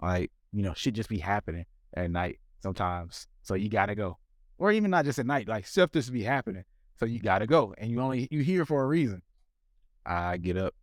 like, 0.00 0.30
you 0.52 0.62
know, 0.62 0.74
shit 0.74 0.94
just 0.94 1.08
be 1.08 1.18
happening 1.18 1.66
at 1.94 2.10
night 2.10 2.38
sometimes. 2.62 3.26
So 3.42 3.54
you 3.54 3.68
gotta 3.68 3.94
go, 3.94 4.18
or 4.58 4.72
even 4.72 4.90
not 4.90 5.04
just 5.04 5.18
at 5.18 5.26
night. 5.26 5.48
Like 5.48 5.66
stuff 5.66 5.92
just 5.92 6.12
be 6.12 6.22
happening. 6.22 6.64
So 6.98 7.06
you 7.06 7.20
gotta 7.20 7.46
go, 7.46 7.74
and 7.78 7.90
you 7.90 8.00
only 8.00 8.28
you 8.30 8.40
here 8.40 8.64
for 8.64 8.82
a 8.82 8.86
reason. 8.86 9.22
I 10.06 10.36
get 10.36 10.56
up, 10.56 10.74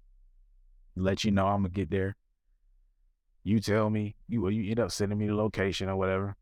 let 0.95 1.24
you 1.24 1.32
know 1.32 1.47
I'm 1.47 1.62
gonna 1.62 1.70
get 1.70 1.89
there. 1.89 2.16
you 3.43 3.59
tell 3.59 3.89
me 3.89 4.16
you 4.28 4.47
you 4.49 4.70
end 4.70 4.80
up 4.80 4.91
sending 4.91 5.18
me 5.18 5.28
the 5.28 5.36
location 5.36 5.89
or 5.89 5.95
whatever. 5.95 6.36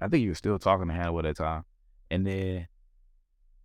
I 0.00 0.08
think 0.08 0.22
you 0.22 0.30
were 0.30 0.34
still 0.34 0.58
talking 0.58 0.88
to 0.88 0.94
Hannibal 0.94 1.20
at 1.20 1.24
that 1.24 1.36
time, 1.36 1.64
and 2.10 2.26
then 2.26 2.68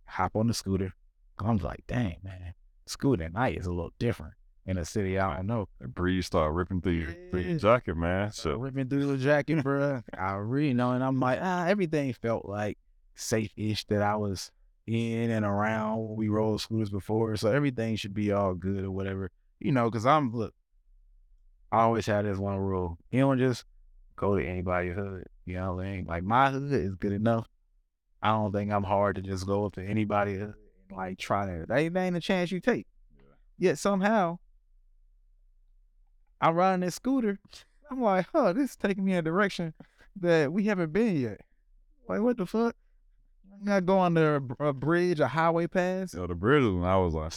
hop 0.06 0.36
on 0.36 0.48
the 0.48 0.54
scooter. 0.54 0.92
I'm 1.38 1.58
like, 1.58 1.84
dang 1.86 2.16
man, 2.22 2.54
scooter 2.86 3.24
at 3.24 3.32
night 3.32 3.58
is 3.58 3.66
a 3.66 3.72
little 3.72 3.92
different 3.98 4.34
in 4.66 4.78
a 4.78 4.84
city 4.84 5.18
I 5.18 5.36
don't 5.36 5.46
know. 5.46 5.68
The 5.80 5.88
breeze 5.88 6.26
start 6.26 6.52
ripping 6.52 6.80
through 6.80 6.92
your, 6.92 7.16
through 7.30 7.40
your 7.40 7.58
jacket, 7.58 7.96
man. 7.96 8.32
So 8.32 8.56
ripping 8.56 8.88
through 8.88 9.06
the 9.06 9.18
jacket, 9.18 9.62
bro. 9.62 10.02
I 10.18 10.32
really 10.32 10.74
know, 10.74 10.92
and 10.92 11.04
I'm 11.04 11.20
like, 11.20 11.38
ah, 11.40 11.66
everything 11.66 12.12
felt 12.12 12.46
like 12.46 12.78
safe-ish 13.14 13.84
that 13.86 14.02
I 14.02 14.16
was 14.16 14.50
in 14.86 15.30
and 15.30 15.44
around 15.44 16.16
we 16.16 16.28
rode 16.28 16.60
scooters 16.60 16.90
before, 16.90 17.36
so 17.36 17.50
everything 17.50 17.96
should 17.96 18.14
be 18.14 18.32
all 18.32 18.54
good 18.54 18.84
or 18.84 18.90
whatever, 18.90 19.30
you 19.60 19.72
know. 19.72 19.90
Because 19.90 20.06
I'm 20.06 20.32
look, 20.32 20.54
I 21.72 21.80
always 21.80 22.06
had 22.06 22.24
this 22.24 22.38
one 22.38 22.58
rule: 22.58 22.98
you 23.10 23.20
don't 23.20 23.38
just 23.38 23.64
go 24.16 24.36
to 24.36 24.44
anybody's 24.44 24.94
hood. 24.94 25.24
You 25.44 25.56
know 25.56 25.74
what 25.74 25.86
I 25.86 25.90
mean? 25.90 26.06
Like 26.06 26.24
my 26.24 26.50
hood 26.50 26.72
is 26.72 26.94
good 26.96 27.12
enough. 27.12 27.46
I 28.22 28.30
don't 28.30 28.52
think 28.52 28.72
I'm 28.72 28.82
hard 28.82 29.16
to 29.16 29.22
just 29.22 29.46
go 29.46 29.66
up 29.66 29.74
to 29.74 29.84
anybody 29.84 30.40
like 30.90 31.18
try 31.18 31.46
to. 31.46 31.66
That 31.68 31.78
ain't, 31.78 31.94
that 31.94 32.02
ain't 32.02 32.16
a 32.16 32.20
chance 32.20 32.50
you 32.50 32.60
take. 32.60 32.86
Yet 33.58 33.78
somehow, 33.78 34.38
I'm 36.40 36.54
riding 36.54 36.80
this 36.80 36.96
scooter. 36.96 37.38
I'm 37.90 38.00
like, 38.02 38.26
huh, 38.32 38.52
this 38.52 38.70
is 38.70 38.76
taking 38.76 39.04
me 39.04 39.12
in 39.12 39.18
a 39.18 39.22
direction 39.22 39.74
that 40.20 40.52
we 40.52 40.64
haven't 40.64 40.92
been 40.92 41.16
yet. 41.16 41.40
Like, 42.08 42.20
what 42.20 42.36
the 42.36 42.46
fuck? 42.46 42.74
I'm 43.52 43.64
not 43.64 43.86
going 43.86 44.14
to 44.16 44.42
a, 44.60 44.66
a 44.68 44.72
bridge, 44.72 45.20
a 45.20 45.28
highway 45.28 45.66
pass. 45.66 46.14
yo, 46.14 46.26
the 46.26 46.34
bridge 46.34 46.64
I 46.64 46.96
was 46.96 47.14
like, 47.14 47.32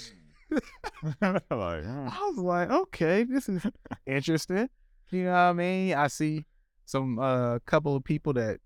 like, 1.22 1.43
hmm. 1.84 2.08
I 2.10 2.32
was 2.34 2.38
like, 2.38 2.70
okay, 2.70 3.24
this 3.24 3.47
is 3.47 3.64
interesting. 4.06 4.70
You 5.12 5.24
know 5.24 5.32
what 5.32 5.38
I 5.38 5.54
mean? 5.54 5.93
I 5.93 6.08
see 6.08 6.45
some 6.86 7.20
uh 7.20 7.60
couple 7.66 7.95
of 7.95 8.04
people 8.04 8.34
that 8.34 8.60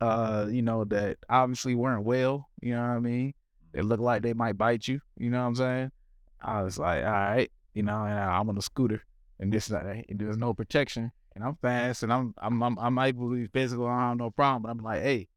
uh 0.00 0.46
you 0.50 0.62
know 0.62 0.84
that 0.84 1.18
obviously 1.28 1.74
weren't 1.74 2.04
well, 2.04 2.48
you 2.60 2.74
know 2.74 2.82
what 2.82 2.96
I 2.96 2.98
mean? 3.00 3.34
They 3.72 3.82
look 3.82 4.00
like 4.00 4.22
they 4.22 4.32
might 4.32 4.58
bite 4.58 4.86
you, 4.86 5.00
you 5.16 5.30
know 5.30 5.40
what 5.40 5.48
I'm 5.48 5.54
saying? 5.56 5.92
I 6.42 6.62
was 6.62 6.78
like, 6.78 7.04
all 7.04 7.10
right, 7.10 7.50
you 7.74 7.82
know, 7.82 8.04
and 8.04 8.18
I'm 8.18 8.48
on 8.48 8.58
a 8.58 8.62
scooter 8.62 9.02
and 9.40 9.52
this 9.52 9.72
uh, 9.72 10.02
there's 10.08 10.36
no 10.36 10.54
protection 10.54 11.10
and 11.34 11.42
I'm 11.42 11.56
fast 11.56 12.02
and 12.02 12.12
I'm 12.12 12.34
I'm 12.38 12.62
I'm, 12.62 12.78
I'm 12.78 12.98
able 12.98 13.30
to 13.30 13.36
be 13.36 13.46
physical, 13.46 13.86
I 13.86 14.00
don't 14.00 14.08
have 14.08 14.18
no 14.18 14.30
problem. 14.30 14.62
But 14.62 14.70
I'm 14.70 14.84
like, 14.84 15.02
hey, 15.02 15.28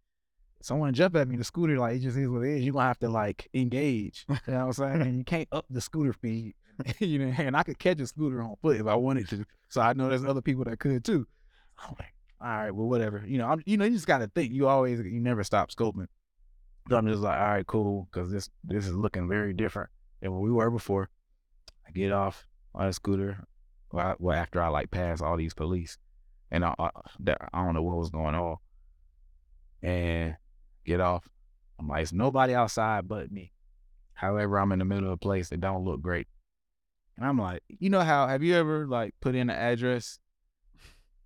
someone 0.62 0.94
jump 0.94 1.16
at 1.16 1.28
me, 1.28 1.38
the 1.38 1.44
scooter, 1.44 1.78
like 1.78 1.96
it 1.96 2.00
just 2.00 2.18
is 2.18 2.30
what 2.30 2.44
it 2.44 2.58
is. 2.58 2.64
You're 2.64 2.74
gonna 2.74 2.88
have 2.88 3.00
to 3.00 3.10
like 3.10 3.50
engage. 3.54 4.26
You 4.30 4.36
know 4.48 4.60
what 4.60 4.66
I'm 4.66 4.74
saying? 4.74 5.02
And 5.02 5.18
you 5.18 5.24
can't 5.24 5.48
up 5.52 5.66
the 5.70 5.82
scooter 5.82 6.14
speed. 6.14 6.54
you 7.00 7.20
know, 7.20 7.34
and 7.38 7.56
I 7.56 7.64
could 7.64 7.80
catch 7.80 8.02
a 8.02 8.08
scooter 8.08 8.42
on 8.42 8.56
foot 8.62 8.80
if 8.80 8.88
I 8.88 8.96
wanted 8.96 9.30
to. 9.30 9.46
So 9.70 9.82
I 9.82 9.94
know 9.94 10.10
there's 10.10 10.26
other 10.26 10.42
people 10.42 10.64
that 10.66 10.80
could 10.80 11.04
too. 11.06 11.28
I'm 11.80 11.96
like, 12.00 12.14
all 12.42 12.48
right, 12.48 12.72
well, 12.72 12.88
whatever. 12.88 13.24
You 13.26 13.38
know, 13.38 13.48
I'm 13.48 13.62
you 13.66 13.78
know, 13.78 13.86
you 13.86 13.92
just 13.92 14.08
gotta 14.08 14.28
think. 14.28 14.52
You 14.52 14.68
always 14.68 15.00
you 15.00 15.20
never 15.20 15.44
stop 15.44 15.72
scoping. 15.72 16.08
So 16.90 16.98
I'm 16.98 17.08
just 17.08 17.22
like, 17.22 17.40
all 17.40 17.48
right, 17.48 17.68
cool, 17.68 18.10
because 18.12 18.32
this 18.32 18.50
this 18.64 18.88
is 18.88 18.94
looking 18.94 19.30
very 19.30 19.54
different 19.54 19.90
than 20.22 20.34
what 20.34 20.42
we 20.42 20.52
were 20.52 20.70
before. 20.70 21.10
I 21.88 21.92
get 21.92 22.12
off 22.12 22.46
on 22.74 22.88
a 22.88 22.94
scooter. 22.94 23.46
Well, 23.94 24.08
I- 24.08 24.16
well 24.20 24.36
after 24.38 24.62
I 24.62 24.68
like 24.68 24.92
pass 24.92 25.22
all 25.22 25.38
these 25.38 25.54
police, 25.54 25.98
and 26.52 26.66
I, 26.66 26.74
I 26.80 26.90
I 27.54 27.64
don't 27.64 27.76
know 27.76 27.84
what 27.84 27.96
was 27.96 28.10
going 28.10 28.36
on, 28.36 28.58
and 29.82 30.36
get 30.86 31.00
off. 31.00 31.30
I'm 31.80 31.88
like, 31.88 32.02
it's 32.04 32.12
nobody 32.14 32.54
outside 32.54 33.08
but 33.08 33.32
me. 33.32 33.52
However, 34.14 34.58
I'm 34.60 34.72
in 34.72 34.80
the 34.80 34.86
middle 34.86 35.06
of 35.08 35.12
a 35.14 35.18
place 35.18 35.50
that 35.50 35.62
don't 35.62 35.84
look 35.86 36.02
great. 36.02 36.28
And 37.18 37.26
I'm 37.26 37.38
like, 37.38 37.62
you 37.68 37.90
know 37.90 38.02
how 38.02 38.28
have 38.28 38.42
you 38.44 38.56
ever 38.56 38.88
like 38.88 39.14
put 39.22 39.36
in 39.36 39.50
an 39.50 39.56
address 39.56 40.18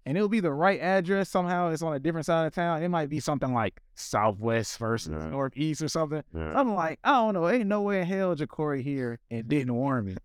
and 0.05 0.17
it'll 0.17 0.29
be 0.29 0.39
the 0.39 0.53
right 0.53 0.79
address 0.81 1.29
somehow 1.29 1.69
it's 1.69 1.81
on 1.81 1.93
a 1.93 1.99
different 1.99 2.25
side 2.25 2.45
of 2.47 2.53
town. 2.53 2.81
It 2.83 2.87
might 2.89 3.09
be 3.09 3.19
something 3.19 3.53
like 3.53 3.79
southwest 3.95 4.77
versus 4.79 5.11
Yeah. 5.13 5.29
northeast 5.29 5.81
or 5.81 5.87
something. 5.89 6.23
yeah. 6.33 6.53
I'm 6.59 6.73
like, 6.73 6.99
I 7.03 7.11
don't 7.11 7.33
know, 7.33 7.47
ain't 7.49 7.67
no 7.67 7.81
way 7.81 8.01
in 8.01 8.07
hell 8.07 8.35
Jacorey 8.35 8.81
here 8.83 9.19
and 9.31 9.47
didn't 9.47 9.73
warn 9.73 10.05
me. 10.05 10.15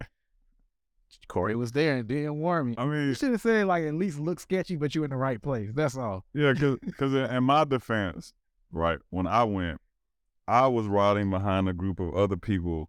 Kohrey 1.29 1.55
was 1.55 1.73
there 1.73 1.97
and 1.97 2.09
didn't 2.09 2.39
warn 2.39 2.67
me. 2.71 2.75
I 2.79 2.85
mean, 2.85 3.09
You 3.09 3.15
should 3.15 3.33
have 3.33 3.41
said 3.41 3.67
like 3.67 3.85
at 3.85 3.95
least 3.95 4.19
look 4.19 4.41
sketchy, 4.41 4.77
but 4.77 4.95
you're 4.95 5.05
in 5.05 5.11
the 5.11 5.17
right 5.17 5.41
place. 5.41 5.71
That's 5.75 5.97
all. 5.97 6.25
Yeah, 6.35 6.53
because 6.53 6.79
in 7.15 7.25
in 7.31 7.45
my 7.45 7.65
defense, 7.65 8.33
right, 8.71 8.99
when 9.11 9.27
I 9.27 9.45
went, 9.45 9.81
I 10.49 10.67
was 10.67 10.87
riding 10.87 11.31
behind 11.31 11.69
a 11.69 11.73
group 11.73 12.01
of 12.01 12.15
other 12.15 12.37
people 12.37 12.89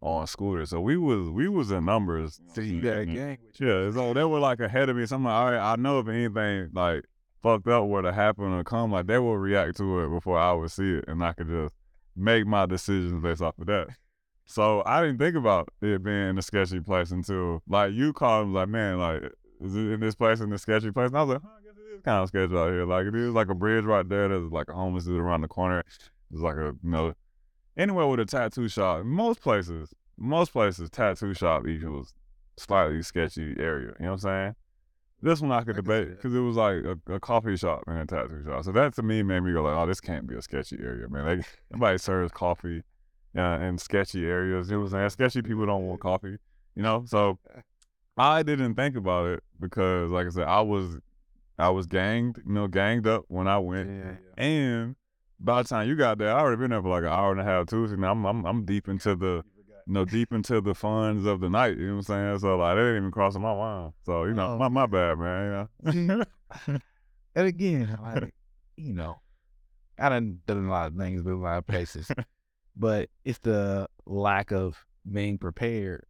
on 0.00 0.26
scooters. 0.26 0.70
So 0.70 0.80
we 0.80 0.96
was 0.96 1.28
we 1.30 1.48
was 1.48 1.70
in 1.70 1.84
numbers. 1.84 2.40
So 2.54 2.60
you 2.60 2.80
got 2.80 2.98
a 2.98 3.00
Mhm. 3.06 3.14
gang 3.14 3.38
with 3.44 3.60
you. 3.60 3.66
Yeah, 3.68 3.90
so 3.92 4.14
they 4.14 4.24
were 4.24 4.38
like 4.38 4.60
ahead 4.60 4.88
of 4.88 4.96
me. 4.96 5.06
So 5.06 5.16
I'm 5.16 5.24
like, 5.24 5.32
all 5.34 5.50
right, 5.52 5.72
I 5.72 5.76
know 5.76 5.98
if 5.98 6.08
anything 6.08 6.70
like 6.72 7.04
fucked 7.42 7.68
up 7.68 7.86
were 7.86 8.02
to 8.02 8.12
happen 8.12 8.44
or 8.52 8.62
come, 8.64 8.92
like 8.92 9.06
they 9.06 9.18
will 9.18 9.36
react 9.38 9.76
to 9.78 10.00
it 10.04 10.08
before 10.10 10.38
I 10.38 10.52
would 10.52 10.70
see 10.70 10.94
it, 10.98 11.04
and 11.08 11.22
I 11.24 11.32
could 11.32 11.48
just 11.48 11.74
make 12.16 12.46
my 12.46 12.66
decisions 12.66 13.20
based 13.22 13.42
off 13.42 13.58
of 13.58 13.66
that. 13.66 13.88
So 14.48 14.82
I 14.86 15.02
didn't 15.02 15.18
think 15.18 15.36
about 15.36 15.68
it 15.82 16.02
being 16.02 16.38
a 16.38 16.42
sketchy 16.42 16.80
place 16.80 17.10
until 17.10 17.62
like 17.68 17.92
you 17.92 18.14
called 18.14 18.48
me 18.48 18.54
like, 18.54 18.68
man, 18.70 18.98
like 18.98 19.22
is 19.60 19.76
it 19.76 19.80
in 19.80 20.00
this 20.00 20.14
place 20.14 20.40
in 20.40 20.48
this 20.48 20.62
sketchy 20.62 20.90
place? 20.90 21.08
And 21.08 21.18
I 21.18 21.22
was 21.22 21.34
like, 21.34 21.42
huh, 21.42 21.50
I 21.60 21.62
guess 21.62 21.76
it 21.76 21.94
is 21.94 22.02
kind 22.02 22.22
of 22.22 22.28
sketchy 22.28 22.56
out 22.56 22.70
here. 22.70 22.86
Like 22.86 23.06
it 23.06 23.14
is 23.14 23.34
like 23.34 23.50
a 23.50 23.54
bridge 23.54 23.84
right 23.84 24.08
there. 24.08 24.26
There's 24.28 24.50
like 24.50 24.70
a 24.70 24.72
homeless 24.72 25.04
dude 25.04 25.20
around 25.20 25.42
the 25.42 25.48
corner. 25.48 25.84
There's 26.30 26.40
like 26.40 26.56
a 26.56 26.74
you 26.82 26.90
know 26.90 27.12
anywhere 27.76 28.06
with 28.06 28.20
a 28.20 28.24
tattoo 28.24 28.68
shop. 28.68 29.04
Most 29.04 29.42
places, 29.42 29.92
most 30.16 30.52
places, 30.52 30.88
tattoo 30.88 31.34
shop 31.34 31.68
equals 31.68 32.14
slightly 32.56 33.02
sketchy 33.02 33.54
area. 33.58 33.92
You 34.00 34.06
know 34.06 34.12
what 34.12 34.12
I'm 34.12 34.18
saying? 34.18 34.54
This 35.20 35.42
one 35.42 35.52
I 35.52 35.60
could 35.62 35.74
I 35.74 35.80
debate 35.80 36.08
because 36.16 36.34
it 36.34 36.40
was 36.40 36.56
like 36.56 36.84
a, 36.84 37.12
a 37.12 37.20
coffee 37.20 37.58
shop 37.58 37.84
and 37.86 37.98
a 37.98 38.06
tattoo 38.06 38.44
shop. 38.46 38.64
So 38.64 38.72
that 38.72 38.94
to 38.94 39.02
me 39.02 39.22
made 39.22 39.40
me 39.40 39.52
go 39.52 39.62
like, 39.62 39.76
oh, 39.76 39.84
this 39.84 40.00
can't 40.00 40.26
be 40.26 40.36
a 40.36 40.40
sketchy 40.40 40.78
area, 40.82 41.06
man. 41.10 41.26
Like 41.26 41.46
nobody 41.70 41.98
serves 41.98 42.32
coffee 42.32 42.82
uh, 43.36 43.58
in 43.62 43.78
sketchy 43.78 44.24
areas. 44.26 44.68
You 44.70 44.76
know 44.76 44.82
what 44.84 44.92
I'm 44.94 44.98
saying? 45.00 45.10
Sketchy 45.10 45.42
people 45.42 45.66
don't 45.66 45.86
want 45.86 46.00
coffee, 46.00 46.36
you 46.74 46.82
know. 46.82 47.04
So 47.06 47.38
I 48.16 48.42
didn't 48.42 48.74
think 48.74 48.96
about 48.96 49.26
it 49.28 49.42
because, 49.60 50.10
like 50.10 50.26
I 50.26 50.30
said, 50.30 50.48
I 50.48 50.60
was 50.60 50.96
I 51.58 51.70
was 51.70 51.86
ganged, 51.86 52.38
you 52.46 52.52
know, 52.52 52.68
ganged 52.68 53.06
up 53.06 53.24
when 53.28 53.48
I 53.48 53.58
went, 53.58 53.88
and 54.36 54.96
by 55.40 55.62
the 55.62 55.68
time 55.68 55.88
you 55.88 55.94
got 55.96 56.18
there, 56.18 56.34
I 56.34 56.40
already 56.40 56.60
been 56.60 56.70
there 56.70 56.82
for 56.82 56.88
like 56.88 57.02
an 57.04 57.08
hour 57.10 57.30
and 57.32 57.40
a 57.40 57.44
half 57.44 57.66
too. 57.66 57.86
So 57.88 57.94
now 57.96 58.12
I'm 58.12 58.24
I'm, 58.24 58.44
I'm 58.44 58.64
deep 58.64 58.88
into 58.88 59.14
the 59.16 59.44
you 59.86 59.94
know, 59.94 60.04
deep 60.04 60.32
into 60.34 60.60
the 60.60 60.74
funds 60.74 61.24
of 61.26 61.40
the 61.40 61.48
night. 61.48 61.78
You 61.78 61.86
know 61.86 61.92
what 61.94 61.98
I'm 61.98 62.02
saying? 62.02 62.38
So 62.40 62.56
like 62.58 62.76
that 62.76 62.80
didn't 62.82 62.96
even 62.98 63.10
cross 63.10 63.34
my 63.36 63.54
mind. 63.54 63.92
So 64.04 64.24
you 64.24 64.34
know, 64.34 64.52
Oh. 64.52 64.58
my 64.58 64.68
my 64.68 64.86
bad, 64.86 65.18
man. 65.18 65.68
You 65.84 65.92
know. 65.92 66.24
and 67.34 67.46
again, 67.46 67.98
like, 68.02 68.34
you 68.76 68.92
know, 68.94 69.20
I 69.98 70.08
done 70.10 70.40
done 70.46 70.66
a 70.66 70.70
lot 70.70 70.88
of 70.88 70.96
things 70.98 71.22
with 71.22 71.34
a 71.34 71.38
lot 71.38 71.58
of 71.58 71.66
places, 71.66 72.10
but 72.78 73.08
it's 73.24 73.38
the 73.40 73.88
lack 74.06 74.52
of 74.52 74.84
being 75.10 75.38
prepared. 75.38 76.04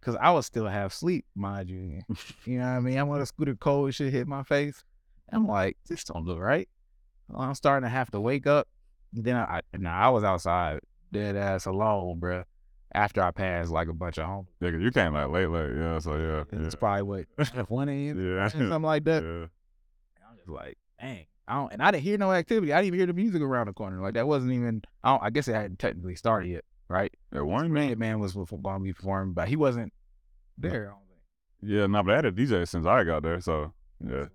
Cause 0.00 0.16
I 0.18 0.30
would 0.30 0.44
still 0.44 0.66
have 0.66 0.94
sleep, 0.94 1.26
mind 1.34 1.68
you. 1.68 2.00
You 2.46 2.58
know 2.58 2.64
what 2.64 2.70
I 2.70 2.80
mean? 2.80 2.96
I'm 2.98 3.10
on 3.10 3.20
a 3.20 3.26
scooter, 3.26 3.54
cold 3.54 3.92
shit 3.94 4.12
hit 4.12 4.26
my 4.26 4.42
face. 4.42 4.82
I'm 5.30 5.46
like, 5.46 5.76
this 5.88 6.04
don't 6.04 6.24
look 6.24 6.38
right. 6.38 6.68
I'm 7.34 7.54
starting 7.54 7.84
to 7.86 7.90
have 7.90 8.10
to 8.12 8.20
wake 8.20 8.46
up. 8.46 8.66
Then 9.12 9.36
I, 9.36 9.58
I 9.58 9.60
now 9.76 10.00
I 10.00 10.08
was 10.08 10.24
outside, 10.24 10.80
dead 11.12 11.36
ass 11.36 11.66
alone, 11.66 12.18
bruh. 12.18 12.44
After 12.92 13.22
I 13.22 13.30
passed 13.30 13.70
like 13.70 13.88
a 13.88 13.92
bunch 13.92 14.18
of 14.18 14.26
homies. 14.26 14.46
Yeah, 14.60 14.70
'cause 14.72 14.80
you 14.80 14.90
came 14.90 15.12
like 15.12 15.28
late, 15.28 15.46
late. 15.50 15.76
Yeah, 15.76 15.98
so 16.00 16.16
yeah, 16.16 16.44
yeah, 16.58 16.66
It's 16.66 16.74
probably 16.74 17.02
what 17.36 17.68
one 17.70 17.88
a.m. 17.88 18.36
yeah, 18.36 18.48
something 18.48 18.82
like 18.82 19.04
that. 19.04 19.22
yeah. 19.22 19.28
And 19.28 19.48
I'm 20.28 20.36
just 20.38 20.48
like, 20.48 20.76
dang. 21.00 21.26
I 21.50 21.54
don't, 21.54 21.72
and 21.72 21.82
I 21.82 21.90
didn't 21.90 22.04
hear 22.04 22.16
no 22.16 22.32
activity. 22.32 22.72
I 22.72 22.76
didn't 22.76 22.86
even 22.86 22.98
hear 23.00 23.06
the 23.08 23.12
music 23.12 23.42
around 23.42 23.66
the 23.66 23.72
corner. 23.72 24.00
Like 24.00 24.14
that 24.14 24.28
wasn't 24.28 24.52
even. 24.52 24.82
I, 25.02 25.10
don't, 25.10 25.22
I 25.24 25.30
guess 25.30 25.48
it 25.48 25.54
hadn't 25.54 25.80
technically 25.80 26.14
started 26.14 26.48
yet, 26.48 26.64
right? 26.88 27.12
Yeah, 27.34 27.40
one 27.40 27.72
Man, 27.72 27.98
man 27.98 28.20
was 28.20 28.36
with 28.36 28.50
football 28.50 28.78
be 28.78 28.92
performing, 28.92 29.34
but 29.34 29.48
he 29.48 29.56
wasn't 29.56 29.92
there. 30.56 30.86
I 30.86 30.90
don't 30.90 31.02
think. 31.08 31.72
Yeah, 31.72 31.86
no, 31.86 32.04
but 32.04 32.12
I 32.12 32.16
had 32.16 32.24
a 32.26 32.32
DJ 32.32 32.68
since 32.68 32.86
I 32.86 33.02
got 33.02 33.24
there, 33.24 33.40
so 33.40 33.72
yeah, 34.08 34.26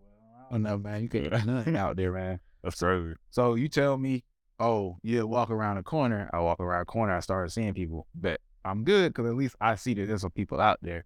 I 0.49 0.51
don't 0.51 0.63
know, 0.63 0.77
man. 0.77 1.03
You 1.03 1.09
can't 1.09 1.31
Yeah. 1.31 1.43
nothing 1.45 1.77
out 1.77 1.95
there, 1.95 2.11
man. 2.11 2.41
that's 2.63 2.77
crazy. 2.79 3.13
So 3.29 3.55
you 3.55 3.69
tell 3.69 3.97
me, 3.97 4.25
oh, 4.59 4.97
yeah, 5.01 5.21
walk 5.21 5.49
around 5.49 5.77
the 5.77 5.83
corner. 5.83 6.29
I 6.33 6.39
walk 6.41 6.59
around 6.59 6.81
the 6.81 6.85
corner. 6.85 7.15
I 7.15 7.21
started 7.21 7.49
seeing 7.51 7.73
people, 7.73 8.07
but 8.13 8.41
I'm 8.65 8.83
good 8.83 9.13
because 9.13 9.29
at 9.29 9.35
least 9.35 9.55
I 9.61 9.75
see 9.75 9.93
that 9.93 10.07
there's 10.07 10.21
some 10.21 10.31
people 10.31 10.59
out 10.59 10.79
there. 10.81 11.05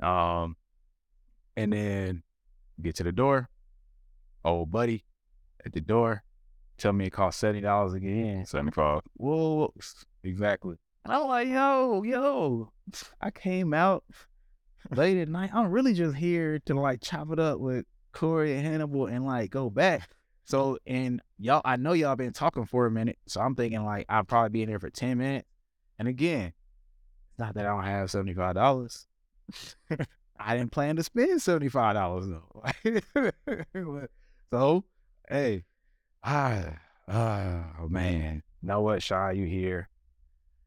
Um, 0.00 0.56
and 1.56 1.72
then 1.72 2.22
get 2.80 2.94
to 2.96 3.02
the 3.02 3.12
door. 3.12 3.48
Old 4.44 4.70
buddy 4.70 5.04
at 5.64 5.72
the 5.72 5.80
door, 5.80 6.22
tell 6.78 6.92
me 6.92 7.06
it 7.06 7.10
costs 7.10 7.40
seventy 7.40 7.60
dollars 7.60 7.94
again. 7.94 8.44
Seventy 8.46 8.72
five. 8.72 9.00
Whoa, 9.14 9.72
exactly. 10.24 10.76
And 11.04 11.14
I'm 11.14 11.26
like, 11.26 11.48
yo, 11.48 12.02
yo, 12.02 12.72
I 13.20 13.30
came 13.30 13.72
out 13.72 14.04
late 14.90 15.18
at 15.18 15.28
night. 15.28 15.50
I'm 15.54 15.70
really 15.70 15.94
just 15.94 16.16
here 16.16 16.58
to 16.66 16.74
like 16.74 17.00
chop 17.02 17.32
it 17.32 17.38
up 17.38 17.58
with 17.58 17.86
Kohrey 18.12 18.56
and 18.56 18.66
Hannibal 18.66 19.06
and 19.06 19.24
like 19.24 19.50
go 19.50 19.70
back. 19.70 20.10
So, 20.44 20.78
and 20.86 21.22
y'all, 21.38 21.62
I 21.64 21.76
know 21.76 21.92
y'all 21.92 22.16
been 22.16 22.32
talking 22.32 22.66
for 22.66 22.86
a 22.86 22.90
minute. 22.90 23.18
So 23.26 23.40
I'm 23.40 23.54
thinking 23.54 23.84
like 23.84 24.06
I'll 24.08 24.24
probably 24.24 24.50
be 24.50 24.62
in 24.62 24.68
there 24.68 24.80
for 24.80 24.90
10 24.90 25.18
minutes. 25.18 25.48
And 25.98 26.08
again, 26.08 26.52
it's 27.30 27.38
not 27.38 27.54
that 27.54 27.66
I 27.66 27.68
don't 27.68 27.84
have 27.84 28.10
$75. 28.10 29.06
I 30.40 30.56
didn't 30.56 30.72
plan 30.72 30.96
to 30.96 31.02
spend 31.02 31.42
seventy 31.42 31.68
five 31.68 31.94
dollars 31.94 32.26
though. 32.26 32.64
so, 34.50 34.84
hey, 35.30 35.64
ah, 36.24 36.74
oh 37.08 37.88
man, 37.88 38.42
know 38.62 38.80
what, 38.80 39.02
Sean, 39.02 39.36
you 39.36 39.46
here? 39.46 39.88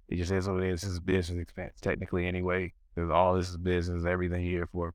He 0.10 0.18
just 0.18 0.30
says, 0.30 0.48
"Oh, 0.48 0.60
this 0.60 0.84
is 0.84 1.00
business 1.00 1.42
expense, 1.42 1.80
technically, 1.82 2.28
anyway. 2.28 2.74
Because 2.94 3.10
all 3.10 3.36
this 3.36 3.50
is 3.50 3.58
business, 3.58 4.06
everything 4.06 4.44
here 4.44 4.68
for." 4.72 4.94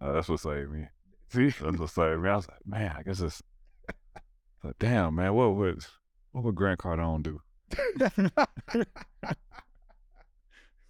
Uh, 0.00 0.12
that's 0.12 0.28
what 0.28 0.40
saved 0.40 0.70
me. 0.70 0.86
See, 1.30 1.48
that's 1.48 1.78
what 1.78 1.90
saved 1.90 2.20
me. 2.20 2.28
I 2.28 2.36
was 2.36 2.48
like, 2.48 2.66
man, 2.66 2.94
I 2.96 3.02
guess 3.02 3.20
it's. 3.20 3.42
Like, 4.62 4.78
damn, 4.78 5.14
man, 5.14 5.32
what 5.32 5.56
would 5.56 5.86
what 6.32 6.44
would 6.44 6.54
Grant 6.54 6.80
Cardone 6.80 7.22
do? 7.22 7.40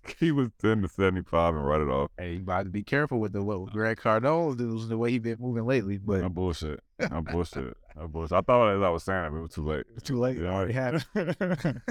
he 0.19 0.33
was 0.33 0.51
ten 0.61 0.83
to 0.83 0.89
seventy 0.89 1.23
five 1.23 1.55
and 1.55 1.67
write 1.67 1.81
it 1.81 1.89
off. 1.89 2.11
Hey, 2.19 2.35
you 2.35 2.41
about 2.41 2.65
to 2.65 2.71
be 2.71 2.83
careful 2.83 3.19
with 3.19 3.33
the 3.33 3.43
what 3.43 3.57
uh, 3.57 3.73
Grant 3.73 3.99
Cardone 3.99 4.57
does 4.57 4.89
the 4.89 4.97
way 4.97 5.11
he 5.11 5.19
been 5.19 5.37
moving 5.39 5.67
lately, 5.67 5.99
but 5.99 6.21
No 6.21 6.29
bullshit. 6.29 6.81
No 7.11 7.23
bullshit. 7.31 7.77
No 7.97 8.09
bullshit. 8.09 8.33
I 8.33 8.41
thought 8.41 8.77
as 8.77 8.83
I 8.83 8.89
was 8.89 9.03
saying 9.05 9.25
it, 9.25 9.37
it 9.37 9.41
was 9.41 9.53
too 9.53 9.67
late. 9.67 9.85
it's 9.95 10.05
too 10.05 10.19
late. 10.19 10.39
It 10.39 10.47
already 10.47 10.73
happened. 10.73 11.05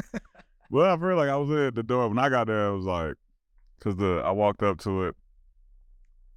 well, 0.70 0.94
I 0.94 0.98
feel 1.00 1.16
like 1.16 1.30
I 1.30 1.38
was 1.38 1.52
at 1.52 1.76
the 1.76 1.84
door 1.84 2.08
when 2.08 2.20
I 2.20 2.30
got 2.30 2.48
there. 2.48 2.68
I 2.68 2.72
was 2.72 2.86
like, 2.86 3.16
cause 3.80 3.96
the 3.96 4.22
I 4.26 4.32
walked 4.32 4.64
up 4.64 4.80
to 4.82 5.06
it. 5.06 5.16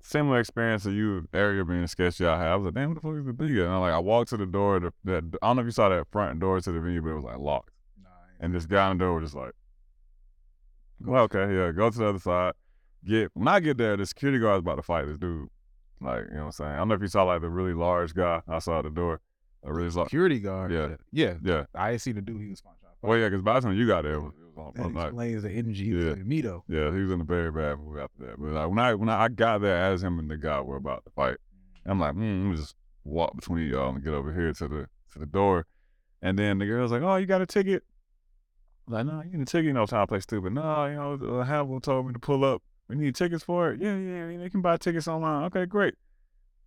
Similar 0.05 0.41
experience 0.41 0.83
to 0.83 0.91
you, 0.91 1.29
area 1.33 1.65
being 1.65 1.87
sketchy. 1.87 2.27
I 2.27 2.37
had. 2.37 2.49
I 2.49 2.57
was 2.57 2.65
like, 2.65 2.75
damn, 2.75 2.89
what 2.89 2.95
the 2.97 3.01
fuck 3.03 3.17
is 3.19 3.25
the 3.25 3.33
thing? 3.35 3.59
And 3.59 3.69
I 3.69 3.79
like, 3.79 3.93
I 3.95 4.01
walked 4.01 4.31
to 4.31 4.37
the 4.37 4.47
door. 4.47 4.81
The, 4.81 4.93
that 5.05 5.25
I 5.41 5.47
don't 5.47 5.57
know 5.57 5.61
if 5.63 5.67
you 5.67 5.71
saw 5.71 5.89
that 5.91 6.09
front 6.11 6.41
door 6.41 6.61
to 6.61 6.73
the 6.73 6.81
venue, 6.81 7.01
but 7.01 7.11
it 7.11 7.15
was 7.15 7.25
like 7.25 7.39
locked. 7.39 7.71
Nice. 8.03 8.11
And 8.41 8.53
this 8.53 8.67
guy 8.67 8.89
on 8.89 8.99
the 8.99 9.05
door 9.05 9.15
was 9.15 9.31
just 9.31 9.37
like, 9.37 9.53
well, 11.05 11.25
okay, 11.25 11.55
yeah, 11.55 11.73
go 11.73 11.91
to 11.91 11.99
the 11.99 12.07
other 12.07 12.19
side. 12.19 12.55
Get 13.05 13.31
when 13.35 13.49
I 13.49 13.61
get 13.61 13.79
there, 13.79 13.97
the 13.97 14.07
security 14.07 14.39
guard's 14.39 14.61
about 14.61 14.77
to 14.77 14.83
fight 14.83 15.07
this 15.07 15.19
dude. 15.19 15.49
Like, 16.01 16.25
you 16.31 16.35
know 16.35 16.41
what 16.41 16.47
I'm 16.47 16.53
saying? 16.53 16.71
I 16.71 16.77
don't 16.79 16.89
know 16.89 16.95
if 16.95 17.01
you 17.01 17.09
saw 17.09 17.25
like 17.25 17.41
the 17.41 17.51
really 17.51 17.75
large 17.75 18.15
guy 18.15 18.43
outside 18.51 18.85
the 18.85 18.91
door. 18.91 19.21
A 19.65 19.73
really 19.73 19.91
large. 19.91 20.09
Security 20.09 20.41
guard. 20.41 20.73
Yeah. 20.73 20.97
yeah. 21.13 21.35
Yeah. 21.43 21.65
I 21.75 21.91
didn't 21.91 22.03
see 22.03 22.13
the 22.13 22.21
dude 22.21 22.41
he 22.41 22.49
was 22.49 22.61
to. 22.61 22.69
Well, 23.03 23.19
yeah, 23.19 23.29
because 23.29 23.43
by 23.43 23.55
the 23.55 23.61
time 23.61 23.77
you 23.77 23.87
got 23.87 24.03
there, 24.05 24.15
it 24.15 24.21
was, 24.21 24.33
it 24.37 24.45
was 24.45 24.55
all, 24.57 24.73
That 24.77 25.07
explains 25.07 25.43
the 25.43 25.51
energy 25.51 25.85
Yeah. 25.87 26.15
me 26.15 26.41
though. 26.41 26.63
Yeah, 26.69 26.93
he 26.93 27.01
was 27.03 27.11
in 27.11 27.21
a 27.21 27.25
very 27.25 27.51
bad 27.51 27.79
movie 27.81 28.01
after 28.01 28.27
that. 28.27 28.39
But 28.39 28.53
like, 28.53 28.69
when 28.69 28.79
I 28.79 28.95
when 28.95 29.09
I, 29.09 29.29
got 29.29 29.61
there 29.61 29.77
as 29.77 30.03
him 30.03 30.21
and 30.21 30.31
the 30.31 30.37
guy 30.37 30.61
were 30.61 30.77
about 30.77 31.05
to 31.05 31.11
fight, 31.11 31.37
I'm 31.85 31.99
like, 31.99 32.13
hmm, 32.15 32.45
let 32.45 32.51
me 32.53 32.57
just 32.57 32.77
walk 33.05 33.35
between 33.35 33.69
y'all 33.69 33.89
and 33.89 34.05
get 34.05 34.15
over 34.15 34.33
here 34.33 34.53
to 34.53 34.69
the 34.69 34.87
to 35.13 35.19
the 35.19 35.27
door. 35.27 35.67
And 36.23 36.39
then 36.39 36.59
the 36.59 36.67
girl's 36.67 36.93
like, 36.93 37.03
oh, 37.03 37.17
you 37.17 37.27
got 37.27 37.43
a 37.43 37.47
ticket? 37.47 37.83
Like, 38.89 39.07
no, 39.07 39.23
you 39.23 39.39
need 39.39 39.43
a 39.43 39.47
ticket. 39.47 39.67
You 39.67 39.73
know, 39.73 39.87
trying 39.87 40.03
to 40.03 40.07
play 40.07 40.21
stupid. 40.21 40.53
No, 40.53 40.87
you 40.87 40.95
know, 40.95 41.39
uh, 41.39 41.45
Hannibal 41.45 41.81
told 41.81 42.07
me 42.07 42.13
to 42.13 42.19
pull 42.19 42.45
up. 42.45 42.63
We 42.89 42.97
need 42.97 43.15
tickets 43.15 43.45
for 43.45 43.73
it. 43.73 43.81
Yeah, 43.81 43.97
yeah, 43.97 44.37
they 44.39 44.51
can 44.51 44.61
buy 44.61 44.77
tickets 44.77 45.09
online. 45.09 45.45
Okay, 45.45 45.67
great. 45.67 45.95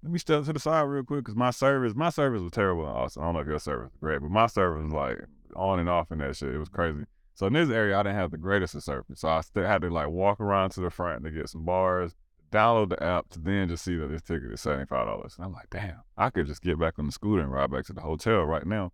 Let 0.02 0.12
me 0.12 0.20
step 0.20 0.46
to 0.46 0.54
the 0.54 0.60
side 0.60 0.84
real 0.84 1.04
quick 1.04 1.22
because 1.22 1.36
my 1.36 1.52
service, 1.52 1.94
my 1.96 2.10
service 2.10 2.42
was 2.42 2.52
terrible 2.52 2.86
Austin. 2.86 3.24
I 3.24 3.26
don't 3.26 3.36
know 3.36 3.42
if 3.42 3.48
your 3.48 3.60
service 3.60 3.92
was 3.92 4.00
great, 4.00 4.22
but 4.22 4.30
my 4.30 4.46
service 4.46 4.84
was 4.84 4.94
like 4.94 5.18
on 5.56 5.80
and 5.80 5.90
off 5.90 6.12
in 6.12 6.20
that 6.20 6.36
shit. 6.36 6.54
It 6.54 6.58
was 6.58 6.70
crazy. 6.70 7.06
So 7.34 7.48
in 7.48 7.54
this 7.54 7.70
area, 7.70 8.00
I 8.00 8.04
didn't 8.04 8.16
have 8.18 8.32
the 8.32 8.38
greatest 8.38 8.76
of 8.76 8.84
service. 8.84 9.20
So 9.20 9.28
I 9.28 9.42
still 9.42 9.66
had 9.66 9.82
to 9.82 9.90
like 9.90 10.10
walk 10.10 10.40
around 10.40 10.70
to 10.72 10.82
the 10.82 10.90
front 10.90 11.24
to 11.24 11.32
get 11.32 11.50
some 11.50 11.66
bars, 11.66 12.16
download 12.52 12.90
the 12.90 13.04
app 13.04 13.30
to 13.32 13.40
then 13.40 13.68
just 13.68 13.84
see 13.84 13.96
that 13.98 14.10
this 14.10 14.22
ticket 14.22 14.52
is 14.52 14.62
seventy 14.62 14.86
five 14.86 15.08
dollars. 15.08 15.36
And 15.38 15.46
I'm 15.46 15.54
like, 15.54 15.70
damn, 15.70 16.02
I 16.18 16.30
could 16.30 16.48
just 16.48 16.62
get 16.62 16.80
back 16.80 17.00
on 17.00 17.08
the 17.08 17.12
scooter 17.12 17.42
and 17.42 17.52
ride 17.52 17.72
back 17.72 17.86
to 17.86 17.94
the 17.94 18.02
hotel 18.02 18.44
right 18.44 18.66
now, 18.66 18.92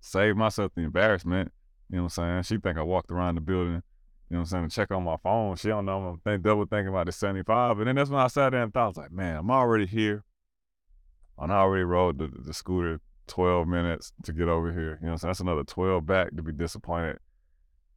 save 0.00 0.36
myself 0.36 0.72
the 0.74 0.82
embarrassment. 0.82 1.52
You 1.92 1.98
know 1.98 2.04
what 2.04 2.18
I'm 2.18 2.42
saying? 2.42 2.42
She 2.44 2.56
think 2.56 2.78
I 2.78 2.82
walked 2.82 3.10
around 3.10 3.34
the 3.34 3.42
building. 3.42 3.82
You 4.30 4.36
know 4.36 4.38
what 4.38 4.40
I'm 4.40 4.46
saying? 4.46 4.68
To 4.70 4.74
check 4.74 4.90
on 4.90 5.04
my 5.04 5.18
phone. 5.22 5.56
She 5.56 5.68
don't 5.68 5.84
know 5.84 5.98
I'm 5.98 6.18
think, 6.20 6.42
double 6.42 6.64
thinking 6.64 6.88
about 6.88 7.04
the 7.04 7.12
75. 7.12 7.78
And 7.78 7.86
then 7.86 7.96
that's 7.96 8.08
when 8.08 8.18
I 8.18 8.28
sat 8.28 8.52
there 8.52 8.62
and 8.62 8.72
thought, 8.72 8.84
I 8.84 8.88
was 8.88 8.96
like, 8.96 9.12
man, 9.12 9.36
I'm 9.36 9.50
already 9.50 9.84
here. 9.84 10.24
And 11.38 11.52
I 11.52 11.56
already 11.56 11.84
rode 11.84 12.18
the, 12.18 12.28
the 12.28 12.54
scooter 12.54 12.98
12 13.26 13.68
minutes 13.68 14.14
to 14.24 14.32
get 14.32 14.48
over 14.48 14.72
here. 14.72 14.98
You 15.02 15.06
know 15.06 15.08
what 15.08 15.10
I'm 15.10 15.18
saying? 15.18 15.28
That's 15.28 15.40
another 15.40 15.64
12 15.64 16.06
back 16.06 16.34
to 16.34 16.42
be 16.42 16.52
disappointed. 16.52 17.18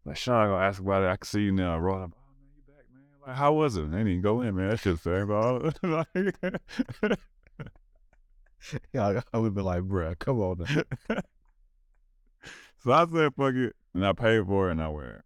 Like, 0.03 0.17
Sean 0.17 0.49
gonna 0.49 0.61
ask 0.61 0.81
about 0.81 1.03
it. 1.03 1.07
I 1.07 1.15
can 1.15 1.25
see 1.25 1.41
you 1.43 1.53
now. 1.53 1.75
I 1.75 1.77
rode 1.77 2.03
up. 2.03 2.11
Oh, 2.13 2.33
man, 2.37 2.51
you 2.53 2.63
back, 2.67 2.83
man. 2.93 3.03
Like, 3.25 3.37
how 3.37 3.53
was 3.53 3.77
it? 3.77 3.89
They 3.89 3.97
didn't 3.97 4.09
even 4.09 4.21
go 4.21 4.41
in, 4.41 4.55
man. 4.55 4.71
That 4.71 4.79
shit's 4.81 4.99
fair, 4.99 5.25
bro. 5.25 5.71
Yeah, 8.93 9.21
I 9.31 9.37
would 9.37 9.55
be 9.55 9.61
like, 9.61 9.83
bruh, 9.83 10.17
come 10.19 10.39
on. 10.41 10.57
Now. 10.59 10.65
so 12.83 12.91
I 12.91 13.05
said, 13.05 13.33
fuck 13.35 13.53
it. 13.53 13.75
And 13.95 14.05
I 14.05 14.11
paid 14.11 14.45
for 14.45 14.67
it 14.67 14.73
and 14.73 14.81
I 14.81 14.89
wear 14.89 15.09
it. 15.09 15.21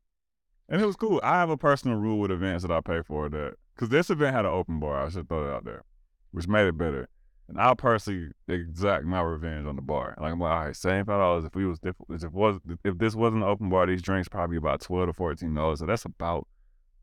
And 0.70 0.80
it 0.80 0.86
was 0.86 0.96
cool. 0.96 1.20
I 1.24 1.40
have 1.40 1.50
a 1.50 1.58
personal 1.58 1.98
rule 1.98 2.20
with 2.20 2.30
events 2.30 2.62
that 2.62 2.72
I 2.72 2.82
pay 2.82 3.02
for 3.02 3.28
that. 3.28 3.56
Because 3.74 3.90
this 3.90 4.12
event 4.12 4.36
had 4.36 4.46
an 4.46 4.52
open 4.52 4.80
bar. 4.80 5.06
I 5.06 5.10
should 5.10 5.28
throw 5.28 5.50
it 5.50 5.52
out 5.52 5.66
there, 5.66 5.84
which 6.32 6.48
made 6.48 6.68
it 6.68 6.78
better. 6.78 7.10
And 7.48 7.60
I'll 7.60 7.76
personally 7.76 8.30
exact 8.48 9.06
my 9.06 9.22
revenge 9.22 9.66
on 9.66 9.76
the 9.76 9.82
bar. 9.82 10.16
Like, 10.22 10.34
I'm 10.34 10.40
like, 10.40 10.52
all 10.52 10.66
right, 10.66 10.76
$75 10.76 11.48
if 11.48 11.56
we 11.56 11.66
was 11.66 11.80
diff- 11.80 11.96
if 12.10 12.32
was 12.32 12.60
if 12.84 13.00
this 13.00 13.16
wasn't 13.16 13.42
an 13.42 13.50
open 13.50 13.70
bar, 13.70 13.88
these 13.88 14.04
drinks 14.04 14.30
probably 14.30 14.58
about 14.58 14.82
12 14.82 15.08
to 15.08 15.14
$14. 15.14 15.78
So 15.80 15.88
that's 15.88 16.06
about 16.06 16.48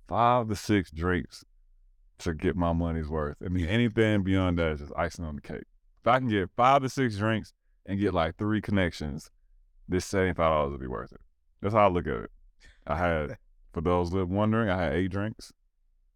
five 0.06 0.48
to 0.48 0.54
six 0.54 0.92
drinks 0.92 1.44
to 2.18 2.32
get 2.32 2.54
my 2.54 2.72
money's 2.72 3.08
worth. 3.08 3.38
I 3.44 3.48
mean, 3.48 3.66
anything 3.66 4.22
beyond 4.22 4.60
that 4.60 4.72
is 4.72 4.80
just 4.80 4.92
icing 4.96 5.24
on 5.24 5.34
the 5.34 5.42
cake. 5.42 5.64
If 6.02 6.06
I 6.06 6.20
can 6.20 6.28
get 6.28 6.48
five 6.56 6.82
to 6.82 6.88
six 6.88 7.16
drinks 7.16 7.52
and 7.86 7.98
get 7.98 8.14
like 8.14 8.36
three 8.36 8.60
connections, 8.60 9.32
this 9.88 10.04
seventy 10.04 10.32
five 10.32 10.52
dollars 10.52 10.70
would 10.70 10.80
be 10.80 10.86
worth 10.86 11.10
it. 11.10 11.20
That's 11.60 11.74
how 11.74 11.86
I 11.86 11.90
look 11.90 12.06
at 12.06 12.14
it. 12.14 12.30
I 12.86 12.96
had, 12.96 13.38
for 13.72 13.80
those 13.80 14.10
that 14.10 14.26
wondering, 14.26 14.70
I 14.70 14.82
had 14.82 14.92
eight 14.94 15.08
drinks. 15.08 15.52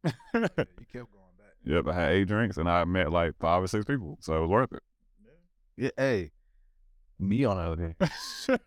you 0.05 0.12
kept 0.32 0.57
going 0.93 1.34
back. 1.38 1.55
Yep, 1.64 1.88
I 1.88 1.95
had 1.95 2.12
eight 2.12 2.28
drinks 2.28 2.57
and 2.57 2.68
I 2.68 2.84
met 2.84 3.11
like 3.11 3.34
five 3.41 3.62
or 3.62 3.66
six 3.66 3.84
people, 3.84 4.18
so 4.20 4.36
it 4.36 4.41
was 4.41 4.51
worth 4.51 4.72
it. 4.72 4.82
Yeah, 5.76 5.91
hey, 5.97 6.30
me 7.18 7.45
on 7.45 7.57
the 7.57 7.62
other 7.62 7.97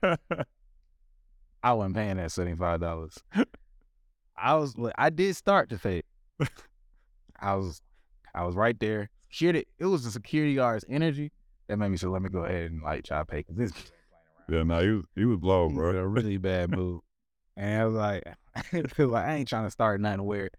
hand, 0.01 0.17
I 1.63 1.73
wasn't 1.73 1.95
paying 1.95 2.17
that 2.17 2.31
seventy 2.31 2.55
five 2.55 2.81
dollars. 2.81 3.17
I 4.35 4.55
was, 4.55 4.75
I 4.97 5.09
did 5.09 5.35
start 5.35 5.69
to 5.69 5.77
pay. 5.77 6.01
I 7.39 7.55
was, 7.55 7.81
I 8.33 8.45
was 8.45 8.55
right 8.55 8.79
there. 8.79 9.09
Security, 9.29 9.65
it 9.79 9.85
was 9.85 10.03
the 10.03 10.11
security 10.11 10.55
guard's 10.55 10.85
energy 10.89 11.31
that 11.67 11.77
made 11.77 11.89
me 11.89 11.97
say, 11.97 12.07
"Let 12.07 12.21
me 12.21 12.29
go 12.29 12.45
ahead 12.45 12.71
and 12.71 12.81
like 12.81 13.03
try 13.03 13.19
to 13.19 13.25
pay." 13.25 13.43
Cause 13.43 13.55
this 13.55 13.71
dude 14.47 14.57
ain't 14.59 14.67
playing 14.69 14.69
around. 14.69 14.69
yeah, 14.69 14.77
no, 14.77 14.81
he 14.81 14.89
was 14.91 15.03
he 15.15 15.25
was 15.25 15.39
was 15.39 15.73
bro. 15.73 15.89
a 15.97 16.07
really 16.07 16.37
bad 16.37 16.71
move. 16.71 17.01
And 17.55 17.81
I 17.81 17.85
was 17.85 17.95
like, 17.95 18.23
like, 18.97 19.25
I 19.25 19.35
ain't 19.35 19.47
trying 19.47 19.65
to 19.65 19.71
start 19.71 20.01
nothing 20.01 20.23
where 20.25 20.49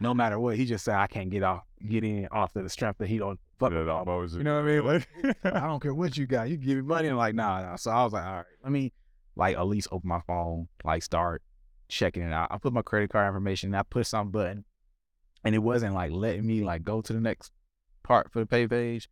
no 0.00 0.12
matter 0.14 0.38
what, 0.40 0.56
he 0.56 0.64
just 0.64 0.84
said 0.84 0.96
I 0.96 1.06
can't 1.06 1.30
get 1.30 1.42
off, 1.44 1.62
get 1.88 2.02
in 2.02 2.26
off 2.32 2.56
of 2.56 2.64
the 2.64 2.68
strength 2.68 2.98
that 2.98 3.08
he 3.08 3.18
don't 3.18 3.38
fuck 3.60 3.70
Yeah, 3.72 3.78
with 3.78 3.86
no, 3.86 3.92
all- 3.96 4.04
but 4.04 4.16
it 4.16 4.20
was 4.20 4.34
You 4.34 4.42
know 4.42 4.56
what 4.56 4.64
I 4.64 4.66
mean? 4.66 4.84
Like, 4.84 5.08
I 5.44 5.60
don't 5.60 5.80
care 5.80 5.94
what 5.94 6.16
you 6.16 6.26
got. 6.26 6.48
You 6.50 6.56
give 6.56 6.76
me 6.76 6.82
money. 6.82 7.08
And 7.08 7.16
like, 7.16 7.34
nah, 7.36 7.60
nah. 7.62 7.76
So 7.76 7.90
I 7.92 8.02
was 8.02 8.12
like, 8.12 8.24
all 8.24 8.36
right, 8.38 8.44
let 8.64 8.72
me 8.72 8.92
like 9.36 9.56
at 9.56 9.66
least 9.66 9.88
open 9.92 10.08
my 10.08 10.20
phone, 10.26 10.68
like 10.84 11.02
start 11.04 11.42
checking 11.88 12.22
it 12.22 12.32
out. 12.32 12.48
I 12.50 12.58
put 12.58 12.72
my 12.72 12.82
credit 12.82 13.10
card 13.10 13.28
information, 13.28 13.68
and 13.68 13.76
I 13.76 13.82
put 13.84 14.06
some 14.06 14.30
button, 14.30 14.64
and 15.44 15.54
it 15.54 15.58
wasn't 15.60 15.94
like 15.94 16.10
letting 16.10 16.46
me 16.46 16.62
like 16.64 16.82
go 16.82 17.00
to 17.00 17.12
the 17.12 17.20
next 17.20 17.52
part 18.02 18.30
for 18.32 18.40
the 18.40 18.46
pay 18.46 18.66
page. 18.66 19.08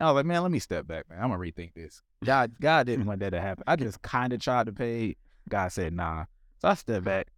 And 0.00 0.08
I 0.08 0.10
was 0.10 0.16
like, 0.16 0.26
man, 0.26 0.42
let 0.42 0.50
me 0.50 0.58
step 0.58 0.86
back, 0.88 1.08
man. 1.08 1.20
I'm 1.22 1.30
gonna 1.30 1.40
rethink 1.40 1.74
this. 1.74 2.02
God, 2.24 2.52
God 2.60 2.86
didn't 2.86 3.04
mm. 3.04 3.08
want 3.08 3.20
that 3.20 3.30
to 3.30 3.40
happen. 3.40 3.64
I 3.66 3.76
just 3.76 4.02
kind 4.02 4.32
of 4.32 4.40
tried 4.40 4.66
to 4.66 4.72
pay. 4.72 5.16
God 5.48 5.68
said, 5.68 5.92
nah. 5.92 6.24
So 6.60 6.68
I 6.68 6.74
stepped 6.74 7.04
back 7.04 7.28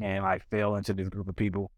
and 0.00 0.24
like 0.24 0.48
fell 0.50 0.76
into 0.76 0.92
this 0.92 1.08
group 1.08 1.28
of 1.28 1.36
people. 1.36 1.70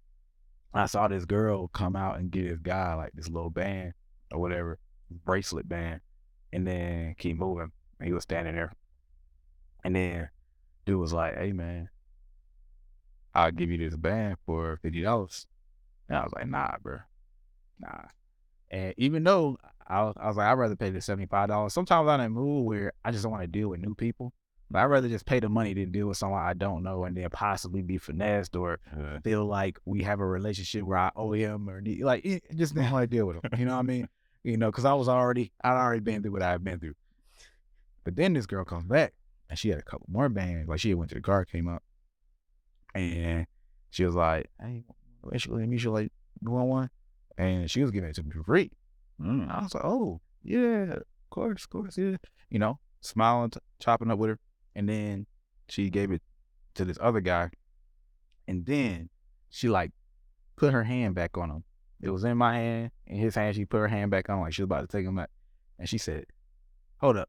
I 0.74 0.86
saw 0.86 1.08
this 1.08 1.24
girl 1.24 1.68
come 1.68 1.96
out 1.96 2.18
and 2.18 2.30
get 2.30 2.48
this 2.48 2.58
guy 2.60 2.94
like 2.94 3.12
this 3.14 3.28
little 3.28 3.50
band 3.50 3.94
or 4.32 4.40
whatever 4.40 4.78
bracelet 5.24 5.68
band, 5.68 6.00
and 6.52 6.66
then 6.66 7.14
keep 7.18 7.38
moving. 7.38 7.72
And 7.98 8.06
he 8.06 8.12
was 8.12 8.22
standing 8.22 8.54
there, 8.54 8.72
and 9.84 9.94
then 9.94 10.28
dude 10.86 11.00
was 11.00 11.12
like, 11.12 11.36
"Hey 11.36 11.52
man, 11.52 11.88
I'll 13.34 13.50
give 13.50 13.70
you 13.70 13.78
this 13.78 13.96
band 13.96 14.36
for 14.46 14.78
fifty 14.82 15.02
dollars." 15.02 15.46
And 16.08 16.18
I 16.18 16.22
was 16.22 16.32
like, 16.34 16.48
"Nah, 16.48 16.76
bro, 16.82 16.98
nah." 17.80 18.04
And 18.70 18.94
even 18.98 19.24
though 19.24 19.58
I 19.88 20.02
was, 20.04 20.14
I 20.20 20.28
was 20.28 20.36
like, 20.36 20.46
I'd 20.46 20.52
rather 20.52 20.76
pay 20.76 20.90
the 20.90 21.00
seventy 21.00 21.26
five 21.26 21.48
dollars. 21.48 21.72
Sometimes 21.72 22.08
I'm 22.08 22.20
in 22.20 22.26
a 22.26 22.30
mood 22.30 22.66
where 22.66 22.92
I 23.04 23.10
just 23.10 23.22
don't 23.22 23.32
want 23.32 23.42
to 23.42 23.48
deal 23.48 23.68
with 23.68 23.80
new 23.80 23.94
people. 23.94 24.32
But 24.70 24.80
I'd 24.80 24.86
rather 24.86 25.08
just 25.08 25.24
pay 25.24 25.40
the 25.40 25.48
money 25.48 25.72
than 25.72 25.90
deal 25.90 26.08
with 26.08 26.18
someone 26.18 26.42
I 26.42 26.52
don't 26.52 26.82
know 26.82 27.04
and 27.04 27.16
then 27.16 27.30
possibly 27.30 27.80
be 27.80 27.96
finessed 27.96 28.54
or 28.54 28.80
feel 29.24 29.46
like 29.46 29.78
we 29.86 30.02
have 30.02 30.20
a 30.20 30.26
relationship 30.26 30.82
where 30.82 30.98
I 30.98 31.10
owe 31.16 31.32
him 31.32 31.70
or 31.70 31.80
need, 31.80 32.02
like 32.02 32.22
it, 32.24 32.44
just 32.54 32.74
didn't 32.74 32.92
want 32.92 33.10
to 33.10 33.16
deal 33.16 33.26
with 33.26 33.36
him. 33.36 33.58
You 33.58 33.64
know 33.64 33.72
what 33.72 33.80
I 33.80 33.82
mean? 33.82 34.08
You 34.44 34.56
know, 34.56 34.70
because 34.70 34.84
I 34.84 34.94
was 34.94 35.08
already 35.08 35.52
I'd 35.62 35.76
already 35.76 36.00
been 36.00 36.22
through 36.22 36.30
what 36.30 36.42
I've 36.42 36.62
been 36.62 36.78
through. 36.78 36.94
But 38.04 38.14
then 38.14 38.32
this 38.32 38.46
girl 38.46 38.64
comes 38.64 38.84
back 38.84 39.12
and 39.50 39.58
she 39.58 39.68
had 39.68 39.78
a 39.78 39.82
couple 39.82 40.06
more 40.08 40.28
bands. 40.28 40.68
Like 40.68 40.78
she 40.78 40.94
went 40.94 41.10
to 41.10 41.16
the 41.16 41.20
car, 41.20 41.44
came 41.44 41.68
up, 41.68 41.82
and 42.94 43.46
she 43.90 44.04
was 44.04 44.14
like, 44.14 44.48
"Hey, 44.60 44.84
actually, 45.34 45.60
let 45.60 45.68
me 45.68 45.78
like 45.78 46.12
you 46.40 46.50
want 46.50 46.68
one?" 46.68 46.90
And 47.36 47.70
she 47.70 47.82
was 47.82 47.90
giving 47.90 48.08
it 48.08 48.14
to 48.14 48.22
me 48.22 48.30
for 48.30 48.44
free. 48.44 48.70
Mm. 49.20 49.50
I 49.50 49.62
was 49.62 49.74
like, 49.74 49.84
"Oh 49.84 50.20
yeah, 50.42 50.92
of 50.94 51.02
course, 51.30 51.64
of 51.64 51.70
course, 51.70 51.98
yeah." 51.98 52.16
You 52.50 52.58
know, 52.58 52.78
smiling, 53.00 53.50
t- 53.50 53.60
chopping 53.80 54.10
up 54.10 54.18
with 54.18 54.30
her, 54.30 54.38
and 54.74 54.88
then 54.88 55.26
she 55.68 55.90
gave 55.90 56.10
it 56.12 56.22
to 56.74 56.84
this 56.84 56.98
other 57.00 57.20
guy, 57.20 57.50
and 58.46 58.64
then 58.64 59.10
she 59.50 59.68
like 59.68 59.92
put 60.56 60.72
her 60.72 60.84
hand 60.84 61.14
back 61.14 61.36
on 61.38 61.50
him 61.50 61.64
It 62.00 62.10
was 62.10 62.24
in 62.24 62.36
my 62.36 62.54
hand, 62.54 62.90
in 63.06 63.18
his 63.18 63.34
hand. 63.34 63.56
She 63.56 63.64
put 63.64 63.78
her 63.78 63.88
hand 63.88 64.10
back 64.10 64.28
on, 64.30 64.40
like 64.40 64.52
she 64.52 64.62
was 64.62 64.66
about 64.66 64.88
to 64.88 64.96
take 64.96 65.06
him 65.06 65.16
back, 65.16 65.30
and 65.78 65.88
she 65.88 65.98
said, 65.98 66.26
"Hold 66.98 67.16
up, 67.16 67.28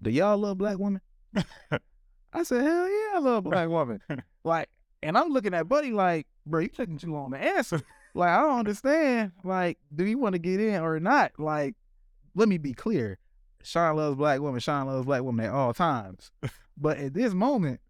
do 0.00 0.10
y'all 0.10 0.38
love 0.38 0.58
black 0.58 0.78
women?" 0.78 1.00
I 2.32 2.42
said, 2.44 2.62
"Hell 2.62 2.88
yeah, 2.88 3.16
I 3.16 3.18
love 3.18 3.44
black 3.44 3.68
women." 3.68 4.00
like, 4.44 4.68
and 5.02 5.18
I'm 5.18 5.28
looking 5.28 5.54
at 5.54 5.68
Buddy 5.68 5.92
like, 5.92 6.26
"Bro, 6.46 6.60
you 6.60 6.68
taking 6.68 6.98
too 6.98 7.12
long 7.12 7.32
to 7.32 7.38
answer." 7.38 7.82
Like, 8.14 8.28
I 8.28 8.40
don't 8.42 8.58
understand. 8.58 9.32
Like, 9.44 9.78
do 9.94 10.04
you 10.04 10.18
want 10.18 10.34
to 10.34 10.38
get 10.38 10.60
in 10.60 10.80
or 10.82 11.00
not? 11.00 11.32
Like, 11.38 11.74
let 12.34 12.48
me 12.48 12.58
be 12.58 12.72
clear. 12.72 13.18
Sean 13.62 13.96
loves 13.96 14.16
black 14.16 14.40
women. 14.40 14.60
Sean 14.60 14.86
loves 14.86 15.06
black 15.06 15.22
women 15.22 15.46
at 15.46 15.52
all 15.52 15.72
times. 15.72 16.30
But 16.76 16.98
at 16.98 17.14
this 17.14 17.32
moment, 17.34 17.80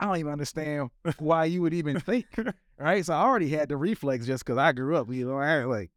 I 0.00 0.06
don't 0.06 0.16
even 0.16 0.32
understand 0.32 0.90
why 1.18 1.44
you 1.44 1.62
would 1.62 1.74
even 1.74 2.00
think, 2.00 2.26
right? 2.78 3.04
So 3.04 3.14
I 3.14 3.22
already 3.22 3.48
had 3.48 3.68
the 3.68 3.76
reflex 3.76 4.26
just 4.26 4.44
because 4.44 4.58
I 4.58 4.72
grew 4.72 4.96
up, 4.96 5.12
you 5.12 5.28
know, 5.28 5.36
I 5.36 5.64
like 5.64 5.90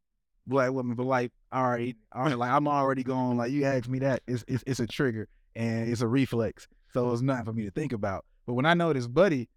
black 0.45 0.71
women, 0.71 0.95
but 0.95 1.05
like, 1.05 1.31
all 1.51 1.67
right, 1.69 1.95
all 2.11 2.25
right, 2.25 2.37
like 2.37 2.51
I'm 2.51 2.67
already 2.67 3.03
going, 3.03 3.37
like, 3.37 3.51
you 3.51 3.63
asked 3.63 3.89
me 3.89 3.99
that, 3.99 4.21
it's, 4.27 4.43
it's, 4.47 4.63
it's 4.67 4.79
a 4.79 4.85
trigger 4.85 5.27
and 5.55 5.89
it's 5.89 6.01
a 6.01 6.07
reflex. 6.07 6.67
So 6.93 7.11
it's 7.11 7.21
nothing 7.21 7.45
for 7.45 7.53
me 7.53 7.63
to 7.63 7.71
think 7.71 7.93
about. 7.93 8.25
But 8.45 8.53
when 8.53 8.65
I 8.65 8.73
know 8.73 8.93
this 8.93 9.07
buddy, 9.07 9.49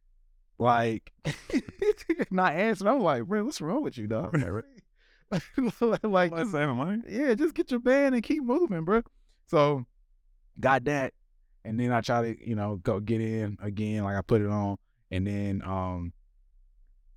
like, 0.59 1.11
not 2.31 2.53
answering, 2.53 2.93
I'm 2.93 3.01
like, 3.01 3.25
bro, 3.25 3.45
what's 3.45 3.61
wrong 3.61 3.83
with 3.83 3.97
you, 3.99 4.07
dog? 4.07 4.35
like, 5.81 6.03
Like 6.03 6.47
saving 6.47 6.77
money. 6.77 7.03
yeah, 7.09 7.35
just 7.35 7.55
get 7.55 7.71
your 7.71 7.81
band 7.81 8.15
and 8.15 8.25
keep 8.25 8.43
moving, 8.43 8.85
bro. 8.85 9.03
So 9.47 9.85
got 10.59 10.85
that. 10.85 11.13
And 11.65 11.79
then 11.79 11.93
I 11.93 12.01
try 12.01 12.23
to, 12.33 12.49
you 12.49 12.55
know, 12.55 12.77
go 12.77 12.99
get 13.01 13.21
in 13.21 13.59
again. 13.63 14.05
Like 14.05 14.17
I 14.17 14.23
put 14.23 14.41
it 14.41 14.49
on. 14.49 14.77
And 15.11 15.27
then 15.27 15.63
um 15.65 16.13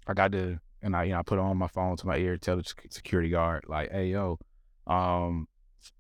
I 0.07 0.13
got 0.13 0.31
to 0.33 0.59
and 0.81 0.95
I, 0.95 1.03
you 1.05 1.11
know, 1.13 1.19
I 1.19 1.23
put 1.23 1.39
on 1.39 1.57
my 1.57 1.67
phone 1.67 1.95
to 1.97 2.07
my 2.07 2.17
ear, 2.17 2.37
tell 2.37 2.57
the 2.57 2.73
security 2.89 3.29
guard, 3.29 3.65
like, 3.67 3.91
hey 3.91 4.07
yo, 4.07 4.39
um 4.87 5.47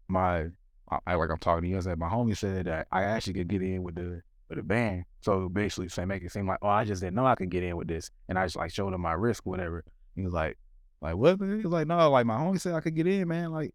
my 0.07 0.47
I, 0.89 0.99
I 1.07 1.15
like 1.15 1.29
I'm 1.29 1.37
talking 1.37 1.63
to 1.63 1.69
you. 1.69 1.77
I 1.77 1.81
said 1.81 1.97
my 1.97 2.09
homie 2.09 2.35
said 2.35 2.65
that 2.65 2.87
I 2.91 3.03
actually 3.03 3.33
could 3.33 3.47
get 3.47 3.61
in 3.61 3.83
with 3.83 3.95
the 3.95 4.21
with 4.51 4.59
the 4.59 4.63
band. 4.63 5.05
So 5.21 5.47
basically 5.47 5.87
say 5.89 6.05
make 6.05 6.23
it 6.23 6.31
seem 6.31 6.45
like, 6.45 6.59
oh, 6.61 6.67
I 6.67 6.83
just 6.83 7.01
didn't 7.01 7.15
know 7.15 7.25
I 7.25 7.35
could 7.35 7.49
get 7.49 7.63
in 7.63 7.77
with 7.77 7.87
this. 7.87 8.11
And 8.27 8.37
I 8.37 8.45
just 8.45 8.57
like 8.57 8.71
showed 8.71 8.93
him 8.93 9.01
my 9.01 9.13
risk, 9.13 9.45
whatever. 9.45 9.83
He 10.15 10.23
was 10.23 10.33
like, 10.33 10.57
like 11.01 11.15
what? 11.15 11.39
He 11.39 11.45
was 11.45 11.65
like, 11.65 11.87
no, 11.87 12.09
like 12.11 12.25
my 12.25 12.35
homie 12.35 12.59
said 12.59 12.75
I 12.75 12.81
could 12.81 12.95
get 12.95 13.07
in, 13.07 13.27
man. 13.27 13.51
Like, 13.51 13.73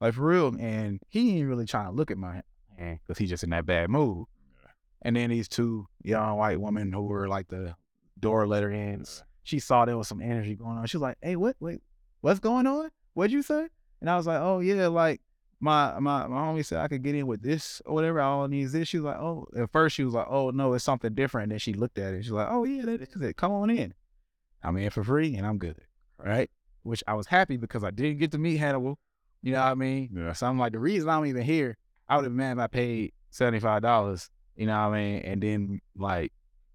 like 0.00 0.14
for 0.14 0.26
real. 0.26 0.54
And 0.60 1.00
he 1.08 1.38
ain't 1.38 1.48
really 1.48 1.64
trying 1.64 1.86
to 1.86 1.92
look 1.92 2.10
at 2.10 2.18
my 2.18 2.42
hand 2.76 3.00
because 3.02 3.18
he's 3.18 3.30
just 3.30 3.42
in 3.42 3.50
that 3.50 3.66
bad 3.66 3.88
mood. 3.88 4.26
And 5.00 5.16
then 5.16 5.30
these 5.30 5.48
two 5.48 5.86
young 6.02 6.36
white 6.36 6.60
women 6.60 6.92
who 6.92 7.02
were 7.04 7.26
like 7.26 7.48
the 7.48 7.74
door 8.20 8.46
letter 8.46 8.70
ends, 8.70 9.24
she 9.44 9.58
saw 9.60 9.84
there 9.84 9.96
was 9.96 10.08
some 10.08 10.20
energy 10.20 10.56
going 10.56 10.76
on. 10.76 10.86
She 10.86 10.98
was 10.98 11.02
like, 11.02 11.18
hey, 11.22 11.36
what, 11.36 11.56
wait, 11.58 11.80
what's 12.20 12.40
going 12.40 12.66
on? 12.66 12.90
What'd 13.14 13.32
you 13.32 13.42
say? 13.42 13.68
And 14.00 14.10
I 14.10 14.16
was 14.16 14.26
like, 14.26 14.40
oh 14.40 14.60
yeah, 14.60 14.88
like 14.88 15.22
my 15.60 15.98
my 15.98 16.26
my 16.26 16.36
homie 16.36 16.64
said 16.64 16.78
I 16.80 16.88
could 16.88 17.02
get 17.02 17.14
in 17.14 17.26
with 17.26 17.42
this 17.42 17.82
or 17.84 17.94
whatever. 17.94 18.20
I 18.20 18.26
all 18.26 18.48
needs 18.48 18.72
this. 18.72 18.88
She 18.88 18.98
was 18.98 19.04
like, 19.06 19.16
oh, 19.16 19.46
at 19.56 19.70
first 19.72 19.96
she 19.96 20.04
was 20.04 20.14
like, 20.14 20.26
oh 20.28 20.50
no, 20.50 20.72
it's 20.74 20.84
something 20.84 21.14
different. 21.14 21.44
And 21.44 21.52
then 21.52 21.58
she 21.58 21.72
looked 21.72 21.98
at 21.98 22.14
it. 22.14 22.22
She's 22.22 22.32
like, 22.32 22.48
oh 22.50 22.64
yeah, 22.64 22.84
that 22.84 23.02
is 23.02 23.20
it. 23.20 23.36
Come 23.36 23.52
on 23.52 23.70
in. 23.70 23.94
I'm 24.62 24.76
in 24.76 24.90
for 24.90 25.02
free 25.04 25.34
and 25.36 25.46
I'm 25.46 25.58
good. 25.58 25.76
Right. 26.18 26.50
Which 26.82 27.02
I 27.06 27.14
was 27.14 27.26
happy 27.26 27.56
because 27.56 27.84
I 27.84 27.90
didn't 27.90 28.18
get 28.18 28.30
to 28.32 28.38
meet 28.38 28.56
Hannibal. 28.56 28.98
You 29.42 29.52
know 29.52 29.60
what 29.60 29.68
I 29.70 29.74
mean? 29.74 30.10
Yeah. 30.16 30.32
So 30.32 30.46
I'm 30.46 30.58
like, 30.58 30.72
the 30.72 30.78
reason 30.78 31.08
I'm 31.08 31.26
even 31.26 31.42
here, 31.42 31.76
I 32.08 32.16
would 32.16 32.24
have 32.24 32.32
been 32.32 32.36
mad 32.36 32.52
if 32.52 32.58
I 32.58 32.66
paid 32.66 33.12
seventy 33.30 33.60
five 33.60 33.82
dollars. 33.82 34.30
You 34.56 34.66
know 34.66 34.72
what 34.88 34.94
I 34.96 35.00
mean? 35.00 35.22
And 35.22 35.42
then 35.42 35.80
like, 35.96 36.32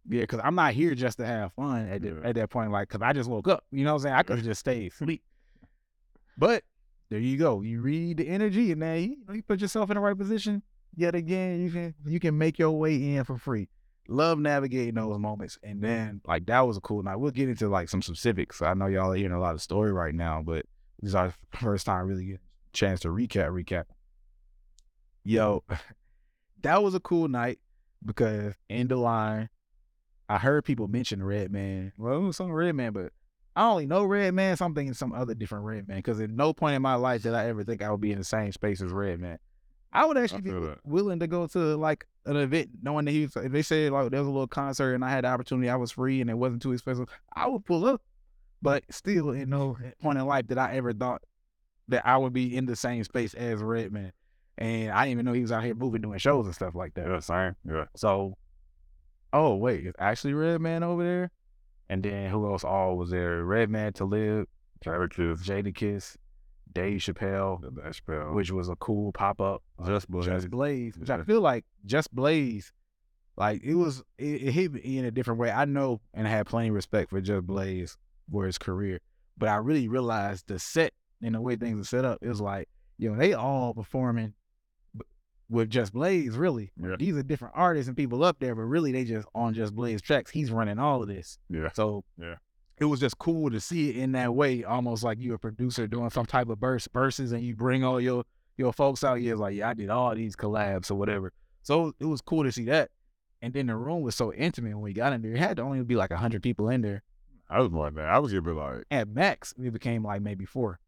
yeah, 0.09 0.21
because 0.21 0.39
I'm 0.43 0.55
not 0.55 0.73
here 0.73 0.95
just 0.95 1.17
to 1.19 1.25
have 1.25 1.53
fun 1.53 1.87
at 1.89 2.01
the, 2.01 2.09
Yeah. 2.09 2.29
at 2.29 2.35
that 2.35 2.49
point. 2.49 2.71
Like, 2.71 2.89
because 2.89 3.01
I 3.01 3.13
just 3.13 3.29
woke 3.29 3.47
up. 3.47 3.63
You 3.71 3.83
know 3.85 3.93
what 3.93 3.99
I'm 3.99 4.03
saying? 4.03 4.15
I 4.15 4.23
could 4.23 4.37
have 4.37 4.45
just 4.45 4.59
stayed 4.59 4.91
asleep. 4.91 5.23
But 6.37 6.63
there 7.13 7.21
you 7.21 7.37
go. 7.37 7.61
You 7.61 7.79
read 7.79 8.17
the 8.17 8.27
energy, 8.27 8.71
and 8.71 8.81
then 8.81 9.03
you, 9.03 9.35
you 9.35 9.43
put 9.43 9.61
yourself 9.61 9.91
in 9.91 9.93
the 9.93 10.01
right 10.01 10.17
position. 10.17 10.63
Yet 10.95 11.13
again, 11.13 11.61
you 11.61 11.69
can 11.69 11.93
you 12.07 12.19
can 12.19 12.35
make 12.35 12.57
your 12.57 12.71
way 12.71 12.95
in 12.95 13.23
for 13.23 13.37
free. 13.37 13.69
Love 14.07 14.39
navigating 14.39 14.95
those 14.95 15.19
moments, 15.19 15.59
and 15.61 15.79
then 15.79 16.21
like 16.25 16.47
that 16.47 16.61
was 16.61 16.75
a 16.75 16.81
cool 16.81 17.03
night. 17.03 17.17
We'll 17.17 17.29
get 17.29 17.49
into 17.49 17.69
like 17.69 17.87
some 17.87 18.01
specifics. 18.01 18.63
I 18.63 18.73
know 18.73 18.87
y'all 18.87 19.11
are 19.11 19.15
hearing 19.15 19.31
a 19.31 19.39
lot 19.39 19.53
of 19.53 19.61
story 19.61 19.91
right 19.91 20.15
now, 20.15 20.41
but 20.43 20.65
this 21.01 21.09
is 21.09 21.15
our 21.15 21.31
first 21.51 21.85
time 21.85 22.07
really 22.07 22.23
getting 22.23 22.39
a 22.39 22.75
chance 22.75 23.01
to 23.01 23.09
recap. 23.09 23.49
Recap. 23.49 23.83
Yo, 25.23 25.63
that 26.63 26.81
was 26.81 26.95
a 26.95 26.99
cool 26.99 27.27
night 27.27 27.59
because 28.03 28.55
in 28.69 28.87
the 28.87 28.95
line, 28.95 29.49
I 30.27 30.39
heard 30.39 30.65
people 30.65 30.87
mention 30.87 31.21
Redman. 31.21 31.93
Well, 31.95 32.15
it 32.15 32.21
was 32.21 32.37
some 32.37 32.51
Redman, 32.51 32.91
but 32.91 33.13
I 33.55 33.69
only 33.69 33.85
know 33.85 34.03
Redman, 34.03 34.57
so 34.57 34.65
I'm 34.65 34.73
thinking 34.73 34.93
some 34.93 35.13
other 35.13 35.35
different 35.35 35.65
Redman. 35.65 35.97
Because 35.97 36.19
at 36.19 36.29
no 36.29 36.53
point 36.53 36.75
in 36.75 36.81
my 36.81 36.95
life 36.95 37.23
did 37.23 37.33
I 37.33 37.47
ever 37.47 37.63
think 37.63 37.81
I 37.81 37.91
would 37.91 38.01
be 38.01 38.11
in 38.11 38.17
the 38.17 38.23
same 38.23 38.51
space 38.51 38.81
as 38.81 38.91
Redman. 38.91 39.39
I 39.93 40.05
would 40.05 40.17
actually 40.17 40.41
be 40.41 40.51
that. 40.51 40.79
willing 40.83 41.19
to 41.19 41.27
go 41.27 41.45
to 41.47 41.59
like 41.77 42.07
an 42.25 42.35
event 42.35 42.69
knowing 42.81 43.05
that 43.05 43.11
he 43.11 43.21
was, 43.21 43.35
if 43.35 43.51
they 43.51 43.61
said 43.61 43.91
like 43.91 44.09
there 44.09 44.21
was 44.21 44.27
a 44.27 44.31
little 44.31 44.47
concert 44.47 44.95
and 44.95 45.05
I 45.05 45.11
had 45.11 45.23
the 45.23 45.27
opportunity, 45.27 45.69
I 45.69 45.75
was 45.75 45.91
free 45.91 46.19
and 46.19 46.31
it 46.31 46.37
wasn't 46.37 46.63
too 46.63 46.71
expensive, 46.71 47.07
I 47.31 47.47
would 47.47 47.63
pull 47.63 47.85
up. 47.85 48.01
But 48.61 48.85
still, 48.89 49.29
in 49.31 49.49
no 49.49 49.77
point 50.01 50.17
in 50.17 50.25
life 50.25 50.47
did 50.47 50.57
I 50.57 50.75
ever 50.77 50.93
thought 50.93 51.21
that 51.89 52.07
I 52.07 52.17
would 52.17 52.33
be 52.33 52.55
in 52.55 52.65
the 52.65 52.75
same 52.75 53.03
space 53.03 53.33
as 53.33 53.61
Redman. 53.61 54.13
And 54.57 54.91
I 54.91 55.03
didn't 55.03 55.11
even 55.11 55.25
know 55.25 55.33
he 55.33 55.41
was 55.41 55.51
out 55.51 55.63
here 55.63 55.75
moving, 55.75 56.01
doing 56.01 56.17
shows 56.17 56.45
and 56.45 56.55
stuff 56.55 56.73
like 56.73 56.93
that. 56.95 57.07
Yeah, 57.07 57.19
same. 57.19 57.55
Yeah. 57.67 57.85
So, 57.95 58.37
oh 59.31 59.55
wait, 59.55 59.85
it's 59.85 59.97
actually 59.99 60.33
Redman 60.33 60.81
over 60.81 61.03
there, 61.03 61.31
and 61.89 62.03
then 62.03 62.29
who 62.29 62.51
else 62.51 62.63
all 62.63 62.97
was 62.97 63.09
there? 63.09 63.43
Redman 63.43 63.93
to 63.93 64.05
live, 64.05 64.47
Jadakiss. 64.83 66.17
Dave 66.73 67.01
Chappelle, 67.01 67.61
Dash 67.75 68.01
Bell. 68.01 68.33
which 68.33 68.51
was 68.51 68.67
a 68.67 68.75
cool 68.77 69.11
pop 69.11 69.39
up. 69.39 69.61
Just 69.85 70.09
Blaze. 70.09 70.25
Just 70.25 70.49
Blaze, 70.49 70.97
which 70.97 71.09
I 71.09 71.21
feel 71.23 71.41
like 71.41 71.65
Just 71.85 72.13
Blaze, 72.13 72.71
like 73.37 73.63
it 73.63 73.75
was, 73.75 74.03
it, 74.17 74.41
it 74.41 74.51
hit 74.51 74.73
me 74.73 74.97
in 74.97 75.05
a 75.05 75.11
different 75.11 75.39
way. 75.39 75.51
I 75.51 75.65
know 75.65 76.01
and 76.13 76.27
I 76.27 76.31
had 76.31 76.47
plenty 76.47 76.69
of 76.69 76.75
respect 76.75 77.11
for 77.11 77.21
Just 77.21 77.45
Blaze 77.45 77.97
for 78.31 78.45
his 78.45 78.57
career, 78.57 78.99
but 79.37 79.49
I 79.49 79.57
really 79.57 79.87
realized 79.87 80.47
the 80.47 80.59
set 80.59 80.93
and 81.21 81.35
the 81.35 81.41
way 81.41 81.55
things 81.55 81.79
are 81.79 81.87
set 81.87 82.05
up. 82.05 82.19
It 82.21 82.29
was 82.29 82.41
like, 82.41 82.69
you 82.97 83.11
know, 83.11 83.17
they 83.17 83.33
all 83.33 83.73
performing 83.73 84.33
with 85.53 85.69
Just 85.69 85.93
Blaze, 85.93 86.35
really. 86.35 86.71
Yeah. 86.81 86.95
These 86.97 87.15
are 87.15 87.23
different 87.23 87.53
artists 87.55 87.87
and 87.87 87.95
people 87.95 88.23
up 88.23 88.37
there, 88.39 88.55
but 88.55 88.63
really 88.63 88.91
they 88.91 89.03
just 89.05 89.27
on 89.33 89.53
Just 89.53 89.73
Blaze 89.75 90.01
tracks. 90.01 90.31
He's 90.31 90.51
running 90.51 90.79
all 90.79 91.01
of 91.01 91.07
this. 91.07 91.37
Yeah. 91.49 91.69
So 91.73 92.03
Yeah. 92.17 92.35
it 92.77 92.85
was 92.85 92.99
just 92.99 93.17
cool 93.19 93.49
to 93.51 93.59
see 93.59 93.89
it 93.91 93.97
in 93.97 94.11
that 94.13 94.33
way, 94.35 94.63
almost 94.63 95.03
like 95.03 95.19
you're 95.21 95.35
a 95.35 95.39
producer 95.39 95.87
doing 95.87 96.09
some 96.09 96.25
type 96.25 96.49
of 96.49 96.59
verse 96.59 96.87
verses 96.91 97.31
and 97.31 97.43
you 97.43 97.55
bring 97.55 97.83
all 97.83 98.01
your 98.01 98.23
your 98.57 98.73
folks 98.73 99.03
out 99.03 99.17
here. 99.19 99.35
Like, 99.35 99.55
yeah, 99.55 99.69
I 99.69 99.73
did 99.73 99.89
all 99.89 100.13
these 100.13 100.35
collabs 100.35 100.91
or 100.91 100.95
whatever. 100.95 101.31
So 101.61 101.93
it 101.99 102.05
was 102.05 102.21
cool 102.21 102.43
to 102.43 102.51
see 102.51 102.65
that. 102.65 102.89
And 103.41 103.53
then 103.53 103.67
the 103.67 103.75
room 103.75 104.01
was 104.01 104.15
so 104.15 104.31
intimate 104.33 104.73
when 104.73 104.81
we 104.83 104.93
got 104.93 105.11
in 105.13 105.21
there. 105.21 105.33
It 105.33 105.39
had 105.39 105.57
to 105.57 105.63
only 105.63 105.81
be 105.83 105.95
like 105.95 106.11
hundred 106.11 106.43
people 106.43 106.69
in 106.69 106.81
there. 106.81 107.03
I 107.49 107.59
was 107.61 107.71
like, 107.71 107.93
that. 107.95 108.05
I 108.05 108.19
was 108.19 108.31
gonna 108.31 108.41
be 108.41 108.51
like, 108.51 108.83
At 108.89 109.07
max, 109.09 109.53
we 109.57 109.69
became 109.69 110.03
like 110.03 110.21
maybe 110.21 110.45
four. 110.45 110.79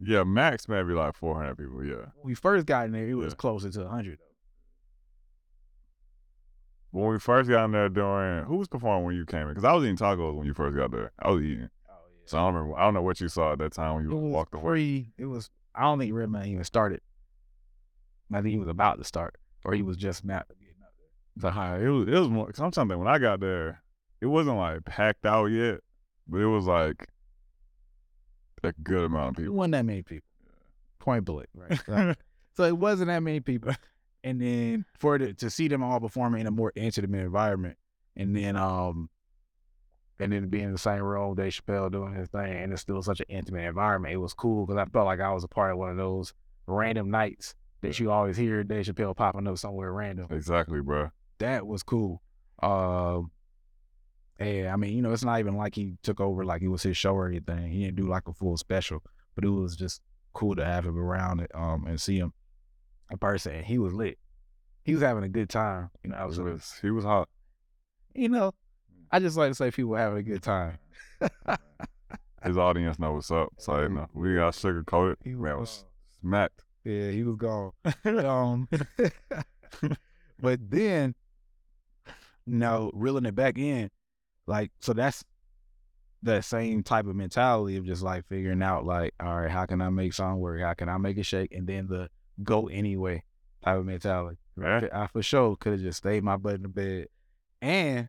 Yeah, 0.00 0.22
max 0.24 0.68
maybe 0.68 0.92
like 0.92 1.14
400 1.14 1.56
people. 1.56 1.84
Yeah. 1.84 1.94
When 2.16 2.24
we 2.24 2.34
first 2.34 2.66
got 2.66 2.86
in 2.86 2.92
there, 2.92 3.06
it 3.08 3.14
was 3.14 3.32
Yeah. 3.32 3.36
closer 3.36 3.70
to 3.70 3.88
hundred. 3.88 4.18
When 6.90 7.06
we 7.08 7.18
first 7.18 7.50
got 7.50 7.66
in 7.66 7.72
there 7.72 7.88
doing, 7.88 8.44
who 8.44 8.56
was 8.56 8.68
performing 8.68 9.04
when 9.04 9.14
you 9.14 9.26
came 9.26 9.42
in? 9.42 9.48
Because 9.48 9.64
I 9.64 9.72
was 9.72 9.84
eating 9.84 9.96
tacos 9.96 10.34
when 10.34 10.46
you 10.46 10.54
first 10.54 10.74
got 10.76 10.90
there. 10.90 11.12
I 11.18 11.30
was 11.30 11.42
eating. 11.42 11.68
Oh 11.88 11.92
yeah. 12.10 12.22
So 12.24 12.38
I 12.38 12.40
don't 12.42 12.54
remember. 12.54 12.78
I 12.78 12.84
don't 12.84 12.94
know 12.94 13.02
what 13.02 13.20
you 13.20 13.28
saw 13.28 13.52
at 13.52 13.58
that 13.58 13.72
time 13.72 13.94
when 13.96 14.04
you 14.04 14.16
walked 14.16 14.54
away. 14.54 14.62
free. 14.62 15.12
It 15.18 15.26
was. 15.26 15.50
I 15.74 15.82
don't 15.82 15.98
think 15.98 16.14
Redman 16.14 16.46
even 16.46 16.64
started. 16.64 17.00
I 18.32 18.36
think 18.40 18.48
he 18.52 18.58
was 18.58 18.68
about 18.68 18.98
to 18.98 19.04
start, 19.04 19.36
or 19.64 19.74
he 19.74 19.82
was 19.82 19.96
just 19.96 20.24
not 20.24 20.46
getting 20.48 20.74
up 20.82 20.92
there. 20.98 21.52
So 21.52 21.84
it 21.84 21.88
was 21.90 22.08
it 22.08 22.18
was 22.18 22.28
more. 22.28 22.46
Cause 22.46 22.60
I'm 22.60 22.70
trying 22.70 22.88
to 22.88 22.94
think 22.94 23.04
when 23.04 23.14
I 23.14 23.18
got 23.18 23.40
there, 23.40 23.82
it 24.20 24.26
wasn't 24.26 24.56
like 24.56 24.84
packed 24.86 25.26
out 25.26 25.46
yet, 25.46 25.80
but 26.26 26.38
it 26.38 26.46
was 26.46 26.64
like 26.66 27.06
a 28.64 28.72
good 28.82 29.04
amount 29.04 29.30
of 29.30 29.38
It 29.38 29.42
people. 29.46 29.56
wasn't 29.56 29.72
that 29.72 29.84
many 29.84 30.02
people. 30.02 30.28
Point 30.98 31.24
blank, 31.24 31.48
right? 31.54 31.80
So- 31.86 32.14
so 32.56 32.64
it 32.64 32.76
wasn't 32.76 33.08
that 33.08 33.22
many 33.22 33.40
people. 33.40 33.72
And 34.24 34.40
then 34.40 34.84
for 34.98 35.16
the, 35.18 35.32
to 35.34 35.48
see 35.50 35.68
them 35.68 35.82
all 35.82 36.00
performing 36.00 36.40
in 36.42 36.46
a 36.48 36.50
more 36.50 36.72
intimate 36.74 37.20
environment, 37.20 37.76
and 38.16 38.34
then 38.36 38.56
um, 38.56 39.08
and 40.18 40.32
then 40.32 40.48
being 40.48 40.64
in 40.64 40.72
the 40.72 40.78
same 40.78 41.02
room, 41.02 41.36
Dave 41.36 41.52
Chappelle 41.52 41.90
doing 41.92 42.14
his 42.14 42.28
thing, 42.28 42.52
and 42.52 42.72
it's 42.72 42.82
still 42.82 43.00
such 43.02 43.20
an 43.20 43.26
intimate 43.28 43.64
environment. 43.66 44.12
It 44.12 44.16
was 44.18 44.34
cool 44.34 44.66
because 44.66 44.80
I 44.80 44.86
felt 44.90 45.06
like 45.06 45.20
I 45.20 45.32
was 45.32 45.44
a 45.44 45.48
part 45.48 45.70
of 45.70 45.78
one 45.78 45.90
of 45.90 45.96
those 45.96 46.34
random 46.66 47.10
nights 47.10 47.54
that 47.80 48.00
you 48.00 48.10
always 48.10 48.36
hear 48.36 48.64
Dave 48.64 48.86
Chappelle 48.86 49.14
popping 49.14 49.46
up 49.46 49.56
somewhere 49.56 49.92
random. 49.92 50.26
exactly, 50.30 50.80
bro. 50.80 51.10
that 51.38 51.64
was 51.66 51.84
cool. 51.84 52.20
Um, 52.60 53.30
and 54.38 54.68
I 54.68 54.76
mean, 54.76 54.94
you 54.96 55.02
know, 55.02 55.12
it's 55.12 55.24
not 55.24 55.38
even 55.40 55.56
like 55.56 55.74
he 55.74 55.94
took 56.02 56.20
over 56.20 56.44
like 56.44 56.62
it 56.62 56.68
was 56.68 56.82
his 56.82 56.96
show 56.96 57.12
or 57.14 57.28
anything. 57.28 57.70
He 57.70 57.84
didn't 57.84 57.96
do 57.96 58.06
like 58.08 58.28
a 58.28 58.32
full 58.32 58.56
special, 58.56 59.02
but 59.34 59.44
it 59.44 59.48
was 59.50 59.76
just 59.76 60.00
cool 60.32 60.54
to 60.56 60.64
have 60.64 60.86
him 60.86 60.98
around 60.98 61.40
it, 61.40 61.50
um, 61.54 61.86
and 61.86 62.00
see 62.00 62.18
him 62.18 62.32
in 63.10 63.18
person. 63.18 63.54
And 63.56 63.64
he 63.66 63.78
was 63.78 63.92
lit. 63.92 64.18
He 64.84 64.94
was 64.94 65.02
having 65.02 65.24
a 65.24 65.28
good 65.28 65.48
time. 65.48 65.90
You 66.04 66.10
know, 66.10 66.16
I 66.16 66.20
He 66.22 66.26
was, 66.28 66.38
was, 66.40 66.74
he 66.82 66.90
was 66.90 67.04
hot. 67.04 67.28
you 68.14 68.28
know, 68.28 68.52
I 69.10 69.18
just 69.20 69.36
like 69.36 69.50
to 69.50 69.54
say 69.54 69.70
people 69.70 69.94
having 69.96 70.18
a 70.18 70.22
good 70.22 70.42
time. 70.42 70.78
his 72.42 72.56
audience 72.56 72.98
know 72.98 73.14
what's 73.14 73.30
up. 73.30 73.48
So 73.58 73.80
you 73.82 73.88
know, 73.88 74.08
we 74.14 74.34
got 74.34 74.54
sugar 74.54 74.84
coated. 74.84 75.18
He 75.24 75.30
Man 75.30 75.58
was 75.58 75.60
was 75.60 75.84
smacked. 76.20 76.62
Yeah, 76.84 77.10
he 77.10 77.22
was 77.24 77.36
gone. 77.36 77.72
um, 78.04 78.68
but 80.40 80.70
then, 80.70 81.14
no, 82.46 82.90
reeling 82.94 83.26
it 83.26 83.34
back 83.34 83.58
in, 83.58 83.90
like 84.48 84.72
so 84.80 84.92
that's 84.92 85.24
that 86.22 86.44
same 86.44 86.82
type 86.82 87.06
of 87.06 87.14
mentality 87.14 87.76
of 87.76 87.84
just 87.84 88.02
like 88.02 88.26
figuring 88.26 88.62
out 88.62 88.84
like, 88.84 89.14
all 89.20 89.40
right, 89.40 89.50
how 89.50 89.66
can 89.66 89.80
I 89.80 89.90
make 89.90 90.12
something 90.12 90.40
work? 90.40 90.60
How 90.60 90.74
can 90.74 90.88
I 90.88 90.96
make 90.98 91.16
it 91.16 91.26
shake? 91.26 91.52
And 91.52 91.66
then 91.66 91.86
the 91.86 92.08
go 92.42 92.68
anyway 92.68 93.22
type 93.62 93.78
of 93.78 93.86
mentality. 93.86 94.38
Right. 94.56 94.88
I 94.92 95.06
for 95.06 95.22
sure 95.22 95.54
could 95.56 95.74
have 95.74 95.82
just 95.82 95.98
stayed 95.98 96.24
my 96.24 96.36
butt 96.36 96.56
in 96.56 96.62
the 96.62 96.68
bed. 96.68 97.06
And 97.62 98.08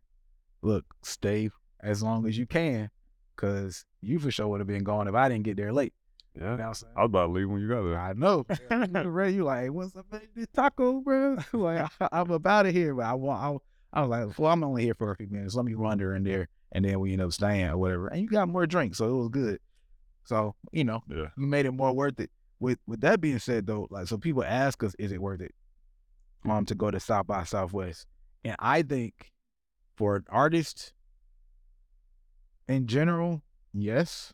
look, 0.61 0.85
stay 1.03 1.49
as 1.81 2.01
long 2.01 2.27
as 2.27 2.37
you 2.37 2.47
can, 2.47 2.89
cause 3.35 3.85
you 4.01 4.17
for 4.17 4.31
sure 4.31 4.47
would 4.47 4.59
have 4.59 4.67
been 4.67 4.83
gone 4.83 5.07
if 5.07 5.13
I 5.13 5.29
didn't 5.29 5.43
get 5.43 5.57
there 5.57 5.73
late. 5.73 5.93
Yeah. 6.35 6.51
You 6.51 6.57
know? 6.57 6.63
I 6.63 6.69
was 6.69 6.85
about 6.95 7.27
to 7.27 7.31
leave 7.33 7.49
when 7.49 7.61
you 7.61 7.67
got 7.67 7.83
there. 7.83 7.99
I 7.99 8.13
know. 8.13 8.45
Ray, 9.09 9.31
you 9.31 9.43
like, 9.43 9.71
what's 9.71 9.95
up? 9.95 10.05
This 10.35 10.47
taco, 10.53 11.01
bro? 11.01 11.37
like, 11.53 11.91
I, 11.99 12.09
I'm 12.11 12.31
about 12.31 12.63
to 12.63 12.71
here, 12.71 12.95
but 12.95 13.05
I 13.05 13.13
want. 13.13 13.61
I, 13.91 14.01
was 14.01 14.09
like, 14.09 14.39
well, 14.39 14.51
I'm 14.51 14.63
only 14.63 14.83
here 14.83 14.93
for 14.93 15.11
a 15.11 15.15
few 15.15 15.27
minutes. 15.27 15.55
Let 15.55 15.65
me 15.65 15.75
wander 15.75 16.15
in 16.15 16.23
there, 16.23 16.47
and 16.71 16.85
then 16.85 16.99
we 16.99 17.13
end 17.13 17.21
up 17.21 17.33
staying 17.33 17.65
or 17.65 17.77
whatever. 17.77 18.07
And 18.07 18.21
you 18.21 18.27
got 18.29 18.47
more 18.47 18.67
drinks, 18.67 18.97
so 18.99 19.09
it 19.09 19.17
was 19.17 19.29
good. 19.29 19.59
So 20.25 20.55
you 20.71 20.83
know, 20.83 21.01
Yeah. 21.09 21.27
you 21.37 21.47
made 21.47 21.65
it 21.65 21.71
more 21.71 21.91
worth 21.93 22.19
it. 22.19 22.29
With 22.59 22.77
with 22.85 23.01
that 23.01 23.21
being 23.21 23.39
said, 23.39 23.65
though, 23.65 23.87
like, 23.89 24.07
so 24.07 24.17
people 24.17 24.43
ask 24.43 24.83
us, 24.83 24.93
is 24.99 25.11
it 25.11 25.21
worth 25.21 25.41
it, 25.41 25.55
um, 26.47 26.65
to 26.65 26.75
go 26.75 26.91
to 26.91 26.99
South 26.99 27.25
by 27.25 27.43
Southwest? 27.43 28.05
And 28.43 28.55
I 28.59 28.81
think 28.83 29.31
for 29.95 30.17
an 30.17 30.25
artist 30.29 30.93
in 32.67 32.85
general, 32.85 33.41
yes. 33.73 34.33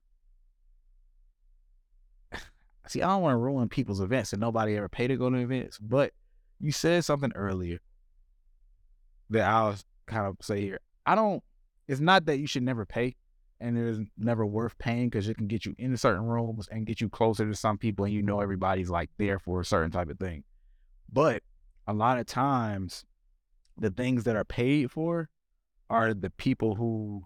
See, 2.87 3.01
I 3.01 3.07
don't 3.07 3.23
want 3.23 3.33
to 3.33 3.37
ruin 3.37 3.67
people's 3.69 3.99
events 4.01 4.31
and 4.31 4.39
nobody 4.39 4.75
ever 4.77 4.89
paid 4.89 5.07
to 5.07 5.17
go 5.17 5.29
to 5.29 5.37
events, 5.37 5.79
but 5.79 6.11
you 6.59 6.71
said 6.71 7.03
something 7.03 7.31
earlier 7.33 7.79
that 9.29 9.49
I'll 9.49 9.75
kind 10.07 10.27
of 10.27 10.37
say 10.41 10.61
here. 10.61 10.79
I 11.05 11.15
don't, 11.15 11.43
it's 11.87 12.01
not 12.01 12.25
that 12.25 12.37
you 12.37 12.47
should 12.47 12.63
never 12.63 12.85
pay 12.85 13.15
and 13.59 13.77
it's 13.77 13.99
never 14.17 14.45
worth 14.45 14.77
paying 14.77 15.09
because 15.09 15.29
it 15.29 15.37
can 15.37 15.47
get 15.47 15.65
you 15.65 15.75
into 15.77 15.97
certain 15.97 16.25
rooms 16.25 16.67
and 16.69 16.85
get 16.85 16.99
you 16.99 17.09
closer 17.09 17.45
to 17.47 17.55
some 17.55 17.77
people 17.77 18.05
and 18.05 18.13
you 18.13 18.21
know 18.21 18.41
everybody's 18.41 18.89
like 18.89 19.09
there 19.17 19.39
for 19.39 19.61
a 19.61 19.65
certain 19.65 19.91
type 19.91 20.09
of 20.09 20.19
thing. 20.19 20.43
But 21.11 21.43
a 21.87 21.93
lot 21.93 22.17
of 22.17 22.25
times, 22.25 23.05
the 23.77 23.89
things 23.89 24.23
that 24.23 24.35
are 24.35 24.43
paid 24.43 24.91
for 24.91 25.29
are 25.89 26.13
the 26.13 26.29
people 26.31 26.75
who 26.75 27.25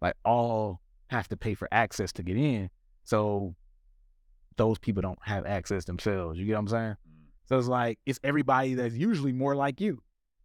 like 0.00 0.14
all 0.24 0.80
have 1.10 1.28
to 1.28 1.36
pay 1.36 1.54
for 1.54 1.68
access 1.70 2.12
to 2.12 2.22
get 2.22 2.36
in. 2.36 2.70
So 3.04 3.54
those 4.56 4.78
people 4.78 5.02
don't 5.02 5.18
have 5.22 5.46
access 5.46 5.84
themselves. 5.84 6.38
You 6.38 6.46
get 6.46 6.54
what 6.54 6.60
I'm 6.60 6.68
saying? 6.68 6.96
Mm. 7.08 7.26
So 7.46 7.58
it's 7.58 7.68
like 7.68 7.98
it's 8.06 8.20
everybody 8.24 8.74
that's 8.74 8.94
usually 8.94 9.32
more 9.32 9.54
like 9.54 9.80
you. 9.80 10.02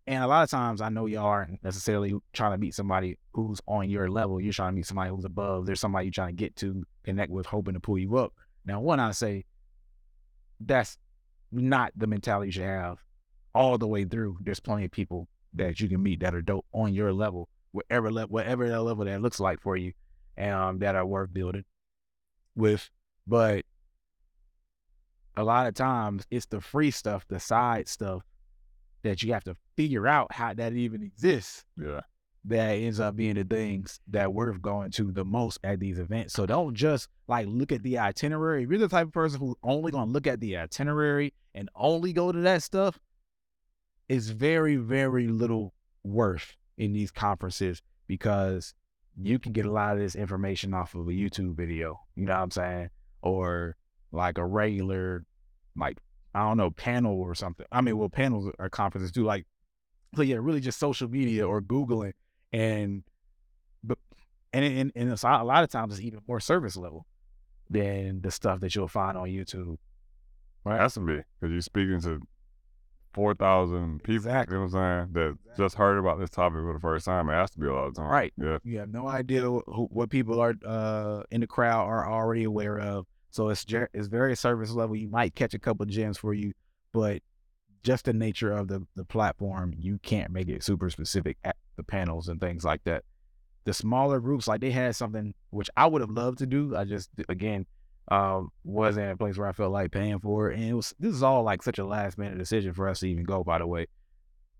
And 0.08 0.24
a 0.24 0.28
lot 0.28 0.44
of 0.44 0.50
times 0.50 0.80
I 0.80 0.88
know 0.88 1.06
y'all 1.06 1.26
aren't 1.26 1.62
necessarily 1.64 2.16
trying 2.32 2.54
to 2.54 2.58
meet 2.58 2.74
somebody 2.74 3.18
who's 3.34 3.60
on 3.68 3.90
your 3.90 4.10
level. 4.10 4.40
You're 4.40 4.54
trying 4.54 4.72
to 4.72 4.76
meet 4.78 4.86
somebody 4.86 5.10
who's 5.10 5.26
above. 5.26 5.66
There's 5.66 5.82
somebody 5.82 6.06
you're 6.06 6.14
trying 6.14 6.30
to 6.30 6.42
get 6.42 6.56
to, 6.58 6.86
connect 7.04 7.30
with, 7.30 7.46
hoping 7.46 7.74
to 7.74 7.82
pull 7.82 7.98
you 7.98 8.18
up. 8.18 8.34
Now, 8.66 8.80
one 8.80 9.02
I 9.02 9.12
say 9.12 9.44
that's 10.62 10.98
not 11.52 11.92
the 11.96 12.08
mentality 12.08 12.48
you 12.48 12.52
should 12.54 12.64
have 12.64 13.00
all 13.54 13.78
the 13.78 13.88
way 13.88 14.06
through. 14.06 14.38
There's 14.42 14.62
plenty 14.62 14.86
of 14.86 14.92
people 14.92 15.28
that 15.54 15.82
you 15.82 15.90
can 15.90 16.02
meet 16.02 16.22
that 16.22 16.34
are 16.34 16.42
dope 16.42 16.66
on 16.72 16.94
your 16.94 17.12
level, 17.12 17.50
whatever 17.74 18.10
level, 18.10 18.30
whatever 18.30 18.70
that 18.70 18.82
level 18.82 19.04
that 19.04 19.22
looks 19.22 19.42
like 19.42 19.62
for 19.62 19.76
you, 19.76 19.92
and 20.38 20.54
um, 20.54 20.80
that 20.80 20.96
are 20.96 21.06
worth 21.06 21.34
building 21.34 21.66
with. 22.56 22.90
But 23.26 23.66
a 25.36 25.44
lot 25.44 25.68
of 25.68 25.74
times 25.74 26.26
it's 26.32 26.46
the 26.46 26.62
free 26.62 26.92
stuff, 26.92 27.26
the 27.28 27.42
side 27.42 27.90
stuff 27.90 28.24
that 29.04 29.24
you 29.24 29.34
have 29.34 29.44
to 29.46 29.56
figure 29.76 30.08
out 30.08 30.32
how 30.34 30.54
that 30.54 30.74
even 30.74 31.04
exists 31.04 31.66
Yeah. 31.78 32.02
that 32.46 32.72
ends 32.72 33.00
up 33.00 33.16
being 33.16 33.36
the 33.36 33.44
things 33.44 34.00
that 34.08 34.34
worth 34.34 34.62
going 34.62 34.92
to 34.92 35.12
the 35.12 35.26
most 35.26 35.60
at 35.64 35.80
these 35.80 36.00
events. 36.00 36.34
So 36.34 36.46
don't 36.46 36.74
just 36.76 37.10
like 37.28 37.46
look 37.48 37.72
at 37.72 37.84
the 37.84 38.00
itinerary. 38.00 38.64
If 38.64 38.70
you're 38.70 38.80
the 38.80 38.88
type 38.88 39.08
of 39.08 39.14
person 39.14 39.40
who's 39.40 39.56
only 39.64 39.92
gonna 39.92 40.12
look 40.12 40.28
at 40.28 40.40
the 40.40 40.58
itinerary 40.58 41.34
and 41.54 41.70
only 41.76 42.14
go 42.14 42.32
to 42.32 42.40
that 42.42 42.64
stuff, 42.64 43.00
it's 44.08 44.28
very, 44.30 44.78
very 44.78 45.28
little 45.28 45.74
worth 46.04 46.56
in 46.78 46.94
these 46.94 47.12
conferences 47.12 47.82
because 48.08 48.74
you 49.20 49.40
can 49.40 49.52
get 49.52 49.66
a 49.66 49.72
lot 49.72 49.94
of 49.94 50.00
this 50.00 50.16
information 50.16 50.74
off 50.74 50.96
of 50.96 51.08
a 51.08 51.12
YouTube 51.12 51.56
video. 51.56 52.00
You 52.16 52.26
know 52.26 52.36
what 52.36 52.44
I'm 52.44 52.52
saying? 52.52 52.90
Or 53.22 53.76
like 54.12 54.38
a 54.38 54.46
regular, 54.46 55.26
like 55.76 55.98
I 56.38 56.48
don't 56.48 56.58
know, 56.58 56.70
panel 56.70 57.20
or 57.20 57.34
something. 57.34 57.66
I 57.72 57.82
mean, 57.82 57.98
well, 57.98 58.10
panels 58.10 58.52
are 58.60 58.70
conferences 58.70 59.12
too. 59.12 59.24
Like, 59.24 59.48
so 60.16 60.22
yeah, 60.22 60.38
really 60.40 60.60
just 60.60 60.80
social 60.80 61.10
media 61.10 61.48
or 61.48 61.62
Googling 61.62 62.14
and 62.54 63.04
but 63.84 63.98
and 64.54 64.64
and, 64.64 64.92
and 64.96 65.12
it's, 65.12 65.24
a 65.24 65.44
lot 65.44 65.64
of 65.64 65.70
times 65.70 65.94
it's 65.94 66.04
even 66.04 66.20
more 66.28 66.40
service 66.40 66.78
level 66.78 67.08
than 67.70 68.22
the 68.22 68.30
stuff 68.30 68.60
that 68.60 68.76
you'll 68.76 68.88
find 68.88 69.18
on 69.18 69.28
YouTube. 69.30 69.78
Right. 70.64 70.80
Has 70.80 70.94
to 70.94 71.00
be 71.00 71.22
because 71.40 71.52
you're 71.52 71.62
speaking 71.62 72.02
to 72.02 72.22
four 73.14 73.34
thousand 73.34 74.04
people. 74.04 74.16
Exactly. 74.16 74.56
You 74.56 74.60
know 74.62 74.68
what 74.68 74.80
I'm 74.80 75.08
saying? 75.08 75.14
That 75.14 75.30
Exactly. 75.30 75.66
just 75.66 75.76
heard 75.76 75.98
about 75.98 76.20
this 76.20 76.30
topic 76.30 76.60
for 76.62 76.74
the 76.74 76.80
first 76.80 77.06
time. 77.06 77.30
It 77.30 77.34
has 77.34 77.50
to 77.52 77.60
be 77.60 77.66
a 77.66 77.74
lot 77.74 77.88
of 77.88 77.96
time. 77.96 78.12
Right. 78.12 78.34
Yeah. 78.38 78.60
You 78.64 78.78
have 78.80 78.90
no 78.90 79.08
idea 79.08 79.42
who, 79.42 79.88
what 79.92 80.12
people 80.12 80.40
are 80.40 80.54
uh, 80.64 81.24
in 81.32 81.42
the 81.42 81.48
crowd 81.48 81.88
are 81.88 82.08
already 82.08 82.44
aware 82.44 82.80
of. 82.80 83.08
So 83.30 83.50
it's 83.50 83.66
it's 83.94 84.08
very 84.08 84.36
service 84.36 84.72
level. 84.72 84.96
You 84.96 85.10
might 85.10 85.36
catch 85.36 85.54
a 85.54 85.60
couple 85.60 85.86
gems 85.86 86.18
for 86.18 86.34
you, 86.34 86.54
but 86.94 87.22
just 87.84 88.06
the 88.06 88.14
nature 88.14 88.52
of 88.52 88.68
the 88.68 88.86
the 88.96 89.06
platform, 89.06 89.74
you 89.78 90.00
can't 90.04 90.32
make 90.32 90.48
it 90.48 90.64
super 90.64 90.90
specific 90.90 91.38
at 91.44 91.56
the 91.76 91.84
panels 91.84 92.28
and 92.28 92.40
things 92.40 92.64
like 92.64 92.84
that. 92.86 93.04
The 93.66 93.74
smaller 93.74 94.20
groups, 94.20 94.48
like 94.48 94.62
they 94.62 94.72
had 94.72 94.96
something 94.96 95.34
which 95.50 95.70
I 95.76 95.88
would 95.88 96.02
have 96.02 96.10
loved 96.10 96.40
to 96.40 96.46
do. 96.46 96.76
I 96.76 96.86
just 96.86 97.10
again 97.30 97.66
um, 98.10 98.50
wasn't 98.64 99.06
in 99.06 99.12
a 99.12 99.18
place 99.18 99.38
where 99.38 99.48
I 99.48 99.52
felt 99.52 99.72
like 99.72 99.92
paying 99.92 100.20
for 100.20 100.50
it, 100.50 100.60
and 100.60 100.70
it 100.70 100.74
was 100.74 100.94
this 101.00 101.14
is 101.14 101.24
all 101.24 101.44
like 101.44 101.64
such 101.64 101.78
a 101.80 101.86
last 101.86 102.18
minute 102.18 102.38
decision 102.38 102.74
for 102.74 102.88
us 102.88 103.02
to 103.02 103.10
even 103.10 103.24
go. 103.24 103.44
By 103.44 103.60
the 103.60 103.68
way, 103.68 103.88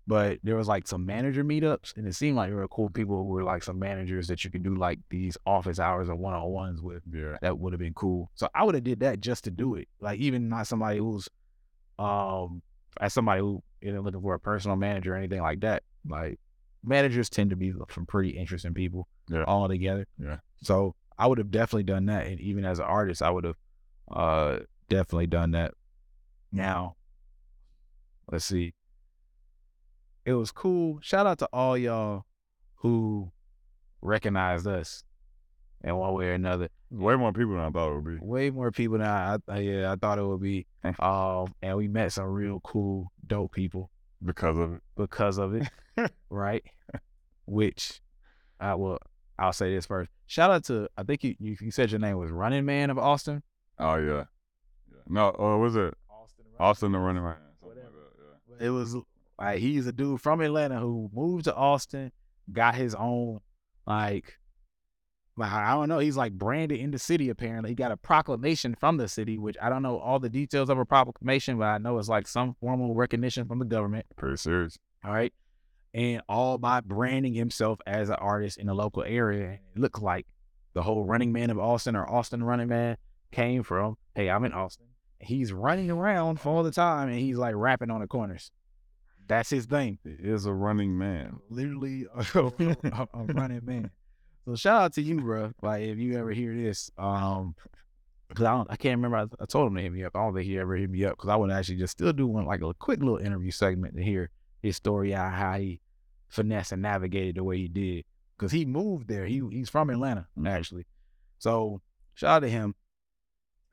but 0.08 0.38
there 0.42 0.56
was 0.56 0.66
like 0.66 0.88
some 0.88 1.04
manager 1.04 1.44
meetups, 1.44 1.94
and 1.94 2.06
it 2.08 2.14
seemed 2.14 2.34
like 2.34 2.48
there 2.48 2.56
were 2.56 2.68
cool 2.68 2.88
people 2.88 3.18
who 3.18 3.24
were 3.24 3.44
like 3.44 3.62
some 3.62 3.78
managers 3.78 4.26
that 4.28 4.42
you 4.42 4.50
could 4.50 4.62
do 4.62 4.74
like 4.74 4.98
these 5.10 5.36
office 5.44 5.78
hours 5.78 6.08
or 6.08 6.14
one 6.14 6.32
on 6.32 6.48
ones 6.48 6.80
with. 6.80 7.02
Yeah. 7.12 7.36
That 7.42 7.58
would 7.58 7.74
have 7.74 7.78
been 7.78 7.92
cool. 7.92 8.30
So 8.34 8.48
I 8.54 8.64
would 8.64 8.74
have 8.74 8.84
did 8.84 9.00
that 9.00 9.20
just 9.20 9.44
to 9.44 9.50
do 9.50 9.74
it. 9.74 9.86
Like 10.00 10.18
even 10.18 10.48
not 10.48 10.66
somebody 10.66 10.98
who's, 10.98 11.28
um, 11.98 12.62
as 12.98 13.12
somebody 13.12 13.42
who 13.42 13.62
isn't 13.82 14.00
looking 14.00 14.22
for 14.22 14.32
a 14.32 14.40
personal 14.40 14.78
manager 14.78 15.12
or 15.12 15.16
anything 15.18 15.42
like 15.42 15.60
that. 15.60 15.82
Like 16.08 16.40
managers 16.82 17.28
tend 17.28 17.50
to 17.50 17.56
be 17.56 17.74
some 17.92 18.06
pretty 18.06 18.30
interesting 18.30 18.72
people. 18.72 19.08
Yeah. 19.28 19.44
All 19.44 19.68
together. 19.68 20.06
Yeah. 20.18 20.38
So 20.62 20.94
I 21.18 21.26
would 21.26 21.36
have 21.36 21.50
definitely 21.50 21.82
done 21.82 22.06
that, 22.06 22.26
and 22.26 22.40
even 22.40 22.64
as 22.64 22.78
an 22.78 22.86
artist, 22.86 23.20
I 23.20 23.28
would 23.28 23.44
have, 23.44 23.56
uh, 24.10 24.58
definitely 24.88 25.26
done 25.26 25.50
that. 25.50 25.74
Now, 26.50 26.96
let's 28.32 28.46
see. 28.46 28.72
It 30.28 30.34
was 30.34 30.50
cool. 30.52 30.98
Shout 31.00 31.26
out 31.26 31.38
to 31.38 31.48
all 31.54 31.78
y'all 31.78 32.26
who 32.74 33.32
recognized 34.02 34.66
us 34.66 35.02
in 35.82 35.96
one 35.96 36.12
way 36.12 36.26
or 36.26 36.32
another. 36.34 36.68
Way 36.90 37.16
more 37.16 37.32
people 37.32 37.54
than 37.54 37.64
I 37.64 37.70
thought 37.70 37.90
it 37.92 37.94
would 37.94 38.04
be. 38.04 38.26
Way 38.26 38.50
more 38.50 38.70
people 38.70 38.98
than 38.98 39.06
I, 39.06 39.38
I 39.48 39.58
yeah, 39.60 39.90
I 39.90 39.96
thought 39.96 40.18
it 40.18 40.26
would 40.26 40.42
be. 40.42 40.66
Um, 41.00 41.54
and 41.62 41.78
we 41.78 41.88
met 41.88 42.12
some 42.12 42.26
real 42.26 42.60
cool, 42.60 43.10
dope 43.26 43.52
people 43.52 43.90
Because 44.22 44.58
of 44.58 44.74
it. 44.74 44.82
because 44.96 45.38
of 45.38 45.54
it, 45.54 45.66
right? 46.30 46.62
Which 47.46 48.02
I 48.60 48.74
will. 48.74 48.98
I'll 49.38 49.54
say 49.54 49.74
this 49.74 49.86
first. 49.86 50.10
Shout 50.26 50.50
out 50.50 50.64
to 50.64 50.88
I 50.98 51.04
think 51.04 51.24
you 51.24 51.36
you, 51.38 51.56
you 51.58 51.70
said 51.70 51.90
your 51.90 52.00
name 52.00 52.18
was 52.18 52.30
Running 52.30 52.66
Man 52.66 52.90
of 52.90 52.98
Austin. 52.98 53.42
Oh 53.78 53.94
yeah. 53.96 54.24
yeah. 54.90 54.98
No, 55.08 55.28
uh, 55.38 55.56
was 55.56 55.74
it 55.76 55.94
Austin. 56.10 56.44
Austin 56.60 56.92
the 56.92 56.98
running 56.98 57.22
man? 57.22 57.36
Something 57.62 57.82
like 57.82 58.58
that, 58.58 58.64
It 58.66 58.70
was 58.70 58.94
like 59.38 59.58
he's 59.58 59.86
a 59.86 59.92
dude 59.92 60.20
from 60.20 60.40
Atlanta 60.40 60.78
who 60.78 61.10
moved 61.12 61.44
to 61.44 61.54
Austin, 61.54 62.12
got 62.52 62.74
his 62.74 62.94
own 62.94 63.40
like 63.86 64.38
like 65.36 65.52
I 65.52 65.72
don't 65.72 65.88
know, 65.88 66.00
he's 66.00 66.16
like 66.16 66.32
branded 66.32 66.80
in 66.80 66.90
the 66.90 66.98
city 66.98 67.28
apparently. 67.28 67.70
He 67.70 67.74
got 67.74 67.92
a 67.92 67.96
proclamation 67.96 68.74
from 68.74 68.96
the 68.96 69.06
city, 69.08 69.38
which 69.38 69.56
I 69.62 69.68
don't 69.68 69.82
know 69.82 69.98
all 69.98 70.18
the 70.18 70.28
details 70.28 70.68
of 70.68 70.78
a 70.78 70.84
proclamation, 70.84 71.58
but 71.58 71.66
I 71.66 71.78
know 71.78 71.98
it's 71.98 72.08
like 72.08 72.26
some 72.26 72.56
formal 72.60 72.94
recognition 72.94 73.46
from 73.46 73.60
the 73.60 73.64
government. 73.64 74.06
Pretty 74.16 74.36
serious. 74.36 74.76
All 75.04 75.12
right. 75.12 75.32
And 75.94 76.22
all 76.28 76.58
by 76.58 76.80
branding 76.80 77.34
himself 77.34 77.78
as 77.86 78.08
an 78.08 78.16
artist 78.16 78.58
in 78.58 78.66
the 78.66 78.74
local 78.74 79.04
area. 79.04 79.52
It 79.52 79.80
looked 79.80 80.02
like 80.02 80.26
the 80.74 80.82
whole 80.82 81.04
running 81.04 81.32
man 81.32 81.50
of 81.50 81.58
Austin 81.58 81.96
or 81.96 82.08
Austin 82.08 82.42
running 82.42 82.68
man 82.68 82.96
came 83.30 83.62
from, 83.62 83.96
hey, 84.14 84.28
I'm 84.28 84.44
in 84.44 84.52
Austin. 84.52 84.86
He's 85.20 85.52
running 85.52 85.90
around 85.90 86.40
all 86.44 86.62
the 86.62 86.70
time 86.70 87.08
and 87.08 87.18
he's 87.18 87.38
like 87.38 87.54
rapping 87.56 87.90
on 87.90 88.00
the 88.00 88.06
corners. 88.06 88.50
That's 89.28 89.50
his 89.50 89.66
thing. 89.66 89.98
He 90.04 90.28
is 90.28 90.46
a 90.46 90.52
running 90.52 90.96
man. 90.96 91.38
Literally 91.50 92.06
a, 92.14 92.42
a, 92.42 93.08
a 93.14 93.24
running 93.34 93.60
man. 93.64 93.90
So 94.46 94.56
shout 94.56 94.82
out 94.82 94.92
to 94.94 95.02
you, 95.02 95.20
bro. 95.20 95.52
Like 95.62 95.82
if 95.82 95.98
you 95.98 96.18
ever 96.18 96.30
hear 96.30 96.54
this, 96.54 96.90
um, 96.96 97.54
cause 98.34 98.46
I 98.46 98.52
don't, 98.52 98.70
I 98.70 98.76
can't 98.76 98.96
remember. 98.96 99.18
I, 99.18 99.42
I 99.42 99.44
told 99.44 99.68
him 99.68 99.76
to 99.76 99.82
hit 99.82 99.92
me 99.92 100.02
up. 100.04 100.16
I 100.16 100.20
don't 100.20 100.34
think 100.34 100.46
he 100.46 100.58
ever 100.58 100.74
hit 100.74 100.88
me 100.88 101.04
up 101.04 101.12
because 101.12 101.28
I 101.28 101.36
would 101.36 101.50
actually 101.50 101.76
just 101.76 101.92
still 101.92 102.14
do 102.14 102.26
one 102.26 102.46
like 102.46 102.62
a 102.62 102.72
quick 102.74 103.00
little 103.00 103.18
interview 103.18 103.50
segment 103.50 103.96
to 103.96 104.02
hear 104.02 104.30
his 104.62 104.76
story 104.76 105.14
out 105.14 105.34
how 105.34 105.58
he 105.58 105.80
finesse 106.28 106.72
and 106.72 106.80
navigated 106.80 107.36
the 107.36 107.44
way 107.44 107.58
he 107.58 107.68
did. 107.68 108.04
Cause 108.38 108.50
he 108.50 108.64
moved 108.64 109.08
there. 109.08 109.26
He 109.26 109.42
he's 109.50 109.68
from 109.68 109.90
Atlanta 109.90 110.26
actually. 110.46 110.86
So 111.38 111.82
shout 112.14 112.36
out 112.36 112.40
to 112.40 112.48
him. 112.48 112.74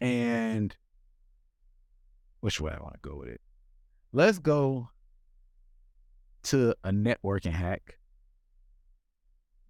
And 0.01 0.75
which 2.41 2.59
way 2.59 2.73
I 2.77 2.81
want 2.81 2.95
to 2.95 3.09
go 3.09 3.15
with 3.15 3.29
it? 3.29 3.41
Let's 4.11 4.39
go 4.39 4.89
to 6.45 6.75
a 6.83 6.91
networking 6.91 7.53
hack 7.53 7.97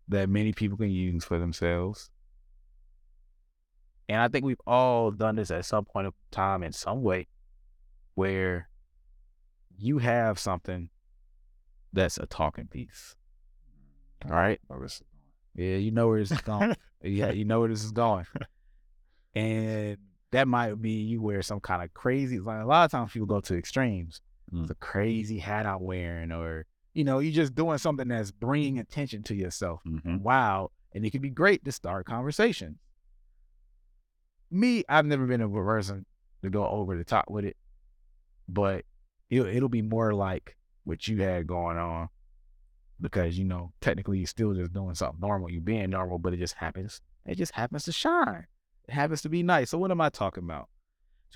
that 0.08 0.30
many 0.30 0.54
people 0.54 0.78
can 0.78 0.92
use 0.92 1.24
for 1.24 1.40
themselves. 1.40 2.10
And 4.08 4.22
I 4.22 4.28
think 4.28 4.46
we've 4.46 4.62
all 4.68 5.12
done 5.12 5.36
this 5.36 5.50
at 5.50 5.66
some 5.66 5.86
point 5.86 6.08
of 6.08 6.14
time 6.32 6.62
in 6.64 6.72
some 6.72 7.02
way 7.02 7.28
where 8.14 8.70
you 9.78 9.98
have 9.98 10.38
something 10.38 10.90
that's 11.92 12.18
a 12.18 12.26
talking 12.28 12.68
piece. 12.68 13.16
All 14.26 14.36
right. 14.36 14.60
Oh, 14.70 14.86
Yeah, 15.56 15.78
you 15.78 15.92
know 15.92 16.08
where 16.08 16.20
this 16.20 16.32
is 16.32 16.42
going. 16.42 16.76
yeah, 17.04 17.32
you 17.32 17.46
know 17.46 17.62
where 17.62 17.70
this 17.70 17.84
is 17.84 17.92
going. 17.92 18.26
And 19.34 19.98
that 20.32 20.48
might 20.48 20.82
be 20.82 20.92
you 20.92 21.22
wear 21.22 21.42
some 21.42 21.60
kind 21.60 21.84
of 21.84 21.94
crazy 21.94 22.40
like 22.40 22.62
a 22.62 22.66
lot 22.66 22.86
of 22.86 22.92
times 22.92 23.12
people 23.12 23.26
go 23.26 23.40
to 23.42 23.58
extremes. 23.58 24.22
Mm. 24.54 24.68
The 24.68 24.76
crazy 24.76 25.40
hat 25.40 25.66
I'm 25.66 25.82
wearing 25.82 26.32
or 26.32 26.66
you 26.94 27.04
know, 27.04 27.20
you're 27.20 27.34
just 27.34 27.54
doing 27.54 27.78
something 27.78 28.08
that's 28.08 28.32
bringing 28.32 28.80
attention 28.80 29.22
to 29.24 29.36
yourself. 29.36 29.82
Mhm. 29.86 30.22
Wow. 30.22 30.72
And 30.94 31.06
it 31.06 31.12
can 31.12 31.22
be 31.22 31.30
great 31.30 31.66
to 31.66 31.72
start 31.74 32.06
conversations. 32.06 32.78
Me, 34.50 34.86
I've 34.88 35.06
never 35.06 35.26
been 35.28 35.42
a 35.42 35.50
person 35.50 36.06
to 36.42 36.50
go 36.50 36.66
over 36.66 36.96
the 36.96 37.04
top 37.04 37.26
with 37.30 37.44
it, 37.44 37.58
but 38.48 38.86
it'll, 39.30 39.48
it'll 39.48 39.68
be 39.68 39.82
more 39.82 40.14
like 40.14 40.56
what 40.86 41.06
you 41.08 41.22
had 41.22 41.48
going 41.48 41.78
on 41.78 42.08
because, 43.02 43.38
you 43.38 43.44
know, 43.44 43.74
technically 43.82 44.20
you're 44.20 44.28
still 44.28 44.54
just 44.54 44.72
doing 44.72 44.96
something 44.96 45.20
normal. 45.20 45.52
You're 45.52 45.62
being 45.62 45.90
normal, 45.90 46.18
but 46.18 46.34
it 46.34 46.38
just 46.38 46.54
happens. 46.54 47.02
It 47.26 47.36
just 47.36 47.54
happens 47.56 47.84
to 47.86 47.92
shine. 47.92 48.46
It 48.88 48.94
happens 48.94 49.22
to 49.24 49.30
be 49.30 49.44
nice. 49.44 49.72
So 49.72 49.78
what 49.78 49.92
am 49.92 50.00
I 50.00 50.10
talking 50.10 50.44
about? 50.44 50.70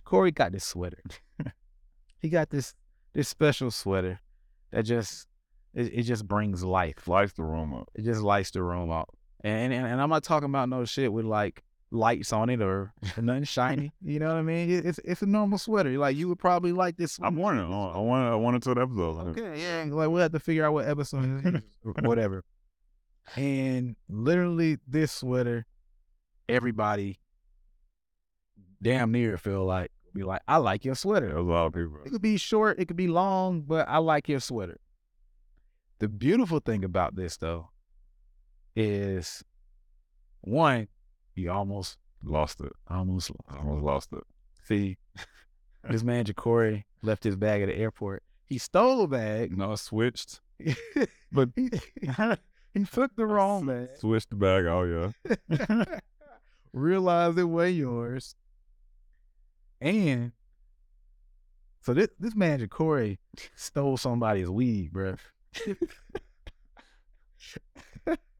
Kohrey 0.05 0.33
got 0.33 0.53
this 0.53 0.63
sweater. 0.63 1.01
he 2.19 2.29
got 2.29 2.49
this 2.49 2.73
this 3.13 3.27
special 3.27 3.71
sweater 3.71 4.19
that 4.71 4.83
just 4.83 5.27
it, 5.73 5.93
it 5.93 6.03
just 6.03 6.27
brings 6.27 6.63
life. 6.63 7.07
Lights 7.07 7.33
the 7.33 7.43
room 7.43 7.73
up. 7.73 7.89
It 7.95 8.03
just 8.03 8.21
lights 8.21 8.51
the 8.51 8.63
room 8.63 8.89
up. 8.91 9.09
And, 9.43 9.71
and 9.73 9.85
and 9.87 10.01
I'm 10.01 10.09
not 10.09 10.23
talking 10.23 10.49
about 10.49 10.69
no 10.69 10.85
shit 10.85 11.11
with 11.13 11.25
like 11.25 11.63
lights 11.91 12.31
on 12.33 12.49
it 12.49 12.61
or 12.61 12.93
nothing 13.17 13.43
shiny. 13.45 13.91
You 14.03 14.19
know 14.19 14.27
what 14.27 14.37
I 14.37 14.41
mean? 14.41 14.69
It- 14.69 14.85
It's 14.85 14.99
it's 15.05 15.21
a 15.21 15.25
normal 15.25 15.57
sweater. 15.57 15.97
Like 15.97 16.15
you 16.17 16.27
would 16.29 16.39
probably 16.39 16.71
like 16.71 16.97
this. 16.97 17.17
I'm 17.21 17.35
one. 17.35 17.57
warning. 17.57 17.73
I 17.73 17.97
want. 17.99 18.31
I 18.31 18.35
want 18.35 18.63
to 18.63 18.73
the 18.73 18.81
episode. 18.81 19.27
Okay, 19.29 19.61
yeah. 19.61 19.85
Like 19.93 20.09
we'll 20.09 20.21
have 20.21 20.31
to 20.33 20.39
figure 20.39 20.65
out 20.65 20.73
what 20.73 20.87
episode 20.87 21.45
it 21.45 21.55
is, 21.55 21.61
whatever. 22.03 22.43
And 23.35 23.95
literally, 24.09 24.77
this 24.87 25.11
sweater, 25.11 25.65
everybody, 26.47 27.19
damn 28.81 29.11
near 29.11 29.37
feel 29.37 29.65
like 29.65 29.91
be 30.19 30.25
like, 30.25 30.41
I 30.47 30.57
like 30.57 30.85
your 30.85 30.95
sweater. 30.95 31.35
A 31.35 31.41
lot 31.41 31.67
of 31.67 31.73
people. 31.73 31.97
It 32.05 32.11
could 32.11 32.21
be 32.21 32.37
short, 32.37 32.79
it 32.79 32.85
could 32.85 32.97
be 32.97 33.07
long, 33.07 33.61
but 33.61 33.87
I 33.87 33.97
like 33.97 34.27
your 34.27 34.39
sweater. 34.39 34.79
The 35.99 36.07
beautiful 36.07 36.59
thing 36.59 36.83
about 36.83 37.15
this 37.15 37.37
though 37.37 37.69
is 38.75 39.43
one, 40.41 40.87
you 41.35 41.51
almost 41.51 41.97
Lost 42.21 42.59
it. 42.59 42.73
almost 42.89 43.31
almost 43.49 43.83
lost 43.83 44.09
it. 44.13 44.23
see 44.65 44.97
this 45.89 46.03
man 46.03 46.25
Jacorey 46.25 46.83
left 47.01 47.23
his 47.23 47.37
bag 47.37 47.61
at 47.61 47.67
the 47.67 47.75
airport. 47.77 48.23
He 48.45 48.57
stole 48.57 49.03
a 49.03 49.07
bag, 49.07 49.57
No, 49.57 49.71
I 49.71 49.75
switched. 49.75 50.41
but 51.31 51.49
he, 51.55 51.69
he 52.73 52.83
took 52.83 53.15
the 53.15 53.25
wrong 53.25 53.65
bag. 53.65 53.89
Switched 53.99 54.31
the 54.31 54.35
bag. 54.35 54.65
Oh 54.65 55.11
yeah. 55.49 55.99
realized 56.73 57.37
it 57.37 57.43
was 57.45 57.71
yours. 57.73 58.35
And 59.81 60.31
so 61.81 61.93
this 61.93 62.09
this 62.19 62.35
man 62.35 62.59
Jacorey 62.59 63.17
stole 63.55 63.97
somebody's 63.97 64.49
weed, 64.49 64.91
bruh. 64.93 65.17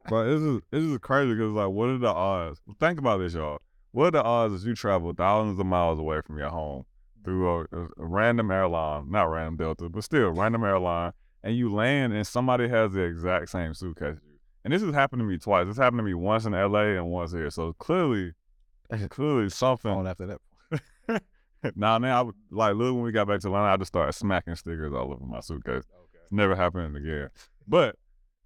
But 0.10 0.26
this 0.26 0.42
is 0.42 0.62
this 0.72 0.84
is 0.84 0.98
crazy 1.00 1.34
because 1.34 1.52
like, 1.52 1.70
what 1.70 1.90
are 1.90 1.98
the 1.98 2.08
odds? 2.08 2.60
Think 2.80 3.00
about 3.00 3.20
this, 3.20 3.34
y'all. 3.36 3.60
What 3.92 4.08
are 4.08 4.12
the 4.12 4.24
odds 4.24 4.54
that 4.54 4.68
you 4.68 4.76
travel 4.76 5.14
thousands 5.14 5.60
of 5.60 5.66
miles 5.66 6.00
away 6.00 6.22
from 6.26 6.38
your 6.38 6.50
home 6.50 6.86
through 7.24 7.48
a, 7.48 7.60
a, 7.72 7.84
a 7.84 8.06
random 8.06 8.50
airline, 8.50 9.12
not 9.12 9.24
random 9.26 9.58
Delta, 9.58 9.90
but 9.90 10.04
still 10.04 10.30
random 10.30 10.64
airline, 10.64 11.14
and 11.44 11.56
you 11.56 11.74
land 11.74 12.14
and 12.14 12.26
somebody 12.26 12.68
has 12.68 12.94
the 12.94 13.02
exact 13.02 13.50
same 13.50 13.74
suitcase 13.74 14.18
you? 14.26 14.40
And 14.64 14.74
this 14.74 14.82
has 14.82 14.94
happened 14.94 15.20
to 15.22 15.26
me 15.26 15.38
twice. 15.38 15.68
This 15.68 15.78
happened 15.78 16.00
to 16.00 16.04
me 16.04 16.14
once 16.14 16.46
in 16.46 16.54
LA 16.54 16.96
and 16.98 17.08
once 17.08 17.32
here. 17.32 17.50
So 17.50 17.74
clearly, 17.74 18.34
clearly 19.10 19.50
something. 19.50 20.08
After 20.08 20.26
that. 20.28 20.40
Nah, 21.76 21.97
now 21.97 22.20
I 22.20 22.22
would 22.22 22.36
like 22.51 22.76
look 22.76 22.95
when 22.95 23.03
we 23.03 23.12
got 23.12 23.28
back 23.28 23.41
to 23.41 23.47
Atlanta, 23.47 23.74
I 23.74 23.78
just 23.78 23.89
started 23.89 24.14
smacking 24.14 24.55
stickers 24.55 24.93
all 24.93 25.12
over 25.12 25.26
my 25.26 25.41
suitcase. 25.41 25.84
It's 26.14 26.32
never 26.32 26.55
happened 26.55 26.95
again. 26.95 27.30
But 27.68 27.95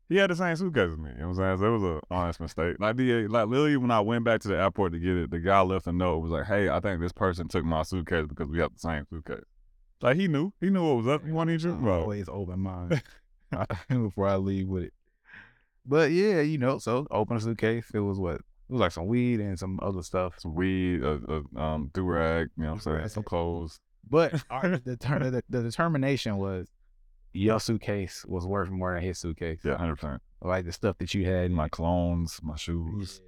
he 0.10 0.18
had 0.18 0.30
the 0.30 0.36
same 0.36 0.56
suitcase 0.56 0.92
as 0.92 0.98
me. 0.98 1.10
You 1.12 1.22
know 1.22 1.30
what 1.30 1.40
I'm 1.40 1.58
saying? 1.58 1.60
So 1.60 1.66
it 1.66 1.78
was 1.78 1.84
an 1.84 2.00
honest 2.12 2.40
mistake. 2.40 2.78
Like 2.80 2.98
the 2.98 3.28
like 3.28 3.48
literally 3.48 3.78
when 3.78 3.92
I 3.92 4.02
went 4.02 4.24
back 4.24 4.42
to 4.42 4.48
the 4.48 4.58
airport 4.58 4.94
to 4.94 5.00
get 5.00 5.16
it, 5.16 5.32
the 5.32 5.40
guy 5.40 5.62
left 5.62 5.88
a 5.88 5.92
note. 5.92 6.18
It 6.18 6.22
was 6.22 6.32
like, 6.32 6.46
"Hey, 6.46 6.70
I 6.70 6.80
think 6.80 7.02
this 7.02 7.12
person 7.12 7.48
took 7.48 7.64
my 7.64 7.84
suitcase 7.84 8.26
because 8.28 8.48
we 8.48 8.60
have 8.60 8.74
the 8.74 8.80
same 8.80 9.06
suitcase." 9.10 9.46
Like 10.02 10.18
he 10.18 10.28
knew, 10.28 10.52
he 10.60 10.70
knew 10.70 10.86
what 10.86 10.98
was 10.98 11.08
up. 11.08 11.26
He 11.26 11.32
wanted 11.32 11.62
to 11.62 11.74
bro. 11.74 12.02
always 12.02 12.28
open 12.28 12.60
mind 12.60 13.02
before 13.90 14.28
I 14.28 14.36
leave 14.36 14.68
with 14.68 14.84
it. 14.84 14.94
But 15.86 16.12
yeah, 16.12 16.42
you 16.42 16.58
know, 16.58 16.78
so 16.78 17.08
open 17.10 17.38
a 17.38 17.42
suitcase. 17.42 17.86
It 17.94 18.00
was 18.00 18.20
what? 18.20 18.42
It 18.74 18.78
was 18.78 18.82
like 18.82 18.92
some 18.92 19.06
weed 19.06 19.40
and 19.40 19.60
some 19.60 19.80
other 19.84 20.02
stuff. 20.02 20.40
Some 20.40 20.56
weed, 20.56 21.04
a, 21.04 21.20
a 21.30 21.62
um 21.62 21.92
do 21.94 22.02
rag. 22.02 22.50
You 22.58 22.64
know 22.64 22.70
what 22.72 22.88
I'm 22.88 22.98
saying? 22.98 23.10
Some 23.10 23.22
clothes. 23.22 23.80
But 24.10 24.44
our, 24.50 24.68
the, 24.80 24.98
the, 24.98 25.44
the 25.48 25.62
determination 25.62 26.38
was 26.38 26.70
your 27.34 27.60
suitcase 27.60 28.26
was 28.28 28.48
worth 28.48 28.72
more 28.72 28.96
than 28.96 29.04
his 29.04 29.20
suitcase. 29.20 29.60
Yeah, 29.64 29.78
hundred 29.78 29.98
percent. 29.98 30.24
Like 30.42 30.66
the 30.66 30.72
stuff 30.72 30.98
that 30.98 31.14
you 31.14 31.24
had. 31.24 31.52
My 31.52 31.70
clones, 31.70 32.40
my 32.42 32.56
shoes, 32.56 33.22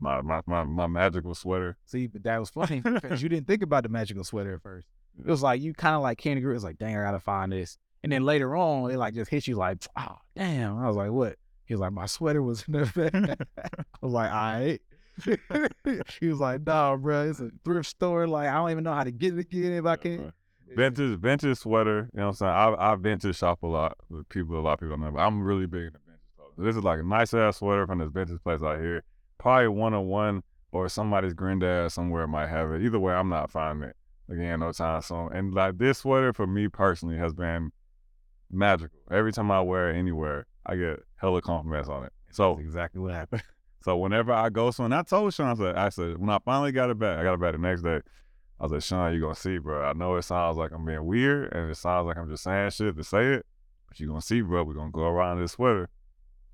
my, 0.00 0.22
my 0.22 0.40
my 0.46 0.64
my 0.64 0.86
magical 0.86 1.34
sweater. 1.34 1.76
See, 1.84 2.06
but 2.06 2.22
that 2.22 2.40
was 2.40 2.48
funny 2.48 2.80
because 2.84 3.22
you 3.22 3.28
didn't 3.28 3.46
think 3.46 3.62
about 3.62 3.82
the 3.82 3.90
magical 3.90 4.24
sweater 4.24 4.54
at 4.54 4.62
first. 4.62 4.88
It 5.18 5.26
was 5.26 5.42
like 5.42 5.60
you 5.60 5.74
kind 5.74 5.94
of 5.94 6.00
like 6.00 6.16
candy 6.16 6.40
grew. 6.40 6.52
It 6.52 6.54
was 6.54 6.64
like, 6.64 6.78
dang, 6.78 6.96
I 6.96 7.02
gotta 7.02 7.20
find 7.20 7.52
this. 7.52 7.76
And 8.02 8.10
then 8.10 8.24
later 8.24 8.56
on, 8.56 8.90
it 8.90 8.96
like 8.96 9.12
just 9.12 9.30
hit 9.30 9.46
you 9.46 9.56
like, 9.56 9.86
oh 9.94 10.16
damn. 10.34 10.78
I 10.78 10.86
was 10.88 10.96
like, 10.96 11.10
what? 11.10 11.36
He 11.66 11.74
was 11.74 11.80
like, 11.80 11.92
my 11.92 12.06
sweater 12.06 12.42
was 12.42 12.64
in 12.66 12.74
the 12.74 13.10
bag. 13.12 13.46
I 13.58 13.84
was 14.00 14.12
like, 14.12 14.30
all 14.30 14.36
right. 14.36 14.80
he 16.20 16.28
was 16.28 16.40
like, 16.40 16.66
nah, 16.66 16.96
bro, 16.96 17.28
it's 17.28 17.40
a 17.40 17.50
thrift 17.64 17.88
store. 17.88 18.26
Like, 18.26 18.48
I 18.48 18.54
don't 18.54 18.70
even 18.70 18.84
know 18.84 18.92
how 18.92 19.04
to 19.04 19.10
get 19.10 19.34
it 19.34 19.40
again 19.40 19.72
if 19.72 19.86
I 19.86 19.96
can. 19.96 20.32
Vintage, 20.74 21.18
vintage 21.18 21.58
sweater. 21.58 22.08
You 22.12 22.20
know 22.20 22.26
what 22.26 22.28
I'm 22.28 22.34
saying? 22.34 22.52
I 22.52 22.92
I 22.92 22.94
vintage 22.96 23.36
shop 23.36 23.62
a 23.62 23.66
lot 23.66 23.96
with 24.08 24.28
people. 24.28 24.58
A 24.58 24.60
lot 24.60 24.74
of 24.74 24.80
people 24.80 24.98
know, 24.98 25.10
but 25.10 25.20
I'm 25.20 25.42
really 25.42 25.66
big 25.66 25.84
into 25.84 25.98
vintage 26.04 26.20
clothes. 26.36 26.52
This 26.58 26.76
is 26.76 26.82
like 26.82 27.00
a 27.00 27.02
nice 27.02 27.32
ass 27.32 27.58
sweater 27.58 27.86
from 27.86 27.98
this 28.00 28.10
vintage 28.10 28.42
place 28.42 28.62
out 28.62 28.80
here. 28.80 29.04
Probably 29.38 29.68
one 29.68 29.94
on 29.94 30.06
one 30.06 30.42
or 30.72 30.88
somebody's 30.88 31.34
granddad 31.34 31.92
somewhere 31.92 32.26
might 32.26 32.48
have 32.48 32.72
it. 32.72 32.82
Either 32.82 32.98
way, 32.98 33.14
I'm 33.14 33.28
not 33.28 33.50
finding 33.50 33.88
it 33.90 33.96
again 34.28 34.60
no 34.60 34.72
time 34.72 35.00
soon. 35.02 35.30
And 35.32 35.54
like 35.54 35.78
this 35.78 35.98
sweater 35.98 36.32
for 36.32 36.46
me 36.46 36.68
personally 36.68 37.16
has 37.16 37.32
been 37.32 37.70
magical. 38.50 38.98
Every 39.10 39.32
time 39.32 39.50
I 39.50 39.60
wear 39.60 39.90
it 39.90 39.96
anywhere, 39.96 40.46
I 40.66 40.76
get 40.76 41.00
hella 41.16 41.40
compliments 41.40 41.88
on 41.88 42.04
it. 42.04 42.12
So 42.30 42.54
That's 42.54 42.66
exactly 42.66 43.00
what 43.00 43.12
happened. 43.12 43.42
so 43.82 43.96
whenever 43.96 44.32
I 44.32 44.50
go 44.50 44.70
somewhere, 44.70 44.98
and 44.98 45.06
I 45.06 45.08
told 45.08 45.32
Sean, 45.32 45.48
I 45.48 45.54
said, 45.54 45.76
I 45.76 45.88
said, 45.88 46.18
when 46.18 46.30
I 46.30 46.38
finally 46.44 46.72
got 46.72 46.90
it 46.90 46.98
back, 46.98 47.18
I 47.18 47.22
got 47.22 47.34
it 47.34 47.40
back 47.40 47.52
the 47.52 47.58
next 47.58 47.82
day. 47.82 48.00
I 48.58 48.62
was 48.62 48.72
like, 48.72 48.82
Sean, 48.82 49.12
you're 49.12 49.20
gonna 49.20 49.34
see, 49.34 49.58
bro. 49.58 49.84
I 49.84 49.92
know 49.92 50.16
it 50.16 50.22
sounds 50.22 50.56
like 50.56 50.72
I'm 50.72 50.84
being 50.84 51.04
weird 51.04 51.52
and 51.52 51.70
it 51.70 51.76
sounds 51.76 52.06
like 52.06 52.16
I'm 52.16 52.28
just 52.28 52.42
saying 52.42 52.70
shit 52.70 52.96
to 52.96 53.04
say 53.04 53.34
it, 53.34 53.46
but 53.88 54.00
you're 54.00 54.08
gonna 54.08 54.22
see, 54.22 54.40
bro. 54.40 54.64
We're 54.64 54.74
gonna 54.74 54.90
go 54.90 55.02
around 55.02 55.40
this 55.40 55.52
sweater 55.52 55.88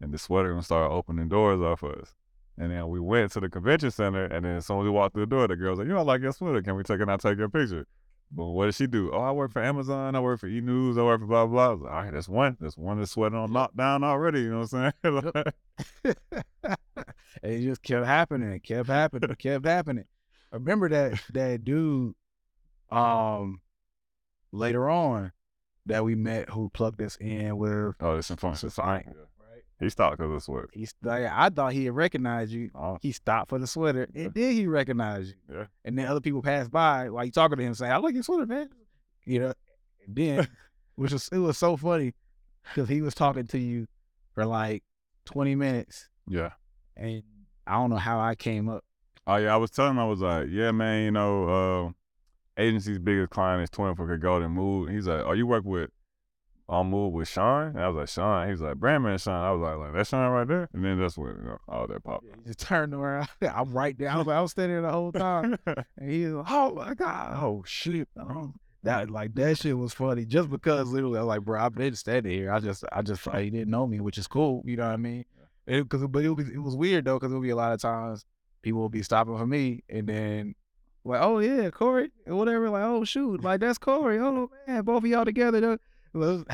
and 0.01 0.13
the 0.13 0.19
sweater 0.19 0.51
gonna 0.51 0.63
start 0.63 0.91
opening 0.91 1.29
doors 1.29 1.61
off 1.61 1.81
for 1.81 1.99
us. 1.99 2.15
And 2.59 2.71
then 2.71 2.89
we 2.89 3.01
went 3.01 3.33
to 3.33 3.41
the 3.41 3.49
convention 3.49 3.91
center, 3.91 4.25
and 4.25 4.45
then 4.45 4.57
as 4.57 4.67
soon 4.67 4.81
as 4.81 4.85
we 4.85 4.91
walked 4.91 5.15
through 5.15 5.27
the 5.27 5.31
door, 5.31 5.49
the 5.49 5.57
girl's 5.57 5.79
like, 5.79 5.89
"You 5.89 5.95
don't 5.95 6.07
like 6.07 6.21
your 6.21 6.33
sweater? 6.33 6.61
Can 6.61 6.77
we 6.77 6.83
take 6.83 6.99
it 6.99 7.03
and 7.03 7.11
I 7.11 7.17
take 7.17 7.39
your 7.39 7.49
picture?" 7.49 7.87
But 8.35 8.47
what 8.47 8.67
did 8.67 8.75
she 8.75 8.87
do? 8.87 9.11
Oh, 9.13 9.21
I 9.21 9.31
work 9.31 9.53
for 9.53 9.63
Amazon. 9.63 10.17
I 10.17 10.21
work 10.21 10.41
for 10.41 10.47
E 10.47 10.61
News. 10.63 10.97
I 10.97 11.03
work 11.03 11.21
for 11.21 11.27
blah 11.27 11.47
blah. 11.47 11.69
Like, 11.71 11.93
All 11.93 12.03
right, 12.03 12.13
that's 12.13 12.29
one. 12.29 12.57
That's 12.61 12.79
one 12.79 12.99
that's 12.99 13.11
sweating 13.11 13.39
on 13.39 13.51
lockdown 13.51 14.03
already. 14.03 14.41
You 14.41 14.51
know 14.51 14.61
what 14.61 14.73
I'm 14.73 14.93
saying? 15.03 15.43
and 17.43 17.53
it 17.53 17.63
just 17.63 17.83
kept 17.83 18.07
happening, 18.07 18.51
it 18.53 18.63
kept 18.63 18.89
happening, 18.89 19.31
it 19.31 19.39
kept 19.39 19.67
happening. 19.67 20.05
I 20.53 20.57
remember 20.57 20.89
that 20.89 21.21
that 21.33 21.65
dude 21.65 22.15
um 22.91 23.61
later 24.51 24.89
on 24.89 25.33
that 25.87 26.05
we 26.05 26.15
met 26.15 26.51
who 26.51 26.71
plugged 26.71 27.03
us 27.03 27.17
in 27.17 27.57
with 27.57 27.97
oh, 28.01 28.17
it's 28.17 28.29
fun. 28.29 28.53
It's 28.53 28.75
fine. 28.75 29.05
Yeah. 29.07 29.13
right? 29.13 29.27
He 29.83 29.91
stopped 29.91 30.19
because 30.19 30.33
of 30.33 30.43
sweat. 30.45 30.67
He 30.73 30.87
st- 30.87 31.13
I 31.13 31.49
thought 31.49 31.73
he 31.73 31.87
had 31.87 31.95
recognized 31.95 32.53
you. 32.53 32.71
Oh, 32.73 32.99
He 33.03 33.11
stopped 33.11 33.51
for 33.51 33.59
the 33.59 33.67
sweater, 33.67 34.07
and 34.15 34.33
then 34.33 34.53
he 34.53 34.69
recognized 34.69 35.35
you. 35.49 35.57
Yeah. 35.57 35.65
And 35.85 35.99
then 35.99 36.07
other 36.07 36.21
people 36.21 36.41
passed 36.41 36.71
by 36.71 37.11
while 37.11 37.25
you 37.25 37.33
talking 37.33 37.59
to 37.59 37.65
him, 37.65 37.75
saying, 37.75 37.91
"I 37.91 37.97
like 37.97 38.15
your 38.15 38.23
sweater, 38.23 38.47
man." 38.47 38.71
You 39.25 39.41
know. 39.41 39.53
And 40.07 40.17
then, 40.17 40.49
which 40.95 41.13
was 41.13 41.29
it 41.33 41.39
was 41.39 41.59
so 41.59 41.77
funny 41.77 42.15
because 42.69 42.89
he 42.89 43.03
was 43.03 43.13
talking 43.13 43.47
to 43.49 43.59
you 43.59 43.89
for 44.35 44.47
like 44.47 44.85
twenty 45.25 45.57
minutes, 45.57 46.09
yeah. 46.29 46.51
and 46.97 47.25
I 47.67 47.73
don't 47.75 47.91
know 47.91 47.97
how 47.97 48.21
I 48.21 48.37
came 48.37 48.69
up. 48.69 48.85
Oh 49.27 49.37
yeah, 49.37 49.53
I 49.53 49.57
was 49.57 49.71
telling 49.73 49.93
him 49.93 49.99
I 49.99 50.07
was 50.07 50.21
like, 50.21 50.47
yeah, 50.49 50.71
man, 50.71 51.05
you 51.05 51.11
know, 51.11 51.49
uh, 51.89 52.63
agency's 52.63 53.01
biggest 53.01 53.31
client 53.31 53.63
is 53.63 53.71
24kGoldn 53.71 54.51
Move. 54.51 54.91
He's 54.91 55.07
like, 55.07 55.23
oh, 55.25 55.33
you 55.33 55.47
work 55.47 55.65
with 55.65 55.91
on 56.69 56.89
Move 56.89 57.13
with 57.13 57.29
Sean? 57.29 57.69
And 57.69 57.81
I 57.81 57.89
was 57.89 57.97
like, 57.97 58.09
Sean. 58.09 58.49
He's 58.49 58.61
like, 58.61 58.75
Brandman 58.75 59.23
Sean. 59.23 59.35
I 59.35 59.51
was 59.53 59.61
like, 59.61 59.79
like 59.79 59.93
that's 59.95 60.11
Sean 60.11 60.31
right 60.31 60.47
there. 60.47 60.69
And 60.73 60.85
then 60.85 61.01
that's 61.01 61.19
when 61.19 61.37
you 61.37 61.43
know, 61.45 61.59
all 61.69 61.87
that 61.87 62.05
popped. 62.05 62.25
He 62.25 62.47
just 62.47 62.61
turned 62.61 62.95
around. 62.95 63.29
I'm 63.43 63.73
right 63.73 63.97
there. 63.99 64.11
I 64.11 64.17
was, 64.17 64.27
like, 64.27 64.37
I 64.37 64.41
was 64.41 64.51
standing 64.53 64.77
there 64.77 64.83
the 64.83 64.93
whole 64.93 65.13
time, 65.13 65.59
and 65.67 66.11
he 66.11 66.27
was, 66.27 66.35
like, 66.35 66.47
"Oh 66.51 66.75
my 66.75 66.95
god, 66.95 67.39
oh 67.43 67.63
shit." 67.67 68.09
That 68.85 69.11
like 69.11 69.35
that 69.37 69.59
shit 69.59 69.79
was 69.79 69.93
funny 69.93 70.25
just 70.25 70.51
because 70.51 70.89
literally 70.89 71.19
I 71.19 71.23
was 71.23 71.29
like, 71.29 71.43
bro, 71.43 71.61
I've 71.61 71.75
been 71.75 71.95
standing 71.95 72.33
here. 72.33 72.53
I 72.53 72.59
just 72.59 72.85
I 72.91 73.03
just 73.03 73.23
thought 73.23 73.41
he 73.41 73.51
didn't 73.51 73.71
know 73.71 73.87
me, 73.87 74.01
which 74.01 74.19
is 74.19 74.27
cool. 74.27 74.63
You 74.65 74.77
know 74.77 74.87
what 74.87 74.95
I 74.95 74.97
mean? 74.97 75.25
Because 75.67 76.05
but 76.09 76.25
it 76.25 76.31
was, 76.31 76.49
it 76.49 76.59
was 76.59 76.75
weird 76.75 77.05
though, 77.05 77.19
because 77.19 77.31
it 77.31 77.37
would 77.37 77.45
be 77.45 77.51
a 77.51 77.57
lot 77.57 77.73
of 77.73 77.81
times 77.81 78.25
people 78.63 78.81
will 78.81 78.89
be 78.89 79.03
stopping 79.03 79.37
for 79.37 79.47
me, 79.47 79.85
and 79.89 80.09
then 80.09 80.55
like, 81.05 81.21
oh 81.21 81.39
yeah, 81.39 81.71
Kohrey, 81.71 82.11
or 82.27 82.37
whatever. 82.37 82.71
Like, 82.71 82.85
oh 82.85 83.05
shoot, 83.05 83.43
like 83.43 83.61
that's 83.61 83.79
Kohrey. 83.79 84.21
Oh 84.21 84.51
man, 84.67 84.83
both 84.83 85.05
of 85.05 85.11
y'all 85.11 85.25
together. 85.25 85.61
though. 85.61 85.79
It 86.15 86.19
was, 86.19 86.45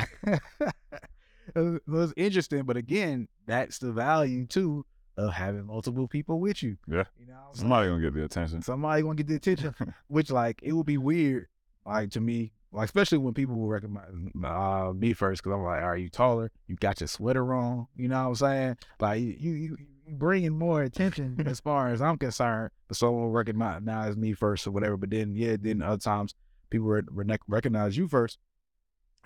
it 1.54 1.82
was- 1.86 2.12
interesting, 2.16 2.64
but 2.64 2.76
again, 2.76 3.28
that's 3.46 3.78
the 3.78 3.92
value 3.92 4.46
too 4.46 4.84
of 5.16 5.32
having 5.32 5.66
multiple 5.66 6.06
people 6.06 6.38
with 6.40 6.62
you. 6.62 6.76
Yeah. 6.86 7.04
you 7.18 7.26
know? 7.26 7.48
Somebody 7.52 7.88
gonna 7.88 8.00
get 8.02 8.14
the 8.14 8.24
attention. 8.24 8.62
somebody 8.62 9.02
gonna 9.02 9.16
get 9.16 9.26
the 9.26 9.34
attention. 9.36 9.74
Which 10.08 10.30
like 10.30 10.60
it 10.62 10.72
would 10.72 10.86
be 10.86 10.98
weird, 10.98 11.46
like 11.84 12.10
to 12.10 12.20
me, 12.20 12.52
like 12.70 12.84
especially 12.84 13.18
when 13.18 13.34
people 13.34 13.56
will 13.56 13.66
recognize 13.68 14.10
uh, 14.44 14.92
me 14.94 15.12
first, 15.14 15.42
because 15.42 15.56
I'm 15.56 15.64
like, 15.64 15.82
are 15.82 15.96
you 15.96 16.08
taller? 16.08 16.52
You 16.68 16.76
got 16.76 17.00
your 17.00 17.08
sweater 17.08 17.52
on. 17.54 17.88
You 17.96 18.08
know 18.08 18.22
what 18.22 18.28
I'm 18.28 18.34
saying? 18.36 18.76
Like 19.00 19.20
you, 19.20 19.34
you, 19.38 19.52
you 19.52 19.76
you 20.06 20.14
bringing 20.14 20.56
more 20.56 20.82
attention 20.82 21.42
as 21.46 21.58
far 21.68 21.88
as 21.88 22.00
I'm 22.00 22.16
concerned. 22.18 22.70
But 22.86 22.96
someone 22.96 23.22
will 23.24 23.30
recognize 23.30 24.16
me 24.16 24.32
first 24.34 24.66
or 24.66 24.70
whatever. 24.70 24.96
But 24.96 25.10
then 25.10 25.34
yeah, 25.34 25.56
then 25.60 25.82
other 25.82 25.98
times 25.98 26.34
people 26.70 26.86
re- 26.88 27.02
re- 27.10 27.36
recognize 27.48 27.96
you 27.96 28.06
first. 28.06 28.38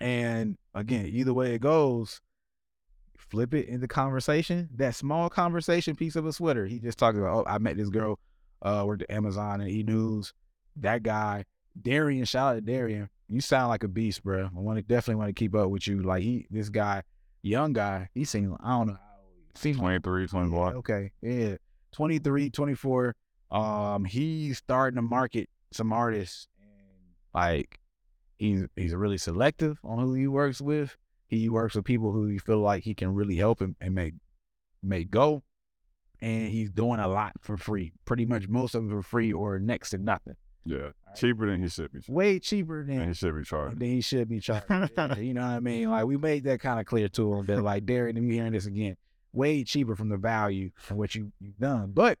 And 0.03 0.57
again, 0.75 1.05
either 1.05 1.33
way 1.33 1.55
it 1.55 1.61
goes, 1.61 2.19
flip 3.17 3.53
it 3.53 3.69
into 3.69 3.87
conversation. 3.87 4.67
That 4.75 4.95
small 4.95 5.29
conversation 5.29 5.95
piece 5.95 6.17
of 6.17 6.25
a 6.25 6.33
sweater. 6.33 6.65
He 6.65 6.79
just 6.79 6.97
talked 6.97 7.17
about, 7.17 7.33
oh, 7.33 7.43
I 7.47 7.57
met 7.57 7.77
this 7.77 7.87
girl, 7.87 8.19
uh, 8.61 8.83
worked 8.85 9.03
at 9.03 9.11
Amazon 9.11 9.61
and 9.61 9.69
E 9.69 9.81
News. 9.81 10.33
That 10.75 11.03
guy, 11.03 11.45
Darian, 11.81 12.25
shout 12.25 12.49
out 12.49 12.55
to 12.55 12.61
Darian. 12.61 13.09
You 13.29 13.39
sound 13.39 13.69
like 13.69 13.85
a 13.85 13.87
beast, 13.87 14.25
bro. 14.25 14.49
I 14.53 14.59
want 14.59 14.75
to 14.77 14.83
definitely 14.83 15.19
want 15.19 15.29
to 15.29 15.33
keep 15.33 15.55
up 15.55 15.69
with 15.69 15.87
you. 15.87 16.03
Like 16.03 16.21
he, 16.21 16.47
this 16.51 16.67
guy, 16.67 17.03
young 17.41 17.71
guy, 17.71 18.09
he 18.13 18.25
seemed, 18.25 18.57
I 18.61 18.71
don't 18.71 18.87
know, 18.87 18.93
how 18.93 19.19
old 19.19 19.31
he 19.53 19.59
seemed 19.59 19.77
like 19.77 20.03
23, 20.03 20.27
24. 20.27 20.69
yeah, 20.69 20.77
okay. 20.79 21.11
Yeah. 21.21 21.55
23, 21.93 22.49
24. 22.49 23.15
Um, 23.51 24.03
he's 24.03 24.57
starting 24.57 24.97
to 24.97 25.01
market 25.01 25.49
some 25.71 25.93
artists 25.93 26.49
and 26.59 27.13
like 27.33 27.79
he's 28.37 28.65
he's 28.75 28.93
really 28.95 29.17
selective 29.17 29.79
on 29.83 29.99
who 29.99 30.13
he 30.13 30.27
works 30.27 30.61
with. 30.61 30.97
He 31.27 31.49
works 31.49 31.75
with 31.75 31.85
people 31.85 32.11
who 32.11 32.27
he 32.27 32.37
feel 32.37 32.59
like 32.59 32.83
he 32.83 32.93
can 32.93 33.13
really 33.13 33.35
help 33.37 33.61
him 33.61 33.75
and 33.81 33.95
make 33.95 34.13
make 34.81 35.09
go. 35.09 35.43
And 36.21 36.47
he's 36.49 36.71
doing 36.71 36.99
a 36.99 37.07
lot 37.07 37.33
for 37.41 37.57
free. 37.57 37.91
Pretty 38.05 38.25
much 38.25 38.47
most 38.47 38.75
of 38.75 38.85
it 38.85 38.89
for 38.89 39.01
free 39.01 39.33
or 39.33 39.59
next 39.59 39.89
to 39.89 39.97
nothing. 39.97 40.35
Yeah. 40.65 40.91
Cheaper 41.17 41.47
than 41.51 41.61
he 41.61 41.67
should 41.67 41.91
be. 41.91 41.99
Way 42.07 42.39
cheaper 42.39 42.79
And 42.81 42.89
than 42.89 43.07
he 43.09 43.13
should 43.13 43.35
be 43.35 43.43
charged. 43.43 43.79
than 43.79 43.89
he 43.89 43.99
should 44.01 44.29
be 44.29 44.39
charged. 44.39 44.65
You 45.17 45.33
know 45.33 45.41
what 45.41 45.47
I 45.47 45.59
mean? 45.59 45.89
Like 45.89 46.05
we 46.05 46.15
made 46.15 46.45
that 46.45 46.61
kind 46.61 46.79
of 46.79 46.85
clear 46.85 47.09
to 47.09 47.33
him 47.33 47.45
that 47.47 47.61
like 47.61 47.85
Darian, 47.85 48.15
if 48.15 48.23
you 48.23 48.29
hearing 48.31 48.53
this 48.53 48.65
again, 48.65 48.95
way 49.33 49.63
cheaper 49.65 49.95
from 49.97 50.07
the 50.09 50.15
value 50.17 50.71
of 50.89 50.95
what 50.95 51.13
you 51.15 51.33
you've 51.41 51.57
done. 51.57 51.91
But 51.93 52.17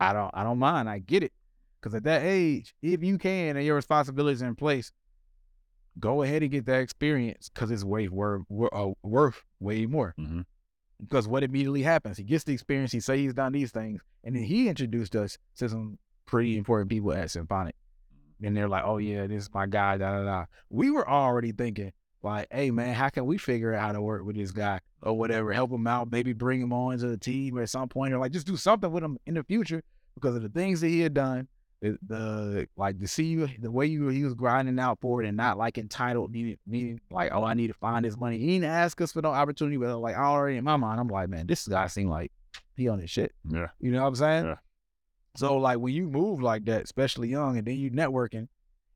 I 0.00 0.12
don't 0.12 0.30
I 0.34 0.42
don't 0.42 0.58
mind. 0.58 0.88
I 0.88 0.98
get 0.98 1.22
it. 1.22 1.32
Cause 1.82 1.94
at 1.94 2.04
that 2.04 2.22
age, 2.22 2.74
if 2.80 3.02
you 3.02 3.18
can 3.18 3.56
and 3.56 3.66
your 3.66 3.74
responsibilities 3.74 4.40
are 4.42 4.46
in 4.46 4.54
place, 4.54 4.92
go 5.98 6.22
ahead 6.22 6.42
and 6.42 6.50
get 6.50 6.64
that 6.66 6.80
experience 6.80 7.50
because 7.52 7.70
it's 7.70 7.84
way 7.84 8.08
worth 8.08 8.42
uh, 8.72 8.90
worth 9.02 9.42
way 9.60 9.84
more. 9.86 10.14
Mhm. 10.18 10.44
Because 11.00 11.26
what 11.26 11.42
immediately 11.42 11.82
happens? 11.82 12.16
He 12.16 12.22
gets 12.22 12.44
the 12.44 12.52
experience. 12.52 12.92
He 12.92 13.00
say 13.00 13.18
he's 13.18 13.34
done 13.34 13.50
these 13.52 13.72
things, 13.72 14.00
and 14.22 14.36
then 14.36 14.44
he 14.44 14.68
introduced 14.68 15.16
us 15.16 15.36
to 15.56 15.68
some 15.68 15.98
pretty 16.24 16.56
important 16.56 16.88
people 16.88 17.12
at 17.12 17.30
Symphonic. 17.32 17.74
And 18.40 18.56
they're 18.56 18.68
like, 18.68 18.84
"Oh 18.86 18.98
yeah, 18.98 19.26
this 19.26 19.44
is 19.44 19.50
my 19.52 19.66
guy." 19.66 19.98
Da 19.98 20.18
da 20.18 20.24
da. 20.24 20.44
We 20.70 20.90
were 20.90 21.08
already 21.08 21.50
thinking, 21.50 21.92
like, 22.22 22.46
"Hey 22.52 22.70
man, 22.70 22.94
how 22.94 23.08
can 23.08 23.26
we 23.26 23.38
figure 23.38 23.74
out 23.74 23.82
how 23.82 23.92
to 23.92 24.00
work 24.00 24.24
with 24.24 24.36
this 24.36 24.52
guy 24.52 24.78
or 25.02 25.18
whatever? 25.18 25.52
Help 25.52 25.72
him 25.72 25.88
out, 25.88 26.12
maybe 26.12 26.32
bring 26.32 26.60
him 26.60 26.72
on 26.72 26.96
to 26.98 27.08
the 27.08 27.18
team 27.18 27.58
at 27.58 27.68
some 27.68 27.88
point, 27.88 28.14
or 28.14 28.18
like 28.18 28.30
just 28.30 28.46
do 28.46 28.56
something 28.56 28.92
with 28.92 29.02
him 29.02 29.18
in 29.26 29.34
the 29.34 29.42
future 29.42 29.82
because 30.14 30.36
of 30.36 30.42
the 30.42 30.48
things 30.48 30.80
that 30.80 30.88
he 30.88 31.00
had 31.00 31.14
done." 31.14 31.48
The, 31.82 31.98
the 32.06 32.68
like 32.76 33.00
to 33.00 33.08
see 33.08 33.24
you 33.24 33.48
the 33.58 33.70
way 33.70 33.86
you 33.86 34.06
he 34.08 34.22
was 34.22 34.34
grinding 34.34 34.78
out 34.78 35.00
for 35.00 35.20
it 35.20 35.26
and 35.26 35.36
not 35.36 35.58
like 35.58 35.78
entitled 35.78 36.30
needing, 36.30 36.56
needing 36.64 37.00
like 37.10 37.32
oh 37.32 37.42
I 37.42 37.54
need 37.54 37.66
to 37.66 37.74
find 37.74 38.04
this 38.04 38.16
money. 38.16 38.38
He 38.38 38.46
didn't 38.60 38.70
ask 38.70 39.00
us 39.00 39.10
for 39.10 39.20
no 39.20 39.30
opportunity, 39.30 39.76
but 39.76 39.98
like 39.98 40.16
already 40.16 40.58
in 40.58 40.64
my 40.64 40.76
mind 40.76 41.00
I'm 41.00 41.08
like 41.08 41.28
man 41.28 41.48
this 41.48 41.66
guy 41.66 41.88
seemed 41.88 42.10
like 42.10 42.30
he 42.76 42.88
on 42.88 43.00
his 43.00 43.10
shit. 43.10 43.32
Yeah. 43.48 43.68
You 43.80 43.90
know 43.90 44.02
what 44.02 44.08
I'm 44.08 44.14
saying? 44.14 44.44
Yeah. 44.44 44.54
So 45.36 45.56
like 45.56 45.78
when 45.78 45.94
you 45.94 46.08
move 46.08 46.42
like 46.42 46.64
that, 46.66 46.84
especially 46.84 47.28
young, 47.28 47.56
and 47.58 47.66
then 47.66 47.76
you 47.76 47.90
networking, 47.90 48.48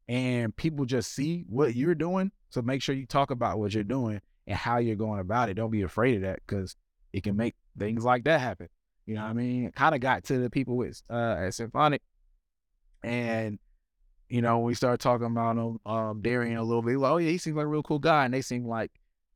and 0.08 0.54
people 0.54 0.84
just 0.84 1.12
see 1.12 1.44
what 1.48 1.74
you're 1.74 1.94
doing. 1.94 2.30
So 2.50 2.62
make 2.62 2.82
sure 2.82 2.94
you 2.94 3.06
talk 3.06 3.30
about 3.30 3.58
what 3.58 3.74
you're 3.74 3.84
doing 3.84 4.20
and 4.46 4.56
how 4.56 4.78
you're 4.78 4.96
going 4.96 5.20
about 5.20 5.48
it. 5.48 5.54
Don't 5.54 5.70
be 5.70 5.82
afraid 5.82 6.16
of 6.16 6.22
that 6.22 6.40
because 6.46 6.76
it 7.12 7.22
can 7.22 7.36
make 7.36 7.54
things 7.78 8.04
like 8.04 8.24
that 8.24 8.40
happen. 8.40 8.68
You 9.06 9.14
know 9.14 9.22
what 9.22 9.30
I 9.30 9.34
mean? 9.34 9.70
Kind 9.72 9.94
of 9.94 10.00
got 10.00 10.24
to 10.24 10.38
the 10.38 10.50
people 10.50 10.76
with 10.76 11.00
uh, 11.10 11.36
at 11.38 11.54
Symphonic, 11.54 12.02
and 13.02 13.58
you 14.28 14.42
know 14.42 14.58
we 14.58 14.74
started 14.74 15.00
talking 15.00 15.26
about 15.26 15.56
him, 15.56 15.78
um, 15.86 16.20
Darian 16.22 16.56
a 16.56 16.64
little 16.64 16.82
bit. 16.82 16.98
Like, 16.98 17.12
oh 17.12 17.16
yeah, 17.18 17.30
he 17.30 17.38
seems 17.38 17.56
like 17.56 17.64
a 17.64 17.68
real 17.68 17.82
cool 17.82 17.98
guy, 17.98 18.24
and 18.24 18.34
they 18.34 18.42
seem 18.42 18.66
like, 18.66 18.90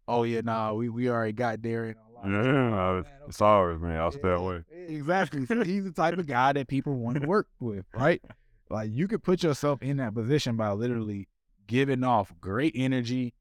oh 0.08 0.24
yeah, 0.24 0.40
nah, 0.42 0.72
we 0.72 0.88
we 0.88 1.08
already 1.08 1.32
got 1.32 1.62
Darian. 1.62 1.96
Yeah, 2.22 2.98
it's, 2.98 3.08
okay. 3.08 3.16
it's 3.28 3.40
ours, 3.40 3.80
man. 3.80 3.98
I'll 3.98 4.10
stay 4.10 4.30
away. 4.30 4.62
Exactly. 4.88 5.46
So 5.46 5.64
he's 5.64 5.84
the 5.84 5.92
type 5.92 6.18
of 6.18 6.26
guy 6.26 6.52
that 6.52 6.68
people 6.68 6.94
want 6.94 7.20
to 7.20 7.26
work 7.26 7.48
with, 7.60 7.86
right? 7.94 8.22
Like 8.68 8.90
you 8.92 9.08
could 9.08 9.22
put 9.22 9.42
yourself 9.42 9.82
in 9.82 9.96
that 9.98 10.14
position 10.14 10.56
by 10.56 10.70
literally 10.72 11.28
giving 11.66 12.04
off 12.04 12.32
great 12.40 12.74
energy, 12.76 13.32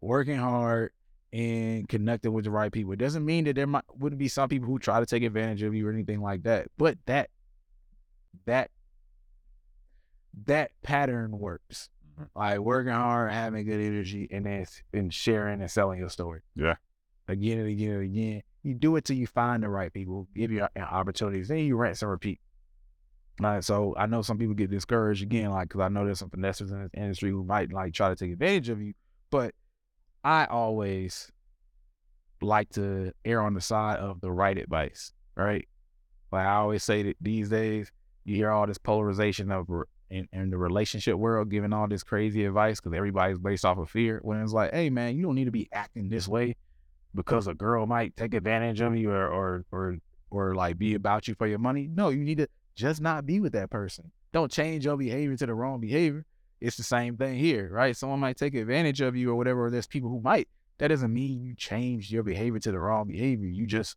working 0.00 0.38
hard, 0.38 0.92
and 1.32 1.88
connecting 1.88 2.32
with 2.32 2.44
the 2.44 2.50
right 2.50 2.72
people. 2.72 2.92
It 2.92 2.98
doesn't 2.98 3.24
mean 3.24 3.44
that 3.44 3.56
there 3.56 3.66
might 3.66 3.84
wouldn't 3.98 4.18
be 4.18 4.28
some 4.28 4.48
people 4.48 4.68
who 4.68 4.78
try 4.78 5.00
to 5.00 5.06
take 5.06 5.22
advantage 5.22 5.62
of 5.62 5.74
you 5.74 5.86
or 5.86 5.92
anything 5.92 6.20
like 6.20 6.42
that. 6.42 6.68
But 6.76 6.98
that 7.06 7.30
that 8.46 8.70
that 10.46 10.70
pattern 10.82 11.38
works. 11.38 11.90
Mhm. 12.18 12.28
Like 12.34 12.58
working 12.58 12.92
hard, 12.92 13.32
having 13.32 13.64
good 13.66 13.80
energy, 13.80 14.28
and 14.30 14.46
then 14.46 14.66
and 14.92 15.12
sharing 15.12 15.60
and 15.60 15.70
selling 15.70 15.98
your 15.98 16.08
story. 16.08 16.40
Yeah. 16.54 16.76
Again 17.28 17.58
and 17.58 17.68
again 17.68 17.92
and 17.92 18.02
again. 18.02 18.42
You 18.62 18.74
do 18.74 18.96
it 18.96 19.04
till 19.04 19.16
you 19.16 19.26
find 19.26 19.62
the 19.62 19.68
right 19.68 19.92
people, 19.92 20.28
give 20.34 20.50
you 20.52 20.62
uh, 20.62 20.68
opportunities, 20.78 21.48
then 21.48 21.58
you 21.58 21.76
rinse 21.76 22.02
and 22.02 22.10
repeat. 22.10 22.40
Like, 23.40 23.62
so 23.62 23.94
I 23.96 24.06
know 24.06 24.22
some 24.22 24.38
people 24.38 24.54
get 24.54 24.70
discouraged 24.70 25.22
again, 25.22 25.50
like, 25.50 25.68
because 25.68 25.80
I 25.80 25.88
know 25.88 26.04
there's 26.04 26.18
some 26.18 26.30
finessers 26.30 26.70
in 26.70 26.82
this 26.82 26.90
industry 26.94 27.30
who 27.30 27.44
might 27.44 27.72
like 27.72 27.92
try 27.92 28.08
to 28.08 28.16
take 28.16 28.32
advantage 28.32 28.68
of 28.68 28.80
you. 28.80 28.92
But 29.30 29.54
I 30.22 30.44
always 30.44 31.30
like 32.40 32.68
to 32.70 33.12
err 33.24 33.40
on 33.40 33.54
the 33.54 33.60
side 33.60 33.98
of 33.98 34.20
the 34.20 34.30
right 34.30 34.58
advice, 34.58 35.12
right? 35.36 35.66
Like 36.30 36.46
I 36.46 36.54
always 36.56 36.84
say 36.84 37.02
that 37.04 37.16
these 37.20 37.48
days 37.48 37.90
you 38.24 38.36
hear 38.36 38.50
all 38.50 38.66
this 38.66 38.78
polarization 38.78 39.50
of 39.50 39.66
in, 40.12 40.28
in 40.32 40.50
the 40.50 40.58
relationship 40.58 41.14
world 41.16 41.50
giving 41.50 41.72
all 41.72 41.88
this 41.88 42.02
crazy 42.02 42.44
advice 42.44 42.80
because 42.80 42.96
everybody's 42.96 43.38
based 43.38 43.64
off 43.64 43.78
of 43.78 43.88
fear. 43.90 44.20
When 44.22 44.40
it's 44.42 44.52
like, 44.52 44.72
hey 44.72 44.90
man, 44.90 45.16
you 45.16 45.22
don't 45.22 45.34
need 45.34 45.46
to 45.46 45.50
be 45.50 45.68
acting 45.72 46.08
this 46.08 46.28
way 46.28 46.54
because 47.14 47.46
a 47.46 47.54
girl 47.54 47.86
might 47.86 48.16
take 48.16 48.34
advantage 48.34 48.80
of 48.80 48.96
you 48.96 49.10
or 49.10 49.26
or 49.28 49.64
or 49.72 49.96
or 50.30 50.54
like 50.54 50.78
be 50.78 50.94
about 50.94 51.28
you 51.28 51.34
for 51.34 51.46
your 51.46 51.58
money. 51.58 51.88
No, 51.92 52.10
you 52.10 52.22
need 52.22 52.38
to 52.38 52.48
just 52.74 53.00
not 53.00 53.26
be 53.26 53.40
with 53.40 53.52
that 53.54 53.70
person. 53.70 54.12
Don't 54.32 54.50
change 54.52 54.84
your 54.84 54.96
behavior 54.96 55.36
to 55.36 55.46
the 55.46 55.54
wrong 55.54 55.80
behavior. 55.80 56.24
It's 56.60 56.76
the 56.76 56.82
same 56.84 57.16
thing 57.16 57.34
here, 57.38 57.68
right? 57.72 57.96
Someone 57.96 58.20
might 58.20 58.36
take 58.36 58.54
advantage 58.54 59.00
of 59.00 59.16
you 59.16 59.30
or 59.30 59.34
whatever, 59.34 59.66
or 59.66 59.70
there's 59.70 59.86
people 59.86 60.10
who 60.10 60.20
might. 60.20 60.48
That 60.78 60.88
doesn't 60.88 61.12
mean 61.12 61.42
you 61.42 61.54
change 61.54 62.10
your 62.10 62.22
behavior 62.22 62.60
to 62.60 62.70
the 62.72 62.78
wrong 62.78 63.08
behavior. 63.08 63.48
You 63.48 63.66
just 63.66 63.96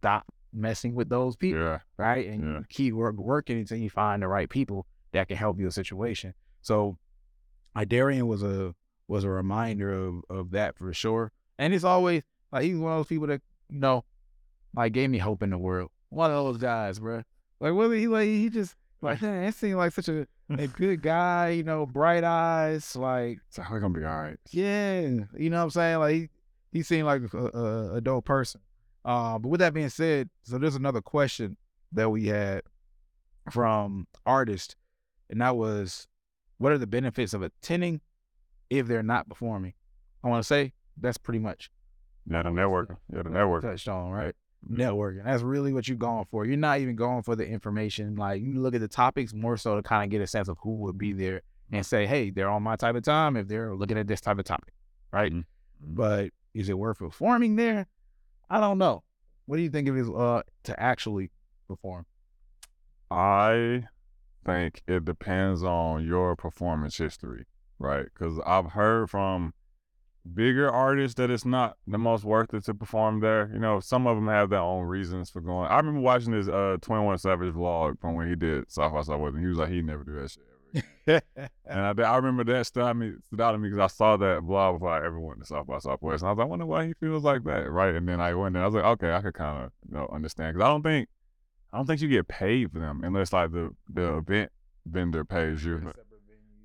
stop 0.00 0.24
messing 0.52 0.94
with 0.94 1.08
those 1.08 1.36
people 1.36 1.62
Yeah. 1.62 1.78
right? 1.96 2.26
And 2.26 2.42
Yeah. 2.42 2.58
you 2.58 2.64
keep 2.68 2.94
work, 2.94 3.16
working 3.16 3.58
until 3.58 3.78
you 3.78 3.90
find 3.90 4.22
the 4.22 4.28
right 4.28 4.48
people 4.48 4.86
that 5.12 5.28
can 5.28 5.36
help 5.36 5.58
your 5.58 5.70
situation. 5.70 6.34
So, 6.62 6.98
Idarian 7.76 8.26
was 8.26 8.42
a 8.42 8.74
was 9.08 9.24
a 9.24 9.30
reminder 9.30 9.92
of 9.92 10.22
of 10.30 10.50
that 10.52 10.76
for 10.76 10.92
sure. 10.92 11.32
And 11.58 11.74
it's 11.74 11.84
always 11.84 12.22
Like 12.50 12.64
he's 12.64 12.76
one 12.78 12.92
of 12.92 12.98
those 12.98 13.06
people 13.06 13.26
that 13.28 13.42
you 13.68 13.78
know, 13.78 14.04
like 14.74 14.92
gave 14.92 15.10
me 15.10 15.18
hope 15.18 15.42
in 15.42 15.50
the 15.50 15.58
world. 15.58 15.90
One 16.10 16.30
of 16.30 16.44
those 16.44 16.58
guys, 16.58 16.98
bro. 16.98 17.22
Like 17.60 17.74
what 17.74 17.90
he 17.90 18.08
like 18.08 18.26
he 18.26 18.50
just 18.50 18.74
like 19.00 19.22
man, 19.22 19.44
it 19.44 19.54
seemed 19.54 19.76
like 19.76 19.92
such 19.92 20.08
a, 20.08 20.26
a 20.50 20.66
good 20.78 21.02
guy, 21.02 21.50
you 21.50 21.62
know, 21.62 21.86
bright 21.86 22.24
eyes, 22.24 22.94
like 22.96 23.38
So 23.50 23.62
we're 23.70 23.80
gonna 23.80 23.98
be 23.98 24.04
all 24.04 24.22
right. 24.22 24.38
yeah, 24.50 25.00
you 25.00 25.50
know 25.50 25.58
what 25.58 25.64
I'm 25.64 25.70
saying? 25.70 25.98
Like 25.98 26.14
he, 26.14 26.28
he 26.72 26.82
seemed 26.82 27.06
like 27.06 27.22
a, 27.32 27.38
a, 27.38 27.94
a 27.96 28.00
dope 28.00 28.24
person. 28.24 28.60
Uh, 29.04 29.38
but 29.38 29.48
with 29.48 29.60
that 29.60 29.74
being 29.74 29.88
said, 29.88 30.30
so 30.42 30.58
there's 30.58 30.76
another 30.76 31.00
question 31.00 31.56
that 31.92 32.08
we 32.10 32.26
had 32.26 32.62
from 33.50 34.06
artists, 34.24 34.76
and 35.32 35.40
that 35.40 35.56
was, 35.56 36.06
what 36.58 36.70
are 36.70 36.78
the 36.78 36.86
benefits 36.86 37.34
of 37.34 37.42
attending 37.42 38.00
if 38.70 38.86
they're 38.86 39.02
not 39.02 39.28
performing? 39.28 39.72
I 40.22 40.28
want 40.28 40.42
to 40.42 40.46
say 40.46 40.72
that's 41.00 41.18
pretty 41.18 41.40
much 41.40 41.70
Yeah, 42.30 42.42
the 42.42 42.50
networking. 42.50 42.98
Yeah, 43.12 43.22
the 43.22 43.30
networking. 43.30 43.62
touched 43.62 43.88
on, 43.88 44.10
right? 44.10 44.34
Networking. 44.70 45.24
That's 45.24 45.42
really 45.42 45.72
what 45.72 45.88
you're 45.88 45.96
going 45.96 46.26
for. 46.30 46.44
You're 46.44 46.56
not 46.56 46.78
even 46.78 46.94
going 46.94 47.22
for 47.24 47.34
the 47.34 47.44
information. 47.44 48.14
Like 48.14 48.40
you 48.40 48.60
look 48.60 48.76
at 48.76 48.80
the 48.80 48.86
topics 48.86 49.34
more 49.34 49.56
so 49.56 49.74
to 49.74 49.82
kind 49.82 50.04
of 50.04 50.10
get 50.10 50.20
a 50.20 50.26
sense 50.28 50.46
of 50.48 50.56
who 50.62 50.76
would 50.76 50.96
be 50.98 51.12
there 51.12 51.42
and 51.72 51.84
say, 51.84 52.06
hey, 52.06 52.30
they're 52.30 52.48
on 52.50 52.62
my 52.62 52.76
type 52.76 52.94
of 52.94 53.02
time 53.02 53.36
if 53.36 53.48
they're 53.48 53.74
looking 53.74 53.98
at 53.98 54.06
this 54.06 54.20
type 54.20 54.38
of 54.38 54.44
topic, 54.44 54.74
right? 55.10 55.32
Mhm. 55.32 55.44
But 55.80 56.30
is 56.54 56.68
it 56.68 56.78
worth 56.78 56.98
performing 56.98 57.56
there? 57.56 57.86
I 58.50 58.60
don't 58.60 58.78
know. 58.78 59.02
What 59.46 59.56
do 59.56 59.62
you 59.62 59.70
think 59.70 59.88
of 59.88 59.96
it 59.96 60.06
uh 60.14 60.42
to 60.64 60.78
actually 60.80 61.30
perform? 61.66 62.06
I 63.10 63.84
think 64.44 64.82
it 64.86 65.04
depends 65.04 65.62
on 65.62 66.06
your 66.06 66.36
performance 66.36 66.96
history, 66.96 67.46
right? 67.78 68.04
Because 68.04 68.40
I've 68.46 68.72
heard 68.72 69.10
from 69.10 69.54
bigger 70.34 70.70
artists 70.70 71.16
that 71.16 71.30
it's 71.30 71.44
not 71.44 71.76
the 71.86 71.98
most 71.98 72.24
worth 72.24 72.54
it 72.54 72.64
to 72.64 72.74
perform 72.74 73.20
there. 73.20 73.50
You 73.52 73.58
know, 73.58 73.80
some 73.80 74.06
of 74.06 74.16
them 74.16 74.28
have 74.28 74.50
their 74.50 74.60
own 74.60 74.84
reasons 74.84 75.30
for 75.30 75.40
going. 75.40 75.68
I 75.68 75.76
remember 75.76 76.00
watching 76.00 76.32
this 76.32 76.48
uh 76.48 76.76
21 76.80 77.18
Savage 77.18 77.54
vlog 77.54 78.00
from 78.00 78.14
when 78.14 78.28
he 78.28 78.36
did 78.36 78.70
South 78.70 78.92
by 78.92 79.02
Southwest, 79.02 79.34
and 79.34 79.42
he 79.42 79.48
was 79.48 79.58
like, 79.58 79.70
he 79.70 79.82
never 79.82 80.04
do 80.04 80.20
that 80.20 80.30
shit 80.30 80.42
and 81.06 81.22
I, 81.66 81.90
I 81.90 82.16
remember 82.16 82.44
that 82.44 82.66
stood 82.66 82.84
out, 82.84 82.96
me, 82.96 83.12
stood 83.26 83.40
out 83.40 83.52
to 83.52 83.58
me 83.58 83.68
because 83.68 83.82
I 83.82 83.94
saw 83.94 84.16
that 84.16 84.40
vlog 84.40 84.74
before 84.74 84.90
I 84.90 85.04
ever 85.04 85.20
went 85.20 85.40
to 85.40 85.46
South 85.46 85.66
by 85.66 85.78
Southwest. 85.78 86.22
And 86.22 86.28
I 86.28 86.32
was 86.32 86.38
like, 86.38 86.46
I 86.46 86.48
wonder 86.48 86.66
why 86.66 86.86
he 86.86 86.94
feels 86.94 87.24
like 87.24 87.44
that, 87.44 87.70
right? 87.70 87.94
And 87.94 88.08
then 88.08 88.20
I 88.20 88.34
went 88.34 88.56
and 88.56 88.62
I 88.62 88.66
was 88.66 88.74
like, 88.74 88.84
okay, 88.84 89.12
I 89.12 89.20
could 89.20 89.34
kind 89.34 89.64
of 89.64 89.72
you 89.88 89.94
know 89.94 90.08
understand 90.12 90.54
because 90.54 90.64
I 90.64 90.70
don't 90.70 90.82
think 90.82 91.08
I 91.72 91.78
don't 91.78 91.86
think 91.86 92.00
you 92.00 92.08
get 92.08 92.28
paid 92.28 92.70
for 92.72 92.78
them 92.78 93.02
unless 93.02 93.32
like 93.32 93.52
the 93.52 93.70
the 93.92 94.18
event 94.18 94.52
vendor 94.86 95.24
pays 95.24 95.64
you. 95.64 95.78
But- 95.84 95.96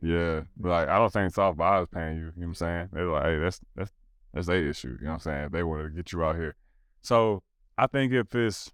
yeah, 0.01 0.41
but 0.55 0.69
like 0.69 0.89
I 0.89 0.97
don't 0.97 1.11
think 1.11 1.33
South 1.33 1.57
by 1.57 1.81
is 1.81 1.87
paying 1.91 2.17
you. 2.17 2.25
You 2.25 2.25
know 2.25 2.31
what 2.35 2.45
I'm 2.47 2.53
saying? 2.55 2.89
They're 2.93 3.07
like, 3.07 3.23
hey, 3.23 3.39
that's 3.39 3.59
that's 3.75 3.91
that's 4.33 4.47
their 4.47 4.67
issue. 4.67 4.97
You 4.99 5.05
know 5.05 5.11
what 5.11 5.13
I'm 5.13 5.19
saying? 5.21 5.45
If 5.45 5.51
they 5.53 5.63
want 5.63 5.83
to 5.83 5.89
get 5.89 6.11
you 6.11 6.23
out 6.23 6.35
here. 6.35 6.55
So 7.01 7.41
I 7.77 7.87
think 7.87 8.13
if 8.13 8.35
it's 8.35 8.71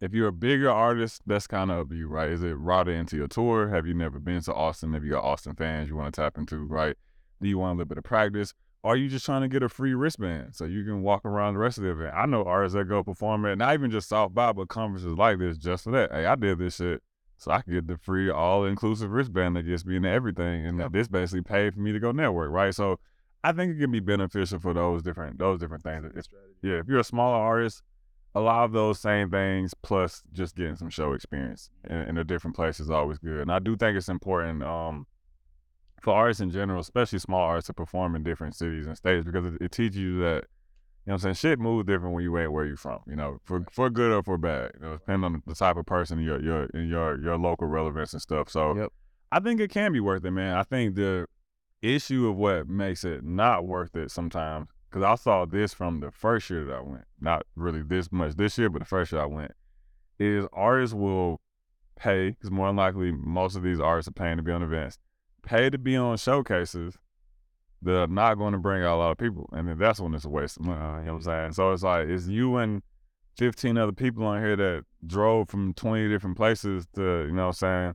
if 0.00 0.12
you're 0.12 0.28
a 0.28 0.32
bigger 0.32 0.70
artist, 0.70 1.22
that's 1.26 1.46
kind 1.46 1.70
of 1.70 1.78
up 1.78 1.88
to 1.88 1.96
you, 1.96 2.06
right? 2.06 2.28
Is 2.28 2.42
it 2.42 2.52
routed 2.52 2.96
into 2.96 3.16
your 3.16 3.28
tour? 3.28 3.68
Have 3.68 3.86
you 3.86 3.94
never 3.94 4.20
been 4.20 4.40
to 4.42 4.54
Austin? 4.54 4.90
Maybe 4.90 5.08
you're 5.08 5.24
Austin 5.24 5.54
fans 5.54 5.88
you 5.88 5.96
want 5.96 6.14
to 6.14 6.20
tap 6.20 6.38
into, 6.38 6.58
right? 6.58 6.96
Do 7.40 7.48
you 7.48 7.58
want 7.58 7.70
a 7.70 7.76
little 7.78 7.88
bit 7.88 7.98
of 7.98 8.04
practice? 8.04 8.54
Or 8.82 8.92
are 8.92 8.96
you 8.96 9.08
just 9.08 9.24
trying 9.24 9.42
to 9.42 9.48
get 9.48 9.62
a 9.62 9.68
free 9.68 9.94
wristband 9.94 10.54
so 10.54 10.64
you 10.64 10.84
can 10.84 11.02
walk 11.02 11.24
around 11.24 11.54
the 11.54 11.60
rest 11.60 11.78
of 11.78 11.84
the 11.84 11.90
event? 11.90 12.14
I 12.14 12.26
know 12.26 12.44
artists 12.44 12.74
that 12.74 12.84
go 12.84 13.02
perform 13.02 13.44
at 13.46 13.58
not 13.58 13.74
even 13.74 13.90
just 13.90 14.08
South 14.08 14.32
by, 14.32 14.52
but 14.52 14.68
conferences 14.68 15.14
like 15.14 15.38
this 15.38 15.58
just 15.58 15.84
for 15.84 15.90
that. 15.90 16.12
Hey, 16.12 16.26
I 16.26 16.36
did 16.36 16.58
this 16.58 16.76
shit 16.76 17.02
so 17.38 17.50
I 17.50 17.60
could 17.60 17.72
get 17.72 17.86
the 17.86 17.96
free 17.96 18.30
all 18.30 18.64
inclusive 18.64 19.10
wristband 19.10 19.56
that 19.56 19.62
gets 19.62 19.84
me 19.84 19.96
into 19.96 20.08
everything. 20.08 20.66
And 20.66 20.78
Yep. 20.78 20.92
this 20.92 21.08
basically 21.08 21.42
paid 21.42 21.74
for 21.74 21.80
me 21.80 21.92
to 21.92 22.00
go 22.00 22.12
network, 22.12 22.50
right? 22.50 22.74
So 22.74 22.98
I 23.42 23.52
think 23.52 23.76
it 23.76 23.80
can 23.80 23.90
be 23.90 24.00
beneficial 24.00 24.58
for 24.58 24.74
those 24.74 25.02
different 25.02 25.38
those 25.38 25.58
different 25.58 25.82
things. 25.82 26.12
If, 26.14 26.26
yeah, 26.62 26.78
if 26.78 26.88
you're 26.88 27.00
a 27.00 27.04
smaller 27.04 27.36
artist, 27.36 27.82
a 28.34 28.40
lot 28.40 28.64
of 28.64 28.72
those 28.72 29.00
same 29.00 29.30
things 29.30 29.74
plus 29.82 30.22
just 30.32 30.54
getting 30.54 30.76
some 30.76 30.90
show 30.90 31.12
experience 31.12 31.70
in, 31.88 31.96
in 31.96 32.18
a 32.18 32.24
different 32.24 32.54
place 32.54 32.78
is 32.78 32.90
always 32.90 33.18
good. 33.18 33.40
And 33.40 33.52
I 33.52 33.58
do 33.58 33.76
think 33.76 33.96
it's 33.96 34.08
important 34.08 34.62
um, 34.62 35.06
for 36.00 36.14
artists 36.14 36.40
in 36.40 36.50
general, 36.50 36.80
especially 36.80 37.18
small 37.18 37.42
artists, 37.42 37.66
to 37.68 37.74
perform 37.74 38.14
in 38.16 38.22
different 38.22 38.54
cities 38.54 38.86
and 38.86 38.96
states 38.96 39.24
because 39.24 39.46
it, 39.46 39.60
it 39.60 39.72
teaches 39.72 39.98
you 39.98 40.20
that 40.20 40.44
you 41.04 41.12
know 41.12 41.14
what 41.14 41.24
I'm 41.24 41.34
saying? 41.34 41.34
Shit 41.36 41.58
moves 41.58 41.86
different 41.86 42.14
when 42.14 42.22
you 42.22 42.36
ain't 42.38 42.52
where 42.52 42.66
you 42.66 42.76
from, 42.76 43.00
you 43.06 43.16
know, 43.16 43.38
for 43.44 43.64
for 43.72 43.88
good 43.88 44.12
or 44.12 44.22
for 44.22 44.36
bad. 44.36 44.72
You 44.74 44.80
know, 44.80 44.92
depending 44.92 45.24
on 45.24 45.42
the 45.46 45.54
type 45.54 45.76
of 45.76 45.86
person 45.86 46.20
your 46.20 46.40
your 46.42 46.64
in 46.74 46.88
your 46.88 47.18
your 47.20 47.38
local 47.38 47.66
relevance 47.66 48.12
and 48.12 48.20
stuff. 48.20 48.50
So 48.50 48.76
Yep. 48.76 48.92
I 49.32 49.40
think 49.40 49.60
it 49.60 49.70
can 49.70 49.92
be 49.92 50.00
worth 50.00 50.24
it, 50.24 50.30
man. 50.30 50.56
I 50.56 50.64
think 50.64 50.96
the 50.96 51.26
issue 51.80 52.28
of 52.28 52.36
what 52.36 52.68
makes 52.68 53.04
it 53.04 53.24
not 53.24 53.66
worth 53.66 53.94
it 53.96 54.10
sometimes, 54.10 54.68
because 54.90 55.02
I 55.02 55.14
saw 55.14 55.44
this 55.44 55.72
from 55.72 56.00
the 56.00 56.10
first 56.10 56.50
year 56.50 56.64
that 56.64 56.74
I 56.74 56.80
went, 56.80 57.04
not 57.20 57.44
really 57.54 57.82
this 57.82 58.10
much 58.10 58.36
this 58.36 58.58
year, 58.58 58.68
but 58.68 58.80
the 58.80 58.84
first 58.84 59.12
year 59.12 59.20
I 59.20 59.26
went, 59.26 59.52
is 60.18 60.46
artists 60.52 60.94
will 60.94 61.40
pay, 61.96 62.30
because 62.30 62.50
more 62.50 62.66
than 62.68 62.76
likely 62.76 63.12
most 63.12 63.56
of 63.56 63.62
these 63.62 63.80
artists 63.80 64.08
are 64.08 64.12
paying 64.12 64.36
to 64.38 64.42
be 64.42 64.52
on 64.52 64.62
events, 64.62 64.98
pay 65.42 65.70
to 65.70 65.78
be 65.78 65.96
on 65.96 66.16
showcases 66.16 66.96
that 67.82 67.96
are 67.96 68.06
not 68.06 68.34
going 68.34 68.52
to 68.52 68.58
bring 68.58 68.82
out 68.82 68.96
a 68.96 68.98
lot 68.98 69.10
of 69.10 69.18
people. 69.18 69.48
And 69.52 69.68
then 69.68 69.78
that's 69.78 70.00
when 70.00 70.14
it's 70.14 70.24
a 70.24 70.28
waste 70.28 70.58
of 70.58 70.66
money. 70.66 70.78
You 70.78 71.06
know 71.06 71.12
what 71.14 71.18
I'm 71.18 71.22
saying? 71.22 71.52
So 71.52 71.72
it's 71.72 71.82
like, 71.82 72.08
it's 72.08 72.26
you 72.26 72.56
and 72.56 72.82
15 73.36 73.78
other 73.78 73.92
people 73.92 74.24
on 74.26 74.42
here 74.42 74.56
that 74.56 74.84
drove 75.06 75.48
from 75.48 75.74
20 75.74 76.08
different 76.08 76.36
places 76.36 76.86
to, 76.96 77.26
you 77.26 77.32
know 77.32 77.48
what 77.48 77.62
I'm 77.62 77.94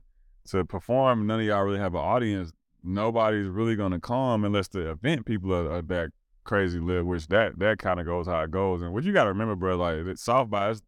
to 0.50 0.64
perform. 0.64 1.26
None 1.26 1.40
of 1.40 1.46
y'all 1.46 1.62
really 1.62 1.78
have 1.78 1.94
an 1.94 2.00
audience. 2.00 2.50
Nobody's 2.82 3.48
really 3.48 3.76
going 3.76 3.92
to 3.92 4.00
come 4.00 4.44
unless 4.44 4.68
the 4.68 4.90
event 4.90 5.26
people 5.26 5.52
are, 5.54 5.70
are 5.70 5.82
that 5.82 6.10
crazy 6.44 6.78
live, 6.78 7.06
which 7.06 7.26
that 7.28 7.58
that 7.58 7.78
kind 7.78 7.98
of 7.98 8.06
goes 8.06 8.26
how 8.26 8.42
it 8.42 8.50
goes. 8.50 8.82
And 8.82 8.92
what 8.92 9.04
you 9.04 9.12
got 9.12 9.24
to 9.24 9.30
remember, 9.30 9.56
bro, 9.56 9.76
like 9.76 10.04
that 10.04 10.18
South 10.18 10.50
by 10.50 10.70
is 10.70 10.82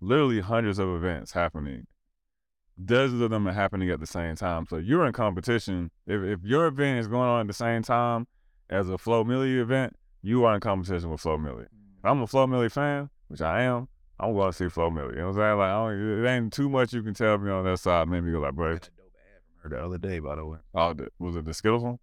literally 0.00 0.40
hundreds 0.40 0.78
of 0.78 0.88
events 0.88 1.32
happening. 1.32 1.86
Dozens 2.84 3.22
of 3.22 3.30
them 3.30 3.48
are 3.48 3.52
happening 3.52 3.90
at 3.90 4.00
the 4.00 4.06
same 4.06 4.36
time. 4.36 4.66
So 4.68 4.76
you're 4.76 5.06
in 5.06 5.12
competition. 5.12 5.90
If 6.06 6.22
if 6.22 6.44
your 6.44 6.66
event 6.66 6.98
is 6.98 7.08
going 7.08 7.28
on 7.28 7.40
at 7.40 7.46
the 7.46 7.54
same 7.54 7.82
time 7.82 8.26
as 8.68 8.88
a 8.88 8.98
Flo 8.98 9.24
Milli 9.24 9.58
event, 9.58 9.96
you 10.22 10.44
are 10.44 10.54
in 10.54 10.60
competition 10.60 11.10
with 11.10 11.20
Flo 11.20 11.38
Milli. 11.38 11.62
If 11.62 11.68
mm. 11.68 12.10
I'm 12.10 12.20
a 12.20 12.26
Flo 12.26 12.46
Milli 12.46 12.70
fan, 12.70 13.08
which 13.28 13.40
I 13.40 13.62
am, 13.62 13.88
I'm 14.18 14.34
going 14.34 14.50
to 14.50 14.56
see 14.56 14.68
Flo 14.68 14.90
Milli. 14.90 15.12
You 15.12 15.18
know 15.18 15.28
what 15.28 15.36
I'm 15.36 15.40
saying? 15.40 15.58
Like, 15.58 15.68
I 15.68 15.88
don't, 15.88 16.24
it 16.24 16.28
ain't 16.28 16.52
too 16.52 16.68
much 16.68 16.92
you 16.92 17.02
can 17.02 17.14
tell 17.14 17.38
me 17.38 17.50
on 17.50 17.64
that 17.64 17.78
side. 17.78 18.08
Maybe 18.08 18.30
go 18.30 18.40
like, 18.40 18.54
bro, 18.54 18.74
Got 18.74 18.76
a 18.76 18.90
dope 18.90 19.12
ad 19.14 19.42
from 19.62 19.70
her 19.70 19.76
the 19.76 19.84
other 19.84 19.98
day, 19.98 20.18
by 20.18 20.36
the 20.36 20.44
way. 20.44 20.58
oh, 20.74 20.94
the, 20.94 21.08
was 21.18 21.36
it 21.36 21.44
the 21.44 21.54
Skittles 21.54 21.82
one? 21.82 21.98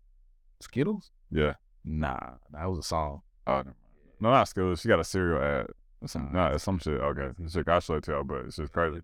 Skittles? 0.62 1.12
Yeah. 1.32 1.54
Nah, 1.84 2.36
that 2.52 2.66
was 2.66 2.80
a 2.80 2.84
song. 2.84 3.22
Oh, 3.46 3.64
no, 4.20 4.30
not 4.30 4.48
Skittles. 4.48 4.82
She 4.82 4.88
got 4.88 5.00
a 5.00 5.04
cereal 5.04 5.42
ad. 5.42 5.68
Some, 6.06 6.32
Nah, 6.34 6.50
nah, 6.50 6.56
it's 6.56 6.64
some 6.64 6.80
shit. 6.80 7.00
Okay, 7.00 7.30
shit, 7.50 7.68
I 7.68 7.80
should 7.80 8.04
tell, 8.04 8.24
but 8.24 8.46
it's 8.46 8.58
just 8.58 8.74
crazy. 8.74 9.02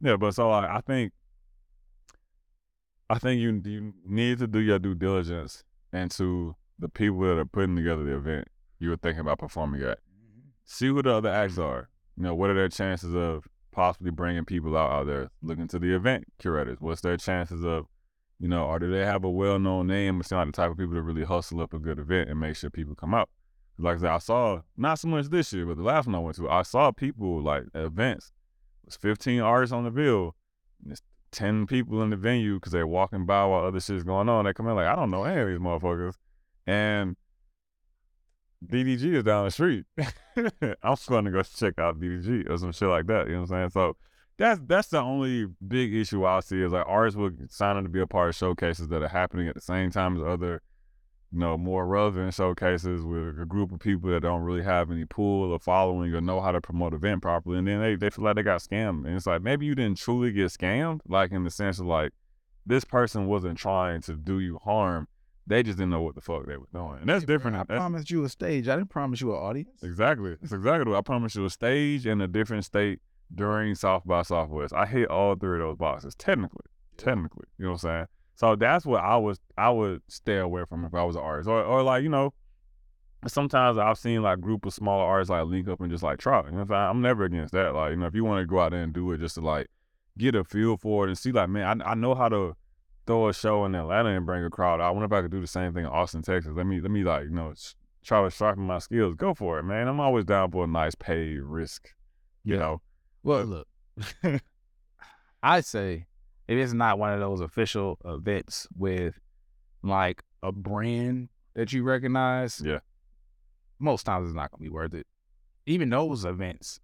Yeah, 0.00 0.16
but 0.16 0.34
so 0.34 0.50
like, 0.50 0.70
I 0.70 0.80
think, 0.80 1.12
I 3.10 3.18
think 3.18 3.40
you 3.40 3.60
you 3.64 3.94
need 4.04 4.38
to 4.38 4.46
do 4.46 4.60
your 4.60 4.78
due 4.78 4.94
diligence 4.94 5.64
into 5.92 6.54
the 6.78 6.88
people 6.88 7.20
that 7.20 7.38
are 7.38 7.44
putting 7.44 7.74
together 7.74 8.04
the 8.04 8.16
event 8.16 8.48
you 8.78 8.90
were 8.90 8.96
thinking 8.96 9.20
about 9.20 9.38
performing 9.38 9.82
at. 9.82 9.98
Mm-hmm. 9.98 10.48
See 10.64 10.86
who 10.86 11.02
the 11.02 11.14
other 11.14 11.30
acts 11.30 11.54
mm-hmm. 11.54 11.62
are. 11.62 11.88
You 12.16 12.24
know, 12.24 12.34
what 12.34 12.50
are 12.50 12.54
their 12.54 12.68
chances 12.68 13.14
of 13.14 13.46
possibly 13.72 14.10
bringing 14.10 14.44
people 14.44 14.76
out 14.76 14.90
out 14.90 15.06
there? 15.06 15.30
Look 15.42 15.58
into 15.58 15.78
the 15.78 15.94
event 15.94 16.24
curators. 16.38 16.78
What's 16.80 17.00
their 17.00 17.16
chances 17.16 17.64
of, 17.64 17.86
you 18.38 18.48
know, 18.48 18.66
or 18.66 18.78
do 18.78 18.90
they 18.90 19.04
have 19.04 19.24
a 19.24 19.30
well 19.30 19.58
known 19.58 19.86
name? 19.86 20.20
It's 20.20 20.30
not 20.30 20.38
like 20.38 20.54
the 20.54 20.62
type 20.62 20.70
of 20.70 20.78
people 20.78 20.94
that 20.94 21.02
really 21.02 21.24
hustle 21.24 21.60
up 21.60 21.74
a 21.74 21.78
good 21.78 21.98
event 21.98 22.30
and 22.30 22.40
make 22.40 22.56
sure 22.56 22.70
people 22.70 22.94
come 22.94 23.14
out. 23.14 23.28
Like 23.78 23.98
I 23.98 24.00
said, 24.00 24.10
I 24.10 24.18
saw 24.18 24.60
not 24.76 24.98
so 24.98 25.08
much 25.08 25.26
this 25.26 25.52
year, 25.52 25.64
but 25.64 25.76
the 25.76 25.84
last 25.84 26.06
one 26.06 26.16
I 26.16 26.18
went 26.18 26.36
to, 26.36 26.48
I 26.48 26.62
saw 26.62 26.90
people 26.90 27.40
like 27.40 27.64
events. 27.74 28.32
It 28.88 28.92
was 28.92 28.96
15 28.96 29.40
artists 29.40 29.72
on 29.72 29.84
the 29.84 29.90
bill. 29.90 30.34
It's 30.88 31.02
10 31.32 31.66
people 31.66 32.02
in 32.02 32.08
the 32.08 32.16
venue 32.16 32.54
because 32.54 32.72
they're 32.72 32.86
walking 32.86 33.26
by 33.26 33.44
while 33.44 33.66
other 33.66 33.80
shit's 33.80 34.02
going 34.02 34.30
on. 34.30 34.46
They 34.46 34.54
come 34.54 34.66
in 34.66 34.76
like, 34.76 34.86
I 34.86 34.96
don't 34.96 35.10
know 35.10 35.24
any 35.24 35.42
of 35.42 35.48
these 35.48 35.58
motherfuckers. 35.58 36.14
And 36.66 37.14
DDG 38.66 39.16
is 39.16 39.24
down 39.24 39.44
the 39.44 39.50
street. 39.50 39.84
I'm 40.36 40.94
just 40.96 41.06
going 41.06 41.26
to 41.26 41.30
go 41.30 41.42
check 41.42 41.78
out 41.78 42.00
DDG 42.00 42.48
or 42.48 42.56
some 42.56 42.72
shit 42.72 42.88
like 42.88 43.06
that. 43.08 43.26
You 43.26 43.34
know 43.34 43.40
what 43.42 43.50
I'm 43.50 43.56
saying? 43.56 43.70
So 43.70 43.96
that's 44.38 44.58
that's 44.66 44.88
the 44.88 45.00
only 45.00 45.48
big 45.66 45.94
issue 45.94 46.24
I 46.24 46.40
see 46.40 46.62
is 46.62 46.72
like 46.72 46.86
artists 46.86 47.18
will 47.18 47.32
sign 47.50 47.76
up 47.76 47.82
to 47.82 47.90
be 47.90 48.00
a 48.00 48.06
part 48.06 48.30
of 48.30 48.36
showcases 48.36 48.88
that 48.88 49.02
are 49.02 49.08
happening 49.08 49.48
at 49.48 49.54
the 49.54 49.60
same 49.60 49.90
time 49.90 50.16
as 50.16 50.22
other, 50.22 50.62
you 51.32 51.38
know, 51.38 51.58
more 51.58 51.86
relevant 51.86 52.32
showcases 52.34 53.04
with 53.04 53.38
a 53.40 53.44
group 53.46 53.70
of 53.72 53.80
people 53.80 54.10
that 54.10 54.20
don't 54.20 54.42
really 54.42 54.62
have 54.62 54.90
any 54.90 55.04
pull 55.04 55.52
or 55.52 55.58
following 55.58 56.12
or 56.14 56.20
know 56.20 56.40
how 56.40 56.52
to 56.52 56.60
promote 56.60 56.94
event 56.94 57.20
properly. 57.22 57.58
And 57.58 57.66
then 57.68 57.80
they, 57.80 57.96
they 57.96 58.10
feel 58.10 58.24
like 58.24 58.36
they 58.36 58.42
got 58.42 58.60
scammed. 58.60 59.06
And 59.06 59.14
it's 59.16 59.26
like 59.26 59.42
maybe 59.42 59.66
you 59.66 59.74
didn't 59.74 59.98
truly 59.98 60.32
get 60.32 60.46
scammed, 60.46 61.00
like 61.06 61.30
in 61.32 61.44
the 61.44 61.50
sense 61.50 61.78
of 61.78 61.86
like 61.86 62.12
this 62.64 62.84
person 62.84 63.26
wasn't 63.26 63.58
trying 63.58 64.00
to 64.02 64.14
do 64.14 64.40
you 64.40 64.58
harm. 64.64 65.06
They 65.46 65.62
just 65.62 65.78
didn't 65.78 65.90
know 65.90 66.02
what 66.02 66.14
the 66.14 66.20
fuck 66.20 66.46
they 66.46 66.56
were 66.58 66.68
doing. 66.74 66.98
And 67.00 67.08
that's 67.08 67.24
different. 67.24 67.56
I 67.56 67.60
That's- 67.60 67.78
promised 67.78 68.10
you 68.10 68.24
a 68.24 68.28
stage. 68.28 68.68
I 68.68 68.76
didn't 68.76 68.90
promise 68.90 69.20
you 69.22 69.34
an 69.34 69.38
audience. 69.42 69.82
Exactly. 69.82 70.36
It's 70.42 70.52
exactly 70.52 70.90
what 70.90 70.98
I 70.98 71.00
promised 71.02 71.36
you 71.36 71.44
a 71.46 71.50
stage 71.50 72.06
in 72.06 72.20
a 72.20 72.26
different 72.28 72.64
state 72.66 73.00
during 73.34 73.74
South 73.74 74.02
by 74.06 74.22
Southwest. 74.22 74.74
I 74.74 74.84
hit 74.86 75.08
all 75.08 75.34
three 75.36 75.58
of 75.60 75.66
those 75.66 75.76
boxes, 75.76 76.14
technically. 76.14 76.66
Technically. 76.98 77.46
You 77.58 77.64
know 77.66 77.70
what 77.72 77.84
I'm 77.84 77.88
saying? 77.90 78.06
So 78.38 78.54
that's 78.54 78.86
what 78.86 79.02
I 79.02 79.16
was 79.16 79.40
I 79.56 79.68
would 79.70 80.00
stay 80.08 80.38
away 80.38 80.62
from 80.68 80.84
if 80.84 80.94
I 80.94 81.02
was 81.02 81.16
an 81.16 81.22
artist. 81.22 81.48
Or 81.48 81.60
or 81.60 81.82
like, 81.82 82.04
you 82.04 82.08
know, 82.08 82.32
sometimes 83.26 83.78
I've 83.78 83.98
seen 83.98 84.22
like 84.22 84.40
group 84.40 84.64
of 84.64 84.72
smaller 84.72 85.02
artists 85.04 85.28
like 85.30 85.44
link 85.46 85.66
up 85.68 85.80
and 85.80 85.90
just 85.90 86.04
like 86.04 86.20
try. 86.20 86.38
You 86.44 86.52
know 86.52 86.58
what 86.58 86.60
I'm 86.62 86.68
saying? 86.68 86.80
I'm 86.90 87.02
never 87.02 87.24
against 87.24 87.52
that. 87.54 87.74
Like, 87.74 87.90
you 87.90 87.96
know, 87.96 88.06
if 88.06 88.14
you 88.14 88.24
want 88.24 88.40
to 88.40 88.46
go 88.46 88.60
out 88.60 88.70
there 88.70 88.82
and 88.84 88.92
do 88.92 89.10
it 89.10 89.18
just 89.18 89.34
to 89.34 89.40
like 89.40 89.66
get 90.16 90.36
a 90.36 90.44
feel 90.44 90.76
for 90.76 91.04
it 91.04 91.08
and 91.08 91.18
see 91.18 91.32
like, 91.32 91.48
man, 91.48 91.82
I, 91.82 91.90
I 91.90 91.94
know 91.96 92.14
how 92.14 92.28
to 92.28 92.54
throw 93.08 93.26
a 93.28 93.34
show 93.34 93.64
in 93.64 93.74
Atlanta 93.74 94.10
and 94.10 94.24
bring 94.24 94.44
a 94.44 94.50
crowd. 94.50 94.80
I 94.80 94.90
wonder 94.90 95.06
if 95.06 95.12
I 95.12 95.22
could 95.22 95.32
do 95.32 95.40
the 95.40 95.48
same 95.48 95.74
thing 95.74 95.84
in 95.84 95.90
Austin, 95.90 96.22
Texas. 96.22 96.52
Let 96.54 96.66
me 96.66 96.80
let 96.80 96.92
me 96.92 97.02
like, 97.02 97.24
you 97.24 97.30
know, 97.30 97.52
try 98.04 98.22
to 98.22 98.30
sharpen 98.30 98.62
my 98.64 98.78
skills. 98.78 99.14
Go 99.16 99.34
for 99.34 99.58
it, 99.58 99.64
man. 99.64 99.88
I'm 99.88 99.98
always 99.98 100.24
down 100.24 100.52
for 100.52 100.62
a 100.62 100.68
nice 100.68 100.94
pay 100.94 101.38
risk. 101.38 101.88
You 102.44 102.54
Yeah. 102.54 102.60
know. 102.60 102.82
Well, 103.24 103.44
look, 103.44 103.68
I 105.42 105.60
say 105.60 106.06
if 106.48 106.56
it's 106.58 106.72
not 106.72 106.98
one 106.98 107.12
of 107.12 107.20
those 107.20 107.40
official 107.40 107.98
events 108.04 108.66
with 108.76 109.18
like 109.82 110.22
a 110.42 110.50
brand 110.50 111.28
that 111.54 111.72
you 111.72 111.82
recognize, 111.82 112.60
Yeah. 112.64 112.80
most 113.78 114.04
times 114.04 114.28
it's 114.28 114.34
not 114.36 114.50
gonna 114.50 114.62
be 114.62 114.68
worth 114.70 114.94
it. 114.94 115.06
Even 115.66 115.90
those 115.90 116.24
events 116.24 116.80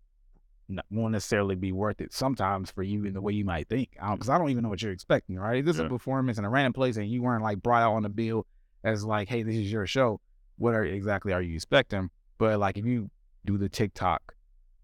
won't 0.91 1.13
necessarily 1.13 1.55
be 1.55 1.73
worth 1.73 2.01
it 2.01 2.13
sometimes 2.13 2.71
for 2.71 2.83
you 2.83 3.05
in 3.05 3.13
the 3.15 3.21
way 3.21 3.33
you 3.33 3.45
might 3.45 3.69
think. 3.69 3.91
Um, 4.01 4.15
because 4.15 4.29
I 4.31 4.39
don't 4.39 4.51
even 4.51 4.63
know 4.63 4.69
what 4.71 4.81
you're 4.83 4.93
expecting, 4.93 5.37
right? 5.37 5.59
If 5.59 5.67
this 5.67 5.77
is 5.77 5.81
a 5.81 5.89
performance 5.89 6.39
in 6.39 6.45
a 6.45 6.51
random 6.51 6.73
place 6.73 6.97
and 6.97 7.09
you 7.09 7.23
weren't 7.23 7.43
like 7.43 7.63
brought 7.63 7.83
out 7.83 7.95
on 7.95 8.03
the 8.03 8.09
bill 8.09 8.47
as 8.83 9.05
like, 9.05 9.29
hey, 9.29 9.43
this 9.43 9.57
is 9.57 9.71
your 9.71 9.87
show. 9.87 10.21
What 10.57 10.75
are 10.75 10.85
exactly 10.85 11.33
are 11.33 11.43
you 11.43 11.55
expecting? 11.55 12.11
But 12.39 12.59
like 12.59 12.77
if 12.79 12.85
you 12.87 13.11
do 13.45 13.59
the 13.59 13.69
TikTok 13.69 14.35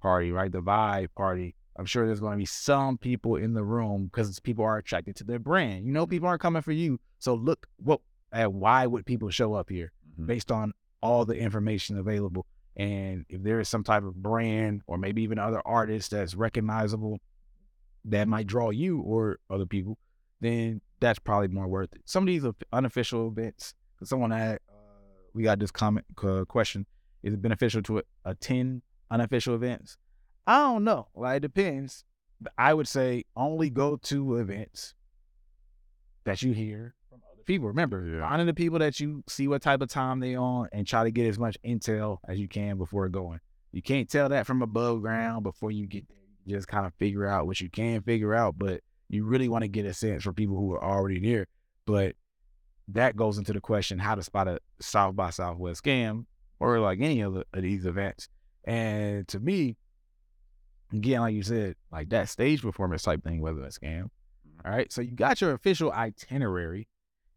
party, 0.02 0.32
right? 0.32 0.50
The 0.50 0.62
vibe 0.62 1.08
party. 1.16 1.54
I'm 1.80 1.86
sure 1.86 2.04
there's 2.06 2.20
going 2.20 2.32
to 2.32 2.36
be 2.38 2.44
some 2.44 2.98
people 2.98 3.36
in 3.36 3.54
the 3.54 3.64
room 3.64 4.04
because 4.12 4.38
people 4.38 4.66
are 4.66 4.76
attracted 4.76 5.16
to 5.16 5.24
their 5.24 5.38
brand. 5.38 5.86
You 5.86 5.92
know, 5.92 6.06
people 6.06 6.28
aren't 6.28 6.42
coming 6.42 6.60
for 6.60 6.72
you. 6.72 7.00
So 7.18 7.32
look 7.32 7.66
what 7.78 8.02
at 8.32 8.52
why 8.52 8.86
would 8.86 9.06
people 9.06 9.30
show 9.30 9.54
up 9.54 9.70
here 9.70 9.90
Mhm. 10.18 10.26
based 10.26 10.52
on 10.52 10.74
all 11.00 11.24
the 11.24 11.34
information 11.34 11.96
available. 11.96 12.44
And 12.76 13.24
if 13.30 13.42
there 13.42 13.60
is 13.60 13.68
some 13.70 13.82
type 13.82 14.04
of 14.04 14.14
brand 14.22 14.82
or 14.86 14.98
maybe 14.98 15.22
even 15.22 15.38
other 15.38 15.62
artist 15.66 16.10
that's 16.10 16.34
recognizable 16.34 17.18
that 18.04 18.28
might 18.28 18.46
draw 18.46 18.68
you 18.68 19.00
or 19.00 19.38
other 19.48 19.64
people, 19.66 19.96
then 20.40 20.82
that's 21.00 21.18
probably 21.18 21.48
more 21.48 21.66
worth 21.66 21.94
it. 21.94 22.02
Some 22.04 22.24
of 22.24 22.26
these 22.26 22.44
unofficial 22.74 23.28
events, 23.28 23.74
someone 24.02 24.32
had, 24.32 24.58
uh, 24.68 24.72
we 25.32 25.44
got 25.44 25.58
this 25.58 25.70
comment 25.70 26.04
uh, 26.22 26.44
question: 26.44 26.84
Is 27.22 27.32
it 27.32 27.40
beneficial 27.40 27.82
to 27.84 28.02
attend 28.26 28.82
unofficial 29.10 29.54
events? 29.54 29.96
I 30.46 30.58
don't 30.58 30.84
know. 30.84 31.08
Like 31.14 31.38
it 31.38 31.40
depends. 31.40 32.04
I 32.56 32.74
would 32.74 32.88
say 32.88 33.24
only 33.36 33.70
go 33.70 33.96
to 33.96 34.36
events 34.38 34.94
that 36.24 36.42
you 36.42 36.52
hear 36.52 36.94
from 37.08 37.20
other 37.32 37.42
people. 37.44 37.68
Remember, 37.68 38.04
Yeah. 38.06 38.20
finding 38.28 38.46
the 38.46 38.54
people 38.54 38.78
that 38.78 38.98
you 39.00 39.22
see 39.28 39.46
what 39.48 39.62
type 39.62 39.82
of 39.82 39.88
time 39.88 40.20
they 40.20 40.34
on 40.34 40.68
and 40.72 40.86
try 40.86 41.04
to 41.04 41.10
get 41.10 41.26
as 41.26 41.38
much 41.38 41.56
intel 41.64 42.18
as 42.26 42.38
you 42.38 42.48
can 42.48 42.78
before 42.78 43.08
going. 43.08 43.40
You 43.72 43.82
can't 43.82 44.08
tell 44.08 44.28
that 44.30 44.46
from 44.46 44.62
above 44.62 45.02
ground 45.02 45.42
before 45.44 45.70
you 45.70 45.86
get 45.86 46.08
there. 46.08 46.16
You 46.44 46.56
just 46.56 46.68
kind 46.68 46.86
of 46.86 46.94
figure 46.94 47.26
out 47.26 47.46
what 47.46 47.60
you 47.60 47.68
can 47.70 48.02
figure 48.02 48.34
out, 48.34 48.58
but 48.58 48.80
you 49.08 49.24
really 49.24 49.48
want 49.48 49.62
to 49.62 49.68
get 49.68 49.84
a 49.86 49.92
sense 49.94 50.22
for 50.24 50.32
people 50.32 50.56
who 50.56 50.72
are 50.72 50.82
already 50.82 51.20
there. 51.20 51.46
But 51.86 52.16
that 52.88 53.16
goes 53.16 53.38
into 53.38 53.52
the 53.52 53.60
question 53.60 53.98
how 53.98 54.14
to 54.14 54.22
spot 54.22 54.48
a 54.48 54.58
South 54.80 55.14
by 55.14 55.30
Southwest 55.30 55.84
scam 55.84 56.24
or 56.58 56.80
like 56.80 57.00
any 57.00 57.22
other 57.22 57.44
of 57.52 57.62
these 57.62 57.86
events. 57.86 58.28
And 58.64 59.28
to 59.28 59.38
me, 59.40 59.76
again, 60.92 61.20
like 61.20 61.34
you 61.34 61.42
said, 61.42 61.76
like 61.92 62.08
that 62.10 62.28
stage 62.28 62.62
performance 62.62 63.02
type 63.02 63.22
thing, 63.22 63.40
whether 63.40 63.62
it's 63.64 63.78
scam. 63.78 64.04
Mm-hmm. 64.04 64.66
All 64.66 64.72
right. 64.72 64.92
So 64.92 65.00
you 65.00 65.12
got 65.12 65.40
your 65.40 65.52
official 65.52 65.92
itinerary. 65.92 66.88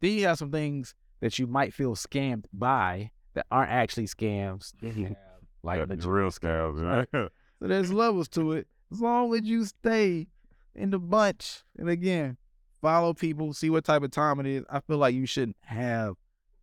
Then 0.02 0.12
you 0.12 0.28
have 0.28 0.38
some 0.38 0.52
things 0.52 0.96
that 1.22 1.40
you 1.40 1.48
might 1.48 1.74
feel 1.74 1.96
scammed 1.96 2.46
by 2.52 3.12
that 3.34 3.46
aren't 3.52 3.72
actually 3.72 4.08
scams. 4.08 4.74
Then 4.82 4.98
you 4.98 5.06
have 5.08 5.18
like 5.64 5.80
it's 5.90 6.06
real 6.06 6.30
scams. 6.30 6.82
Know? 6.82 7.06
so 7.60 7.68
there's 7.68 7.94
levels 7.94 8.28
to 8.30 8.54
it. 8.54 8.68
As 8.92 9.02
long 9.02 9.34
as 9.34 9.44
you 9.44 9.66
stay 9.66 10.28
in 10.76 10.92
the 10.92 11.00
bunch, 11.00 11.64
and 11.78 11.90
again, 11.90 12.38
follow 12.82 13.14
people, 13.14 13.54
see 13.54 13.70
what 13.70 13.86
type 13.86 14.04
of 14.04 14.12
time 14.12 14.40
it 14.40 14.46
is. 14.46 14.64
I 14.70 14.82
feel 14.82 14.98
like 14.98 15.16
you 15.16 15.26
shouldn't 15.26 15.58
have 15.62 16.16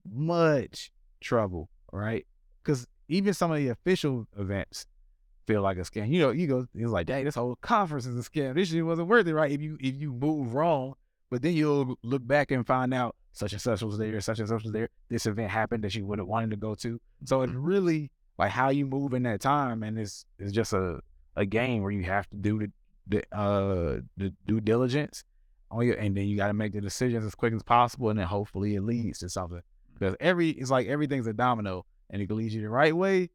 much 0.08 0.90
trouble, 1.20 1.68
right? 1.92 2.26
Because 2.62 2.86
even 3.08 3.34
some 3.34 3.50
of 3.50 3.56
the 3.56 3.68
official 3.68 4.26
events 4.38 4.86
feel 5.46 5.62
like 5.62 5.78
a 5.78 5.82
scam. 5.82 6.08
You 6.08 6.20
know, 6.20 6.30
you 6.30 6.46
go, 6.46 6.66
it's 6.74 6.90
like, 6.90 7.06
dang, 7.06 7.24
this 7.24 7.34
whole 7.34 7.56
conference 7.56 8.06
is 8.06 8.18
a 8.18 8.28
scam. 8.28 8.54
This 8.54 8.68
shit 8.68 8.84
wasn't 8.84 9.08
worth 9.08 9.26
it, 9.26 9.34
right? 9.34 9.50
If 9.50 9.60
you 9.60 9.76
if 9.80 9.96
you 9.96 10.12
move 10.12 10.54
wrong, 10.54 10.94
but 11.30 11.42
then 11.42 11.54
you'll 11.54 11.96
look 12.02 12.26
back 12.26 12.50
and 12.50 12.66
find 12.66 12.92
out 12.92 13.16
such 13.32 13.52
and 13.52 13.60
such 13.60 13.82
was 13.82 13.98
there, 13.98 14.20
such 14.20 14.38
and 14.38 14.48
such 14.48 14.64
was 14.64 14.72
there. 14.72 14.88
This 15.08 15.26
event 15.26 15.50
happened 15.50 15.84
that 15.84 15.94
you 15.94 16.04
would 16.06 16.18
have 16.18 16.28
wanted 16.28 16.50
to 16.50 16.56
go 16.56 16.74
to. 16.76 17.00
So 17.24 17.42
it's 17.42 17.52
really 17.52 18.10
like 18.38 18.50
how 18.50 18.70
you 18.70 18.86
move 18.86 19.14
in 19.14 19.22
that 19.24 19.40
time, 19.40 19.82
and 19.82 19.98
it's 19.98 20.24
it's 20.38 20.52
just 20.52 20.72
a 20.72 21.00
a 21.36 21.46
game 21.46 21.82
where 21.82 21.92
you 21.92 22.04
have 22.04 22.28
to 22.30 22.36
do 22.36 22.58
the 22.58 22.70
the 23.06 23.36
uh 23.36 24.00
the 24.16 24.32
due 24.46 24.60
diligence 24.60 25.24
on 25.70 25.86
your, 25.86 25.94
and 25.96 26.16
then 26.16 26.26
you 26.26 26.36
got 26.36 26.48
to 26.48 26.54
make 26.54 26.72
the 26.72 26.80
decisions 26.80 27.24
as 27.24 27.34
quick 27.34 27.54
as 27.54 27.62
possible, 27.62 28.10
and 28.10 28.18
then 28.18 28.26
hopefully 28.26 28.74
it 28.74 28.82
leads 28.82 29.18
to 29.20 29.28
something. 29.28 29.62
Because 29.94 30.16
every 30.20 30.50
it's 30.50 30.70
like 30.70 30.86
everything's 30.86 31.26
a 31.26 31.32
domino, 31.32 31.84
and 32.10 32.20
it 32.20 32.26
can 32.26 32.36
lead 32.36 32.52
you 32.52 32.62
the 32.62 32.68
right 32.68 32.96
way, 32.96 33.30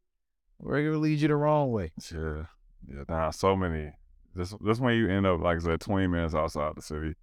it 0.64 0.66
can 0.84 1.02
lead 1.02 1.20
you 1.20 1.28
the 1.28 1.36
wrong 1.36 1.72
way. 1.72 1.92
Yeah, 2.12 2.46
yeah. 2.88 3.04
Nah, 3.10 3.30
so 3.32 3.56
many. 3.56 3.92
This 4.36 4.54
this 4.62 4.80
when 4.80 4.96
you 4.96 5.10
end 5.10 5.26
up 5.26 5.40
like 5.42 5.58
I 5.58 5.62
said, 5.62 5.82
twenty 5.82 6.08
minutes 6.08 6.36
outside 6.36 6.74
the 6.76 6.82
city, 6.82 7.16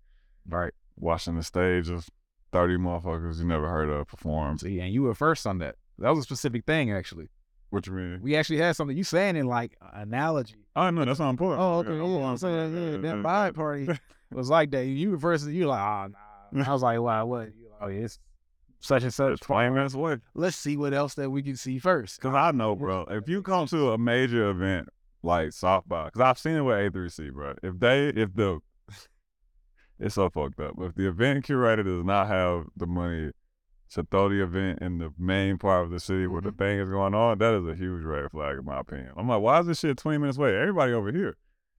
Right. 0.48 0.72
watching 0.96 1.36
the 1.36 1.42
stage 1.42 1.88
of 1.90 2.08
thirty 2.52 2.76
motherfuckers 2.76 3.38
you 3.38 3.44
never 3.44 3.68
heard 3.68 3.88
of 3.90 4.06
perform. 4.08 4.58
See, 4.58 4.80
and 4.80 4.92
you 4.92 5.02
were 5.02 5.14
first 5.14 5.46
on 5.46 5.58
that. 5.58 5.76
That 5.98 6.10
was 6.10 6.20
a 6.20 6.22
specific 6.22 6.64
thing, 6.64 6.90
actually. 6.92 7.28
What 7.70 7.86
you 7.86 7.92
mean? 7.94 8.20
We 8.22 8.36
actually 8.36 8.58
had 8.58 8.76
something 8.76 8.96
you 8.96 9.04
saying 9.04 9.36
in 9.36 9.46
like 9.46 9.76
analogy. 9.94 10.56
Oh 10.76 10.90
no, 10.90 11.04
that's 11.04 11.18
not 11.20 11.30
important. 11.30 11.60
Oh, 11.62 11.78
okay, 11.78 11.96
yeah, 11.96 12.26
I'm 12.28 12.36
saying 12.36 12.74
yeah, 12.74 12.90
that 12.98 13.22
vibe 13.22 13.54
party 13.54 13.88
was 14.32 14.50
like 14.50 14.70
that. 14.72 14.84
You 14.86 15.16
versus 15.16 15.48
you 15.52 15.66
like, 15.66 15.80
oh, 15.80 16.12
nah. 16.52 16.64
I 16.68 16.72
was 16.72 16.82
like, 16.82 16.98
wow, 17.00 17.24
what? 17.26 17.48
You 17.56 17.68
like, 17.70 17.78
oh, 17.80 17.88
yeah, 17.88 18.04
it's 18.04 18.18
such 18.82 19.04
and 19.04 19.14
such. 19.14 19.40
Twenty 19.40 19.70
minutes 19.70 19.94
away. 19.94 20.18
Let's 20.34 20.56
see 20.56 20.76
what 20.76 20.92
else 20.92 21.14
that 21.14 21.30
we 21.30 21.42
can 21.42 21.56
see 21.56 21.78
first. 21.78 22.20
Cause 22.20 22.34
I 22.34 22.50
know, 22.50 22.74
bro. 22.74 23.06
If 23.08 23.28
you 23.28 23.42
come 23.42 23.66
to 23.68 23.92
a 23.92 23.98
major 23.98 24.50
event 24.50 24.88
like 25.22 25.52
South 25.52 25.84
by, 25.86 26.10
cause 26.10 26.20
I've 26.20 26.38
seen 26.38 26.56
it 26.56 26.62
with 26.62 26.92
A3C, 26.92 27.32
bro. 27.32 27.54
If 27.62 27.78
they, 27.78 28.08
if 28.08 28.34
the, 28.34 28.60
it's 30.00 30.16
so 30.16 30.28
fucked 30.28 30.60
up. 30.60 30.74
But 30.76 30.86
If 30.86 30.94
the 30.96 31.08
event 31.08 31.44
curator 31.44 31.84
does 31.84 32.04
not 32.04 32.26
have 32.26 32.66
the 32.76 32.86
money 32.86 33.30
to 33.90 34.06
throw 34.10 34.28
the 34.28 34.42
event 34.42 34.80
in 34.80 34.98
the 34.98 35.12
main 35.18 35.58
part 35.58 35.84
of 35.84 35.90
the 35.90 36.00
city 36.00 36.26
where 36.26 36.40
the 36.40 36.50
mm-hmm. 36.50 36.58
thing 36.58 36.78
is 36.80 36.88
going 36.88 37.14
on, 37.14 37.38
that 37.38 37.54
is 37.54 37.66
a 37.66 37.74
huge 37.74 38.02
red 38.02 38.30
flag 38.30 38.58
in 38.58 38.64
my 38.64 38.80
opinion. 38.80 39.12
I'm 39.16 39.28
like, 39.28 39.40
why 39.40 39.60
is 39.60 39.66
this 39.66 39.78
shit 39.78 39.96
20 39.96 40.18
minutes 40.18 40.38
away? 40.38 40.56
Everybody 40.56 40.92
over 40.92 41.12
here. 41.12 41.36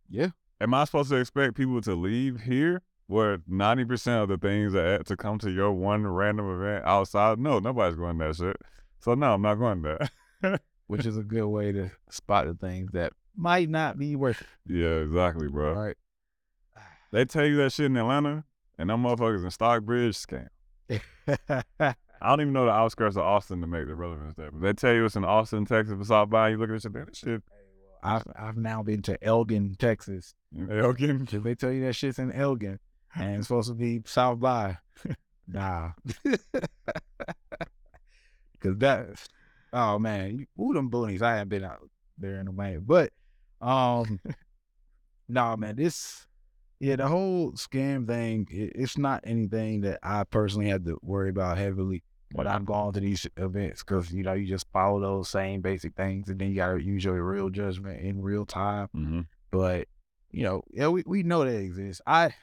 Yeah. 0.09 0.29
Am 0.61 0.73
I 0.73 0.85
supposed 0.85 1.09
to 1.09 1.17
expect 1.17 1.55
people 1.55 1.81
to 1.81 1.95
leave 1.95 2.41
here 2.41 2.81
where 3.07 3.37
90% 3.39 4.23
of 4.23 4.29
the 4.29 4.37
things 4.37 4.73
are 4.75 4.85
at 4.85 5.05
to 5.07 5.17
come 5.17 5.37
to 5.39 5.51
your 5.51 5.71
one 5.71 6.05
random 6.05 6.49
event 6.61 6.85
outside? 6.85 7.39
No, 7.39 7.59
nobody's 7.59 7.95
going 7.95 8.17
to 8.19 8.27
that 8.27 8.35
shit. 8.35 8.57
So 8.99 9.15
no, 9.15 9.33
I'm 9.33 9.41
not 9.41 9.55
going 9.55 9.81
that. 9.81 10.61
Which 10.87 11.05
is 11.05 11.17
a 11.17 11.23
good 11.23 11.47
way 11.47 11.71
to 11.71 11.91
spot 12.09 12.47
the 12.47 12.53
things 12.53 12.91
that 12.93 13.13
might 13.35 13.69
not 13.69 13.97
be 13.97 14.15
worth 14.15 14.41
It. 14.41 14.47
yeah, 14.75 14.95
exactly, 14.97 15.47
bro. 15.47 15.73
Right. 15.73 15.97
They 17.11 17.25
tell 17.25 17.45
you 17.45 17.57
that 17.57 17.71
shit 17.71 17.87
in 17.87 17.97
Atlanta, 17.97 18.43
and 18.77 18.89
them 18.89 19.03
motherfuckers 19.03 19.43
in 19.43 19.51
Stockbridge 19.51 20.17
scam. 20.17 20.47
I 22.23 22.29
don't 22.29 22.41
even 22.41 22.53
know 22.53 22.65
the 22.65 22.71
outskirts 22.71 23.17
of 23.17 23.23
Austin 23.23 23.61
to 23.61 23.67
make 23.67 23.85
the 23.87 23.95
relevance 23.95 24.35
there. 24.35 24.49
But 24.51 24.61
they 24.61 24.73
tell 24.73 24.93
you 24.93 25.05
it's 25.05 25.15
in 25.15 25.25
Austin, 25.25 25.65
Texas, 25.65 25.95
for 25.97 26.05
South 26.05 26.29
by, 26.29 26.49
you 26.49 26.57
look 26.57 26.69
at 26.69 26.73
this 26.73 26.83
shit, 26.83 26.93
that 26.93 27.15
shit. 27.15 27.41
I've 28.01 28.23
I've 28.35 28.57
now 28.57 28.83
been 28.83 29.01
to 29.03 29.23
Elgin, 29.23 29.75
Texas. 29.77 30.33
Elgin. 30.69 31.25
Did 31.25 31.43
they 31.43 31.55
tell 31.55 31.71
you 31.71 31.85
that 31.85 31.93
shit's 31.93 32.19
in 32.19 32.31
Elgin 32.31 32.79
and 33.15 33.35
it's 33.37 33.47
supposed 33.47 33.69
to 33.69 33.75
be 33.75 34.01
South 34.05 34.39
by? 34.39 34.77
nah. 35.47 35.91
Cause 38.59 38.77
that 38.77 39.07
oh 39.73 39.99
man, 39.99 40.47
ooh 40.59 40.73
them 40.73 40.89
boonies. 40.89 41.21
I 41.21 41.33
haven't 41.33 41.49
been 41.49 41.63
out 41.65 41.89
there 42.17 42.39
in 42.39 42.47
a 42.47 42.51
way. 42.51 42.77
But 42.81 43.11
um 43.61 44.19
nah 45.27 45.55
man, 45.55 45.75
this 45.75 46.27
yeah, 46.79 46.95
the 46.97 47.07
whole 47.07 47.51
scam 47.53 48.07
thing, 48.07 48.47
it, 48.51 48.73
it's 48.75 48.97
not 48.97 49.23
anything 49.25 49.81
that 49.81 49.99
I 50.03 50.23
personally 50.25 50.69
had 50.69 50.85
to 50.85 50.97
worry 51.01 51.29
about 51.29 51.57
heavily 51.57 52.03
when 52.33 52.47
I've 52.47 52.65
gone 52.65 52.93
to 52.93 52.99
these 52.99 53.27
events 53.37 53.83
because 53.83 54.11
you 54.11 54.23
know 54.23 54.33
you 54.33 54.47
just 54.47 54.65
follow 54.73 54.99
those 54.99 55.29
same 55.29 55.61
basic 55.61 55.93
things 55.95 56.29
and 56.29 56.39
then 56.39 56.49
you 56.49 56.55
gotta 56.55 56.81
use 56.81 57.03
your 57.03 57.21
real 57.23 57.49
judgment 57.49 58.01
in 58.01 58.21
real 58.21 58.45
time 58.45 58.87
Mm-hmm. 58.95 59.21
but 59.51 59.87
you 60.31 60.43
know, 60.43 60.63
yeah, 60.71 60.87
we, 60.87 61.03
we 61.05 61.21
know 61.21 61.45
that 61.45 61.55
exists. 61.55 62.01
I 62.07 62.33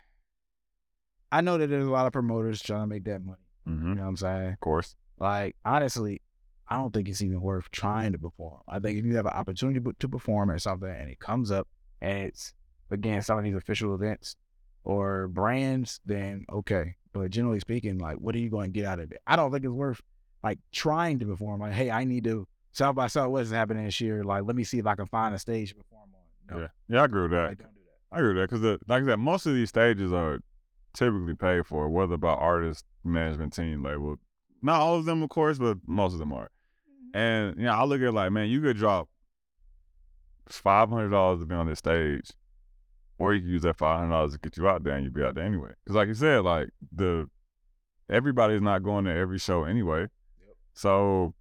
I 1.32 1.40
know 1.40 1.59
that 1.59 1.69
there's 1.69 1.86
a 1.86 1.90
lot 1.90 2.07
of 2.07 2.12
promoters 2.12 2.62
trying 2.62 2.82
to 2.82 2.86
make 2.86 3.05
that 3.05 3.24
money. 3.24 3.39
Mm-hmm. 3.69 3.89
You 3.89 3.94
know 3.97 4.02
what 4.02 4.09
I'm 4.09 4.16
saying? 4.16 4.52
Of 4.52 4.61
course. 4.61 4.97
Like 5.19 5.57
honestly, 5.65 6.23
I 6.69 6.77
don't 6.77 6.93
think 6.93 7.09
it's 7.09 7.23
even 7.23 7.40
worth 7.40 7.70
trying 7.70 8.12
to 8.12 8.19
perform. 8.19 8.61
I 8.69 8.78
think 8.78 8.98
if 8.98 9.05
you 9.05 9.16
have 9.16 9.27
an 9.27 9.32
opportunity 9.32 9.81
to 9.98 10.09
perform 10.09 10.51
at 10.51 10.62
something 10.62 10.89
and 10.89 11.11
it 11.11 11.19
comes 11.20 11.51
up 11.51 11.69
and 12.01 12.19
it's 12.19 12.55
again 12.90 13.23
some 13.23 13.39
of 13.39 13.44
these 13.44 13.55
official 13.55 13.94
events 13.94 14.36
or 14.85 15.28
brands, 15.28 16.01
then 16.07 16.47
okay. 16.52 16.94
But 17.12 17.31
generally 17.31 17.61
speaking, 17.61 17.98
like 17.98 18.16
what 18.16 18.35
are 18.35 18.39
you 18.39 18.51
going 18.51 18.73
to 18.73 18.78
get 18.81 18.86
out 18.86 19.01
of 19.01 19.12
it? 19.12 19.20
I 19.27 19.36
don't 19.36 19.51
think 19.52 19.65
it's 19.65 19.73
worth 19.73 20.01
like 20.43 20.59
trying 20.73 21.19
to 21.19 21.27
perform. 21.27 21.61
Like, 21.61 21.73
hey, 21.73 21.90
I 21.90 22.05
need 22.05 22.24
to 22.24 22.47
South 22.73 22.94
by 22.94 23.09
Southwest 23.09 23.47
is 23.47 23.52
happening 23.52 23.85
this 23.85 24.01
year. 24.01 24.23
Like, 24.24 24.44
let 24.44 24.57
me 24.57 24.65
see 24.65 24.78
if 24.78 24.86
I 24.86 24.94
can 24.94 25.07
find 25.07 25.35
a 25.35 25.39
stage 25.39 25.70
to 25.70 25.74
perform 25.77 26.09
on. 26.15 26.57
No, 26.57 26.62
Yeah, 26.62 26.69
yeah, 26.89 27.02
I 27.02 27.05
agree 27.05 27.23
with 27.23 27.32
that. 27.32 27.48
like, 27.48 27.59
do 27.59 27.65
that. 27.65 28.16
I 28.16 28.19
agree 28.20 28.35
with 28.35 28.51
that 28.51 28.61
because, 28.61 28.78
like 28.89 29.02
I 29.02 29.07
said, 29.07 29.19
most 29.19 29.47
of 29.47 29.55
these 29.55 29.69
stages 29.69 30.12
are 30.12 30.40
typically 30.93 31.35
paid 31.35 31.67
for, 31.67 31.89
whether 31.89 32.17
by 32.17 32.33
artist, 32.33 32.85
management 33.05 33.53
team, 33.53 33.83
label. 33.83 34.17
Not 34.62 34.81
all 34.81 34.97
of 34.97 35.05
them, 35.05 35.23
of 35.23 35.31
course, 35.31 35.59
but 35.59 35.79
most 35.87 36.12
of 36.12 36.19
them 36.19 36.33
are. 36.33 36.51
Mm-hmm. 36.89 37.19
And 37.19 37.57
you 37.57 37.65
know, 37.65 37.73
I 37.73 37.85
look 37.85 38.01
at 38.01 38.09
it 38.09 38.12
like, 38.12 38.33
man, 38.33 38.49
you 38.49 38.61
could 38.61 38.77
drop 38.77 39.09
five 40.49 40.91
hundred 40.91 41.11
dollars 41.11 41.41
to 41.41 41.47
be 41.47 41.55
on 41.55 41.67
this 41.67 41.79
stage, 41.79 42.31
or 43.19 43.35
you 43.35 43.41
could 43.41 43.51
use 43.51 43.62
that 43.62 43.79
five 43.79 43.99
hundred 44.01 44.11
dollars 44.11 44.33
to 44.33 44.39
get 44.39 44.57
you 44.57 44.69
out 44.69 44.85
there, 44.85 44.95
and 44.95 45.05
you'd 45.05 45.15
be 45.15 45.23
out 45.23 45.35
there 45.35 45.45
anyway. 45.45 45.71
Because, 45.85 45.97
like 45.97 46.09
you 46.09 46.15
said, 46.15 46.43
like 46.45 46.71
the 46.95 47.29
everybody's 48.11 48.61
not 48.61 48.83
going 48.83 49.05
to 49.05 49.15
every 49.15 49.39
show 49.39 49.65
anyway. 49.65 50.09
So 50.75 51.35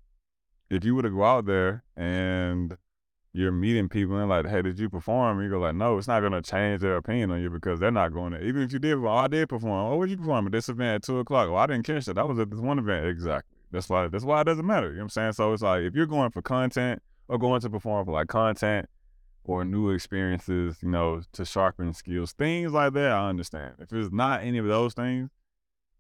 if 0.70 0.86
you 0.86 0.96
were 0.96 1.02
to 1.02 1.10
go 1.10 1.24
out 1.24 1.46
there 1.46 1.84
and 1.96 2.78
you're 3.32 3.52
meeting 3.52 3.88
people 3.90 4.18
and 4.18 4.30
like, 4.30 4.48
hey, 4.48 4.62
did 4.62 4.80
you 4.80 4.90
perform? 4.90 5.42
You 5.42 5.50
go 5.50 5.60
like, 5.60 5.76
no, 5.76 5.98
it's 5.98 6.08
not 6.08 6.22
gonna 6.22 6.42
change 6.42 6.82
their 6.82 6.98
opinion 6.98 7.32
on 7.32 7.42
you 7.42 7.50
because 7.50 7.80
they're 7.80 7.92
not 7.92 8.14
going 8.14 8.34
to. 8.34 8.44
Even 8.44 8.64
if 8.64 8.74
you 8.74 8.80
did, 8.80 9.00
well, 9.00 9.16
I 9.16 9.28
did 9.28 9.50
perform. 9.50 9.92
Oh, 9.92 9.98
where'd 9.98 10.10
you 10.10 10.18
perform 10.18 10.48
at 10.48 10.52
this 10.52 10.70
event 10.70 10.96
at 10.96 11.04
two 11.04 11.20
o'clock? 11.20 11.48
Oh, 11.48 11.56
I 11.56 11.68
didn't 11.68 11.86
catch 11.86 12.06
that. 12.06 12.16
That 12.16 12.28
was 12.28 12.40
at 12.40 12.50
this 12.50 12.60
one 12.60 12.80
event. 12.80 13.06
Exactly. 13.06 13.56
That's 13.72 13.88
why. 13.88 14.08
That's 14.08 14.24
why 14.24 14.42
it 14.42 14.46
doesn't 14.46 14.66
matter. 14.66 14.88
You 14.88 14.96
know 14.96 15.00
what 15.02 15.04
I'm 15.04 15.10
saying? 15.10 15.34
So 15.34 15.54
it's 15.54 15.62
like 15.62 15.84
if 15.84 15.96
you're 15.96 16.08
going 16.08 16.32
for 16.32 16.42
content 16.42 17.02
or 17.28 17.38
going 17.38 17.62
to 17.62 17.70
perform 17.70 18.06
for 18.06 18.14
like 18.14 18.28
content 18.28 18.90
or 19.44 19.64
new 19.64 19.92
experiences, 19.92 20.78
you 20.82 20.90
know, 20.90 21.22
to 21.34 21.46
sharpen 21.46 21.94
skills, 21.94 22.34
things 22.34 22.72
like 22.72 22.94
that, 22.94 23.12
I 23.12 23.30
understand. 23.30 23.76
If 23.80 23.94
it's 23.94 24.12
not 24.12 24.42
any 24.42 24.58
of 24.58 24.66
those 24.66 24.96
things, 24.96 25.30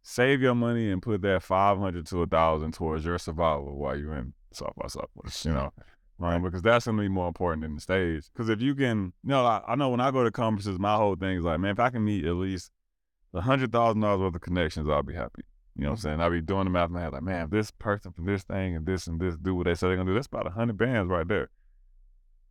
save 0.01 0.41
your 0.41 0.55
money 0.55 0.89
and 0.89 0.99
put 0.99 1.21
that 1.21 1.43
five 1.43 1.77
hundred 1.77 2.07
to 2.07 2.23
a 2.23 2.27
thousand 2.27 2.73
towards 2.73 3.05
your 3.05 3.19
survival 3.19 3.77
while 3.77 3.95
you're 3.95 4.15
in 4.15 4.33
South 4.51 4.73
by 4.75 4.87
Southwest. 4.87 5.45
You 5.45 5.53
know. 5.53 5.73
Right, 6.19 6.35
um, 6.35 6.43
because 6.43 6.61
that's 6.61 6.85
gonna 6.85 7.01
be 7.01 7.07
more 7.07 7.27
important 7.29 7.63
than 7.63 7.75
the 7.75 7.81
stage. 7.81 8.25
Because 8.33 8.49
if 8.49 8.61
you 8.61 8.75
can, 8.75 9.13
you 9.23 9.29
know, 9.29 9.45
I, 9.45 9.61
I 9.65 9.75
know 9.75 9.89
when 9.89 10.01
I 10.01 10.11
go 10.11 10.23
to 10.23 10.31
conferences, 10.31 10.77
my 10.77 10.97
whole 10.97 11.15
thing 11.15 11.37
is 11.37 11.45
like, 11.45 11.61
man, 11.61 11.71
if 11.71 11.79
I 11.79 11.89
can 11.89 12.03
meet 12.03 12.25
at 12.25 12.35
least 12.35 12.71
a 13.33 13.39
hundred 13.41 13.71
thousand 13.71 14.01
dollars 14.01 14.19
worth 14.19 14.35
of 14.35 14.41
connections, 14.41 14.89
I'll 14.89 15.01
be 15.01 15.13
happy. 15.13 15.43
You 15.77 15.83
know 15.83 15.91
what 15.91 15.99
I'm 15.99 16.01
saying? 16.01 16.21
I'll 16.21 16.29
be 16.29 16.41
doing 16.41 16.65
the 16.65 16.71
math 16.71 16.89
in 16.89 16.95
my 16.95 17.01
head, 17.01 17.13
like, 17.13 17.23
man, 17.23 17.45
if 17.45 17.51
this 17.51 17.71
person 17.71 18.11
for 18.11 18.21
this 18.21 18.43
thing 18.43 18.75
and 18.75 18.85
this 18.85 19.07
and 19.07 19.17
this 19.17 19.37
do 19.37 19.55
what 19.55 19.63
they 19.65 19.75
say 19.75 19.87
they're 19.87 19.95
gonna 19.95 20.11
do, 20.11 20.13
that's 20.13 20.27
about 20.27 20.45
a 20.45 20.49
hundred 20.49 20.77
bands 20.77 21.09
right 21.09 21.25
there. 21.25 21.49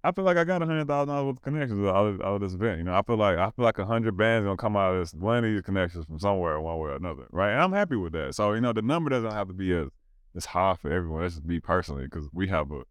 I 0.02 0.12
feel 0.12 0.24
like 0.24 0.38
I 0.38 0.44
got 0.44 0.62
a 0.62 0.66
hundred 0.66 0.86
thousand 0.86 1.08
dollars 1.08 1.26
worth 1.26 1.36
of 1.36 1.42
connections 1.42 1.86
out 1.86 2.06
of, 2.06 2.20
out 2.22 2.34
of 2.36 2.40
this 2.40 2.54
event. 2.54 2.78
You 2.78 2.84
know, 2.84 2.94
I 2.94 3.02
feel 3.02 3.16
like 3.18 3.36
I 3.36 3.50
feel 3.50 3.66
like 3.66 3.78
a 3.78 3.84
hundred 3.84 4.16
bands 4.16 4.46
gonna 4.46 4.56
come 4.56 4.78
out 4.78 4.94
of 4.94 5.00
this 5.00 5.12
one 5.12 5.38
of 5.38 5.44
these 5.44 5.60
connections 5.60 6.06
from 6.06 6.18
somewhere, 6.18 6.58
one 6.58 6.78
way 6.78 6.90
or 6.90 6.96
another, 6.96 7.26
right? 7.32 7.52
And 7.52 7.60
I'm 7.60 7.72
happy 7.72 7.96
with 7.96 8.14
that. 8.14 8.34
So 8.34 8.54
you 8.54 8.62
know, 8.62 8.72
the 8.72 8.80
number 8.80 9.10
doesn't 9.10 9.32
have 9.32 9.48
to 9.48 9.54
be 9.54 9.74
as 9.74 9.88
as 10.34 10.46
high 10.46 10.76
for 10.80 10.90
everyone. 10.90 11.20
That's 11.20 11.34
just 11.34 11.44
me 11.44 11.60
personally, 11.60 12.04
because 12.04 12.28
we 12.32 12.48
have 12.48 12.70
a 12.70 12.84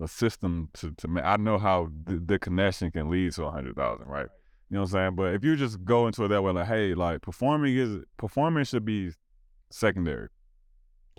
a 0.00 0.08
system 0.08 0.70
to 0.74 0.92
to 0.92 1.08
ma- 1.08 1.20
I 1.22 1.36
know 1.36 1.58
how 1.58 1.90
the, 2.04 2.18
the 2.18 2.38
connection 2.38 2.90
can 2.90 3.10
lead 3.10 3.32
to 3.32 3.44
a 3.44 3.50
hundred 3.50 3.76
thousand, 3.76 4.06
right? 4.08 4.28
You 4.70 4.76
know 4.76 4.80
what 4.82 4.86
I'm 4.86 4.92
saying? 4.92 5.14
But 5.16 5.34
if 5.34 5.44
you 5.44 5.56
just 5.56 5.84
go 5.84 6.06
into 6.06 6.24
it 6.24 6.28
that 6.28 6.42
way, 6.42 6.52
like, 6.52 6.66
hey, 6.66 6.94
like 6.94 7.22
performing 7.22 7.76
is 7.76 7.98
performing 8.16 8.64
should 8.64 8.84
be 8.84 9.12
secondary. 9.70 10.28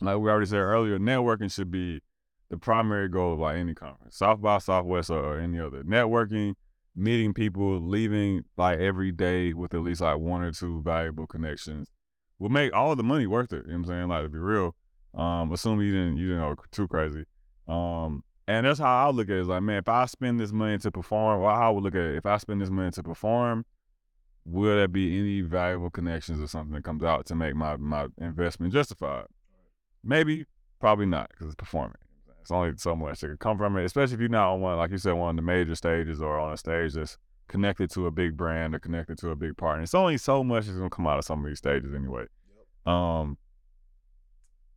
Like 0.01 0.17
we 0.17 0.29
already 0.29 0.47
said 0.47 0.57
earlier, 0.57 0.99
networking 0.99 1.51
should 1.51 1.71
be 1.71 2.01
the 2.49 2.57
primary 2.57 3.07
goal 3.07 3.33
of 3.33 3.39
like 3.39 3.57
any 3.57 3.73
conference, 3.73 4.17
South 4.17 4.41
by 4.41 4.57
Southwest 4.57 5.09
or, 5.09 5.19
or 5.19 5.39
any 5.39 5.59
other. 5.59 5.83
Networking, 5.83 6.55
meeting 6.95 7.33
people, 7.33 7.79
leaving 7.79 8.43
like 8.57 8.79
every 8.79 9.11
day 9.11 9.53
with 9.53 9.73
at 9.73 9.81
least 9.81 10.01
like 10.01 10.17
one 10.17 10.41
or 10.41 10.51
two 10.51 10.81
valuable 10.81 11.27
connections 11.27 11.89
will 12.39 12.49
make 12.49 12.73
all 12.73 12.95
the 12.95 13.03
money 13.03 13.27
worth 13.27 13.53
it. 13.53 13.63
You 13.65 13.71
know 13.73 13.79
what 13.79 13.85
I'm 13.85 13.85
saying? 13.85 14.07
Like 14.09 14.23
to 14.23 14.29
be 14.29 14.37
real. 14.37 14.75
Um, 15.13 15.53
assuming 15.53 15.87
you 15.87 15.93
didn't 15.93 16.17
you 16.17 16.27
didn't 16.29 16.41
go 16.41 16.55
too 16.71 16.87
crazy. 16.87 17.23
Um, 17.67 18.23
and 18.47 18.65
that's 18.65 18.79
how 18.79 19.07
I 19.07 19.11
look 19.11 19.29
at 19.29 19.35
it. 19.35 19.39
It's 19.39 19.49
like, 19.49 19.63
man, 19.63 19.77
if 19.77 19.89
I 19.89 20.05
spend 20.05 20.39
this 20.39 20.51
money 20.51 20.77
to 20.79 20.91
perform, 20.91 21.41
well, 21.41 21.55
how 21.55 21.69
I 21.69 21.71
would 21.71 21.83
look 21.83 21.95
at 21.95 22.01
it, 22.01 22.15
if 22.15 22.25
I 22.25 22.37
spend 22.37 22.61
this 22.61 22.69
money 22.69 22.91
to 22.91 23.03
perform, 23.03 23.65
will 24.45 24.75
there 24.75 24.87
be 24.87 25.19
any 25.19 25.41
valuable 25.41 25.89
connections 25.89 26.39
or 26.41 26.47
something 26.47 26.73
that 26.73 26.83
comes 26.83 27.03
out 27.03 27.25
to 27.27 27.35
make 27.35 27.55
my 27.55 27.77
my 27.77 28.07
investment 28.19 28.73
justified? 28.73 29.25
Maybe, 30.03 30.45
probably 30.79 31.07
not, 31.07 31.29
because 31.29 31.47
it's 31.47 31.55
performing. 31.55 31.97
It's 32.41 32.51
only 32.51 32.73
so 32.77 32.95
much 32.95 33.21
that 33.21 33.27
can 33.27 33.37
come 33.37 33.57
from 33.57 33.75
it, 33.77 33.85
especially 33.85 34.13
if 34.13 34.19
you're 34.19 34.29
not 34.29 34.53
on 34.53 34.61
one, 34.61 34.77
like 34.77 34.91
you 34.91 34.99
said, 34.99 35.13
one 35.13 35.31
of 35.31 35.35
the 35.35 35.41
major 35.41 35.73
stages 35.73 36.21
or 36.21 36.37
on 36.37 36.53
a 36.53 36.57
stage 36.57 36.93
that's 36.93 37.17
connected 37.47 37.89
to 37.91 38.05
a 38.05 38.11
big 38.11 38.37
brand 38.37 38.75
or 38.75 38.79
connected 38.79 39.17
to 39.17 39.31
a 39.31 39.35
big 39.35 39.57
partner. 39.57 39.81
It's 39.81 39.95
only 39.95 40.17
so 40.17 40.43
much 40.43 40.65
that's 40.65 40.77
gonna 40.77 40.91
come 40.91 41.07
out 41.07 41.17
of 41.17 41.25
some 41.25 41.43
of 41.43 41.49
these 41.49 41.57
stages 41.57 41.91
anyway. 41.95 42.25
Um, 42.85 43.39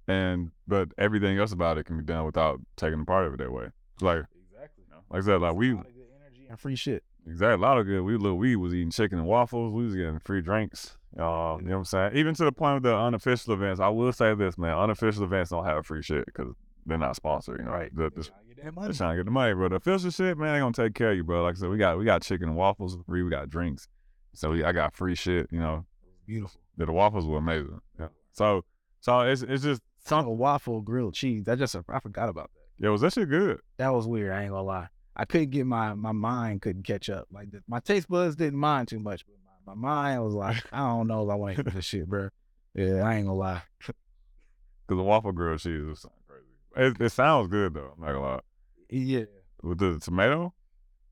and 0.09 0.51
but 0.67 0.89
everything 0.99 1.39
else 1.39 1.53
about 1.53 1.79
it 1.79 1.85
can 1.85 1.99
be 1.99 2.05
done 2.05 2.25
without 2.25 2.61
taking 2.77 3.01
a 3.01 3.05
part 3.05 3.27
of 3.27 3.35
it 3.35 3.39
that 3.39 3.53
way. 3.53 3.69
Like, 4.01 4.25
Exactly. 4.51 4.85
like 5.11 5.23
I 5.23 5.25
said, 5.25 5.41
like 5.41 5.55
we 5.55 5.71
good 5.71 5.85
energy 6.21 6.47
and 6.49 6.59
free 6.59 6.77
shit. 6.77 7.05
exactly 7.27 7.55
a 7.55 7.69
lot 7.69 7.79
of 7.79 7.87
good. 7.87 8.03
We 8.03 8.17
little 8.17 8.39
we 8.39 8.57
was 8.57 8.75
eating 8.75 8.91
chicken 8.91 9.19
and 9.19 9.27
waffles. 9.27 9.73
We 9.73 9.85
was 9.85 9.95
getting 9.95 10.19
free 10.21 10.41
drinks. 10.41 10.97
Um, 11.17 11.23
you 11.63 11.69
know 11.69 11.73
what 11.73 11.77
I'm 11.79 11.85
saying? 11.85 12.17
Even 12.17 12.35
to 12.35 12.45
the 12.45 12.53
point 12.53 12.77
of 12.77 12.83
the 12.83 12.95
unofficial 12.97 13.55
events, 13.55 13.81
I 13.81 13.89
will 13.89 14.13
say 14.13 14.35
this, 14.35 14.59
man. 14.59 14.77
Unofficial 14.77 15.25
events 15.25 15.51
don't 15.51 15.65
have 15.65 15.87
free 15.87 16.03
shit 16.03 16.27
because 16.27 16.53
they're 16.87 16.99
not 16.99 17.17
sponsored. 17.17 17.59
You 17.61 17.65
know, 17.67 17.73
Right. 17.73 17.95
The, 17.95 18.11
the, 18.11 18.23
Get 18.23 18.33
that 18.57 18.63
they're 18.63 18.73
money. 18.73 18.95
trying 18.95 19.11
to 19.13 19.17
get 19.21 19.25
the 19.27 19.31
money, 19.31 19.55
bro. 19.55 19.69
The 19.69 19.77
official 19.77 20.11
shit, 20.11 20.37
man, 20.37 20.53
they 20.55 20.59
gonna 20.61 20.73
take 20.73 20.95
care 20.95 21.11
of 21.13 21.17
you, 21.17 21.25
bro. 21.25 21.43
Like 21.45 21.57
I 21.57 21.61
said, 21.61 21.71
we 21.71 21.79
got 21.79 21.97
we 21.99 22.05
got 22.05 22.23
chicken 22.23 22.49
and 22.49 22.57
waffles 22.57 22.97
for 22.97 23.03
free. 23.05 23.23
We 23.23 23.31
got 23.31 23.49
drinks, 23.49 23.89
so 24.35 24.51
we, 24.51 24.65
I 24.65 24.73
got 24.73 24.95
free 24.95 25.15
shit. 25.15 25.49
You 25.53 25.61
know, 25.61 25.87
Beautiful. 26.27 26.61
the, 26.77 26.87
the 26.87 26.93
waffles 26.93 27.25
were 27.27 27.39
amazing. 27.39 27.81
Yeah. 28.01 28.09
So 28.33 28.65
so 29.01 29.21
it's 29.21 29.43
it's 29.43 29.63
just 29.63 29.81
Some 30.09 30.39
waffle 30.39 30.81
grilled 30.81 31.15
cheese. 31.15 31.45
That 31.45 31.59
just 31.59 31.77
I 31.77 32.01
forgot 32.01 32.29
about 32.29 32.51
that. 32.55 32.85
yeah, 32.85 32.91
was 32.91 33.03
that 33.03 33.13
shit 33.13 33.29
good? 33.29 33.59
That 33.77 33.93
was 33.93 34.07
weird. 34.07 34.33
I 34.33 34.43
ain't 34.43 34.51
gonna 34.51 34.63
lie. 34.63 34.89
I 35.15 35.25
couldn't 35.25 35.51
get 35.51 35.67
my 35.67 35.95
my 35.95 36.13
mind 36.13 36.63
couldn't 36.63 36.85
catch 36.85 37.11
up. 37.11 37.27
Like 37.31 37.51
the, 37.51 37.63
my 37.69 37.81
taste 37.81 38.09
buds 38.09 38.37
didn't 38.37 38.59
mind 38.59 38.89
too 38.89 39.01
much, 39.01 39.25
but 39.27 39.37
my, 39.67 39.75
my 39.75 39.89
mind 39.89 40.25
was 40.25 40.35
like, 40.35 40.65
I 40.73 40.79
don't 40.79 41.09
know 41.09 41.25
if 41.25 41.31
I 41.31 41.35
want 41.35 41.57
to 41.57 41.61
eat 41.61 41.75
this 41.75 41.85
shit, 41.85 42.07
bro. 42.09 42.29
Yeah, 42.75 43.03
I 43.03 43.17
ain't 43.17 43.27
gonna 43.27 43.39
lie. 43.39 43.63
Cause 43.87 44.97
the 44.97 45.03
waffle 45.03 45.33
grilled 45.33 45.61
cheese 45.61 45.85
was 45.85 46.07
crazy. 46.27 46.97
It, 46.97 47.01
it 47.03 47.11
sounds 47.11 47.49
good 47.49 47.75
though. 47.75 47.93
I'm 47.97 48.01
not 48.01 48.13
gonna 48.13 48.21
lie. 48.21 48.41
Yeah, 48.89 49.25
With 49.63 49.79
the 49.79 49.99
tomato, 49.99 50.55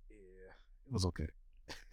yeah, 0.09 0.87
it 0.87 0.93
was 0.93 1.05
okay. 1.05 1.27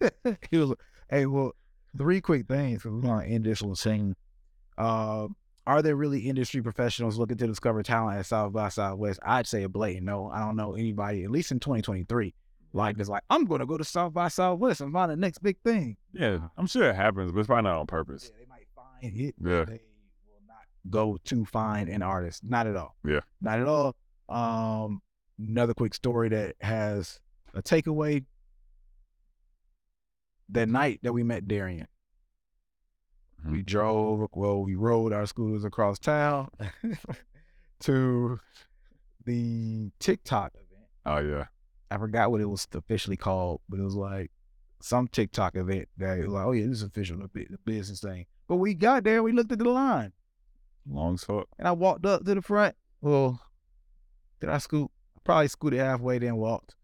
it 0.00 0.56
was. 0.58 0.72
Hey, 1.10 1.26
well, 1.26 1.52
three 1.98 2.22
quick 2.22 2.46
things. 2.46 2.84
We're 2.86 3.00
gonna 3.02 3.26
end 3.26 3.44
this 3.44 3.60
one 3.60 3.74
saying, 3.74 4.16
uh, 4.78 5.28
are 5.66 5.80
there 5.82 5.96
really 5.96 6.20
industry 6.20 6.60
professionals 6.62 7.18
looking 7.18 7.36
to 7.38 7.46
discover 7.46 7.82
talent 7.82 8.18
at 8.18 8.26
South 8.26 8.52
by 8.52 8.68
Southwest? 8.68 9.18
I'd 9.24 9.46
say 9.46 9.62
a 9.62 9.68
blatant 9.68 10.04
no. 10.06 10.28
I 10.30 10.40
don't 10.40 10.56
know 10.56 10.74
anybody, 10.74 11.24
at 11.24 11.30
least 11.30 11.50
in 11.52 11.60
2023, 11.60 12.34
like 12.72 12.98
it's 12.98 13.08
like 13.08 13.22
I'm 13.30 13.44
gonna 13.46 13.66
go 13.66 13.78
to 13.78 13.84
South 13.84 14.12
by 14.12 14.28
Southwest 14.28 14.80
and 14.80 14.92
find 14.92 15.10
the 15.10 15.16
next 15.16 15.38
big 15.42 15.56
thing. 15.64 15.96
yeah, 16.12 16.38
I'm 16.56 16.66
sure 16.66 16.88
it 16.90 16.96
happens, 16.96 17.32
but 17.32 17.40
it's 17.40 17.46
probably 17.46 17.62
not 17.70 17.78
on 17.78 17.86
purpose. 17.86 18.30
Yeah, 18.32 18.40
they 18.40 18.46
might 18.48 18.66
find 18.74 19.20
it. 19.20 19.34
but 19.38 19.50
Yeah. 19.50 19.64
They 19.64 19.80
will 20.26 20.42
not 20.46 20.64
go 20.90 21.18
to 21.24 21.44
find 21.46 21.88
an 21.88 22.02
artist. 22.02 22.42
Not 22.44 22.66
at 22.66 22.76
all. 22.76 22.96
Yeah. 23.06 23.20
Not 23.40 23.60
at 23.60 23.66
all. 23.66 23.94
Um, 24.28 25.00
another 25.38 25.74
quick 25.74 25.94
story 25.94 26.28
that 26.30 26.56
has 26.60 27.20
a 27.54 27.62
takeaway. 27.62 28.24
That 30.50 30.68
night 30.68 31.00
that 31.02 31.12
we 31.14 31.22
met 31.22 31.48
Darian, 31.48 31.86
we 33.44 33.62
Mhm. 33.62 33.66
drove, 33.66 34.28
well, 34.32 34.62
we 34.64 34.74
rode 34.74 35.12
our 35.12 35.26
scooters 35.26 35.64
across 35.64 35.98
town 35.98 36.48
to 37.80 38.40
the 39.24 39.90
TikTok 39.98 40.52
event. 40.54 40.88
Oh 41.06 41.18
yeah, 41.18 41.46
I 41.90 41.98
forgot 41.98 42.30
what 42.30 42.40
it 42.40 42.48
was 42.48 42.66
officially 42.74 43.16
called, 43.16 43.60
but 43.68 43.78
it 43.78 43.82
was 43.82 43.94
like 43.94 44.30
some 44.80 45.08
TikTok 45.08 45.56
event 45.56 45.88
that 45.98 46.18
was 46.18 46.28
like, 46.28 46.46
oh 46.46 46.52
yeah, 46.52 46.64
this 46.66 46.78
is 46.78 46.82
official, 46.82 47.18
the, 47.18 47.46
the 47.50 47.58
business 47.64 48.00
thing. 48.00 48.26
But 48.48 48.56
we 48.56 48.74
got 48.74 49.04
there, 49.04 49.22
we 49.22 49.32
looked 49.32 49.52
at 49.52 49.58
the 49.58 49.68
line, 49.68 50.12
long 50.88 51.14
as 51.14 51.24
fuck. 51.24 51.48
and 51.58 51.66
I 51.68 51.72
walked 51.72 52.04
up 52.06 52.24
to 52.24 52.34
the 52.34 52.42
front. 52.42 52.74
Well, 53.00 53.40
did 54.40 54.50
I 54.50 54.58
scoot? 54.58 54.90
Probably 55.24 55.48
scooted 55.48 55.80
halfway, 55.80 56.18
then 56.18 56.36
walked. 56.36 56.74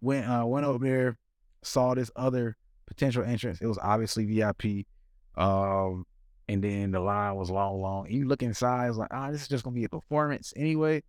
Went 0.00 0.26
uh, 0.28 0.44
went 0.46 0.64
over 0.66 0.84
there, 0.84 1.18
saw 1.62 1.94
this 1.94 2.10
other 2.16 2.56
potential 2.86 3.22
entrance. 3.24 3.60
It 3.60 3.66
was 3.66 3.78
obviously 3.82 4.24
VIP. 4.24 4.86
Um, 5.36 6.06
and 6.48 6.62
then 6.62 6.90
the 6.90 7.00
line 7.00 7.34
was 7.36 7.50
long, 7.50 7.80
long. 7.80 8.06
And 8.06 8.14
you 8.14 8.26
look 8.26 8.42
inside, 8.42 8.88
it's 8.88 8.98
like, 8.98 9.08
ah, 9.12 9.30
this 9.30 9.42
is 9.42 9.48
just 9.48 9.64
gonna 9.64 9.74
be 9.74 9.84
a 9.84 9.88
performance 9.88 10.52
anyway. 10.56 11.02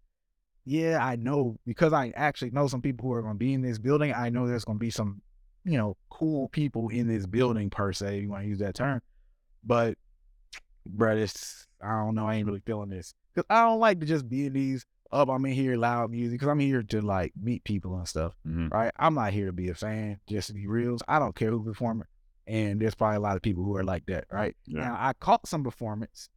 Yeah, 0.66 1.06
I 1.06 1.16
know 1.16 1.58
because 1.66 1.94
I 1.94 2.12
actually 2.16 2.52
know 2.52 2.68
some 2.68 2.82
people 2.82 3.08
who 3.08 3.14
are 3.14 3.22
gonna 3.22 3.36
be 3.36 3.54
in 3.54 3.62
this 3.62 3.78
building. 3.78 4.14
I 4.14 4.30
know 4.30 4.48
there's 4.48 4.66
gonna 4.66 4.80
be 4.80 4.90
some, 4.90 5.22
you 5.64 5.78
know, 5.78 5.98
cool 6.10 6.50
people 6.50 6.90
in 6.90 7.08
this 7.08 7.26
building 7.26 7.70
per 7.70 7.94
se. 7.94 8.18
If 8.18 8.24
you 8.24 8.30
want 8.30 8.44
to 8.44 8.50
use 8.50 8.60
that 8.60 8.76
term, 8.76 9.02
but, 9.64 9.98
bruh, 10.90 11.16
this 11.16 11.68
I 11.82 11.90
don't 11.90 12.16
know. 12.16 12.26
I 12.26 12.36
ain't 12.36 12.48
really 12.48 12.64
feeling 12.66 12.90
this 12.90 13.14
because 13.34 13.46
I 13.50 13.64
don't 13.64 13.80
like 13.80 14.00
to 14.00 14.06
just 14.06 14.28
be 14.28 14.48
in 14.48 14.54
these. 14.54 14.86
Up, 15.12 15.30
I'm 15.30 15.46
in 15.46 15.54
here 15.54 15.78
loud 15.78 16.10
music 16.10 16.40
because 16.40 16.50
I'm 16.50 16.60
here 16.60 16.82
to 16.82 17.00
like 17.00 17.32
meet 17.42 17.64
people 17.64 17.96
and 17.96 18.08
stuff 18.08 18.34
hmm 18.44 18.68
right? 18.70 18.92
I'm 18.98 19.14
not 19.14 19.32
here 19.32 19.46
to 19.46 19.54
be 19.54 19.70
a 19.70 19.76
fan, 19.76 20.20
just 20.28 20.48
to 20.48 20.54
be 20.54 20.68
real. 20.68 20.98
I 21.08 21.20
don't 21.20 21.36
care 21.36 21.52
who 21.52 21.64
performing. 21.64 22.08
And 22.48 22.80
there's 22.80 22.96
probably 22.96 23.18
a 23.18 23.22
lot 23.22 23.36
of 23.36 23.42
people 23.42 23.64
who 23.64 23.76
are 23.76 23.84
like 23.84 24.06
that, 24.08 24.26
right? 24.32 24.56
Yeah. 24.68 24.82
Now 24.82 24.98
I 25.00 25.14
caught 25.14 25.48
some 25.48 25.64
performances 25.64 26.30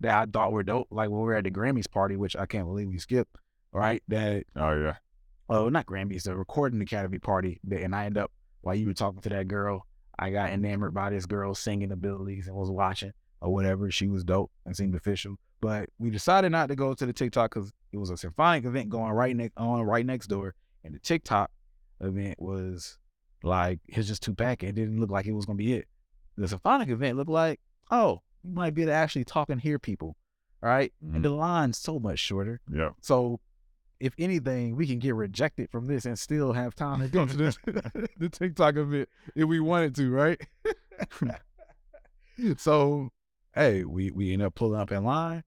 that 0.00 0.14
I 0.22 0.26
thought 0.26 0.52
were 0.52 0.62
dope, 0.62 0.88
like 0.90 1.10
when 1.10 1.20
we 1.20 1.26
were 1.26 1.34
at 1.34 1.44
the 1.44 1.50
Grammys 1.50 1.90
party, 1.90 2.16
which 2.16 2.36
I 2.36 2.46
can't 2.46 2.66
believe 2.66 2.88
we 2.88 2.98
skipped. 2.98 3.36
right? 3.72 4.02
That 4.08 4.44
Oh 4.56 4.74
yeah. 4.80 4.96
oh 5.48 5.68
not 5.68 5.86
Grammys, 5.86 6.24
the 6.24 6.36
recording 6.36 6.80
academy 6.82 7.18
party. 7.18 7.60
that- 7.64 7.80
And 7.82 7.94
I 7.94 8.06
end 8.06 8.18
up 8.18 8.30
while 8.60 8.74
you 8.74 8.86
were 8.86 8.94
talking 8.94 9.20
to 9.22 9.28
that 9.30 9.48
girl, 9.48 9.86
I 10.18 10.30
got 10.30 10.50
enamored 10.50 10.94
by 10.94 11.10
this 11.10 11.26
girl's 11.26 11.58
singing 11.58 11.90
abilities 11.90 12.46
and 12.46 12.54
was 12.56 12.70
watching 12.70 13.12
or 13.40 13.52
whatever. 13.52 13.90
She 13.90 14.08
was 14.08 14.22
dope 14.24 14.50
and 14.66 14.76
seemed 14.76 14.94
official. 14.94 15.36
But 15.60 15.88
we 15.98 16.10
decided 16.10 16.52
not 16.52 16.68
to 16.68 16.76
go 16.76 16.92
to 16.94 17.06
the 17.06 17.12
TikTok 17.12 17.54
because 17.54 17.72
it 17.92 17.96
was 17.96 18.10
a 18.10 18.16
symphonic 18.16 18.64
event 18.64 18.88
going 18.88 19.10
right 19.12 19.34
next 19.34 19.56
on 19.56 19.80
right 19.82 20.04
next 20.06 20.26
door, 20.28 20.54
and 20.84 20.94
the 20.94 20.98
TikTok 20.98 21.50
event 22.00 22.34
was 22.40 22.98
like 23.42 23.80
it's 23.88 24.08
just 24.08 24.22
too 24.22 24.34
packed. 24.34 24.62
It 24.62 24.74
didn't 24.74 25.00
look 25.00 25.10
like 25.10 25.26
it 25.26 25.32
was 25.32 25.46
gonna 25.46 25.56
be 25.56 25.74
it. 25.74 25.86
The 26.36 26.48
symphonic 26.48 26.88
event 26.88 27.16
looked 27.16 27.30
like 27.30 27.60
oh, 27.90 28.22
you 28.42 28.52
might 28.52 28.74
be 28.74 28.82
able 28.82 28.92
to 28.92 28.94
actually 28.96 29.24
talk 29.24 29.50
and 29.50 29.60
hear 29.60 29.78
people, 29.78 30.16
right? 30.60 30.92
Mhm. 31.04 31.16
And 31.16 31.24
the 31.24 31.30
line's 31.30 31.78
so 31.78 31.98
much 31.98 32.18
shorter. 32.18 32.60
Yeah. 32.70 32.90
So, 33.00 33.40
if 34.00 34.14
anything, 34.18 34.74
we 34.76 34.86
can 34.86 34.98
get 34.98 35.14
rejected 35.14 35.70
from 35.70 35.86
this 35.86 36.06
and 36.06 36.18
still 36.18 36.52
have 36.54 36.74
time 36.74 37.00
to 37.00 37.08
go 37.08 37.26
to 37.26 37.36
this 37.36 37.58
the 37.66 38.28
TikTok 38.30 38.76
event 38.76 39.08
if 39.34 39.46
we 39.46 39.60
wanted 39.60 39.94
to, 39.96 40.10
right? 40.10 40.40
so, 42.56 43.10
hey, 43.54 43.84
we 43.84 44.10
we 44.10 44.32
end 44.32 44.42
up 44.42 44.54
pulling 44.54 44.80
up 44.80 44.90
in 44.90 45.04
line. 45.04 45.44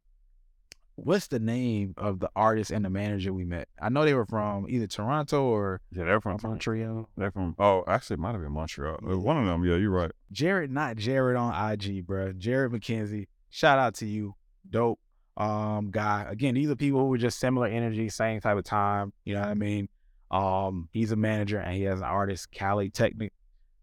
What's 0.96 1.28
the 1.28 1.40
name 1.40 1.94
of 1.98 2.20
the 2.20 2.30
artist 2.36 2.72
and 2.72 2.86
the 2.86 2.90
manager 2.90 3.34
we 3.34 3.44
met? 3.44 3.68
I 3.82 3.90
know 3.90 4.06
they 4.06 4.14
were 4.14 4.26
from 4.26 4.66
either 4.70 4.88
Toronto 4.88 5.44
or 5.44 5.82
Yeah, 5.92 6.06
they're 6.06 6.22
from 6.22 6.38
Montreal. 6.42 7.10
They're 7.18 7.32
from. 7.32 7.56
Oh, 7.60 7.84
actually, 7.88 8.16
it 8.16 8.20
might 8.20 8.32
have 8.32 8.42
been 8.42 8.54
Montreal. 8.54 9.00
Uh, 9.06 9.18
One 9.20 9.38
of 9.38 9.46
them. 9.46 9.66
Yeah, 9.66 9.76
you're 9.76 9.92
right. 9.92 10.12
Jared, 10.32 10.72
not 10.72 10.96
Jared 10.96 11.36
on 11.36 11.72
IG, 11.72 12.06
bro. 12.06 12.32
Jared 12.32 12.72
McKenzie. 12.72 13.28
Shout 13.50 13.78
out 13.78 13.96
to 13.96 14.06
you. 14.06 14.36
Dope 14.70 15.00
um 15.38 15.92
guy. 15.92 16.26
Again, 16.30 16.56
these 16.56 16.70
are 16.70 16.76
people 16.78 17.02
who 17.02 17.08
were 17.08 17.18
just 17.18 17.40
similar 17.40 17.68
energy, 17.68 18.08
same 18.10 18.40
type 18.40 18.58
of 18.58 18.64
time. 18.64 19.12
You 19.26 19.34
know 19.34 19.42
what 19.42 19.50
I 19.50 19.54
mean? 19.54 19.90
Um, 20.32 20.88
he's 20.94 21.12
a 21.12 21.16
manager 21.18 21.60
and 21.60 21.76
he 21.76 21.84
has 21.84 22.00
an 22.00 22.06
artist, 22.06 22.52
Cali 22.52 22.90
Technic. 22.90 23.34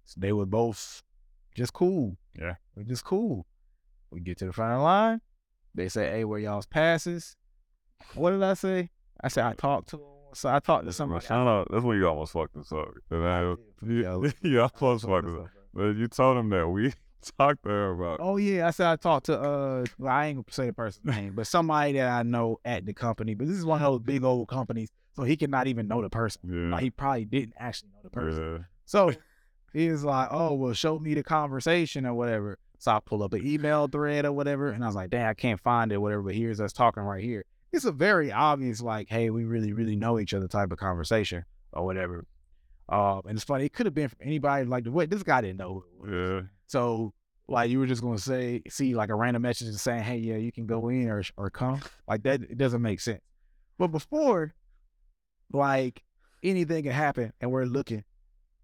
So 0.07 0.19
they 0.19 0.33
were 0.33 0.47
both 0.47 1.03
just 1.55 1.73
cool. 1.75 2.17
Yeah. 2.39 2.55
Just 2.87 3.05
cool. 3.05 3.47
We 4.11 4.21
get 4.21 4.39
to 4.39 4.47
the 4.47 4.53
final 4.53 4.83
line. 4.83 5.21
They 5.75 5.89
say, 5.89 6.11
Hey, 6.11 6.25
where 6.25 6.39
y'all's 6.39 6.67
passes? 6.67 7.37
What 8.15 8.31
did 8.31 8.43
I 8.43 8.55
say? 8.55 8.91
I 9.23 9.29
said 9.29 9.45
I 9.45 9.55
talked 9.55 9.91
to 9.91 9.97
him. 9.97 10.03
So 10.35 10.49
I 10.49 10.61
talked 10.61 10.87
to 10.87 10.93
somebody. 10.93 11.27
shout 11.27 11.47
out. 11.47 11.69
That's 11.71 11.85
when 11.85 11.99
you 11.99 12.09
almost 12.09 12.33
fucked 12.33 12.57
us 12.57 12.73
up. 12.73 12.89
And 13.11 13.25
I, 13.27 13.41
you, 13.87 14.33
you 14.43 14.61
almost 14.61 15.05
fucked 15.07 15.27
us 15.27 15.39
up. 15.41 15.51
But 15.75 15.97
you 15.97 16.09
told 16.09 16.39
him 16.39 16.49
that 16.51 16.69
we 16.69 16.93
talked 17.39 17.63
to 17.65 17.69
her 17.69 17.91
about. 17.93 18.19
Oh 18.21 18.37
yeah, 18.37 18.67
I 18.67 18.71
said 18.71 18.87
I 18.89 18.97
talked 18.97 19.27
to 19.27 19.39
uh 19.39 19.85
well, 19.99 20.13
I 20.13 20.27
ain't 20.27 20.37
gonna 20.37 20.45
say 20.51 20.67
the 20.67 20.73
person's 20.73 21.05
name, 21.05 21.35
but 21.35 21.47
somebody 21.47 21.93
that 21.95 22.09
I 22.09 22.23
know 22.23 22.59
at 22.65 22.85
the 22.87 22.93
company. 22.95 23.35
But 23.35 23.47
this 23.47 23.57
is 23.57 23.65
one 23.65 23.83
of 23.83 23.93
those 23.93 24.01
big 24.01 24.25
old 24.25 24.49
companies, 24.49 24.91
so 25.15 25.23
he 25.23 25.37
cannot 25.37 25.67
even 25.67 25.87
know 25.87 26.03
the 26.03 26.11
person. 26.11 26.41
Yeah. 26.45 26.75
Like 26.75 26.83
he 26.83 26.91
probably 26.91 27.25
didn't 27.27 27.55
actually 27.59 27.91
know 27.91 28.01
the 28.03 28.11
person. 28.11 28.53
yeah. 28.53 28.59
So 28.85 29.13
he 29.73 29.91
was 29.91 30.05
like, 30.05 30.29
"Oh 30.31 30.55
well, 30.55 30.73
show 30.73 30.99
me 30.99 31.15
the 31.15 31.23
conversation 31.23 32.05
or 32.07 32.15
whatever." 32.15 32.59
So 32.83 32.91
I 32.91 32.99
pull 32.99 33.23
up 33.23 33.33
an 33.33 33.47
email 33.47 33.87
thread 33.87 34.25
or 34.25 34.33
whatever, 34.33 34.71
and 34.71 34.83
I 34.83 34.89
was 34.89 34.97
like, 34.97 35.11
"Dang, 35.11 35.27
I 35.27 35.35
can't 35.35 35.61
find 35.61 35.93
it, 35.93 35.99
whatever." 35.99 36.21
But 36.23 36.35
here's 36.35 36.61
us 36.61 36.73
talking 36.73 37.05
right 37.05 37.23
here. 37.23 37.45
It's 37.71 37.85
a 37.85 37.93
very 37.93 38.33
obvious, 38.33 38.81
like, 38.81 39.09
"Hey, 39.09 39.31
we 39.31 39.45
really, 39.45 39.73
really 39.73 39.95
know 39.95 40.19
each 40.19 40.35
other" 40.35 40.49
type 40.49 40.73
of 40.73 40.79
conversation 40.79 41.45
or 41.73 41.85
whatever. 41.85 42.27
Um, 42.89 43.23
and 43.27 43.37
it's 43.37 43.45
funny. 43.45 43.67
It 43.67 43.73
could 43.73 43.87
have 43.87 43.95
been 43.95 44.09
from 44.09 44.19
anybody. 44.21 44.65
Like, 44.65 44.89
what 44.89 45.11
this 45.11 45.23
guy 45.23 45.43
didn't 45.43 45.59
know. 45.59 45.85
who 46.01 46.07
it 46.07 46.11
was. 46.11 46.11
Yeah. 46.13 46.49
So 46.67 47.15
like 47.47 47.71
you 47.71 47.79
were 47.79 47.87
just 47.87 48.03
gonna 48.03 48.19
say, 48.19 48.63
see 48.69 48.97
like 48.97 49.11
a 49.11 49.15
random 49.15 49.43
message 49.43 49.69
and 49.69 49.79
saying, 49.79 50.03
"Hey, 50.03 50.17
yeah, 50.17 50.39
you 50.39 50.51
can 50.51 50.67
go 50.67 50.89
in 50.89 51.09
or 51.09 51.23
or 51.37 51.51
come." 51.51 51.81
Like 52.09 52.25
that, 52.25 52.43
it 52.43 52.59
doesn't 52.59 52.83
make 52.83 52.99
sense. 52.99 53.23
But 53.79 53.93
before, 53.93 54.55
like 55.53 56.03
anything 56.43 56.83
can 56.83 56.93
happen, 56.93 57.33
and 57.41 57.53
we're 57.53 57.65
looking. 57.65 58.03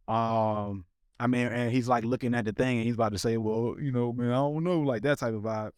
Um, 0.08 0.86
I 1.20 1.26
mean, 1.26 1.46
and 1.46 1.72
he's 1.72 1.88
like 1.88 2.04
looking 2.04 2.34
at 2.34 2.44
the 2.44 2.52
thing, 2.52 2.78
and 2.78 2.86
he's 2.86 2.94
about 2.94 3.12
to 3.12 3.18
say, 3.18 3.36
"Well, 3.36 3.76
you 3.80 3.90
know, 3.90 4.12
man, 4.12 4.30
I 4.30 4.36
don't 4.36 4.62
know," 4.62 4.80
like 4.80 5.02
that 5.02 5.18
type 5.18 5.34
of 5.34 5.42
vibe. 5.42 5.72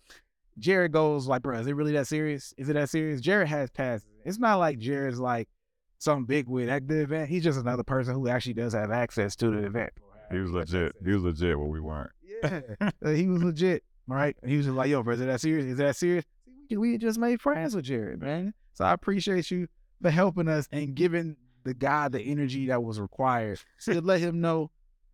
Jared 0.59 0.93
goes 0.93 1.27
like, 1.27 1.43
"Bro, 1.43 1.59
is 1.61 1.67
it 1.67 1.75
really 1.75 1.93
that 1.93 2.07
serious? 2.07 2.53
Is 2.59 2.69
it 2.69 2.75
that 2.75 2.91
serious?" 2.91 3.21
Jared 3.21 3.49
has 3.49 3.71
passes. 3.71 4.07
It's 4.25 4.39
not 4.39 4.57
like 4.57 4.79
Jared's 4.79 5.19
like 5.19 5.49
some 5.99 6.25
big 6.25 6.49
wig 6.49 6.69
at 6.69 6.87
the 6.89 7.01
event. 7.01 7.31
He's 7.31 7.45
just 7.45 7.59
another 7.59 7.85
person 7.85 8.15
who 8.15 8.29
actually 8.29 8.55
does 8.55 8.75
have 8.75 8.91
access 8.91 9.35
to 9.37 9.51
the 9.51 9.65
event. 9.65 9.93
He 10.31 10.39
was 10.39 10.51
legit. 10.51 10.95
He 11.05 11.13
was 11.13 11.23
legit 11.23 11.59
when 11.59 11.69
we 11.69 11.81
weren't. 11.81 12.11
Yeah, 12.23 12.61
he 13.15 13.27
was 13.27 13.43
legit, 13.43 13.83
right? 14.07 14.37
He 14.45 14.57
was 14.57 14.67
just 14.67 14.77
like, 14.77 14.91
"Yo, 14.91 15.03
bro, 15.03 15.15
is 15.15 15.21
it 15.21 15.27
that 15.27 15.41
serious? 15.41 15.67
Is 15.67 15.79
that 15.79 15.97
serious?" 15.97 16.25
We 16.71 16.77
we 16.77 16.99
just 16.99 17.19
made 17.19 17.41
friends 17.41 17.75
with 17.75 17.87
Jared, 17.87 18.21
man. 18.21 18.55
So 18.75 18.85
I 18.85 18.93
appreciate 18.93 19.51
you 19.51 19.69
for 20.03 20.11
helping 20.11 20.49
us 20.49 20.69
and 20.71 20.95
giving 20.95 21.37
the 21.65 21.75
guy 21.75 22.09
the 22.09 22.21
energy 22.21 22.67
that 22.67 22.83
was 22.83 23.01
required 23.01 23.61
to 23.85 24.01
let 24.01 24.21
him 24.21 24.41
know, 24.41 24.71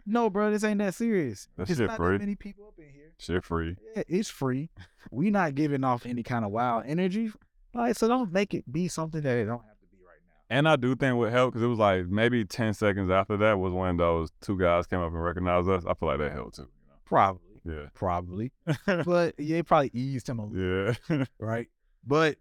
no, 0.07 0.31
bro, 0.31 0.51
this 0.51 0.65
ain't 0.65 0.79
that 0.79 0.95
serious. 0.95 1.49
That 1.57 1.67
There's 1.67 1.79
shit 1.79 1.89
not 1.89 1.97
free. 1.97 2.13
that 2.15 2.21
many 2.21 2.35
people 2.37 2.67
up 2.69 2.75
in 2.79 2.85
here. 2.93 3.13
Shit 3.19 3.45
free. 3.45 3.77
Yeah, 3.97 4.03
it's 4.09 4.29
free. 4.31 4.71
We 5.11 5.31
not 5.31 5.55
giving 5.55 5.85
off 5.85 6.07
any 6.07 6.23
kind 6.23 6.45
of 6.45 6.51
wild 6.51 6.85
energy. 6.87 7.33
Like, 7.75 7.97
so 7.97 8.09
don't 8.09 8.33
make 8.33 8.55
it 8.55 8.71
be 8.71 8.89
something 8.89 9.21
that 9.23 9.37
it 9.37 9.45
don't 9.47 9.63
have 9.65 9.79
to 9.81 9.87
be 9.91 9.99
right 10.05 10.19
now. 10.27 10.57
And 10.57 10.69
I 10.69 10.77
do 10.77 10.95
think 10.97 11.17
would 11.17 11.33
help 11.33 11.53
because 11.53 11.63
it 11.63 11.67
was 11.69 11.79
like 11.79 12.07
maybe 12.07 12.45
10 12.45 12.75
seconds 12.75 13.11
after 13.11 13.37
that 13.39 13.59
was 13.59 13.73
when 13.73 13.97
those 13.97 14.31
two 14.41 14.59
guys 14.59 14.87
came 14.87 15.01
up 15.01 15.13
and 15.13 15.23
recognized 15.23 15.69
us. 15.69 15.85
I 15.87 15.95
feel 15.95 16.09
like 16.09 16.19
that 16.19 16.33
helped 16.33 16.57
too. 16.57 16.69
Probably, 17.05 17.61
Yeah. 17.65 17.87
probably, 17.95 18.53
but 18.87 19.35
yeah, 19.39 19.59
it 19.59 19.67
probably 19.67 19.91
eased 19.93 20.29
him 20.29 20.39
a 20.39 20.47
little. 20.47 20.95
Yeah. 21.11 21.25
right? 21.39 21.69
But 22.07 22.37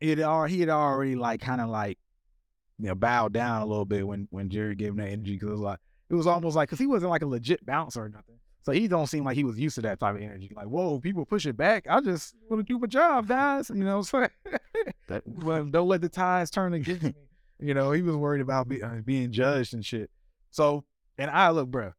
it 0.00 0.18
al- 0.20 0.44
he 0.44 0.60
had 0.60 0.68
already 0.68 1.14
like 1.16 1.40
kind 1.40 1.60
of 1.60 1.68
like 1.68 1.98
you 2.78 2.86
know 2.88 2.94
bowed 2.94 3.32
down 3.32 3.62
a 3.62 3.66
little 3.66 3.84
bit 3.84 4.06
when 4.06 4.28
when 4.30 4.48
Jerry 4.48 4.74
gave 4.76 4.90
him 4.90 4.96
that 4.98 5.08
energy 5.08 5.32
because 5.34 5.48
it 5.48 5.52
was 5.52 5.60
like 5.60 5.78
it 6.10 6.14
was 6.14 6.26
almost 6.26 6.56
like 6.56 6.68
because 6.68 6.78
he 6.78 6.86
wasn't 6.86 7.10
like 7.10 7.22
a 7.22 7.26
legit 7.26 7.64
bouncer 7.64 8.04
or 8.04 8.08
nothing, 8.08 8.38
so 8.62 8.72
he 8.72 8.88
don't 8.88 9.06
seem 9.06 9.24
like 9.24 9.36
he 9.36 9.44
was 9.44 9.58
used 9.58 9.76
to 9.76 9.82
that 9.82 10.00
type 10.00 10.16
of 10.16 10.22
energy. 10.22 10.52
Like 10.54 10.66
whoa, 10.66 11.00
people 11.00 11.24
push 11.24 11.46
it 11.46 11.56
back. 11.56 11.86
I 11.88 12.00
just 12.00 12.34
want 12.48 12.66
to 12.66 12.72
do 12.72 12.78
my 12.78 12.86
job, 12.86 13.28
guys. 13.28 13.70
You 13.70 13.84
know, 13.84 13.98
what 13.98 14.14
I'm 14.14 14.30
saying 14.44 14.58
that 15.08 15.22
well, 15.26 15.64
don't 15.64 15.88
let 15.88 16.00
the 16.00 16.08
tides 16.08 16.50
turn 16.50 16.74
against 16.74 17.02
me. 17.02 17.14
You 17.60 17.74
know, 17.74 17.90
he 17.90 18.02
was 18.02 18.14
worried 18.14 18.40
about 18.40 18.68
be, 18.68 18.80
uh, 18.84 19.00
being 19.04 19.32
judged 19.32 19.74
and 19.74 19.84
shit. 19.84 20.12
So 20.52 20.84
and 21.18 21.28
I 21.28 21.50
look, 21.50 21.68
bro. 21.68 21.92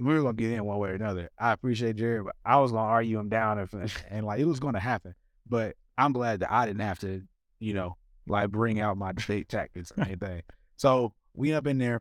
We 0.00 0.14
were 0.14 0.22
gonna 0.22 0.32
get 0.32 0.52
in 0.52 0.64
one 0.64 0.78
way 0.78 0.90
or 0.90 0.94
another. 0.94 1.28
I 1.38 1.52
appreciate 1.52 1.96
Jerry, 1.96 2.22
but 2.22 2.36
I 2.44 2.56
was 2.58 2.72
gonna 2.72 2.88
argue 2.88 3.18
him 3.18 3.28
down 3.28 3.58
if, 3.58 3.74
and 4.10 4.24
like 4.24 4.40
it 4.40 4.46
was 4.46 4.60
gonna 4.60 4.80
happen. 4.80 5.14
But 5.46 5.76
I'm 5.98 6.12
glad 6.12 6.40
that 6.40 6.50
I 6.50 6.64
didn't 6.64 6.80
have 6.80 7.00
to, 7.00 7.22
you 7.58 7.74
know, 7.74 7.96
like 8.26 8.50
bring 8.50 8.80
out 8.80 8.96
my 8.96 9.12
debate 9.12 9.48
tactics 9.48 9.92
or 9.96 10.04
anything. 10.04 10.42
So 10.76 11.12
we 11.34 11.52
up 11.52 11.66
in 11.66 11.78
there, 11.78 12.00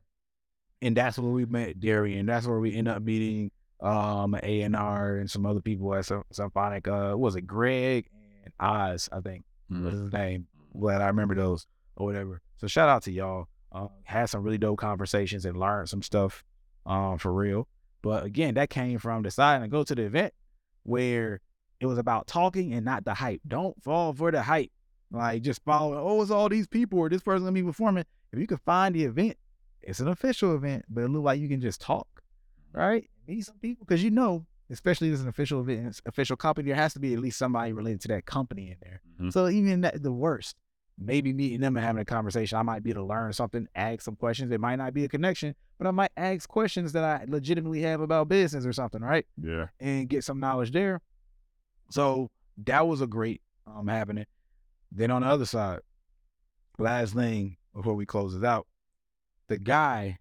and 0.82 0.96
that's 0.96 1.18
where 1.18 1.32
we 1.32 1.46
met 1.46 1.80
Darian. 1.80 2.22
And 2.22 2.30
that's 2.30 2.48
where 2.48 2.60
we 2.60 2.76
end 2.76 2.88
up 2.88 3.02
meeting 3.02 3.52
um 3.80 4.36
A 4.42 4.62
and 4.62 4.76
R 4.76 5.18
and 5.18 5.30
some 5.30 5.46
other 5.46 5.62
people 5.62 5.94
at 5.94 6.10
symphonic. 6.32 6.88
Uh, 6.88 7.14
was 7.16 7.36
it 7.36 7.42
Greg 7.42 8.10
and 8.44 8.54
Oz? 8.60 9.10
I 9.12 9.20
think 9.22 9.44
was 9.70 9.94
his 9.94 10.14
name. 10.14 10.48
Glad 10.80 11.02
I 11.02 11.08
remember 11.08 11.36
those 11.36 11.68
or 11.96 12.06
whatever. 12.06 12.42
So 12.58 12.68
shout 12.68 12.90
out 12.90 13.04
to 13.04 13.12
y'all. 13.12 13.48
Um, 13.72 13.90
had 14.04 14.28
some 14.28 14.44
really 14.44 14.58
dope 14.58 14.80
conversations 14.80 15.46
and 15.46 15.58
learned 15.58 15.90
some 15.90 16.02
stuff 16.02 16.44
um 16.86 17.18
for 17.18 17.34
real. 17.34 17.68
But 18.02 18.24
again, 18.24 18.54
that 18.56 18.70
came 18.70 19.00
from 19.00 19.24
deciding 19.24 19.64
to 19.64 19.68
go 19.68 19.84
to 19.84 19.96
the 19.96 20.04
event 20.04 20.34
where 20.84 21.42
it 21.80 21.86
was 21.86 21.98
about 21.98 22.28
talking 22.28 22.74
and 22.74 22.86
not 22.86 23.06
the 23.06 23.14
hype. 23.14 23.42
Don't 23.48 23.82
fall 23.84 24.14
for 24.14 24.32
the 24.32 24.42
hype. 24.42 24.72
Like 25.12 25.42
just 25.42 25.64
follow, 25.64 25.98
oh, 25.98 26.22
it's 26.22 26.32
all 26.32 26.50
these 26.50 26.68
people 26.68 27.00
or 27.00 27.10
this 27.10 27.22
person 27.22 27.44
gonna 27.44 27.54
be 27.54 27.64
performing. 27.64 28.06
If 28.32 28.40
you 28.40 28.48
can 28.48 28.58
find 28.58 28.94
the 28.96 29.06
event, 29.06 29.38
it's 29.82 30.00
an 30.00 30.08
official 30.08 30.56
event, 30.56 30.86
but 30.90 31.04
it 31.04 31.10
look 31.10 31.24
like 31.24 31.40
you 31.40 31.48
can 31.50 31.62
just 31.62 31.82
talk, 31.82 32.24
right? 32.74 33.10
Meet 33.28 33.46
some 33.46 33.58
people 33.60 33.86
because 33.86 34.04
you 34.04 34.12
know, 34.12 34.46
especially 34.70 35.08
if 35.10 35.14
it's 35.14 35.22
an 35.24 35.30
official 35.30 35.62
event, 35.62 35.88
it's 35.88 36.02
official 36.06 36.36
company, 36.36 36.68
there 36.68 36.76
has 36.76 36.94
to 36.94 37.00
be 37.00 37.14
at 37.14 37.20
least 37.20 37.38
somebody 37.38 37.72
related 37.74 38.02
to 38.02 38.08
that 38.10 38.26
company 38.26 38.72
in 38.72 38.78
there. 38.82 39.02
Mhm. 39.20 39.32
So 39.32 39.48
even 39.48 39.82
that, 39.82 40.02
the 40.04 40.12
worst, 40.12 40.56
maybe 40.98 41.32
meeting 41.32 41.62
them 41.62 41.78
and 41.78 41.86
having 41.86 42.02
a 42.02 42.06
conversation, 42.06 42.58
I 42.58 42.64
might 42.64 42.84
be 42.84 42.90
able 42.90 43.04
to 43.04 43.08
learn 43.08 43.32
something, 43.34 43.68
ask 43.76 44.02
some 44.02 44.16
questions. 44.16 44.52
It 44.52 44.60
might 44.60 44.78
not 44.78 44.94
be 44.94 45.04
a 45.06 45.08
connection, 45.08 45.56
but 45.78 45.88
I 45.88 45.92
might 45.92 46.12
ask 46.18 46.50
questions 46.50 46.92
that 46.94 47.04
I 47.04 47.26
legitimately 47.28 47.82
have 47.82 48.02
about 48.02 48.28
business 48.30 48.66
or 48.66 48.74
something, 48.74 49.02
right? 49.02 49.26
Yeah. 49.42 49.68
and 49.80 50.10
get 50.10 50.24
some 50.24 50.40
knowledge 50.40 50.72
there. 50.72 51.02
So 51.92 52.32
that 52.66 52.88
was 52.88 53.02
a 53.02 53.08
great 53.08 53.42
um 53.68 53.88
happening. 53.88 54.26
Then 54.92 55.12
on 55.12 55.22
the 55.22 55.28
other 55.28 55.46
side, 55.46 55.80
last 56.80 57.14
thing 57.14 57.58
before 57.74 57.94
we 57.94 58.06
close 58.06 58.36
it 58.36 58.44
out, 58.44 58.66
the 59.48 59.58
guy 59.58 60.18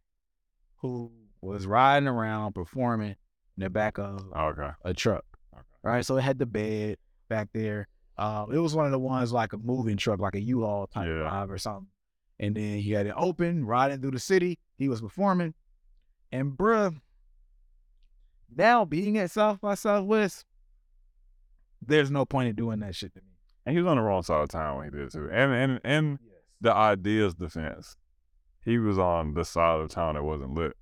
who 0.79 1.11
was 1.41 1.67
riding 1.67 2.09
around 2.09 2.53
performing 2.55 3.11
in 3.57 3.63
the 3.65 3.71
back 3.71 3.99
of 3.99 4.31
Okay. 4.35 4.71
a 4.85 4.95
truck. 4.95 5.25
Okay. 5.55 5.63
Right. 5.83 6.05
So 6.05 6.17
it 6.17 6.23
had 6.23 6.39
the 6.39 6.47
bed 6.47 6.99
back 7.29 7.49
there. 7.53 7.89
Um, 8.19 8.53
it 8.53 8.59
was 8.59 8.75
one 8.75 8.87
of 8.87 8.93
the 8.93 8.99
ones 8.99 9.33
like 9.33 9.53
a 9.53 9.59
moving 9.59 9.97
truck, 9.97 10.21
like 10.21 10.35
a 10.35 10.41
U-Haul 10.41 10.87
type 10.87 11.07
Yeah. 11.07 11.31
vibe 11.31 11.51
or 11.51 11.59
something. 11.59 11.89
And 12.39 12.55
then 12.57 12.79
he 12.79 12.91
had 12.93 13.07
it 13.07 13.15
open, 13.17 13.65
riding 13.65 14.01
through 14.01 14.11
the 14.13 14.19
city. 14.19 14.59
He 14.77 14.89
was 14.89 15.01
performing. 15.01 15.55
And 16.33 16.53
bruh, 16.53 17.01
now 18.55 18.85
being 18.85 19.19
at 19.19 19.31
South 19.31 19.61
by 19.61 19.75
Southwest, 19.75 20.45
there's 21.83 22.11
no 22.11 22.25
point 22.25 22.49
in 22.49 22.57
doing 22.57 22.81
that 22.81 22.95
shit 22.95 23.15
to 23.15 23.21
me. 23.21 23.33
And 23.65 23.75
he 23.77 23.83
was 23.83 23.89
on 23.91 23.97
the 23.97 24.03
wrong 24.03 24.23
side 24.23 24.43
of 24.43 24.49
town 24.49 24.77
when 24.77 24.85
he 24.87 24.91
did 24.91 25.01
it 25.07 25.13
too. 25.13 25.29
And 25.31 25.53
and 25.53 25.81
and 25.85 26.19
Yes. 26.23 26.33
the 26.61 26.75
idea's 26.75 27.35
defense. 27.35 27.97
He 28.67 28.79
was 28.79 28.99
on 28.99 29.33
the 29.33 29.45
side 29.45 29.81
of 29.81 29.91
town 29.91 30.17
that 30.17 30.25
wasn't 30.25 30.55
lit. 30.55 30.77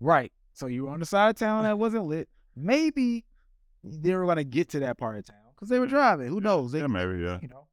Right. 0.00 0.32
So 0.54 0.66
you 0.66 0.84
were 0.84 0.90
on 0.90 0.98
the 0.98 1.06
side 1.06 1.28
of 1.28 1.36
town 1.36 1.64
that 1.64 1.78
wasn't 1.78 2.06
lit. 2.06 2.26
Maybe 2.56 3.26
they 3.84 4.14
were 4.14 4.24
gonna 4.24 4.44
get 4.44 4.70
to 4.70 4.80
that 4.80 4.96
part 4.96 5.18
of 5.18 5.26
town 5.26 5.36
because 5.54 5.68
they 5.68 5.78
were 5.78 5.86
driving. 5.86 6.28
Who 6.28 6.40
knows? 6.40 6.72
They, 6.72 6.80
Yeah, 6.80 6.86
maybe, 6.86 7.18
yeah. 7.22 7.38
You 7.42 7.48
know. 7.48 7.68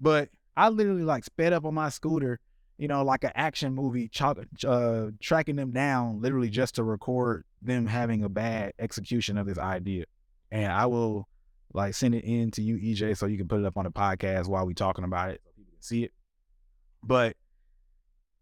But 0.00 0.28
I 0.56 0.68
literally 0.68 1.02
like 1.02 1.24
sped 1.24 1.52
up 1.52 1.64
on 1.64 1.74
my 1.74 1.88
scooter, 1.88 2.38
you 2.78 2.86
know, 2.86 3.02
like 3.02 3.24
an 3.24 3.32
action 3.34 3.74
movie, 3.74 4.08
chalk, 4.08 4.38
uh, 4.64 5.06
tracking 5.20 5.56
them 5.56 5.72
down, 5.72 6.20
literally 6.20 6.48
just 6.48 6.76
to 6.76 6.84
record 6.84 7.44
them 7.60 7.86
having 7.86 8.22
a 8.22 8.28
bad 8.28 8.72
execution 8.78 9.36
of 9.36 9.46
this 9.46 9.58
idea. 9.58 10.04
And 10.52 10.70
I 10.70 10.86
will 10.86 11.26
like 11.74 11.94
send 11.94 12.14
it 12.14 12.24
in 12.24 12.52
to 12.52 12.62
you, 12.62 12.76
EJ, 12.76 13.16
so 13.16 13.26
you 13.26 13.36
can 13.36 13.48
put 13.48 13.58
it 13.58 13.66
up 13.66 13.76
on 13.76 13.84
the 13.84 13.90
podcast 13.90 14.46
while 14.46 14.64
we 14.64 14.74
talking 14.74 15.04
about 15.04 15.30
it, 15.30 15.40
so 15.44 15.50
people 15.56 15.72
can 15.72 15.82
see 15.82 16.04
it. 16.04 16.12
But 17.02 17.36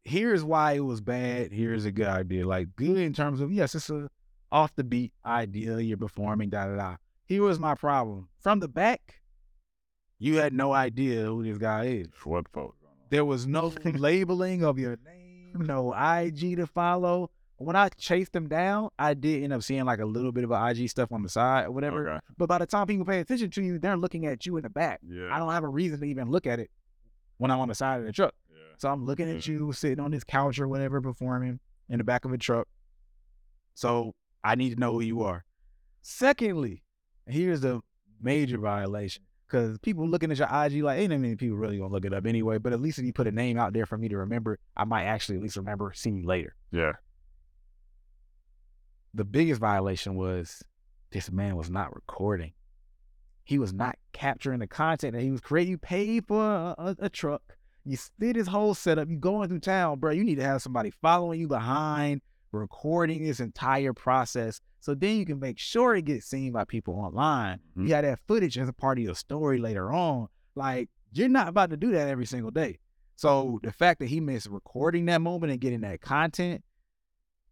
here's 0.05 0.45
why 0.45 0.73
it 0.73 0.81
was 0.81 1.01
bad. 1.01 1.53
Here's 1.53 1.85
a 1.85 1.93
good 1.93 2.07
idea. 2.07 2.47
Like 2.47 2.75
good 2.77 2.99
in 2.99 3.13
terms 3.13 3.41
of 3.41 3.53
yes, 3.53 3.75
it's 3.75 3.91
a 3.91 4.09
off 4.53 4.75
the 4.75 4.85
beat 4.85 5.13
idea. 5.25 5.79
You're 5.79 5.97
performing, 5.97 6.51
da 6.51 6.67
da 6.67 6.77
da. 6.77 6.97
Here 7.27 7.43
was 7.43 7.59
my 7.59 7.75
problem. 7.75 8.29
From 8.41 8.61
the 8.61 8.69
back, 8.69 9.21
you 10.19 10.37
had 10.37 10.53
no 10.53 10.73
idea 10.73 11.25
who 11.27 11.45
this 11.45 11.59
guy 11.59 11.87
is. 11.87 12.09
What 12.25 12.49
fuck? 12.49 12.75
There 13.11 13.25
was 13.25 13.47
no 13.47 13.73
labeling 13.85 14.65
of 14.65 14.79
your 14.79 14.99
name, 15.05 15.67
no 15.67 15.93
IG 15.93 16.57
to 16.57 16.67
follow. 16.67 17.31
When 17.57 17.77
I 17.77 17.91
chased 17.91 18.33
them 18.33 18.49
down, 18.49 18.89
I 18.99 19.13
did 19.13 19.45
end 19.45 19.53
up 19.53 19.63
seeing 19.63 19.85
like 19.85 20.01
a 20.01 20.07
little 20.07 20.33
bit 20.33 20.45
of 20.45 20.51
a 20.51 20.71
IG 20.71 20.89
stuff 20.89 21.13
on 21.13 21.23
the 21.23 21.29
side 21.29 21.67
or 21.67 21.73
whatever. 21.73 22.09
Okay. 22.09 22.21
But 22.39 22.49
by 22.49 22.57
the 22.57 22.67
time 22.67 22.87
people 22.87 23.05
pay 23.05 23.21
attention 23.21 23.51
to 23.51 23.63
you, 23.63 23.79
they're 23.79 23.99
looking 23.99 24.25
at 24.25 24.47
you 24.47 24.57
in 24.57 24.63
the 24.63 24.71
back. 24.71 25.01
Yeah. 25.07 25.29
I 25.31 25.39
don't 25.39 25.53
have 25.53 25.65
a 25.65 25.69
reason 25.69 26.01
to 26.01 26.07
even 26.07 26.31
look 26.31 26.47
at 26.47 26.59
it 26.59 26.71
when 27.37 27.51
I'm 27.51 27.61
on 27.61 27.69
the 27.69 27.75
side 27.75 28.01
of 28.01 28.07
the 28.07 28.13
truck. 28.13 28.35
So 28.81 28.89
I'm 28.89 29.05
looking 29.05 29.29
at 29.29 29.37
mm-hmm. 29.37 29.67
you 29.67 29.73
sitting 29.75 30.01
on 30.01 30.11
this 30.11 30.25
couch 30.25 30.59
or 30.59 30.67
whatever, 30.67 31.03
performing 31.03 31.61
in 31.91 31.99
the 31.99 32.05
back 32.05 32.25
of 32.25 32.33
a 32.33 32.39
truck. 32.39 32.67
So 33.75 34.15
I 34.43 34.55
need 34.55 34.73
to 34.73 34.81
know 34.81 34.93
who 34.93 35.03
you 35.03 35.21
are. 35.21 35.45
Secondly, 36.01 36.83
here's 37.27 37.63
a 37.63 37.83
major 38.23 38.57
violation 38.57 39.23
because 39.47 39.79
people 39.81 40.09
looking 40.09 40.31
at 40.33 40.39
your 40.39 40.49
IG 40.51 40.83
like, 40.83 40.99
ain't 40.99 41.11
that 41.11 41.19
many 41.19 41.37
people 41.37 41.59
really 41.59 41.77
gonna 41.77 41.93
look 41.93 42.07
it 42.07 42.15
up 42.15 42.25
anyway. 42.25 42.57
But 42.57 42.73
at 42.73 42.81
least 42.81 42.99
if 42.99 43.05
you 43.05 43.13
put 43.13 43.27
a 43.27 43.33
name 43.33 43.59
out 43.59 43.75
there 43.75 43.85
for 43.85 43.99
me 43.99 44.09
to 44.09 44.17
remember, 44.17 44.59
I 44.75 44.87
might 44.87 45.05
actually 45.05 45.37
at 45.37 45.43
least 45.43 45.59
remember 45.59 45.93
seeing 45.95 46.17
you 46.17 46.27
later. 46.27 46.55
Yeah. 46.73 46.93
The 49.13 49.27
biggest 49.27 49.61
violation 49.61 50.15
was 50.15 50.63
this 51.11 51.31
man 51.31 51.55
was 51.55 51.69
not 51.69 51.95
recording. 51.95 52.55
He 53.45 53.59
was 53.59 53.75
not 53.75 53.99
capturing 54.15 54.61
the 54.61 54.67
content 54.67 55.13
that 55.13 55.23
he 55.23 55.31
was 55.31 55.43
creating. 55.43 55.73
You 55.73 55.79
paid 55.79 56.27
for 56.27 56.43
a, 56.43 56.75
a, 56.79 56.97
a 57.01 57.09
truck. 57.11 57.43
You 57.85 57.97
see 57.97 58.33
this 58.33 58.47
whole 58.47 58.75
setup. 58.75 59.09
You 59.09 59.17
going 59.17 59.49
through 59.49 59.61
town, 59.61 59.99
bro. 59.99 60.13
You 60.13 60.25
need 60.25 60.37
to 60.37 60.45
have 60.45 60.63
somebody 60.63 60.91
following 61.03 61.41
you 61.41 61.49
behind, 61.49 62.21
recording 62.53 63.25
this 63.25 63.41
entire 63.41 63.93
process. 63.93 64.61
So 64.81 64.95
then 64.95 65.17
you 65.17 65.27
can 65.27 65.39
make 65.39 65.59
sure 65.59 65.95
it 65.95 66.05
gets 66.05 66.27
seen 66.27 66.53
by 66.53 66.65
people 66.65 66.95
online. 66.95 67.61
Mhm. 67.77 67.89
You 67.89 67.95
have 67.95 68.05
that 68.05 68.21
footage 68.27 68.59
as 68.59 68.69
a 68.69 68.73
part 68.73 68.99
of 68.99 69.05
your 69.05 69.15
story 69.15 69.59
later 69.59 69.93
on. 69.93 70.29
Like 70.55 70.89
you're 71.13 71.29
not 71.29 71.49
about 71.49 71.71
to 71.71 71.77
do 71.77 71.91
that 71.93 72.09
every 72.09 72.27
single 72.27 72.51
day. 72.51 72.79
So 73.17 73.61
the 73.63 73.73
fact 73.73 74.01
that 74.01 74.07
he 74.07 74.21
missed 74.21 74.47
recording 74.47 75.05
that 75.07 75.21
moment 75.21 75.53
and 75.53 75.61
getting 75.61 75.83
that 75.83 76.01
content, 76.01 76.65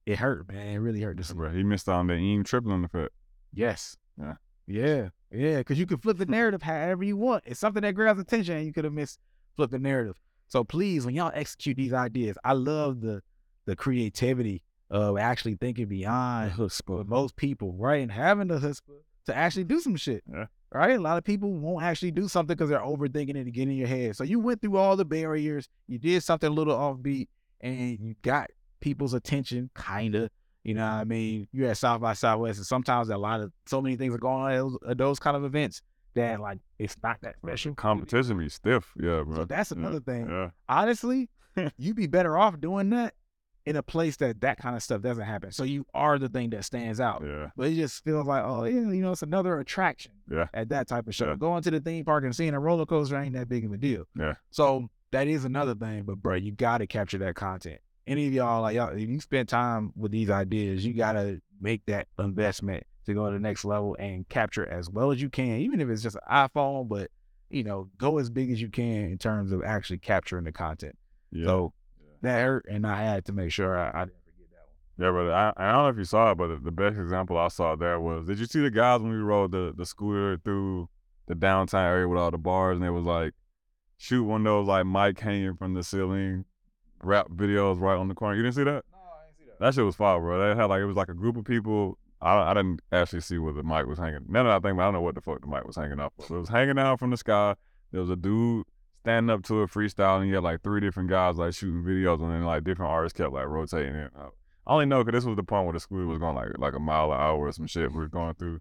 it 0.06 0.18
hurt, 0.18 0.48
man. 0.48 0.66
It 0.68 0.78
really 0.78 1.02
hurt 1.02 1.22
see. 1.22 1.34
Bro, 1.34 1.52
he 1.52 1.62
missed 1.62 1.88
out 1.88 1.96
on 1.96 2.06
the 2.06 2.14
Eam 2.14 2.44
tripling 2.44 2.84
effect. 2.84 3.12
Yes. 3.52 3.96
Yeah. 4.18 4.36
Yeah. 4.66 5.08
Yeah. 5.30 5.58
Because 5.58 5.78
you 5.78 5.84
can 5.86 5.98
flip 5.98 6.16
the 6.16 6.26
narrative 6.26 6.62
however 6.62 7.04
you 7.04 7.16
want. 7.16 7.44
It's 7.46 7.60
something 7.60 7.82
that 7.82 7.94
grabs 7.94 8.18
attention 8.18 8.56
and 8.56 8.66
you 8.66 8.72
could 8.72 8.84
have 8.84 8.92
missed 8.94 9.18
flip 9.58 9.70
the 9.70 9.78
narrative. 9.78 10.14
So 10.46 10.64
please, 10.64 11.04
when 11.04 11.14
y'all 11.14 11.32
execute 11.34 11.76
these 11.76 11.92
ideas, 11.92 12.38
I 12.44 12.54
love 12.54 13.02
the 13.02 13.22
the 13.66 13.76
creativity 13.76 14.62
of 14.90 15.18
actually 15.18 15.56
thinking 15.56 15.86
beyond 15.86 16.52
chutzpah. 16.52 17.06
Most 17.06 17.36
people, 17.36 17.74
right? 17.74 18.00
And 18.00 18.10
having 18.10 18.48
the 18.48 18.58
chutzpah 18.58 19.00
to 19.26 19.36
actually 19.36 19.64
do 19.64 19.78
some 19.80 19.94
shit. 19.96 20.24
Yeah. 20.26 20.46
Right? 20.72 20.96
A 20.96 21.00
lot 21.00 21.18
of 21.18 21.24
people 21.24 21.52
won't 21.52 21.84
actually 21.84 22.12
do 22.12 22.28
something 22.28 22.56
because 22.56 22.70
they're 22.70 22.80
overthinking 22.80 23.30
it 23.30 23.36
and 23.36 23.52
getting 23.52 23.72
in 23.72 23.76
your 23.76 23.88
head. 23.88 24.16
So 24.16 24.24
you 24.24 24.38
went 24.38 24.62
through 24.62 24.78
all 24.78 24.96
the 24.96 25.04
barriers, 25.04 25.68
you 25.86 25.98
did 25.98 26.22
something 26.22 26.48
a 26.48 26.52
little 26.52 26.74
offbeat, 26.74 27.28
and 27.60 27.98
you 28.00 28.14
got 28.22 28.50
people's 28.80 29.12
attention, 29.12 29.70
kinda. 29.74 30.30
You 30.64 30.74
know 30.74 30.86
what 30.86 30.92
I 30.92 31.04
mean? 31.04 31.48
You're 31.52 31.70
at 31.70 31.76
South 31.76 32.00
by 32.00 32.14
Southwest, 32.14 32.58
and 32.58 32.66
sometimes 32.66 33.10
a 33.10 33.18
lot 33.18 33.40
of 33.40 33.52
so 33.66 33.82
many 33.82 33.96
things 33.96 34.14
are 34.14 34.18
going 34.18 34.42
on 34.42 34.52
at 34.52 34.56
those, 34.56 34.78
at 34.90 34.98
those 34.98 35.18
kind 35.18 35.36
of 35.36 35.44
events 35.44 35.82
that 36.18 36.40
like 36.40 36.58
it's 36.78 36.96
not 37.02 37.18
that 37.22 37.36
special. 37.38 37.74
Competition 37.74 38.38
be 38.38 38.48
stiff. 38.48 38.92
Yeah, 39.00 39.22
bro. 39.22 39.36
So 39.36 39.44
that's 39.44 39.70
Yeah. 39.72 39.78
another 39.78 40.00
thing. 40.00 40.28
Yeah. 40.28 40.50
Honestly, 40.68 41.28
you'd 41.78 41.96
be 41.96 42.06
better 42.06 42.36
off 42.38 42.60
doing 42.60 42.90
that 42.90 43.14
in 43.66 43.76
a 43.76 43.82
place 43.82 44.16
that 44.16 44.40
that 44.40 44.56
kind 44.58 44.74
of 44.76 44.82
stuff 44.82 45.02
doesn't 45.02 45.24
happen. 45.24 45.50
So 45.52 45.62
you 45.64 45.84
are 45.92 46.18
the 46.18 46.28
thing 46.28 46.50
that 46.50 46.64
stands 46.64 47.00
out. 47.00 47.22
Yeah. 47.24 47.50
But 47.56 47.68
it 47.68 47.74
just 47.74 48.02
feels 48.02 48.26
like, 48.26 48.42
oh 48.44 48.64
yeah, 48.64 48.80
you 48.80 49.02
know, 49.02 49.12
it's 49.12 49.22
another 49.22 49.58
attraction 49.58 50.12
Yeah. 50.30 50.46
at 50.54 50.70
that 50.70 50.88
type 50.88 51.06
of 51.06 51.14
show. 51.14 51.26
Yeah. 51.28 51.36
Going 51.36 51.62
to 51.64 51.70
the 51.70 51.80
theme 51.80 52.04
park 52.04 52.24
and 52.24 52.34
seeing 52.34 52.54
a 52.54 52.60
roller 52.60 52.86
coaster 52.86 53.16
ain't 53.18 53.34
that 53.34 53.48
big 53.48 53.64
of 53.66 53.72
a 53.72 53.76
deal. 53.76 54.04
Yeah. 54.18 54.34
So 54.50 54.88
that 55.10 55.26
is 55.26 55.44
another 55.44 55.74
thing. 55.74 56.04
But 56.04 56.16
bro, 56.22 56.36
you 56.36 56.52
gotta 56.52 56.86
capture 56.86 57.18
that 57.18 57.34
content. 57.34 57.80
Any 58.06 58.26
of 58.26 58.32
y'all 58.32 58.62
like 58.62 58.74
y'all, 58.74 58.88
if 58.96 59.06
you 59.06 59.20
spend 59.20 59.50
time 59.50 59.92
with 59.94 60.12
these 60.12 60.30
ideas, 60.30 60.86
you 60.86 60.94
gotta 60.94 61.42
make 61.60 61.84
that 61.86 62.08
investment 62.18 62.84
to 63.08 63.14
go 63.14 63.26
to 63.26 63.32
the 63.32 63.40
next 63.40 63.64
level 63.64 63.96
and 63.98 64.28
capture 64.28 64.66
as 64.68 64.88
well 64.88 65.10
as 65.10 65.20
you 65.20 65.28
can, 65.28 65.58
even 65.60 65.80
if 65.80 65.88
it's 65.88 66.02
just 66.02 66.16
an 66.16 66.22
iPhone. 66.30 66.88
But 66.88 67.10
you 67.50 67.64
know, 67.64 67.88
go 67.98 68.18
as 68.18 68.30
big 68.30 68.50
as 68.52 68.60
you 68.60 68.68
can 68.68 69.04
in 69.10 69.18
terms 69.18 69.50
of 69.52 69.62
actually 69.64 69.98
capturing 69.98 70.44
the 70.44 70.52
content. 70.52 70.96
Yeah. 71.32 71.46
So 71.46 71.72
Yeah. 72.00 72.06
that 72.22 72.40
hurt, 72.42 72.66
and 72.70 72.86
I 72.86 73.02
had 73.02 73.24
to 73.26 73.32
make 73.32 73.50
sure 73.50 73.76
I, 73.78 73.88
I 73.88 74.04
didn't 74.04 74.22
forget 74.24 74.48
that 74.52 75.12
one. 75.14 75.16
Yeah, 75.26 75.30
but 75.30 75.32
I, 75.32 75.52
I 75.68 75.72
don't 75.72 75.82
know 75.84 75.88
if 75.88 75.96
you 75.98 76.04
saw 76.04 76.32
it, 76.32 76.34
but 76.38 76.48
the, 76.48 76.56
the 76.56 76.70
best 76.70 76.98
example 76.98 77.38
I 77.38 77.48
saw 77.48 77.74
there 77.74 77.98
was 78.00 78.26
did 78.26 78.38
you 78.38 78.46
see 78.46 78.60
the 78.60 78.70
guys 78.70 79.00
when 79.00 79.10
we 79.10 79.16
rode 79.18 79.52
the, 79.52 79.72
the 79.76 79.86
scooter 79.86 80.38
through 80.44 80.88
the 81.26 81.34
downtown 81.34 81.84
area 81.84 82.06
with 82.08 82.18
all 82.18 82.30
the 82.30 82.38
bars 82.38 82.76
and 82.76 82.84
it 82.86 82.90
was 82.90 83.04
like 83.04 83.32
shoot 83.98 84.24
one 84.24 84.42
of 84.42 84.44
those 84.44 84.66
like 84.66 84.86
mic 84.86 85.18
hanging 85.20 85.56
from 85.56 85.74
the 85.74 85.82
ceiling 85.82 86.44
rap 87.02 87.28
videos 87.30 87.80
right 87.80 87.96
on 87.96 88.08
the 88.08 88.14
corner. 88.14 88.36
You 88.36 88.42
didn't 88.42 88.54
see 88.56 88.64
that? 88.64 88.84
No, 88.92 88.98
I 88.98 89.24
didn't 89.26 89.38
see 89.38 89.44
that. 89.46 89.58
That 89.60 89.74
shit 89.74 89.84
was 89.84 89.96
fire, 89.96 90.20
bro. 90.20 90.38
They 90.54 90.60
had 90.60 90.66
like 90.66 90.80
it 90.80 90.86
was 90.86 90.96
like 90.96 91.08
a 91.08 91.14
group 91.14 91.36
of 91.38 91.44
people. 91.44 91.98
I, 92.20 92.50
I 92.50 92.54
didn't 92.54 92.80
actually 92.90 93.20
see 93.20 93.38
where 93.38 93.52
the 93.52 93.62
mic 93.62 93.86
was 93.86 93.98
hanging. 93.98 94.24
Now 94.28 94.44
that 94.44 94.52
I 94.52 94.58
think, 94.58 94.78
I 94.78 94.84
don't 94.84 94.94
know 94.94 95.00
what 95.00 95.14
the 95.14 95.20
fuck 95.20 95.40
the 95.40 95.46
mic 95.46 95.66
was 95.66 95.76
hanging 95.76 96.00
off. 96.00 96.12
of. 96.18 96.26
So 96.26 96.36
it 96.36 96.40
was 96.40 96.48
hanging 96.48 96.78
out 96.78 96.98
from 96.98 97.10
the 97.10 97.16
sky. 97.16 97.54
There 97.92 98.00
was 98.00 98.10
a 98.10 98.16
dude 98.16 98.66
standing 99.02 99.32
up 99.32 99.44
to 99.44 99.62
it 99.62 99.70
freestyling. 99.70 100.26
He 100.26 100.32
had 100.32 100.42
like 100.42 100.62
three 100.62 100.80
different 100.80 101.08
guys 101.08 101.36
like 101.36 101.54
shooting 101.54 101.82
videos, 101.82 102.20
and 102.20 102.32
then 102.32 102.44
like 102.44 102.64
different 102.64 102.90
artists 102.90 103.16
kept 103.16 103.32
like 103.32 103.46
rotating 103.46 103.94
it. 103.94 104.12
I 104.16 104.72
only 104.72 104.86
know 104.86 105.02
because 105.02 105.20
this 105.20 105.26
was 105.26 105.36
the 105.36 105.42
point 105.42 105.64
where 105.64 105.72
the 105.72 105.80
scooter 105.80 106.06
was 106.06 106.18
going 106.18 106.34
like 106.34 106.58
like 106.58 106.74
a 106.74 106.80
mile 106.80 107.12
an 107.12 107.20
hour 107.20 107.46
or 107.46 107.52
some 107.52 107.66
shit. 107.66 107.90
We 107.92 107.98
were 107.98 108.08
going 108.08 108.34
through 108.34 108.60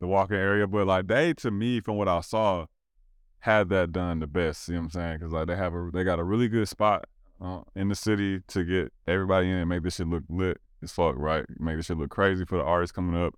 the 0.00 0.06
walking 0.06 0.36
area, 0.36 0.66
but 0.66 0.86
like 0.86 1.08
they 1.08 1.34
to 1.34 1.50
me 1.50 1.80
from 1.80 1.96
what 1.96 2.08
I 2.08 2.20
saw 2.20 2.66
had 3.40 3.68
that 3.70 3.92
done 3.92 4.20
the 4.20 4.26
best. 4.26 4.64
See 4.64 4.74
what 4.74 4.80
I'm 4.80 4.90
saying? 4.90 5.18
Because 5.18 5.32
like 5.32 5.48
they 5.48 5.56
have 5.56 5.74
a 5.74 5.90
they 5.92 6.04
got 6.04 6.18
a 6.18 6.24
really 6.24 6.48
good 6.48 6.68
spot 6.68 7.06
uh, 7.40 7.62
in 7.74 7.88
the 7.88 7.94
city 7.94 8.40
to 8.48 8.64
get 8.64 8.92
everybody 9.06 9.48
in 9.48 9.56
and 9.56 9.68
make 9.68 9.82
this 9.82 9.96
shit 9.96 10.06
look 10.06 10.24
lit 10.28 10.60
as 10.82 10.92
fuck, 10.92 11.14
right? 11.16 11.44
Make 11.58 11.76
this 11.76 11.86
shit 11.86 11.98
look 11.98 12.10
crazy 12.10 12.44
for 12.44 12.58
the 12.58 12.64
artists 12.64 12.92
coming 12.92 13.20
up. 13.20 13.34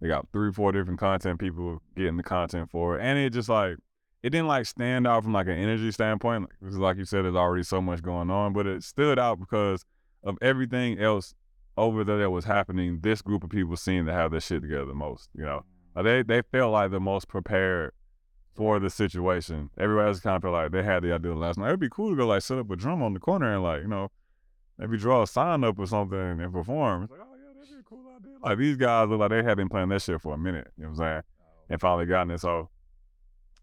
They 0.00 0.08
got 0.08 0.28
three, 0.32 0.52
four 0.52 0.72
different 0.72 0.98
content 0.98 1.38
people 1.38 1.82
getting 1.96 2.16
the 2.16 2.22
content 2.22 2.70
for 2.70 2.98
it, 2.98 3.02
and 3.02 3.18
it 3.18 3.30
just 3.30 3.48
like 3.48 3.76
it 4.22 4.30
didn't 4.30 4.48
like 4.48 4.66
stand 4.66 5.06
out 5.06 5.22
from 5.22 5.32
like 5.32 5.46
an 5.46 5.54
energy 5.54 5.90
standpoint. 5.90 6.48
Like, 6.60 6.72
like 6.74 6.96
you 6.96 7.04
said, 7.04 7.24
there's 7.24 7.34
already 7.34 7.64
so 7.64 7.80
much 7.80 8.02
going 8.02 8.30
on, 8.30 8.52
but 8.52 8.66
it 8.66 8.82
stood 8.82 9.18
out 9.18 9.40
because 9.40 9.84
of 10.22 10.36
everything 10.42 10.98
else 10.98 11.34
over 11.76 12.04
there 12.04 12.18
that 12.18 12.30
was 12.30 12.44
happening. 12.44 13.00
This 13.02 13.22
group 13.22 13.44
of 13.44 13.50
people 13.50 13.76
seemed 13.76 14.06
to 14.06 14.12
have 14.12 14.30
their 14.30 14.40
shit 14.40 14.62
together 14.62 14.86
the 14.86 14.94
most. 14.94 15.28
You 15.34 15.44
know, 15.44 15.64
like 15.94 16.04
they 16.04 16.22
they 16.22 16.42
felt 16.42 16.72
like 16.72 16.90
the 16.90 17.00
most 17.00 17.28
prepared 17.28 17.92
for 18.54 18.78
the 18.78 18.90
situation. 18.90 19.70
Everybody 19.78 20.08
else 20.08 20.20
kind 20.20 20.36
of 20.36 20.42
felt 20.42 20.54
like 20.54 20.72
they 20.72 20.82
had 20.82 21.02
the 21.02 21.12
idea 21.12 21.34
last 21.34 21.58
night. 21.58 21.68
It'd 21.68 21.80
be 21.80 21.88
cool 21.88 22.10
to 22.10 22.16
go 22.16 22.26
like 22.26 22.42
set 22.42 22.58
up 22.58 22.70
a 22.70 22.76
drum 22.76 23.02
on 23.02 23.14
the 23.14 23.20
corner 23.20 23.52
and 23.52 23.62
like 23.62 23.82
you 23.82 23.88
know 23.88 24.10
maybe 24.80 24.96
draw 24.98 25.22
a 25.22 25.26
sign 25.26 25.62
up 25.62 25.78
or 25.78 25.86
something 25.86 26.18
and 26.18 26.52
perform. 26.52 27.04
It's 27.04 27.12
like, 27.12 27.20
oh 27.22 27.34
yeah, 27.36 27.52
that'd 27.54 27.68
be 27.74 27.80
a 27.80 27.82
cool 27.84 28.02
idea. 28.16 28.32
Like 28.42 28.58
these 28.58 28.76
guys 28.76 29.08
look 29.08 29.20
like 29.20 29.30
they 29.30 29.42
had 29.42 29.56
been 29.56 29.68
playing 29.68 29.90
that 29.90 30.02
shit 30.02 30.20
for 30.20 30.34
a 30.34 30.38
minute. 30.38 30.68
You 30.76 30.84
know 30.84 30.90
what 30.90 31.00
I'm 31.04 31.10
saying? 31.12 31.22
Oh. 31.40 31.44
And 31.70 31.80
finally 31.80 32.06
gotten 32.06 32.30
it. 32.32 32.40
So 32.40 32.70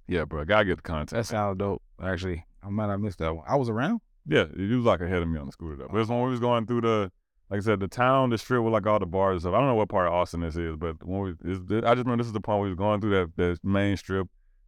yeah, 0.07 0.23
bro, 0.25 0.45
gotta 0.45 0.65
get 0.65 0.77
the 0.77 0.81
content. 0.83 1.09
That 1.09 1.25
sounds 1.25 1.57
dope. 1.57 1.81
Actually, 2.01 2.45
I 2.63 2.69
might 2.69 2.89
have 2.89 2.99
missed 3.01 3.19
that 3.19 3.35
one. 3.35 3.43
I 3.47 3.55
was 3.55 3.67
around. 3.69 3.99
Yeah, 4.25 4.45
he 4.55 4.67
was 4.73 4.85
like 4.85 5.01
ahead 5.01 5.21
of 5.21 5.27
me 5.27 5.39
on 5.39 5.45
the 5.47 5.51
scooter 5.51 5.75
though. 5.75 5.89
But 5.91 5.99
it's 5.99 6.09
when 6.09 6.21
we 6.21 6.29
was 6.29 6.39
going 6.39 6.65
through 6.65 6.81
the, 6.81 7.11
like 7.49 7.59
I 7.59 7.61
said, 7.61 7.79
the 7.79 7.87
town, 7.87 8.29
the 8.29 8.37
strip 8.37 8.61
with 8.63 8.73
like 8.73 8.85
all 8.85 8.99
the 8.99 9.05
bars 9.05 9.33
and 9.35 9.41
stuff. 9.41 9.53
I 9.53 9.57
don't 9.59 9.67
know 9.67 9.75
what 9.75 9.89
part 9.89 10.07
of 10.07 10.13
Austin 10.13 10.41
this 10.41 10.55
is, 10.57 10.75
but 10.75 11.03
when 11.05 11.21
we, 11.21 11.29
it's, 11.51 11.59
I 11.85 11.95
just 11.95 12.05
remember 12.05 12.17
this 12.17 12.27
is 12.27 12.33
the 12.33 12.41
point 12.41 12.61
we 12.61 12.69
was 12.69 12.77
going 12.77 12.99
through 13.01 13.11
that, 13.11 13.35
that 13.37 13.59
main 13.63 13.95
strip, 13.97 14.27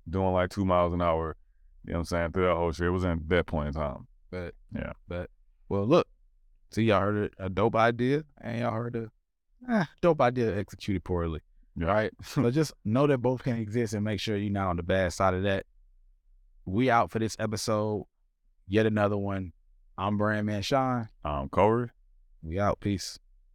doing 0.09 0.31
like 0.33 0.49
two 0.49 0.65
miles 0.65 0.93
an 0.93 1.01
hour. 1.01 1.35
You 1.85 1.91
know 1.93 1.99
what 1.99 1.99
I'm 1.99 2.05
saying? 2.05 2.31
Through 2.31 2.45
that 2.47 2.55
whole 2.55 2.71
shit. 2.71 2.87
It 2.87 2.91
was 2.91 3.03
in 3.03 3.21
that 3.27 3.47
point 3.47 3.67
in 3.67 3.73
time. 3.73 4.07
But 4.31 4.53
Yeah. 4.73 4.93
but 5.07 5.29
well, 5.67 5.85
look. 5.85 6.07
See, 6.71 6.83
y'all 6.83 7.01
heard 7.01 7.33
a, 7.39 7.45
a 7.45 7.49
dope 7.49 7.75
idea, 7.75 8.23
and 8.41 8.59
y'all 8.59 8.73
heard 8.73 8.95
a 8.95 9.11
ah, 9.67 9.89
dope 10.01 10.21
idea 10.21 10.55
executed 10.55 11.03
poorly. 11.03 11.41
All 11.81 11.87
right. 11.87 12.11
so 12.23 12.49
just 12.51 12.73
know 12.85 13.07
that 13.07 13.19
both 13.19 13.43
can 13.43 13.57
exist, 13.57 13.93
and 13.93 14.03
make 14.03 14.19
sure 14.19 14.37
you're 14.37 14.51
not 14.51 14.67
on 14.67 14.77
the 14.77 14.83
bad 14.83 15.13
side 15.13 15.33
of 15.33 15.43
that. 15.43 15.65
We 16.65 16.89
out 16.89 17.09
for 17.09 17.19
this 17.19 17.35
episode. 17.39 18.05
yet 18.67 18.85
another 18.85 19.17
one. 19.17 19.53
I'm 19.97 20.17
Brandman 20.17 20.63
Sean. 20.63 21.09
I'm 21.25 21.49
Kohrey. 21.49 21.89
We 22.43 22.59
out. 22.59 22.79
Peace. 22.79 23.19